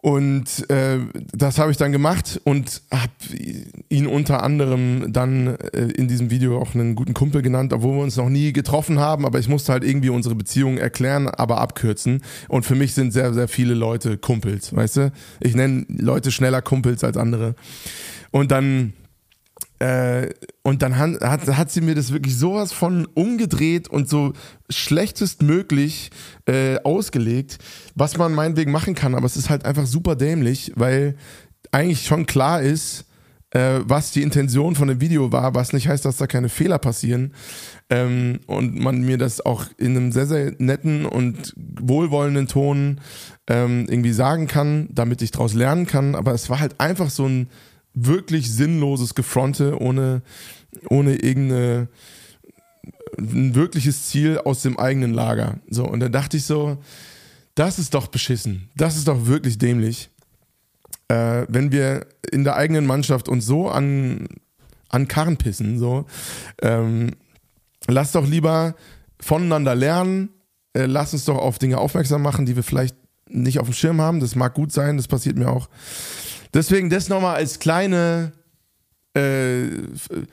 und 0.00 0.70
äh, 0.70 0.98
das 1.32 1.58
habe 1.58 1.72
ich 1.72 1.76
dann 1.76 1.90
gemacht 1.90 2.40
und 2.44 2.82
habe 2.92 3.10
ihn 3.88 4.06
unter 4.06 4.44
anderem 4.44 5.12
dann 5.12 5.56
äh, 5.56 5.88
in 5.96 6.06
diesem 6.06 6.30
Video 6.30 6.60
auch 6.60 6.74
einen 6.74 6.94
guten 6.94 7.14
Kumpel 7.14 7.42
genannt, 7.42 7.72
obwohl 7.72 7.96
wir 7.96 8.02
uns 8.04 8.16
noch 8.16 8.28
nie 8.28 8.52
getroffen 8.52 9.00
haben, 9.00 9.26
aber 9.26 9.40
ich 9.40 9.48
musste 9.48 9.72
halt 9.72 9.82
irgendwie 9.82 10.10
unsere 10.10 10.36
Beziehung 10.36 10.78
erklären, 10.78 11.26
aber 11.26 11.60
abkürzen. 11.60 12.22
Und 12.46 12.64
für 12.64 12.76
mich 12.76 12.94
sind 12.94 13.12
sehr, 13.12 13.34
sehr 13.34 13.48
viele 13.48 13.74
Leute 13.74 14.18
Kumpels, 14.18 14.74
weißt 14.74 14.96
du? 14.98 15.12
Ich 15.40 15.56
nenne 15.56 15.84
Leute 15.88 16.30
schneller 16.30 16.62
Kumpels 16.62 17.02
als 17.02 17.16
andere. 17.16 17.56
Und 18.30 18.52
dann 18.52 18.92
äh, 19.78 20.30
und 20.62 20.82
dann 20.82 20.98
hat, 20.98 21.22
hat 21.22 21.70
sie 21.70 21.80
mir 21.80 21.94
das 21.94 22.12
wirklich 22.12 22.36
sowas 22.36 22.72
von 22.72 23.06
umgedreht 23.14 23.88
und 23.88 24.08
so 24.08 24.32
schlechtestmöglich 24.70 26.10
äh, 26.46 26.78
ausgelegt, 26.82 27.58
was 27.94 28.16
man 28.16 28.34
meinetwegen 28.34 28.72
machen 28.72 28.94
kann, 28.94 29.14
aber 29.14 29.26
es 29.26 29.36
ist 29.36 29.50
halt 29.50 29.64
einfach 29.64 29.86
super 29.86 30.16
dämlich, 30.16 30.72
weil 30.74 31.16
eigentlich 31.70 32.06
schon 32.06 32.26
klar 32.26 32.60
ist, 32.60 33.04
äh, 33.50 33.80
was 33.82 34.10
die 34.10 34.22
Intention 34.22 34.74
von 34.74 34.88
dem 34.88 35.00
Video 35.00 35.32
war, 35.32 35.54
was 35.54 35.72
nicht 35.72 35.88
heißt, 35.88 36.04
dass 36.04 36.18
da 36.18 36.26
keine 36.26 36.48
Fehler 36.48 36.78
passieren. 36.78 37.32
Ähm, 37.88 38.40
und 38.46 38.78
man 38.78 39.00
mir 39.00 39.16
das 39.16 39.44
auch 39.44 39.64
in 39.78 39.96
einem 39.96 40.12
sehr, 40.12 40.26
sehr 40.26 40.52
netten 40.58 41.06
und 41.06 41.54
wohlwollenden 41.56 42.46
Ton 42.46 43.00
ähm, 43.46 43.86
irgendwie 43.88 44.12
sagen 44.12 44.46
kann, 44.46 44.88
damit 44.90 45.22
ich 45.22 45.30
daraus 45.30 45.54
lernen 45.54 45.86
kann. 45.86 46.14
Aber 46.14 46.32
es 46.32 46.50
war 46.50 46.60
halt 46.60 46.78
einfach 46.78 47.08
so 47.08 47.26
ein 47.26 47.48
wirklich 47.94 48.52
sinnloses 48.52 49.14
Gefronte 49.14 49.80
ohne, 49.80 50.22
ohne 50.88 51.16
irgendeine 51.16 51.88
ein 53.18 53.54
wirkliches 53.54 54.06
Ziel 54.06 54.38
aus 54.38 54.62
dem 54.62 54.78
eigenen 54.78 55.12
Lager. 55.12 55.58
So, 55.68 55.84
und 55.84 56.00
dann 56.00 56.12
dachte 56.12 56.36
ich 56.36 56.44
so, 56.44 56.78
das 57.54 57.78
ist 57.78 57.94
doch 57.94 58.06
beschissen. 58.06 58.70
Das 58.76 58.96
ist 58.96 59.08
doch 59.08 59.26
wirklich 59.26 59.58
dämlich. 59.58 60.10
Äh, 61.08 61.46
wenn 61.48 61.72
wir 61.72 62.06
in 62.30 62.44
der 62.44 62.56
eigenen 62.56 62.86
Mannschaft 62.86 63.28
uns 63.28 63.46
so 63.46 63.68
an, 63.68 64.28
an 64.88 65.08
Karren 65.08 65.36
pissen, 65.36 65.78
so, 65.78 66.06
ähm, 66.62 67.16
lass 67.88 68.12
doch 68.12 68.26
lieber 68.26 68.74
voneinander 69.18 69.74
lernen, 69.74 70.28
äh, 70.74 70.86
lass 70.86 71.12
uns 71.12 71.24
doch 71.24 71.38
auf 71.38 71.58
Dinge 71.58 71.78
aufmerksam 71.78 72.22
machen, 72.22 72.46
die 72.46 72.54
wir 72.54 72.62
vielleicht 72.62 72.96
nicht 73.28 73.58
auf 73.58 73.66
dem 73.66 73.74
Schirm 73.74 74.00
haben. 74.00 74.20
Das 74.20 74.36
mag 74.36 74.54
gut 74.54 74.72
sein, 74.72 74.96
das 74.96 75.08
passiert 75.08 75.36
mir 75.36 75.50
auch. 75.50 75.68
Deswegen 76.54 76.90
das 76.90 77.08
nochmal 77.08 77.36
als 77.36 77.58
kleine, 77.58 78.32
äh, 79.14 79.66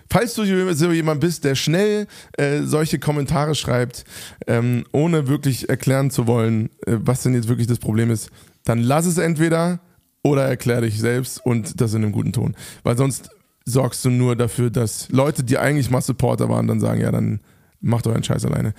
falls 0.09 0.33
du 0.35 0.73
so 0.73 0.91
jemand 0.91 1.21
bist, 1.21 1.43
der 1.43 1.55
schnell 1.55 2.07
äh, 2.37 2.61
solche 2.61 2.99
Kommentare 2.99 3.55
schreibt, 3.55 4.05
ähm, 4.47 4.85
ohne 4.91 5.27
wirklich 5.27 5.69
erklären 5.69 6.11
zu 6.11 6.27
wollen, 6.27 6.69
äh, 6.85 6.97
was 6.99 7.23
denn 7.23 7.33
jetzt 7.33 7.47
wirklich 7.47 7.67
das 7.67 7.79
Problem 7.79 8.11
ist, 8.11 8.29
dann 8.63 8.79
lass 8.79 9.05
es 9.05 9.17
entweder 9.17 9.79
oder 10.23 10.43
erklär 10.43 10.81
dich 10.81 10.99
selbst 10.99 11.45
und 11.45 11.79
das 11.79 11.93
in 11.93 12.03
einem 12.03 12.11
guten 12.11 12.33
Ton. 12.33 12.55
Weil 12.83 12.97
sonst 12.97 13.29
sorgst 13.65 14.03
du 14.05 14.09
nur 14.09 14.35
dafür, 14.35 14.69
dass 14.69 15.09
Leute, 15.09 15.43
die 15.43 15.57
eigentlich 15.57 15.89
mal 15.89 16.01
Supporter 16.01 16.49
waren, 16.49 16.67
dann 16.67 16.79
sagen, 16.79 17.01
ja, 17.01 17.11
dann 17.11 17.41
macht 17.81 18.07
euren 18.07 18.23
Scheiß 18.23 18.45
alleine. 18.45 18.73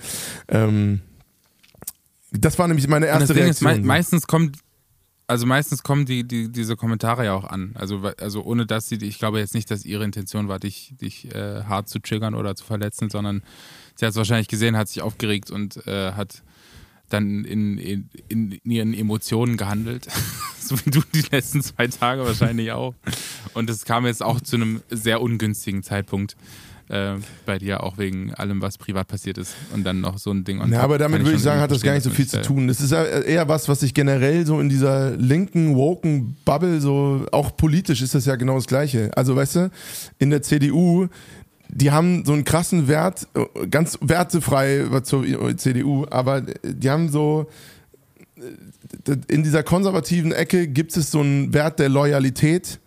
Ähm, 0.47 1.01
das 2.31 2.59
war 2.59 2.67
nämlich 2.67 2.87
meine 2.87 3.05
erste 3.05 3.35
Reaktion. 3.35 3.71
mei 3.71 3.79
meistens 3.79 4.27
kommt, 4.27 4.57
also 5.27 5.45
meistens 5.45 5.83
kommen 5.83 6.05
die, 6.05 6.25
die, 6.25 6.49
diese 6.49 6.77
Kommentare 6.77 7.25
ja 7.25 7.33
auch 7.33 7.43
an. 7.43 7.71
Also, 7.75 8.01
also 8.17 8.43
ohne 8.43 8.65
dass 8.65 8.87
sie, 8.87 8.95
ich 8.95 9.19
glaube 9.19 9.39
jetzt 9.39 9.53
nicht, 9.53 9.69
dass 9.69 9.85
ihre 9.85 10.05
Intention 10.05 10.47
war, 10.47 10.57
dich, 10.57 10.93
dich 11.01 11.33
äh, 11.35 11.63
hart 11.65 11.89
zu 11.89 11.99
triggern 11.99 12.33
oder 12.33 12.55
zu 12.55 12.63
verletzen, 12.63 13.09
sondern 13.09 13.43
sie 13.95 14.05
hat 14.05 14.11
es 14.11 14.17
wahrscheinlich 14.17 14.47
gesehen, 14.47 14.77
hat 14.77 14.87
sich 14.87 15.01
aufgeregt 15.01 15.51
und 15.51 15.85
äh, 15.85 16.13
hat 16.13 16.43
dann 17.09 17.45
in, 17.45 17.77
in, 17.77 18.09
in 18.29 18.59
ihren 18.63 18.93
Emotionen 18.93 19.57
gehandelt. 19.57 20.07
so 20.59 20.77
wie 20.85 20.91
du 20.91 21.01
die 21.13 21.25
letzten 21.29 21.61
zwei 21.61 21.87
Tage 21.87 22.25
wahrscheinlich 22.25 22.71
auch. 22.71 22.95
Und 23.53 23.69
es 23.69 23.85
kam 23.85 24.05
jetzt 24.05 24.23
auch 24.23 24.39
zu 24.39 24.55
einem 24.55 24.81
sehr 24.89 25.21
ungünstigen 25.21 25.83
Zeitpunkt. 25.83 26.37
Äh, 26.89 27.15
bei 27.45 27.57
dir 27.57 27.83
auch 27.83 27.97
wegen 27.97 28.33
allem, 28.33 28.61
was 28.61 28.77
privat 28.77 29.09
passiert 29.09 29.37
ist 29.37 29.55
und 29.73 29.83
dann 29.83 29.99
noch 29.99 30.17
so 30.17 30.31
ein 30.31 30.45
Ding. 30.45 30.65
Ja, 30.71 30.79
aber 30.79 30.97
damit 30.97 31.21
würde 31.21 31.35
ich 31.35 31.43
sagen, 31.43 31.59
hat 31.59 31.69
das 31.69 31.81
gar 31.81 31.93
nicht 31.93 32.03
so 32.03 32.09
viel 32.09 32.27
zu 32.27 32.41
tun. 32.41 32.69
Das 32.69 32.79
ist 32.79 32.91
ja 32.91 33.03
eher 33.03 33.49
was, 33.49 33.67
was 33.67 33.83
ich 33.83 33.93
generell 33.93 34.45
so 34.45 34.61
in 34.61 34.69
dieser 34.69 35.11
linken, 35.17 35.75
woken 35.75 36.37
Bubble, 36.45 36.79
so 36.79 37.25
auch 37.33 37.57
politisch 37.57 38.01
ist 38.01 38.15
das 38.15 38.25
ja 38.25 38.37
genau 38.37 38.55
das 38.55 38.67
Gleiche. 38.67 39.11
Also, 39.17 39.35
weißt 39.35 39.55
du, 39.57 39.71
in 40.17 40.29
der 40.29 40.41
CDU, 40.43 41.07
die 41.67 41.91
haben 41.91 42.23
so 42.23 42.31
einen 42.31 42.45
krassen 42.45 42.87
Wert, 42.87 43.27
äh, 43.33 43.67
ganz 43.67 43.97
wertefrei 43.99 44.85
zur 45.03 45.25
CDU, 45.57 46.05
aber 46.09 46.39
die 46.63 46.89
haben 46.89 47.09
so, 47.09 47.49
äh, 48.37 49.17
in 49.27 49.43
dieser 49.43 49.63
konservativen 49.63 50.31
Ecke 50.31 50.69
gibt 50.69 50.95
es 50.95 51.11
so 51.11 51.19
einen 51.19 51.53
Wert 51.53 51.79
der 51.79 51.89
Loyalität. 51.89 52.79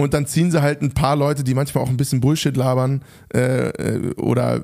Und 0.00 0.14
dann 0.14 0.26
ziehen 0.26 0.52
sie 0.52 0.62
halt 0.62 0.80
ein 0.80 0.92
paar 0.92 1.16
Leute, 1.16 1.42
die 1.42 1.54
manchmal 1.54 1.82
auch 1.82 1.88
ein 1.88 1.96
bisschen 1.96 2.20
Bullshit 2.20 2.56
labern 2.56 3.02
äh, 3.34 3.70
äh, 3.70 4.14
oder 4.14 4.62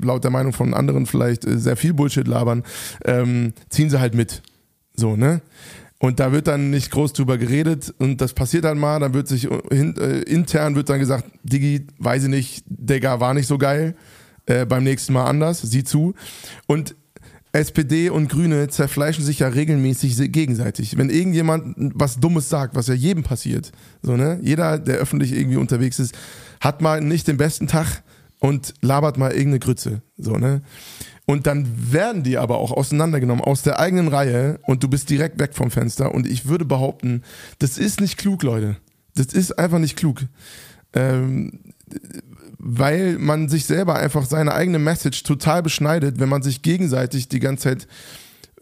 laut 0.00 0.22
der 0.22 0.30
Meinung 0.30 0.52
von 0.52 0.74
anderen 0.74 1.06
vielleicht 1.06 1.46
äh, 1.46 1.58
sehr 1.58 1.78
viel 1.78 1.94
Bullshit 1.94 2.28
labern, 2.28 2.62
ähm, 3.06 3.54
ziehen 3.70 3.88
sie 3.88 3.98
halt 3.98 4.14
mit. 4.14 4.42
So, 4.94 5.16
ne? 5.16 5.40
Und 5.98 6.20
da 6.20 6.30
wird 6.30 6.46
dann 6.46 6.68
nicht 6.68 6.90
groß 6.90 7.14
drüber 7.14 7.38
geredet 7.38 7.94
und 7.98 8.20
das 8.20 8.34
passiert 8.34 8.64
dann 8.64 8.78
mal, 8.78 9.00
dann 9.00 9.14
wird 9.14 9.28
sich 9.28 9.50
äh, 9.50 10.22
intern 10.24 10.74
wird 10.74 10.90
dann 10.90 11.00
gesagt, 11.00 11.24
Digi, 11.42 11.86
weiß 11.98 12.24
ich 12.24 12.28
nicht, 12.28 12.64
Digga, 12.66 13.18
war 13.18 13.32
nicht 13.32 13.46
so 13.46 13.56
geil, 13.56 13.96
äh, 14.44 14.66
beim 14.66 14.84
nächsten 14.84 15.14
Mal 15.14 15.24
anders, 15.24 15.62
sieh 15.62 15.84
zu. 15.84 16.12
Und 16.66 16.94
SPD 17.56 18.10
und 18.10 18.28
Grüne 18.28 18.68
zerfleischen 18.68 19.24
sich 19.24 19.40
ja 19.40 19.48
regelmäßig 19.48 20.16
se- 20.16 20.28
gegenseitig. 20.28 20.96
Wenn 20.98 21.10
irgendjemand 21.10 21.74
was 21.94 22.18
Dummes 22.20 22.48
sagt, 22.48 22.74
was 22.74 22.86
ja 22.86 22.94
jedem 22.94 23.22
passiert, 23.22 23.72
so, 24.02 24.16
ne? 24.16 24.38
Jeder, 24.42 24.78
der 24.78 24.96
öffentlich 24.96 25.32
irgendwie 25.32 25.56
unterwegs 25.56 25.98
ist, 25.98 26.14
hat 26.60 26.80
mal 26.82 27.00
nicht 27.00 27.28
den 27.28 27.36
besten 27.36 27.66
Tag 27.66 28.02
und 28.38 28.74
labert 28.82 29.16
mal 29.18 29.30
irgendeine 29.32 29.58
Grütze, 29.60 30.02
so, 30.16 30.36
ne? 30.36 30.62
Und 31.28 31.46
dann 31.48 31.66
werden 31.92 32.22
die 32.22 32.38
aber 32.38 32.58
auch 32.58 32.70
auseinandergenommen 32.70 33.42
aus 33.42 33.62
der 33.62 33.80
eigenen 33.80 34.06
Reihe 34.08 34.60
und 34.62 34.84
du 34.84 34.88
bist 34.88 35.10
direkt 35.10 35.40
weg 35.40 35.54
vom 35.54 35.72
Fenster. 35.72 36.14
Und 36.14 36.24
ich 36.24 36.46
würde 36.46 36.64
behaupten, 36.64 37.22
das 37.58 37.78
ist 37.78 38.00
nicht 38.00 38.16
klug, 38.16 38.44
Leute. 38.44 38.76
Das 39.16 39.26
ist 39.28 39.58
einfach 39.58 39.80
nicht 39.80 39.96
klug. 39.96 40.22
Ähm, 40.92 41.58
weil 42.58 43.18
man 43.18 43.48
sich 43.48 43.66
selber 43.66 43.96
einfach 43.96 44.24
seine 44.24 44.54
eigene 44.54 44.78
Message 44.78 45.22
total 45.22 45.62
beschneidet, 45.62 46.18
wenn 46.18 46.28
man 46.28 46.42
sich 46.42 46.62
gegenseitig 46.62 47.28
die 47.28 47.40
ganze 47.40 47.64
Zeit 47.64 47.88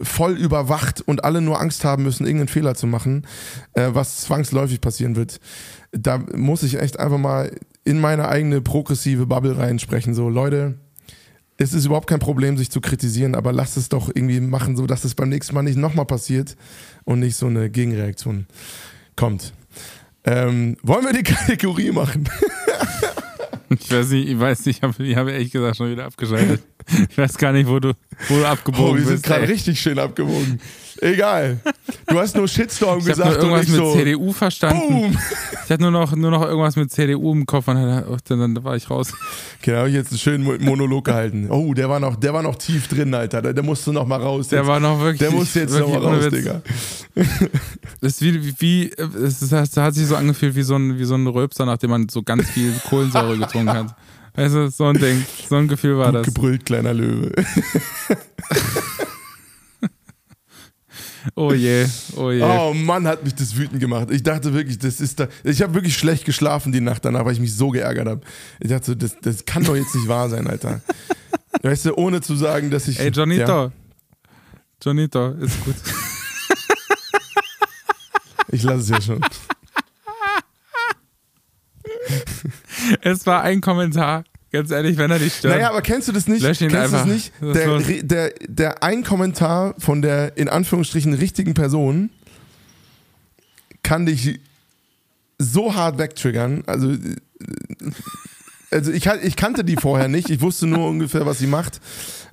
voll 0.00 0.36
überwacht 0.36 1.00
und 1.02 1.24
alle 1.24 1.40
nur 1.40 1.60
Angst 1.60 1.84
haben 1.84 2.02
müssen, 2.02 2.26
irgendeinen 2.26 2.48
Fehler 2.48 2.74
zu 2.74 2.86
machen, 2.86 3.26
äh, 3.74 3.90
was 3.92 4.22
zwangsläufig 4.22 4.80
passieren 4.80 5.14
wird. 5.14 5.40
Da 5.92 6.18
muss 6.18 6.62
ich 6.64 6.80
echt 6.80 6.98
einfach 6.98 7.18
mal 7.18 7.52
in 7.84 8.00
meine 8.00 8.28
eigene 8.28 8.60
progressive 8.60 9.26
Bubble 9.26 9.56
reinsprechen. 9.56 10.14
So, 10.14 10.28
Leute, 10.28 10.78
es 11.56 11.72
ist 11.72 11.84
überhaupt 11.84 12.08
kein 12.08 12.18
Problem, 12.18 12.56
sich 12.56 12.70
zu 12.70 12.80
kritisieren, 12.80 13.34
aber 13.34 13.52
lasst 13.52 13.76
es 13.76 13.88
doch 13.88 14.08
irgendwie 14.08 14.40
machen, 14.40 14.76
so 14.76 14.86
dass 14.86 15.04
es 15.04 15.14
beim 15.14 15.28
nächsten 15.28 15.54
Mal 15.54 15.62
nicht 15.62 15.78
nochmal 15.78 16.06
passiert 16.06 16.56
und 17.04 17.20
nicht 17.20 17.36
so 17.36 17.46
eine 17.46 17.70
Gegenreaktion 17.70 18.46
kommt. 19.14 19.52
Ähm, 20.24 20.76
wollen 20.82 21.04
wir 21.04 21.12
die 21.12 21.22
Kategorie 21.34 21.92
machen? 21.92 22.28
Ich 23.70 23.90
weiß 23.90 24.10
nicht, 24.10 24.28
ich 24.28 24.38
weiß 24.38 24.66
nicht, 24.66 24.78
ich 24.78 24.82
habe 24.82 25.16
hab 25.16 25.28
ehrlich 25.28 25.50
gesagt 25.50 25.76
schon 25.76 25.90
wieder 25.90 26.04
abgeschaltet. 26.06 26.62
Ich 27.08 27.16
weiß 27.16 27.38
gar 27.38 27.52
nicht, 27.52 27.68
wo 27.68 27.80
du, 27.80 27.92
wo 28.28 28.36
du 28.36 28.46
abgebogen 28.46 28.90
Oh, 28.92 28.94
wir 28.94 29.02
sind 29.04 29.12
bist. 29.14 29.24
gerade 29.24 29.42
ey. 29.46 29.52
richtig 29.52 29.80
schön 29.80 29.98
abgewogen. 29.98 30.60
Egal. 31.00 31.58
Du 32.06 32.18
hast 32.18 32.36
nur 32.36 32.46
Shitstorm 32.46 32.98
Ich 33.00 33.04
habe 33.06 33.10
gesagt 33.16 33.36
und 33.38 33.42
irgendwas 33.42 33.62
ich 33.64 33.68
mit 33.70 33.78
so. 33.78 33.92
CDU 33.94 34.32
verstanden. 34.32 34.88
Boom. 34.88 35.18
Ich 35.64 35.70
hatte 35.70 35.82
nur 35.82 35.90
noch, 35.90 36.14
nur 36.14 36.30
noch 36.30 36.42
irgendwas 36.42 36.76
mit 36.76 36.92
CDU 36.92 37.32
im 37.32 37.46
Kopf 37.46 37.66
und 37.68 37.76
dann, 37.76 38.14
dann, 38.28 38.64
war 38.64 38.76
ich 38.76 38.88
raus. 38.88 39.12
Okay, 39.60 39.72
da 39.72 39.78
habe 39.78 39.88
ich 39.88 39.94
jetzt 39.94 40.10
einen 40.12 40.18
schönen 40.18 40.44
Mo- 40.44 40.56
Monolog 40.60 41.04
gehalten. 41.06 41.50
Oh, 41.50 41.74
der 41.74 41.88
war 41.88 41.98
noch, 42.00 42.16
der 42.16 42.32
war 42.32 42.42
noch 42.42 42.54
tief 42.56 42.86
drin, 42.88 43.12
Alter. 43.12 43.42
Der, 43.42 43.52
der 43.54 43.64
musste 43.64 43.92
noch 43.92 44.06
mal 44.06 44.20
raus. 44.20 44.48
Der 44.48 44.60
jetzt. 44.60 44.68
war 44.68 44.78
noch 44.78 45.00
wirklich. 45.00 45.18
der 45.18 45.30
musste 45.32 45.60
jetzt 45.60 45.76
noch 45.78 45.88
mal 45.88 45.98
raus. 45.98 46.28
Digga. 46.30 46.62
Das 48.00 48.12
ist 48.12 48.22
wie, 48.22 48.44
wie, 48.46 48.54
wie 48.60 48.92
es 49.24 49.42
ist, 49.42 49.52
das 49.52 49.76
hat 49.76 49.94
sich 49.94 50.06
so 50.06 50.16
angefühlt 50.16 50.54
wie 50.54 50.62
so 50.62 50.76
ein, 50.76 50.98
wie 50.98 51.04
so 51.04 51.14
ein 51.16 51.26
Röpser, 51.26 51.66
nachdem 51.66 51.90
man 51.90 52.08
so 52.08 52.22
ganz 52.22 52.48
viel 52.50 52.72
Kohlensäure 52.88 53.36
getrunken 53.38 53.70
hat. 53.72 53.96
Weißt 54.34 54.54
du, 54.54 54.68
so 54.70 54.86
ein 54.86 54.98
Ding, 54.98 55.24
so 55.48 55.56
ein 55.56 55.68
Gefühl 55.68 55.96
war 55.96 56.10
das. 56.10 56.26
Gebrüllt, 56.26 56.66
kleiner 56.66 56.92
Löwe. 56.92 57.32
Oh 61.36 61.52
je, 61.52 61.86
oh 62.16 62.30
je. 62.30 62.42
Oh 62.42 62.74
Mann, 62.74 63.06
hat 63.06 63.24
mich 63.24 63.34
das 63.34 63.56
wütend 63.56 63.80
gemacht. 63.80 64.10
Ich 64.10 64.22
dachte 64.22 64.52
wirklich, 64.52 64.78
das 64.78 65.00
ist 65.00 65.18
da. 65.20 65.28
Ich 65.42 65.62
habe 65.62 65.72
wirklich 65.74 65.96
schlecht 65.96 66.26
geschlafen 66.26 66.70
die 66.70 66.82
Nacht 66.82 67.04
danach, 67.04 67.24
weil 67.24 67.32
ich 67.32 67.40
mich 67.40 67.56
so 67.56 67.70
geärgert 67.70 68.06
habe. 68.06 68.20
Ich 68.60 68.68
dachte, 68.68 68.94
das, 68.94 69.16
das 69.22 69.44
kann 69.46 69.64
doch 69.64 69.74
jetzt 69.74 69.94
nicht 69.94 70.06
wahr 70.06 70.28
sein, 70.28 70.46
Alter. 70.46 70.82
Weißt 71.62 71.86
du, 71.86 71.94
ohne 71.94 72.20
zu 72.20 72.36
sagen, 72.36 72.70
dass 72.70 72.88
ich. 72.88 73.00
Ey, 73.00 73.08
Johnito. 73.10 73.42
Ja, 73.42 73.72
Johnito, 74.84 75.30
ist 75.30 75.64
gut. 75.64 75.76
ich 78.48 78.62
lasse 78.62 78.80
es 78.80 78.88
ja 78.90 79.00
schon. 79.00 79.20
Es 83.02 83.26
war 83.26 83.42
ein 83.42 83.60
Kommentar. 83.60 84.24
Ganz 84.52 84.70
ehrlich, 84.70 84.96
wenn 84.98 85.10
er 85.10 85.18
dich 85.18 85.34
stört. 85.34 85.54
Naja, 85.54 85.70
aber 85.70 85.82
kennst 85.82 86.06
du 86.06 86.12
das 86.12 86.28
nicht? 86.28 86.42
Lösch 86.42 86.60
ihn 86.60 86.68
kennst 86.68 86.92
du 86.92 86.96
das 86.96 87.02
einfach. 87.02 87.12
nicht? 87.12 87.32
Das 87.40 87.88
ist 87.88 88.10
Der, 88.10 88.30
der, 88.30 88.34
der 88.46 88.82
ein 88.84 89.02
Kommentar 89.02 89.74
von 89.78 90.00
der 90.00 90.36
in 90.36 90.48
Anführungsstrichen 90.48 91.12
richtigen 91.14 91.54
Person 91.54 92.10
kann 93.82 94.06
dich 94.06 94.38
so 95.38 95.74
hart 95.74 95.98
wegtriggern. 95.98 96.62
Also, 96.66 96.94
also 98.70 98.92
ich, 98.92 99.06
ich 99.06 99.36
kannte 99.36 99.64
die 99.64 99.76
vorher 99.76 100.06
nicht. 100.08 100.30
Ich 100.30 100.40
wusste 100.40 100.66
nur 100.68 100.88
ungefähr, 100.88 101.26
was 101.26 101.38
sie 101.38 101.48
macht. 101.48 101.80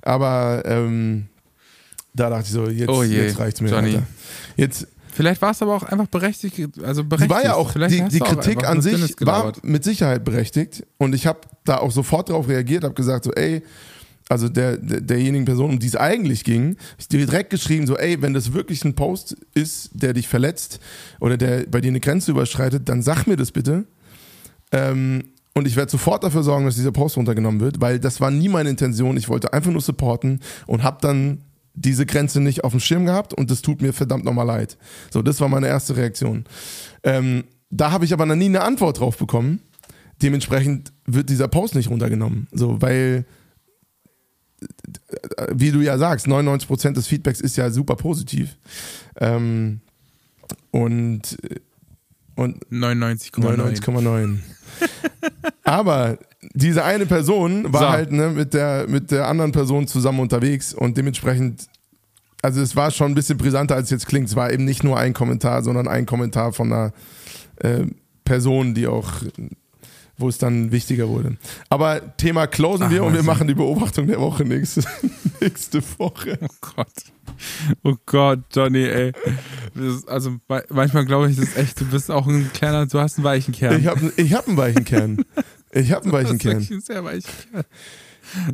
Aber 0.02 0.62
ähm, 0.64 1.26
da 2.14 2.30
dachte 2.30 2.44
ich 2.44 2.52
so, 2.52 2.68
jetzt, 2.68 2.88
Oh 2.88 3.02
je, 3.02 3.22
jetzt 3.24 3.38
reicht's 3.38 3.60
mir. 3.60 3.70
Johnny. 3.70 3.94
Alter. 3.94 4.06
Jetzt, 4.56 4.86
Vielleicht 5.12 5.42
war 5.42 5.50
es 5.50 5.60
aber 5.60 5.74
auch 5.74 5.82
einfach 5.82 6.06
berechtigt. 6.06 6.82
Also 6.82 7.02
die 7.02 7.08
berechtigt. 7.08 7.30
war 7.30 7.44
ja 7.44 7.54
auch, 7.54 7.72
Vielleicht 7.72 7.94
die, 7.94 8.18
die 8.18 8.18
Kritik 8.18 8.66
an 8.66 8.80
sich 8.80 9.14
war 9.20 9.52
mit 9.62 9.84
Sicherheit 9.84 10.24
berechtigt 10.24 10.86
und 10.96 11.14
ich 11.14 11.26
habe 11.26 11.40
da 11.64 11.78
auch 11.78 11.90
sofort 11.90 12.30
darauf 12.30 12.48
reagiert, 12.48 12.82
habe 12.82 12.94
gesagt 12.94 13.24
so, 13.24 13.32
ey, 13.32 13.62
also 14.30 14.48
der, 14.48 14.78
der, 14.78 15.02
derjenigen 15.02 15.44
Person, 15.44 15.70
um 15.70 15.78
die 15.78 15.86
es 15.86 15.96
eigentlich 15.96 16.44
ging, 16.44 16.76
ich 16.98 17.08
dir 17.08 17.26
direkt 17.26 17.50
geschrieben 17.50 17.86
so, 17.86 17.98
ey, 17.98 18.22
wenn 18.22 18.32
das 18.32 18.54
wirklich 18.54 18.84
ein 18.84 18.94
Post 18.94 19.36
ist, 19.52 19.90
der 19.92 20.14
dich 20.14 20.28
verletzt 20.28 20.80
oder 21.20 21.36
der 21.36 21.66
bei 21.66 21.82
dir 21.82 21.88
eine 21.88 22.00
Grenze 22.00 22.30
überschreitet, 22.30 22.88
dann 22.88 23.02
sag 23.02 23.26
mir 23.26 23.36
das 23.36 23.52
bitte. 23.52 23.84
Ähm, 24.70 25.24
und 25.54 25.66
ich 25.68 25.76
werde 25.76 25.90
sofort 25.90 26.24
dafür 26.24 26.42
sorgen, 26.42 26.64
dass 26.64 26.76
dieser 26.76 26.92
Post 26.92 27.18
runtergenommen 27.18 27.60
wird, 27.60 27.82
weil 27.82 27.98
das 27.98 28.22
war 28.22 28.30
nie 28.30 28.48
meine 28.48 28.70
Intention. 28.70 29.18
Ich 29.18 29.28
wollte 29.28 29.52
einfach 29.52 29.70
nur 29.70 29.82
supporten 29.82 30.40
und 30.66 30.82
habe 30.82 30.96
dann 31.02 31.42
diese 31.74 32.06
Grenze 32.06 32.40
nicht 32.40 32.64
auf 32.64 32.72
dem 32.72 32.80
Schirm 32.80 33.06
gehabt 33.06 33.34
und 33.34 33.50
das 33.50 33.62
tut 33.62 33.82
mir 33.82 33.92
verdammt 33.92 34.24
nochmal 34.24 34.46
leid. 34.46 34.76
So, 35.10 35.22
das 35.22 35.40
war 35.40 35.48
meine 35.48 35.68
erste 35.68 35.96
Reaktion. 35.96 36.44
Ähm, 37.02 37.44
da 37.70 37.90
habe 37.90 38.04
ich 38.04 38.12
aber 38.12 38.26
noch 38.26 38.36
nie 38.36 38.46
eine 38.46 38.60
Antwort 38.62 39.00
drauf 39.00 39.16
bekommen. 39.16 39.60
Dementsprechend 40.20 40.92
wird 41.06 41.30
dieser 41.30 41.48
Post 41.48 41.74
nicht 41.74 41.88
runtergenommen. 41.90 42.46
So, 42.52 42.80
weil, 42.82 43.24
äh, 45.36 45.46
wie 45.54 45.70
du 45.70 45.80
ja 45.80 45.96
sagst, 45.98 46.26
99% 46.26 46.92
des 46.92 47.06
Feedbacks 47.06 47.40
ist 47.40 47.56
ja 47.56 47.70
super 47.70 47.96
positiv. 47.96 48.56
Ähm, 49.18 49.80
und 50.70 51.38
und 52.34 52.64
99,9. 52.70 53.76
99,9. 53.82 54.38
Aber 55.64 56.18
diese 56.54 56.84
eine 56.84 57.06
Person 57.06 57.72
war 57.72 57.80
So. 57.80 57.88
halt 57.90 58.12
ne, 58.12 58.28
mit, 58.30 58.54
der, 58.54 58.86
mit 58.88 59.10
der 59.10 59.28
anderen 59.28 59.52
Person 59.52 59.86
zusammen 59.86 60.20
unterwegs 60.20 60.74
und 60.74 60.96
dementsprechend, 60.96 61.66
also 62.42 62.60
es 62.60 62.74
war 62.74 62.90
schon 62.90 63.12
ein 63.12 63.14
bisschen 63.14 63.38
brisanter, 63.38 63.74
als 63.76 63.84
es 63.84 63.90
jetzt 63.90 64.06
klingt. 64.06 64.28
Es 64.28 64.36
war 64.36 64.52
eben 64.52 64.64
nicht 64.64 64.82
nur 64.82 64.98
ein 64.98 65.12
Kommentar, 65.14 65.62
sondern 65.62 65.86
ein 65.88 66.06
Kommentar 66.06 66.52
von 66.52 66.72
einer 66.72 66.92
äh, 67.58 67.84
Person, 68.24 68.74
die 68.74 68.86
auch, 68.88 69.12
wo 70.18 70.28
es 70.28 70.38
dann 70.38 70.72
wichtiger 70.72 71.08
wurde. 71.08 71.36
Aber 71.68 72.16
Thema 72.16 72.46
closen 72.48 72.86
Ach, 72.86 72.90
wir 72.90 73.04
und 73.04 73.14
wir 73.14 73.22
machen 73.22 73.46
die 73.46 73.54
Beobachtung 73.54 74.08
der 74.08 74.20
Woche 74.20 74.44
nächste, 74.44 74.82
nächste 75.40 75.80
Woche. 75.98 76.38
Oh 76.42 76.46
Gott. 76.74 76.92
Oh 77.84 77.94
Gott, 78.06 78.40
Johnny, 78.52 78.84
ey. 78.84 79.12
Das 79.74 80.06
also 80.08 80.36
ma- 80.48 80.62
manchmal 80.70 81.04
glaube 81.06 81.30
ich, 81.30 81.36
das 81.36 81.46
ist 81.50 81.56
echt, 81.56 81.80
du 81.80 81.84
bist 81.86 82.10
auch 82.10 82.26
ein 82.26 82.50
kleiner, 82.52 82.86
du 82.86 82.98
hast 82.98 83.16
einen 83.18 83.24
weichen 83.24 83.54
Kern. 83.54 83.78
Ich 83.80 83.86
habe 83.86 84.12
ich 84.16 84.34
hab 84.34 84.48
einen 84.48 84.56
weichen 84.56 84.84
Kern. 84.84 85.24
Ich 85.74 85.90
habe 85.92 86.04
einen 86.04 86.12
weichen 86.12 86.38
Kern. 86.38 86.60
sehr 86.60 87.02
weichen 87.04 87.30
Kern. 87.50 87.64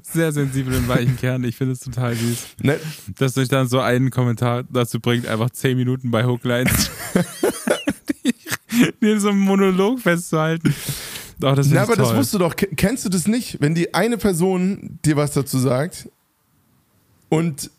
Sehr 0.03 0.33
sensiblen 0.33 0.89
weichen 0.89 1.17
Kern. 1.17 1.45
Ich 1.45 1.57
finde 1.57 1.73
es 1.75 1.81
total 1.81 2.15
süß. 2.15 2.47
Ne, 2.63 2.79
Dass 3.19 3.37
euch 3.37 3.49
dann 3.49 3.69
so 3.69 3.81
einen 3.81 4.11
Kommentar 4.11 4.65
dazu 4.71 4.99
bringt, 5.01 5.27
einfach 5.27 5.51
10 5.51 5.77
Minuten 5.77 6.11
bei 6.11 6.25
Hooklines 6.25 6.91
den 9.03 9.21
so 9.21 9.29
einen 9.31 9.41
Monolog 9.41 10.01
festzuhalten. 10.01 10.75
Doch, 11.39 11.55
das 11.55 11.69
Na, 11.69 11.83
ist 11.83 11.89
aber 11.89 11.97
das 11.97 12.09
toll. 12.09 12.17
musst 12.17 12.35
du 12.35 12.39
doch. 12.39 12.57
Ke- 12.57 12.69
Kennst 12.77 13.05
du 13.05 13.09
das 13.09 13.27
nicht? 13.29 13.59
Wenn 13.61 13.75
die 13.75 13.95
eine 13.95 14.17
Person 14.19 14.99
dir 15.05 15.17
was 15.17 15.33
dazu 15.33 15.59
sagt 15.59 16.09
und 17.29 17.71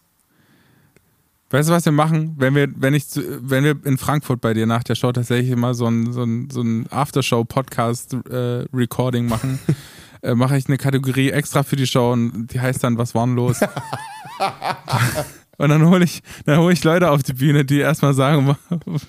Weißt 1.51 1.67
du, 1.67 1.73
was 1.73 1.83
wir 1.85 1.91
machen? 1.91 2.35
Wenn 2.37 2.53
wir, 2.53 2.67
wenn 2.75 2.93
ich 2.93 3.07
zu, 3.07 3.23
wenn 3.41 3.63
wir 3.63 3.75
in 3.83 3.97
Frankfurt 3.97 4.39
bei 4.39 4.53
dir 4.53 4.67
nach 4.67 4.83
der 4.83 4.93
Show 4.93 5.11
tatsächlich 5.11 5.49
immer 5.49 5.73
so 5.73 5.87
ein, 5.87 6.13
so 6.13 6.21
ein, 6.21 6.51
so 6.51 6.61
ein 6.61 6.85
Aftershow-Podcast-Recording 6.91 9.27
machen, 9.27 9.57
äh, 10.21 10.35
mache 10.35 10.57
ich 10.57 10.67
eine 10.67 10.77
Kategorie 10.77 11.31
extra 11.31 11.63
für 11.63 11.75
die 11.75 11.87
Show 11.87 12.11
und 12.11 12.53
die 12.53 12.59
heißt 12.59 12.83
dann 12.83 12.99
Was 12.99 13.15
war 13.15 13.25
denn 13.25 13.33
los? 13.35 13.61
und 15.57 15.69
dann 15.69 15.87
hole 15.87 16.03
ich, 16.03 16.21
dann 16.45 16.59
hole 16.59 16.73
ich 16.73 16.83
Leute 16.83 17.09
auf 17.09 17.23
die 17.23 17.33
Bühne, 17.33 17.65
die 17.65 17.79
erstmal 17.79 18.13
sagen, 18.13 18.55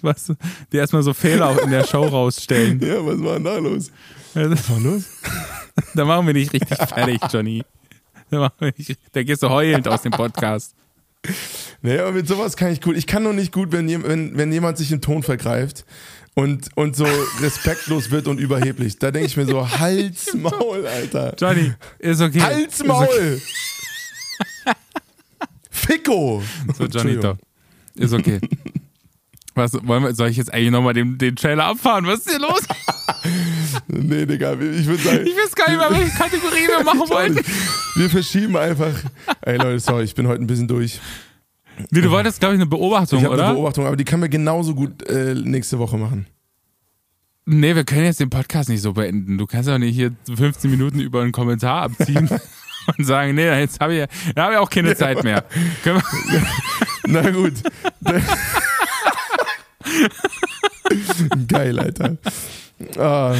was, 0.01 0.33
die 0.73 0.79
erstmal 0.79 1.03
so 1.03 1.13
Fehler 1.13 1.63
in 1.63 1.71
der 1.71 1.85
Show 1.85 2.05
rausstellen. 2.05 2.81
ja, 2.81 3.05
was 3.05 3.23
war 3.23 3.35
denn 3.35 3.45
da 3.45 3.59
los? 3.59 3.93
Was 4.33 4.71
war 4.71 4.81
los? 4.81 5.05
Da 5.95 6.05
machen 6.05 6.27
wir 6.27 6.35
dich 6.35 6.53
richtig 6.53 6.77
fertig, 6.77 7.21
Johnny. 7.33 7.63
Da, 8.31 8.53
wir 8.59 8.75
da 9.13 9.23
gehst 9.23 9.43
du 9.43 9.49
heulend 9.49 9.89
aus 9.89 10.03
dem 10.03 10.13
Podcast. 10.13 10.75
Nee, 11.83 11.99
aber 11.99 12.13
mit 12.13 12.29
sowas 12.29 12.59
kann 12.59 12.71
ich 12.73 12.83
gut. 12.83 12.95
Ich 12.97 13.07
kann 13.07 13.23
nur 13.23 13.33
nicht 13.33 13.53
gut, 13.53 13.73
wenn, 13.73 13.89
wenn, 14.05 14.37
wenn 14.37 14.53
jemand 14.53 14.77
sich 14.77 14.93
im 14.93 15.01
Ton 15.01 15.23
vergreift 15.23 15.87
und, 16.35 16.69
und 16.77 16.95
so 16.95 17.07
respektlos 17.41 18.11
wird 18.11 18.29
und 18.29 18.39
überheblich. 18.39 18.99
Da 18.99 19.11
denke 19.11 19.27
ich 19.27 19.37
mir 19.37 19.47
so, 19.47 19.69
Hals, 19.79 20.35
Maul, 20.35 20.87
Alter. 20.87 21.35
Johnny, 21.39 21.73
ist 21.99 22.21
okay. 22.21 22.41
Hals, 22.41 22.85
Maul! 22.85 23.07
okay. 23.07 23.41
Ficko! 25.71 26.43
So, 26.77 26.85
Johnito. 26.85 27.39
Ist 27.95 28.13
okay. 28.13 28.41
Was, 29.55 29.73
wollen 29.83 30.05
wir, 30.05 30.15
soll 30.15 30.29
ich 30.29 30.37
jetzt 30.37 30.53
eigentlich 30.53 30.71
nochmal 30.71 30.95
den, 30.95 31.19
den 31.19 31.37
Trailer 31.37 31.65
abfahren? 31.65 32.07
Was 32.07 32.21
ist 32.21 32.31
hier 32.31 32.41
los? 32.41 32.61
Nee, 33.89 34.27
Digga, 34.27 34.53
ich 34.55 34.87
würde 34.87 35.03
sagen, 35.03 35.27
Ich 35.27 35.37
weiß 35.37 35.55
gar 35.55 35.69
nicht 35.71 35.79
mehr, 35.79 35.91
welche 35.91 36.17
Kategorie 36.17 36.69
wir 36.69 36.85
machen 36.85 37.01
wollten. 37.11 37.41
wir 37.97 38.11
verschieben 38.11 38.57
einfach. 38.57 38.93
Ey 39.43 39.57
Leute, 39.57 39.81
sorry, 39.81 40.05
ich 40.05 40.15
bin 40.15 40.27
heute 40.29 40.43
ein 40.43 40.47
bisschen 40.47 40.69
durch. 40.69 41.01
Nee, 41.91 42.01
du 42.03 42.11
wolltest, 42.11 42.41
glaube 42.41 42.55
ich, 42.55 42.61
eine 42.61 42.69
Beobachtung, 42.69 43.19
Ich 43.21 43.25
habe 43.25 43.35
eine 43.35 43.43
oder? 43.45 43.55
Beobachtung, 43.55 43.87
aber 43.87 43.97
die 43.97 44.05
können 44.05 44.23
wir 44.23 44.29
genauso 44.29 44.75
gut 44.75 45.03
äh, 45.09 45.35
nächste 45.35 45.79
Woche 45.79 45.97
machen. 45.97 46.27
nee, 47.47 47.75
wir 47.75 47.85
können 47.85 48.05
jetzt 48.05 48.21
den 48.21 48.29
Podcast 48.31 48.69
nicht 48.69 48.83
so 48.83 48.93
beenden. 48.93 49.39
Du 49.39 49.47
kannst 49.47 49.69
doch 49.69 49.79
nicht 49.79 49.95
hier 49.95 50.13
15 50.35 50.71
Minuten 50.71 51.01
über 51.01 51.23
einen 51.23 51.33
Kommentar 51.33 51.83
abziehen 51.83 52.29
und 52.99 53.05
sagen, 53.05 53.35
nee, 53.35 53.47
jetzt 53.59 53.81
habe 53.81 53.95
ich, 53.95 53.99
ja- 54.01 54.33
da 54.35 54.45
habe 54.45 54.53
ich 54.55 54.59
auch 54.59 54.69
keine 54.71 54.95
Zeit 54.95 55.25
mehr. 55.25 55.45
Na 57.07 57.31
gut. 57.31 57.55
Geil, 61.49 61.79
Alter. 61.79 62.17
Ah, 62.99 63.35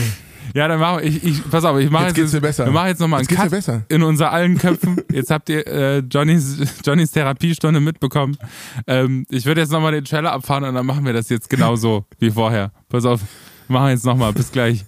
Ja, 0.55 0.67
dann 0.67 0.81
machen 0.81 0.99
wir, 1.03 1.09
ich, 1.09 1.23
ich, 1.23 1.49
pass 1.51 1.65
auf, 1.65 1.79
ich 1.79 1.91
mache 1.91 2.07
Jetzt 2.09 2.17
jetzt, 2.19 2.41
besser. 2.43 2.65
wir 2.65 2.73
machen 2.73 2.89
jetzt 2.89 2.99
nochmal 2.99 3.21
einen 3.21 3.29
Jetzt 3.29 3.39
Cut 3.39 3.51
besser. 3.51 3.83
in 3.89 4.03
unser 4.03 4.33
allen 4.33 4.59
Köpfen. 4.59 5.01
Jetzt 5.13 5.31
habt 5.31 5.49
ihr 5.49 5.65
äh, 5.67 5.99
Johnnys, 6.11 6.59
Johnnys 6.85 7.13
Therapiestunde 7.13 7.79
mitbekommen. 7.81 8.37
Ähm, 8.89 9.27
ich 9.31 9.47
würde 9.47 9.61
jetzt 9.61 9.71
nochmal 9.71 9.93
den 9.93 10.05
Trailer 10.05 10.33
abfahren 10.33 10.65
und 10.65 10.75
dann 10.75 10.87
machen 10.87 11.05
wir 11.07 11.13
das 11.13 11.29
jetzt 11.29 11.49
genauso 11.51 12.05
wie 12.19 12.31
vorher. 12.33 12.73
Pass 12.89 13.05
auf, 13.05 13.21
wir 13.69 13.75
machen 13.79 13.91
jetzt 13.91 14.05
nochmal. 14.05 14.33
Bis 14.33 14.51
gleich. 14.51 14.85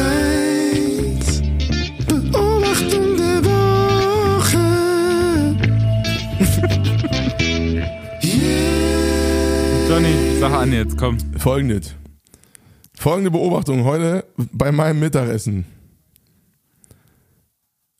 Hochglanz, 0.00 1.42
Beobachtung 2.08 3.16
der 3.18 3.44
Woche. 3.44 4.58
Yeah. 8.22 9.88
Johnny, 9.88 10.14
sag 10.40 10.52
an 10.52 10.72
jetzt, 10.72 10.96
komm. 10.96 11.18
Folgendes. 11.38 11.94
Folgende 13.00 13.30
Beobachtung 13.30 13.84
heute 13.84 14.26
bei 14.36 14.70
meinem 14.72 15.00
Mittagessen. 15.00 15.64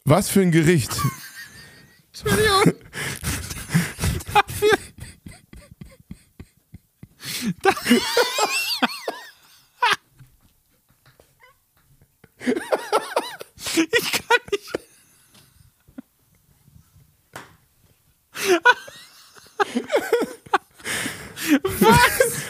Was 0.04 0.28
für 0.28 0.42
ein 0.42 0.50
Gericht. 0.50 0.90
Entschuldigung. 2.08 2.74
Dafür. 7.62 7.98
Ich 13.74 14.12
kann 14.12 14.40
nicht. 14.52 14.78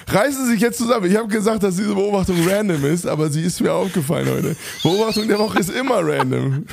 Reißen 0.09 0.47
Sie 0.47 0.53
sich 0.53 0.61
jetzt 0.61 0.79
zusammen. 0.79 1.11
Ich 1.11 1.17
habe 1.17 1.29
gesagt, 1.29 1.63
dass 1.63 1.77
diese 1.77 1.95
Beobachtung 1.95 2.37
random 2.49 2.85
ist, 2.87 3.07
aber 3.07 3.31
sie 3.31 3.43
ist 3.43 3.61
mir 3.61 3.73
aufgefallen 3.73 4.29
heute. 4.29 4.57
Beobachtung 4.83 5.29
der 5.29 5.39
Woche 5.39 5.59
ist 5.61 5.71
immer 5.71 6.01
random. 6.03 6.65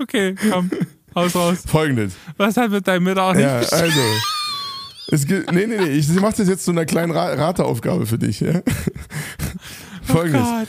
Okay, 0.00 0.34
komm, 0.50 0.70
haus 1.14 1.34
raus. 1.34 1.58
Folgendes. 1.66 2.14
Was 2.36 2.56
hat 2.56 2.70
mit 2.70 2.86
deinem 2.86 3.04
Mittag 3.04 3.36
nicht 3.36 3.44
Ja, 3.44 3.58
also. 3.58 4.00
Es 5.08 5.26
gibt, 5.26 5.52
nee, 5.52 5.66
nee, 5.66 5.76
nee. 5.76 5.90
Ich 5.90 6.08
mache 6.08 6.36
das 6.36 6.48
jetzt 6.48 6.64
zu 6.64 6.70
einer 6.70 6.86
kleinen 6.86 7.12
Ra 7.12 7.34
Rateaufgabe 7.34 8.06
für 8.06 8.18
dich. 8.18 8.40
Ja? 8.40 8.62
Folgendes. 10.02 10.42
Oh. 10.42 10.66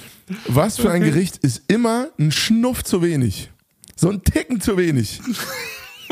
Was 0.48 0.78
für 0.78 0.92
ein 0.92 1.02
Okay. 1.02 1.12
Gericht 1.12 1.38
ist 1.38 1.64
immer 1.68 2.08
ein 2.20 2.32
Schnuff 2.32 2.84
zu 2.84 3.02
wenig? 3.02 3.52
So 3.96 4.10
ein 4.10 4.24
Ticken 4.24 4.60
zu 4.60 4.76
wenig. 4.78 5.22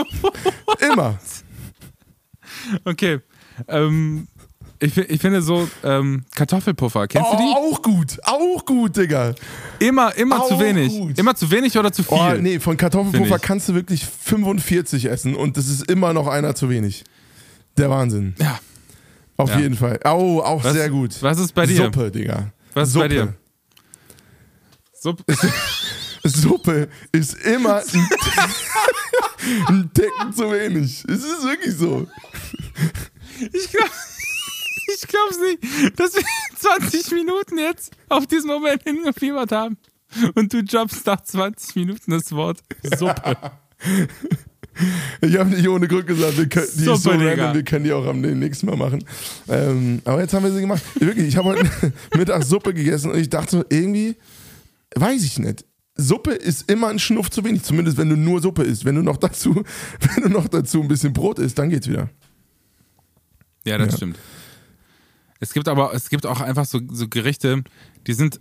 immer. 0.91 1.19
Okay. 2.85 3.19
Ähm, 3.67 4.27
ich, 4.79 4.97
ich 4.97 5.21
finde 5.21 5.41
so 5.43 5.67
ähm, 5.83 6.25
Kartoffelpuffer, 6.33 7.07
kennst 7.07 7.31
du 7.31 7.35
Oh, 7.35 7.37
die? 7.37 7.75
auch 7.77 7.81
gut. 7.83 8.17
Auch 8.23 8.65
gut, 8.65 8.97
Digga. 8.97 9.35
Immer, 9.79 10.15
immer 10.17 10.37
zu 10.47 10.55
Auch 10.55 10.59
wenig. 10.59 10.91
gut. 10.91 11.17
Immer 11.19 11.35
zu 11.35 11.51
wenig 11.51 11.77
oder 11.77 11.91
zu 11.91 12.03
viel? 12.03 12.17
Oh, 12.17 12.33
nee, 12.39 12.59
von 12.59 12.77
Kartoffelpuffer 12.77 13.37
kannst 13.39 13.69
du 13.69 13.75
wirklich 13.75 14.03
45 14.05 15.05
essen 15.05 15.35
und 15.35 15.55
das 15.57 15.67
ist 15.67 15.89
immer 15.89 16.13
noch 16.13 16.27
einer 16.27 16.55
zu 16.55 16.69
wenig. 16.69 17.03
Der 17.77 17.89
Wahnsinn. 17.89 18.35
Ja. 18.39 18.59
Auf 19.37 19.49
Ja. 19.51 19.59
jeden 19.59 19.75
Fall. 19.75 19.99
Oh, 20.05 20.39
auch 20.43 20.63
Was- 20.63 20.73
sehr 20.73 20.89
gut. 20.89 21.15
Was 21.21 21.37
ist 21.39 21.53
bei 21.53 21.65
dir? 21.65 21.85
Suppe, 21.85 22.09
Digga. 22.11 22.51
Was 22.73 22.87
ist 22.89 22.93
Suppe. 22.93 23.05
bei 23.07 23.13
dir? 23.13 23.33
Suppe. 24.93 25.23
Suppe 26.23 26.89
ist 27.11 27.33
immer 27.45 27.77
ein, 27.77 27.83
ein 29.67 29.91
Ticken 29.93 30.33
zu 30.33 30.51
wenig. 30.51 31.03
Es 31.07 31.23
ist 31.23 31.43
wirklich 31.43 31.75
so. 31.75 32.07
Ich 33.39 33.71
glaube 33.71 33.89
ich 34.93 35.07
glaub's 35.07 35.39
nicht, 35.39 35.99
dass 35.99 36.15
wir 36.15 36.23
20 36.79 37.11
Minuten 37.11 37.57
jetzt 37.57 37.91
auf 38.09 38.27
diesen 38.27 38.47
Moment 38.47 38.83
hingefiebert 38.83 39.51
haben. 39.51 39.77
Und 40.35 40.51
du 40.51 40.61
droppst 40.61 41.05
nach 41.05 41.21
20 41.21 41.75
Minuten 41.77 42.11
das 42.11 42.31
Wort 42.33 42.59
Suppe. 42.83 43.37
Ich 45.21 45.37
habe 45.37 45.49
nicht 45.49 45.67
ohne 45.67 45.87
Grund 45.87 46.07
gesagt, 46.07 46.37
wir 46.37 46.49
können, 46.49 46.67
die 46.75 46.89
ist 46.89 47.03
so 47.03 47.11
Digga. 47.11 47.29
random, 47.29 47.53
wir 47.53 47.63
können 47.63 47.85
die 47.85 47.93
auch 47.93 48.05
am 48.05 48.19
nächsten 48.19 48.65
Mal 48.65 48.75
machen. 48.75 49.03
Ähm, 49.47 50.01
aber 50.03 50.21
jetzt 50.21 50.33
haben 50.33 50.43
wir 50.43 50.51
sie 50.51 50.61
gemacht. 50.61 50.81
Wirklich, 50.99 51.27
ich 51.27 51.37
habe 51.37 51.49
heute 51.49 51.93
Mittag 52.17 52.43
Suppe 52.43 52.73
gegessen 52.73 53.11
und 53.11 53.19
ich 53.19 53.29
dachte 53.29 53.51
so, 53.51 53.65
irgendwie, 53.69 54.15
weiß 54.95 55.23
ich 55.23 55.39
nicht. 55.39 55.65
Suppe 56.01 56.31
ist 56.31 56.69
immer 56.69 56.87
ein 56.89 56.99
Schnuff 56.99 57.29
zu 57.29 57.43
wenig, 57.43 57.63
zumindest 57.63 57.97
wenn 57.97 58.09
du 58.09 58.15
nur 58.17 58.41
Suppe 58.41 58.63
isst. 58.63 58.83
Wenn 58.85 58.95
du 58.95 59.01
noch 59.03 59.17
dazu, 59.17 59.63
wenn 59.99 60.23
du 60.23 60.29
noch 60.29 60.47
dazu 60.47 60.81
ein 60.81 60.87
bisschen 60.87 61.13
Brot 61.13 61.39
isst, 61.39 61.57
dann 61.59 61.69
geht's 61.69 61.87
wieder. 61.87 62.09
Ja, 63.65 63.77
das 63.77 63.91
Ja. 63.91 63.97
stimmt. 63.97 64.17
Es 65.39 65.53
gibt 65.53 65.67
aber, 65.67 65.93
es 65.93 66.09
gibt 66.09 66.25
auch 66.25 66.39
einfach 66.41 66.65
so, 66.65 66.79
so 66.91 67.07
Gerichte, 67.07 67.63
die 68.05 68.13
sind, 68.13 68.39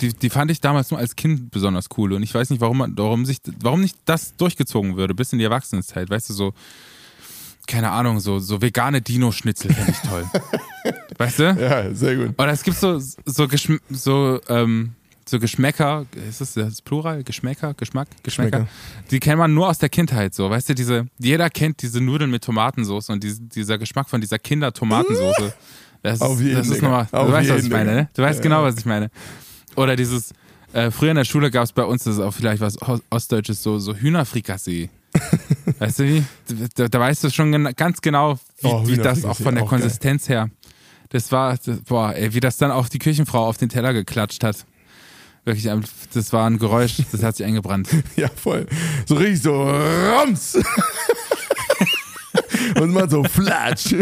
die, 0.00 0.14
die 0.14 0.30
fand 0.30 0.50
ich 0.50 0.60
damals 0.60 0.90
nur 0.90 0.98
als 0.98 1.14
Kind 1.16 1.50
besonders 1.50 1.86
cool. 1.98 2.12
Und 2.14 2.22
ich 2.22 2.32
weiß 2.32 2.50
nicht, 2.50 2.60
warum 2.60 2.78
man, 2.78 2.94
warum 2.96 3.26
sich, 3.26 3.38
warum 3.60 3.80
nicht 3.82 3.96
das 4.06 4.34
durchgezogen 4.36 4.96
würde, 4.96 5.14
bis 5.14 5.32
in 5.32 5.38
die 5.38 5.44
Erwachsenenzeit. 5.44 6.08
Weißt 6.08 6.30
du, 6.30 6.34
so, 6.34 6.54
keine 7.66 7.90
Ahnung, 7.90 8.18
so, 8.20 8.38
so 8.38 8.62
vegane 8.62 9.02
Dino-Schnitzel 9.02 9.74
finde 9.74 9.90
ich 9.90 9.98
toll. 10.08 10.24
weißt 11.18 11.38
du? 11.40 11.42
Ja, 11.60 11.92
sehr 11.94 12.16
gut. 12.16 12.34
Oder 12.38 12.52
es 12.52 12.62
gibt 12.62 12.78
so, 12.78 12.98
so, 12.98 13.46
Geschm 13.48 13.76
so, 13.90 14.40
ähm, 14.48 14.92
so 15.30 15.38
Geschmäcker, 15.38 16.06
ist 16.28 16.40
das 16.40 16.54
das 16.54 16.82
Plural? 16.82 17.22
Geschmäcker? 17.24 17.74
Geschmack? 17.74 18.08
Geschmäcker? 18.22 18.60
Geschmäcker. 18.60 18.68
Die 19.10 19.20
kennt 19.20 19.38
man 19.38 19.52
nur 19.54 19.68
aus 19.68 19.78
der 19.78 19.88
Kindheit 19.88 20.34
so. 20.34 20.48
Weißt 20.50 20.68
du, 20.68 20.74
diese, 20.74 21.06
jeder 21.18 21.50
kennt 21.50 21.82
diese 21.82 22.00
Nudeln 22.00 22.30
mit 22.30 22.44
Tomatensauce 22.44 23.10
und 23.10 23.22
diese, 23.22 23.40
dieser 23.42 23.78
Geschmack 23.78 24.08
von 24.08 24.20
dieser 24.20 24.38
Kinder-Tomatensauce. 24.38 25.52
Das, 26.00 26.20
Auf 26.20 26.40
jeden, 26.40 26.54
das 26.54 26.68
ist 26.68 26.80
nochmal, 26.80 27.08
Auf 27.10 27.26
du 27.26 27.32
weißt, 27.32 27.50
was 27.50 27.64
ich 27.64 27.70
meine, 27.70 27.92
ne? 27.92 28.08
Du 28.14 28.22
weißt 28.22 28.38
Ja, 28.38 28.42
genau, 28.44 28.62
was 28.62 28.76
ich 28.78 28.84
meine. 28.86 29.10
Oder 29.74 29.96
dieses, 29.96 30.32
äh, 30.72 30.92
früher 30.92 31.10
in 31.10 31.16
der 31.16 31.24
Schule 31.24 31.50
gab 31.50 31.64
es 31.64 31.72
bei 31.72 31.82
uns, 31.82 32.04
das 32.04 32.14
ist 32.14 32.20
auch 32.20 32.32
vielleicht 32.32 32.60
was 32.60 32.80
Os- 32.80 33.02
Ostdeutsches, 33.10 33.60
so, 33.64 33.80
so 33.80 33.96
Hühnerfrikassee. 33.96 34.90
weißt 35.80 35.98
du 35.98 36.04
wie? 36.04 36.24
Da, 36.76 36.86
da 36.86 37.00
weißt 37.00 37.24
du 37.24 37.30
schon 37.30 37.74
ganz 37.74 38.00
genau, 38.00 38.34
wie, 38.60 38.68
Oh, 38.68 38.86
wie 38.86 38.96
das 38.96 39.24
auch 39.24 39.36
von 39.36 39.56
der 39.56 39.64
auch 39.64 39.70
geil. 39.70 39.80
Konsistenz 39.80 40.28
her. 40.28 40.50
Das 41.08 41.32
war, 41.32 41.56
das, 41.56 41.80
boah, 41.80 42.14
ey, 42.14 42.32
wie 42.32 42.38
das 42.40 42.58
dann 42.58 42.70
auch 42.70 42.88
die 42.88 43.00
Küchenfrau 43.00 43.44
auf 43.48 43.56
den 43.56 43.68
Teller 43.68 43.92
geklatscht 43.92 44.44
hat. 44.44 44.66
Wirklich, 45.48 45.64
ähm, 45.64 45.82
das 46.12 46.30
war 46.34 46.46
ein 46.46 46.58
Geräusch, 46.58 46.98
das 47.12 47.22
hat 47.22 47.36
sich 47.36 47.46
eingebrannt. 47.46 47.88
Ja, 48.16 48.28
voll. 48.28 48.66
So 49.06 49.14
richtig 49.14 49.40
so 49.40 49.62
Rams. 49.62 50.58
Und 52.78 52.92
mal 52.92 53.08
so 53.08 53.24
Flatsch. 53.24 53.94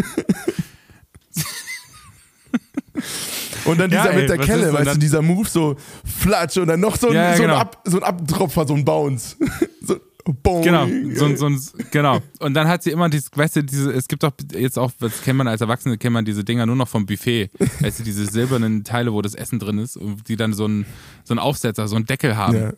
Und 3.65 3.79
dann 3.79 3.93
Ja, 3.93 4.03
dieser 4.03 4.11
ey, 4.15 4.21
mit 4.21 4.29
der 4.29 4.39
Kelle, 4.39 4.73
weißt 4.73 4.95
du, 4.95 4.99
dieser 4.99 5.23
Move, 5.23 5.49
so 5.49 5.77
Flatsch 6.05 6.57
und 6.57 6.67
dann 6.67 6.81
noch 6.81 6.97
so 6.97 7.11
ein, 7.11 7.15
Ja, 7.15 7.31
ja, 7.31 7.37
so 7.37 7.43
ein, 7.45 7.49
genau. 7.49 7.61
Ab, 7.61 7.81
so 7.85 7.99
ein 7.99 8.03
Abtropfer, 8.03 8.67
so 8.67 8.75
ein 8.75 8.85
Bounce. 8.85 9.37
so, 9.83 10.01
boing. 10.33 10.63
Genau, 10.63 10.87
so, 11.15 11.35
so, 11.37 11.73
genau. 11.91 12.21
Und 12.41 12.55
dann 12.55 12.69
hat 12.69 12.83
sie 12.83 12.91
immer 12.91 13.09
dieses, 13.09 13.31
weißt 13.35 13.57
du, 13.57 13.65
diese, 13.65 13.93
es 13.93 14.09
gibt 14.09 14.23
doch 14.23 14.33
jetzt 14.53 14.79
auch, 14.79 14.91
das 14.99 15.23
kennt 15.23 15.39
man 15.39 15.49
als 15.49 15.61
Erwachsene, 15.61 15.99
kennt 15.99 16.15
man 16.15 16.25
diese 16.25 16.45
Dinger 16.45 16.67
nur 16.67 16.77
noch 16.77 16.89
vom 16.89 17.07
Buffet. 17.07 17.51
Weißt 17.81 18.01
du, 18.01 18.05
diese 18.05 18.27
silbernen 18.27 18.85
Teile, 18.85 19.13
wo 19.13 19.23
das 19.23 19.35
Essen 19.35 19.59
drin 19.59 19.79
ist, 19.79 19.97
und 19.97 20.29
die 20.29 20.37
dann 20.37 20.53
so 20.53 20.65
einen, 20.65 20.87
so 21.25 21.33
einen 21.33 21.39
Aufsetzer, 21.39 21.89
so 21.89 21.97
einen 21.97 22.07
Deckel 22.07 22.37
haben. 22.37 22.57
Ja. 22.57 22.73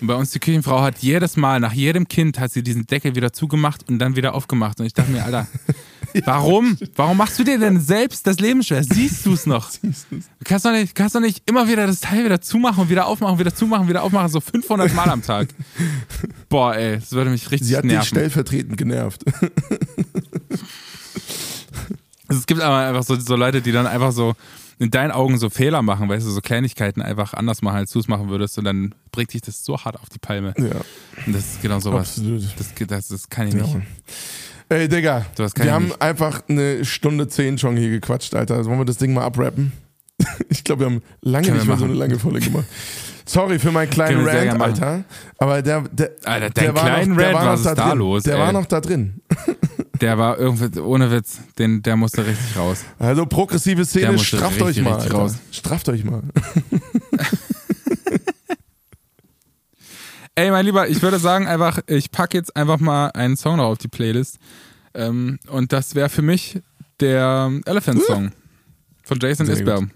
Und 0.00 0.08
bei 0.08 0.14
uns 0.14 0.30
die 0.30 0.38
Küchenfrau 0.38 0.82
hat 0.82 0.98
jedes 0.98 1.36
Mal, 1.36 1.60
nach 1.60 1.72
jedem 1.72 2.06
Kind, 2.06 2.38
hat 2.38 2.52
sie 2.52 2.62
diesen 2.62 2.86
Deckel 2.86 3.14
wieder 3.14 3.32
zugemacht 3.32 3.88
und 3.88 3.98
dann 3.98 4.14
wieder 4.14 4.34
aufgemacht. 4.34 4.78
Und 4.80 4.86
ich 4.86 4.92
dachte 4.92 5.10
mir, 5.10 5.24
Alter, 5.24 5.46
warum? 6.24 6.76
Warum 6.94 7.16
machst 7.16 7.38
du 7.38 7.44
dir 7.44 7.58
denn 7.58 7.80
selbst 7.80 8.26
das 8.26 8.38
Leben 8.38 8.62
schwer? 8.62 8.82
Siehst 8.84 9.26
du 9.26 9.32
es 9.34 9.46
noch? 9.46 9.70
Du 9.82 9.88
kannst 10.44 10.64
doch, 10.64 10.72
nicht, 10.72 10.94
kannst 10.94 11.14
doch 11.14 11.20
nicht 11.20 11.42
immer 11.48 11.68
wieder 11.68 11.86
das 11.86 12.00
Teil 12.00 12.24
wieder 12.24 12.40
zumachen 12.40 12.82
und 12.82 12.90
wieder 12.90 13.06
aufmachen, 13.06 13.38
wieder 13.38 13.54
zumachen, 13.54 13.88
wieder 13.88 14.02
aufmachen, 14.02 14.28
so 14.28 14.40
500 14.40 14.94
Mal 14.94 15.08
am 15.10 15.22
Tag. 15.22 15.48
Boah, 16.48 16.74
ey, 16.74 16.96
das 16.98 17.12
würde 17.12 17.30
mich 17.30 17.50
richtig 17.50 17.68
Sie 17.68 17.76
hat 17.76 17.84
dich 17.84 17.92
nerven. 17.92 18.06
stellvertretend 18.06 18.76
genervt. 18.76 19.24
Es 22.28 22.46
gibt 22.46 22.60
aber 22.60 22.78
einfach 22.88 23.04
so, 23.04 23.14
so 23.18 23.36
Leute, 23.36 23.62
die 23.62 23.70
dann 23.70 23.86
einfach 23.86 24.10
so 24.10 24.34
in 24.78 24.90
deinen 24.90 25.10
Augen 25.12 25.38
so 25.38 25.48
Fehler 25.48 25.80
machen, 25.82 26.08
weißt 26.08 26.26
du, 26.26 26.30
so 26.30 26.40
Kleinigkeiten 26.40 27.00
einfach 27.00 27.32
anders 27.34 27.62
machen, 27.62 27.76
als 27.76 27.92
du 27.92 28.00
es 28.00 28.08
machen 28.08 28.28
würdest 28.28 28.58
und 28.58 28.64
dann 28.64 28.94
bringt 29.12 29.32
dich 29.32 29.40
das 29.42 29.64
so 29.64 29.78
hart 29.78 29.98
auf 30.00 30.08
die 30.10 30.18
Palme. 30.18 30.52
ja, 30.58 30.80
Und 31.24 31.32
das 31.34 31.44
ist 31.52 31.62
genau 31.62 31.78
sowas. 31.80 32.08
absolut. 32.18 32.42
Das, 32.58 32.74
das, 32.88 33.08
das 33.08 33.28
kann 33.30 33.48
ich 33.48 33.54
nicht. 33.54 33.76
Ey, 34.68 34.88
Digga, 34.88 35.26
wir 35.36 35.72
haben 35.72 35.86
nicht. 35.86 36.02
einfach 36.02 36.42
eine 36.48 36.84
Stunde 36.84 37.28
zehn 37.28 37.56
schon 37.56 37.76
hier 37.76 37.90
gequatscht, 37.90 38.34
Alter. 38.34 38.64
Wollen 38.64 38.78
wir 38.78 38.84
das 38.84 38.98
Ding 38.98 39.12
mal 39.14 39.24
abrappen? 39.24 39.72
Ich 40.48 40.64
glaube, 40.64 40.80
wir 40.80 40.86
haben 40.86 41.02
lange 41.20 41.46
Können 41.46 41.58
nicht 41.58 41.68
mehr 41.68 41.76
so 41.76 41.84
eine 41.84 41.94
lange 41.94 42.18
Folge 42.18 42.40
gemacht. 42.40 42.64
Sorry 43.26 43.58
für 43.58 43.70
meinen 43.70 43.90
kleinen 43.90 44.26
Rant. 44.26 44.60
Alter. 44.60 45.04
Aber 45.38 45.60
der, 45.60 45.82
der, 45.92 46.10
Alter, 46.24 46.50
der 46.50 46.74
war 46.74 47.06
noch, 47.06 47.16
der 47.16 47.26
Rant, 47.26 47.34
war 47.34 47.44
noch 47.44 47.62
da 47.62 47.70
ist 47.70 47.78
da 47.78 47.88
drin. 47.88 47.98
los? 47.98 48.22
Der 48.22 48.34
ey? 48.34 48.40
war 48.40 48.52
noch 48.52 48.66
da 48.66 48.80
drin. 48.80 49.20
Der 50.00 50.18
war 50.18 50.38
irgendwie, 50.38 50.78
ohne 50.80 51.10
Witz, 51.10 51.38
den, 51.58 51.80
der 51.82 51.96
musste 51.96 52.26
richtig 52.26 52.54
raus. 52.58 52.84
Also 52.98 53.24
progressive 53.24 53.82
Szene, 53.86 54.18
strafft 54.18 54.60
euch 54.60 54.82
mal. 54.82 54.92
richtig 54.96 55.12
Alter. 55.12 55.18
raus. 55.18 55.34
Strafft 55.50 55.88
euch 55.88 56.04
mal. 56.04 56.22
Ey, 60.38 60.50
mein 60.50 60.66
Lieber, 60.66 60.86
ich 60.86 61.00
würde 61.00 61.18
sagen 61.18 61.46
einfach, 61.46 61.78
ich 61.86 62.10
packe 62.10 62.36
jetzt 62.36 62.54
einfach 62.54 62.78
mal 62.78 63.08
einen 63.08 63.38
Song 63.38 63.56
noch 63.56 63.64
auf 63.64 63.78
die 63.78 63.88
Playlist. 63.88 64.36
Ähm, 64.92 65.38
und 65.48 65.72
das 65.72 65.94
wäre 65.94 66.10
für 66.10 66.20
mich 66.20 66.60
der 67.00 67.50
Elephant 67.64 68.02
Song 68.02 68.32
von 69.02 69.18
Jason 69.18 69.48
Isbell. 69.48 69.88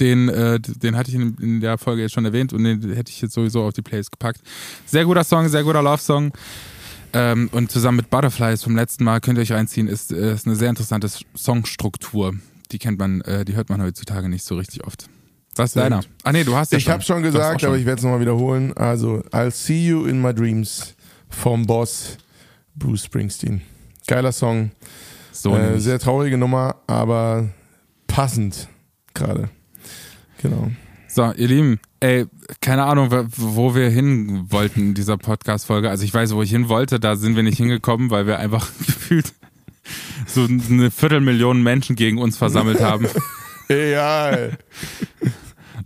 Den, 0.00 0.28
äh, 0.28 0.58
den 0.58 0.96
hatte 0.96 1.10
ich 1.10 1.14
in, 1.14 1.36
in 1.36 1.60
der 1.60 1.78
Folge 1.78 2.02
jetzt 2.02 2.14
schon 2.14 2.24
erwähnt 2.24 2.52
und 2.52 2.64
den 2.64 2.92
hätte 2.94 3.12
ich 3.12 3.20
jetzt 3.20 3.34
sowieso 3.34 3.62
auf 3.62 3.72
die 3.74 3.82
Plays 3.82 4.10
gepackt. 4.10 4.40
Sehr 4.86 5.04
guter 5.04 5.22
Song, 5.22 5.48
sehr 5.48 5.62
guter 5.62 5.82
Love-Song. 5.82 6.32
Ähm, 7.12 7.48
und 7.52 7.70
zusammen 7.70 7.98
mit 7.98 8.10
Butterflies 8.10 8.64
vom 8.64 8.74
letzten 8.74 9.04
Mal 9.04 9.20
könnt 9.20 9.38
ihr 9.38 9.42
euch 9.42 9.52
reinziehen, 9.52 9.86
ist, 9.86 10.10
äh, 10.10 10.34
ist 10.34 10.46
eine 10.46 10.56
sehr 10.56 10.68
interessante 10.68 11.08
Songstruktur. 11.36 12.34
Die 12.72 12.78
kennt 12.80 12.98
man, 12.98 13.20
äh, 13.20 13.44
die 13.44 13.54
hört 13.54 13.70
man 13.70 13.80
heutzutage 13.82 14.28
nicht 14.28 14.44
so 14.44 14.56
richtig 14.56 14.84
oft. 14.84 15.08
Was 15.58 15.70
ist 15.70 15.76
deiner? 15.76 16.00
Ah 16.22 16.32
nee, 16.32 16.44
du 16.44 16.54
hast 16.56 16.72
ja 16.72 16.78
Ich 16.78 16.88
habe 16.88 17.02
schon 17.02 17.22
gesagt, 17.22 17.60
schon. 17.60 17.68
aber 17.68 17.78
ich 17.78 17.84
werde 17.86 17.98
es 17.98 18.04
nochmal 18.04 18.20
wiederholen. 18.20 18.76
Also, 18.76 19.22
I'll 19.32 19.50
See 19.50 19.86
You 19.88 20.06
in 20.06 20.20
My 20.22 20.32
Dreams 20.32 20.94
vom 21.28 21.66
Boss 21.66 22.16
Bruce 22.76 23.04
Springsteen. 23.04 23.60
Geiler 24.06 24.32
Song. 24.32 24.70
so 25.32 25.54
äh, 25.56 25.78
sehr 25.80 25.98
traurige 25.98 26.38
Nummer, 26.38 26.76
aber 26.86 27.48
passend 28.06 28.68
gerade. 29.14 29.48
Genau. 30.40 30.70
So, 31.08 31.32
ihr 31.32 31.48
Lieben, 31.48 31.80
ey, 32.00 32.26
keine 32.60 32.84
Ahnung, 32.84 33.10
wo- 33.10 33.24
wo 33.36 33.74
wir 33.74 33.90
hin 33.90 34.46
wollten 34.50 34.80
in 34.80 34.94
dieser 34.94 35.16
Podcast-Folge. 35.16 35.90
Also 35.90 36.04
ich 36.04 36.14
weiß, 36.14 36.34
wo 36.34 36.42
ich 36.42 36.50
hin 36.50 36.68
wollte, 36.68 37.00
da 37.00 37.16
sind 37.16 37.34
wir 37.34 37.42
nicht 37.42 37.56
hingekommen, 37.56 38.10
weil 38.10 38.26
wir 38.26 38.38
einfach 38.38 38.68
gefühlt 38.86 39.32
so 40.26 40.44
eine 40.44 40.90
Viertelmillion 40.90 41.62
Menschen 41.62 41.96
gegen 41.96 42.18
uns 42.18 42.36
versammelt 42.38 42.80
haben. 42.80 43.06
Egal. 43.68 44.58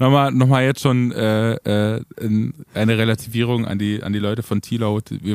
Nochmal, 0.03 0.31
nochmal 0.33 0.65
jetzt 0.65 0.81
schon 0.81 1.11
äh, 1.13 1.55
äh, 1.97 2.03
in- 2.21 2.53
eine 2.75 2.99
Relativierung 2.99 3.65
an 3.67 3.79
die, 3.79 4.03
an 4.03 4.13
die 4.13 4.19
Leute 4.19 4.43
von 4.43 4.61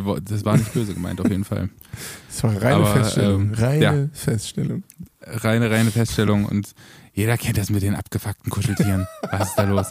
wo- 0.05 0.17
das 0.19 0.45
war 0.45 0.55
nicht 0.57 0.73
böse 0.73 0.93
gemeint, 0.93 1.19
auf 1.19 1.29
jeden 1.29 1.43
Fall. 1.45 1.69
Das 2.27 2.43
war 2.43 2.51
reine 2.61 2.75
Aber, 2.75 2.85
Feststellung. 2.85 3.41
ähm, 3.41 3.53
reine 3.55 3.81
ja. 3.83 3.93
Feststellung. 4.13 4.83
Reine, 5.25 5.71
reine 5.71 5.89
Feststellung 5.89 6.45
und 6.45 6.73
jeder 7.15 7.35
kennt 7.35 7.57
das 7.57 7.71
mit 7.71 7.81
den 7.81 7.95
abgefuckten 7.95 8.51
Kuscheltieren. 8.51 9.07
Was 9.31 9.49
ist 9.49 9.55
da 9.55 9.63
los? 9.63 9.87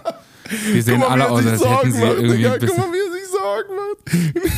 Die 0.72 0.80
sehen 0.80 1.00
mal, 1.00 1.08
alle 1.08 1.28
aus, 1.28 1.44
als 1.44 1.64
hätten 1.68 1.92
sie 1.92 2.00
macht, 2.00 2.18
irgendwie 2.18 2.46
ein 2.46 2.60
bisschen. 2.60 2.84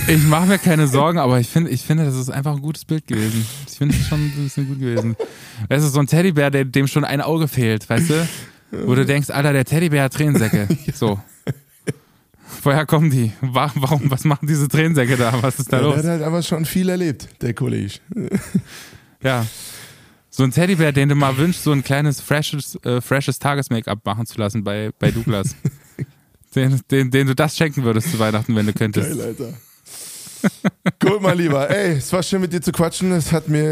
Ich 0.08 0.22
mache 0.26 0.46
mir 0.46 0.58
keine 0.58 0.86
Sorgen, 0.88 1.18
aber 1.18 1.40
ich 1.40 1.48
finde, 1.48 1.70
ich 1.70 1.82
finde, 1.82 2.04
das 2.04 2.14
ist 2.16 2.28
einfach 2.30 2.54
ein 2.56 2.60
gutes 2.60 2.84
Bild 2.84 3.06
gewesen. 3.06 3.46
Ich 3.66 3.78
finde 3.78 3.94
es 3.98 4.06
schon 4.06 4.20
ein 4.20 4.32
bisschen 4.44 4.68
gut 4.68 4.78
gewesen. 4.80 5.16
Es 5.70 5.82
ist 5.84 5.92
so 5.94 6.00
ein 6.00 6.06
Teddybär, 6.06 6.50
der, 6.50 6.64
dem 6.66 6.86
schon 6.86 7.04
ein 7.04 7.22
Auge 7.22 7.48
fehlt, 7.48 7.88
weißt 7.88 8.10
du? 8.10 8.28
Wo 8.70 8.94
du 8.94 9.04
denkst, 9.06 9.30
Alter, 9.30 9.52
der 9.52 9.64
Teddybär 9.64 10.04
hat 10.04 10.12
Tränensäcke. 10.14 10.68
So. 10.94 11.18
Woher 12.62 12.86
kommen 12.86 13.10
die? 13.10 13.32
Wa- 13.40 13.70
Warum, 13.76 14.10
was 14.10 14.24
machen 14.24 14.46
diese 14.46 14.68
Tränensäcke 14.68 15.16
da? 15.16 15.42
Was 15.42 15.58
ist 15.58 15.72
da 15.72 15.78
Der 15.78 15.86
los? 15.86 15.96
hat 15.98 16.04
halt 16.06 16.22
aber 16.22 16.42
schon 16.42 16.64
viel 16.64 16.88
erlebt, 16.88 17.28
der 17.42 17.54
Kollege. 17.54 17.94
Ja. 19.22 19.44
So 20.30 20.44
ein 20.44 20.52
Teddybär, 20.52 20.92
den 20.92 21.08
du 21.08 21.16
mal 21.16 21.36
wünschst, 21.36 21.64
so 21.64 21.72
ein 21.72 21.82
kleines, 21.82 22.20
freshes, 22.20 22.78
äh, 22.84 23.00
freshes 23.00 23.40
Tages-Make-up 23.40 24.04
machen 24.06 24.26
zu 24.26 24.38
lassen 24.38 24.62
bei, 24.62 24.90
bei 24.98 25.10
Douglas. 25.10 25.56
den, 26.54 26.80
den, 26.90 27.10
den 27.10 27.26
du 27.26 27.34
das 27.34 27.56
schenken 27.56 27.82
würdest 27.82 28.12
zu 28.12 28.18
Weihnachten, 28.20 28.54
wenn 28.54 28.66
du 28.66 28.72
könntest. 28.72 29.08
Geil, 29.10 29.20
Alter. 29.20 29.52
Gut, 31.00 31.20
mein 31.20 31.36
Lieber. 31.36 31.68
Ey, 31.68 31.96
es 31.96 32.12
war 32.12 32.22
schön 32.22 32.40
mit 32.40 32.52
dir 32.52 32.60
zu 32.62 32.70
quatschen. 32.70 33.10
Es 33.10 33.32
hat 33.32 33.48
mir 33.48 33.64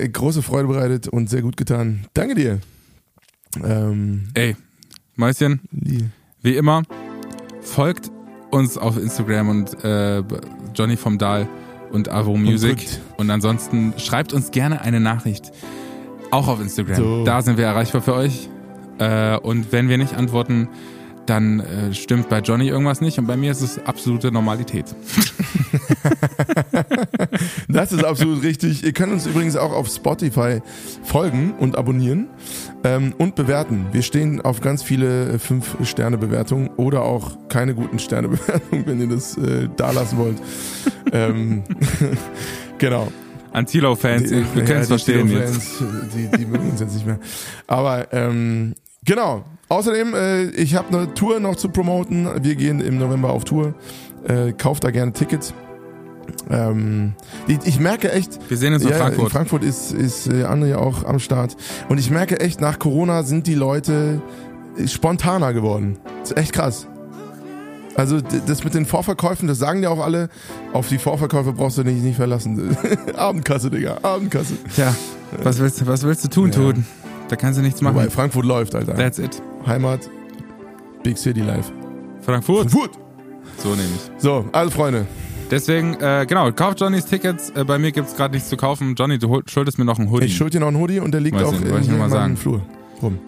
äh, 0.00 0.08
große 0.08 0.42
Freude 0.42 0.66
bereitet 0.66 1.06
und 1.06 1.30
sehr 1.30 1.42
gut 1.42 1.56
getan. 1.56 2.06
Danke 2.14 2.34
dir. 2.34 2.58
Ähm, 3.64 4.28
Ey, 4.34 4.56
Mäuschen, 5.16 5.60
Lie- 5.72 6.06
Wie 6.42 6.56
immer, 6.56 6.82
folgt 7.60 8.10
uns 8.50 8.78
auf 8.78 8.96
Instagram 8.96 9.48
und 9.48 9.84
äh, 9.84 10.22
Johnny 10.74 10.96
vom 10.96 11.18
Dahl 11.18 11.48
und 11.92 12.08
Avo 12.08 12.36
Music. 12.36 12.76
drückt. 12.78 13.00
Und 13.16 13.30
ansonsten 13.30 13.94
schreibt 13.98 14.32
uns 14.32 14.50
gerne 14.50 14.80
eine 14.82 15.00
Nachricht. 15.00 15.52
Auch 16.30 16.48
auf 16.48 16.60
Instagram. 16.60 16.96
So. 16.96 17.24
Da 17.24 17.42
sind 17.42 17.58
wir 17.58 17.64
erreichbar 17.64 18.02
für 18.02 18.14
euch. 18.14 18.48
Äh, 18.98 19.36
und 19.38 19.72
wenn 19.72 19.88
wir 19.88 19.98
nicht 19.98 20.14
antworten, 20.14 20.68
dann 21.28 21.60
äh, 21.60 21.94
stimmt 21.94 22.28
bei 22.28 22.40
Johnny 22.40 22.68
irgendwas 22.68 23.00
nicht 23.00 23.18
und 23.18 23.26
bei 23.26 23.36
mir 23.36 23.50
ist 23.50 23.62
es 23.62 23.78
absolute 23.84 24.32
Normalität. 24.32 24.86
Das 27.68 27.92
ist 27.92 28.04
absolut 28.04 28.42
richtig. 28.42 28.82
Ihr 28.84 28.92
könnt 28.92 29.12
uns 29.12 29.26
übrigens 29.26 29.56
auch 29.56 29.72
auf 29.72 29.88
Spotify 29.88 30.60
folgen 31.02 31.54
und 31.58 31.76
abonnieren 31.76 32.28
ähm, 32.84 33.14
und 33.18 33.34
bewerten. 33.34 33.86
Wir 33.92 34.02
stehen 34.02 34.40
auf 34.40 34.60
ganz 34.60 34.82
viele 34.82 35.36
5-Sterne-Bewertungen 35.36 36.70
oder 36.76 37.02
auch 37.02 37.36
keine 37.48 37.74
guten 37.74 37.98
Sterne-Bewertungen, 37.98 38.86
wenn 38.86 39.00
ihr 39.00 39.08
das 39.08 39.36
äh, 39.36 39.68
da 39.76 39.90
lassen 39.90 40.18
wollt. 40.18 40.38
ähm, 41.12 41.64
genau. 42.78 43.12
An 43.52 43.66
Tilo-Fans, 43.66 44.30
wir 44.30 44.64
können 44.64 44.80
es 44.80 44.88
verstehen 44.88 45.30
jetzt. 45.30 45.78
Tilo-Fans, 45.78 46.14
Die, 46.14 46.38
die 46.38 46.46
mögen 46.46 46.70
uns 46.70 46.80
jetzt 46.80 46.94
nicht 46.94 47.06
mehr. 47.06 47.18
Aber 47.66 48.12
ähm, 48.12 48.74
genau. 49.08 49.42
Außerdem, 49.68 50.14
äh, 50.14 50.44
ich 50.50 50.74
habe 50.76 50.96
eine 50.96 51.12
Tour 51.14 51.40
noch 51.40 51.56
zu 51.56 51.68
promoten. 51.68 52.28
Wir 52.42 52.54
gehen 52.54 52.80
im 52.80 52.98
November 52.98 53.30
auf 53.30 53.44
Tour. 53.44 53.74
Äh, 54.26 54.52
kauft 54.52 54.84
da 54.84 54.90
gerne 54.90 55.12
Tickets. 55.12 55.52
Ähm, 56.50 57.14
ich, 57.46 57.58
ich 57.64 57.80
merke 57.80 58.12
echt, 58.12 58.38
Wir 58.48 58.56
sehen 58.56 58.72
uns 58.74 58.82
in 58.84 58.90
ja, 58.90 58.96
Frankfurt. 58.96 59.24
in 59.24 59.30
Frankfurt 59.30 59.64
ist, 59.64 59.92
ist 59.92 60.26
äh, 60.28 60.44
André 60.44 60.76
auch 60.76 61.04
am 61.04 61.18
Start. 61.18 61.56
Und 61.88 61.98
ich 61.98 62.10
merke 62.10 62.40
echt, 62.40 62.60
nach 62.60 62.78
Corona 62.78 63.22
sind 63.22 63.46
die 63.46 63.54
Leute 63.54 64.20
spontaner 64.86 65.52
geworden. 65.52 65.98
Das 66.20 66.30
ist 66.30 66.36
echt 66.38 66.52
krass. 66.52 66.86
Also 67.94 68.20
das 68.46 68.62
mit 68.62 68.74
den 68.74 68.86
Vorverkäufen, 68.86 69.48
das 69.48 69.58
sagen 69.58 69.82
ja 69.82 69.88
auch 69.90 69.98
alle, 70.04 70.28
auf 70.72 70.88
die 70.88 70.98
Vorverkäufe 70.98 71.52
brauchst 71.52 71.78
du 71.78 71.82
dich 71.82 72.00
nicht 72.00 72.16
verlassen. 72.16 72.76
Abendkasse, 73.16 73.70
Digga, 73.70 73.98
Abendkasse. 74.02 74.54
Tja, 74.74 74.94
was 75.42 75.58
willst, 75.58 75.80
du- 75.80 75.86
was 75.88 76.04
willst 76.04 76.24
du 76.24 76.28
tun, 76.28 76.52
Ja. 76.52 76.58
tun? 76.58 76.84
Da 77.28 77.36
kannst 77.36 77.58
du 77.58 77.62
nichts 77.62 77.80
machen. 77.82 77.96
Wobei 77.96 78.10
Frankfurt 78.10 78.44
läuft, 78.44 78.74
Alter. 78.74 78.94
That's 78.94 79.18
it. 79.18 79.42
Heimat, 79.66 80.08
Big 81.02 81.18
City 81.18 81.40
Life. 81.40 81.72
Frankfurt. 82.20 82.70
Frankfurt! 82.70 82.98
So 83.58 83.70
nämlich. 83.70 84.00
So, 84.18 84.44
also 84.52 84.70
Freunde, 84.70 85.06
Deswegen, 85.50 85.94
äh, 85.94 86.26
genau, 86.28 86.52
kauft 86.52 86.80
Johnnys 86.80 87.06
Tickets. 87.06 87.50
Äh, 87.50 87.64
bei 87.64 87.78
mir 87.78 87.90
gibt's 87.90 88.14
gerade 88.14 88.34
nichts 88.34 88.50
zu 88.50 88.56
kaufen. 88.56 88.94
Johnny, 88.96 89.18
du 89.18 89.40
schuldest 89.46 89.78
mir 89.78 89.84
noch 89.86 89.98
einen 89.98 90.10
Hoodie. 90.10 90.26
ich 90.26 90.36
schuld 90.36 90.52
dir 90.52 90.60
noch 90.60 90.68
einen 90.68 90.78
Hoodie 90.78 91.00
und 91.00 91.12
der 91.12 91.20
liegt 91.22 91.36
Weiß 91.36 91.44
auch 91.44 91.52
in, 91.54 91.62
ich 91.82 91.88
in 91.88 91.98
meinem 91.98 92.10
sagen. 92.10 92.36
Flur 92.36 92.60
rum. 93.02 93.18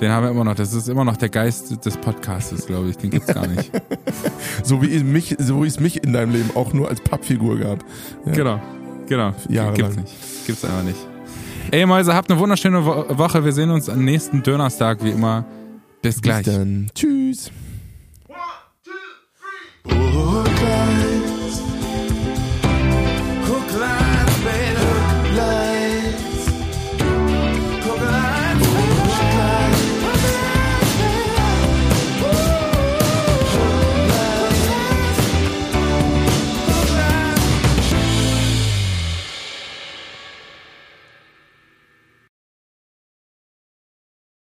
Den 0.00 0.10
haben 0.10 0.24
wir 0.24 0.30
immer 0.30 0.44
noch. 0.44 0.54
Das 0.54 0.72
ist 0.72 0.88
immer 0.88 1.04
noch 1.04 1.16
der 1.16 1.28
Geist 1.28 1.84
des 1.84 1.96
Podcastes, 1.98 2.66
glaube 2.66 2.88
ich. 2.88 2.96
Den 2.96 3.10
gibt's 3.10 3.32
gar 3.32 3.46
nicht. 3.46 3.70
So 4.62 4.82
wie 4.82 4.86
ich 4.88 5.04
mich, 5.04 5.36
so 5.38 5.62
wie 5.62 5.68
es 5.68 5.80
mich 5.80 6.02
in 6.04 6.12
deinem 6.12 6.32
Leben 6.32 6.50
auch 6.54 6.72
nur 6.72 6.88
als 6.88 7.00
Pappfigur 7.00 7.58
gab. 7.58 7.84
Ja. 8.26 8.32
Genau. 8.32 8.60
Genau. 9.06 9.32
Jahrelang. 9.48 9.74
Gibt's 9.74 9.96
nicht. 9.96 10.46
Gibt's 10.46 10.64
einfach 10.64 10.82
nicht. 10.82 10.98
Ey 11.70 11.86
Mäuse, 11.86 12.14
habt 12.14 12.30
eine 12.30 12.38
wunderschöne 12.40 12.84
Wo 12.84 13.04
Woche. 13.16 13.44
Wir 13.44 13.52
sehen 13.52 13.70
uns 13.70 13.88
am 13.88 14.04
nächsten 14.04 14.42
Donnerstag, 14.42 15.02
wie 15.04 15.10
immer. 15.10 15.44
Bis 16.02 16.20
gleich. 16.20 16.44
Bis 16.44 16.54
dann. 16.54 16.90
Tschüss. 16.94 17.50
One, 18.28 18.36
two, 18.84 18.90
three. 19.84 21.09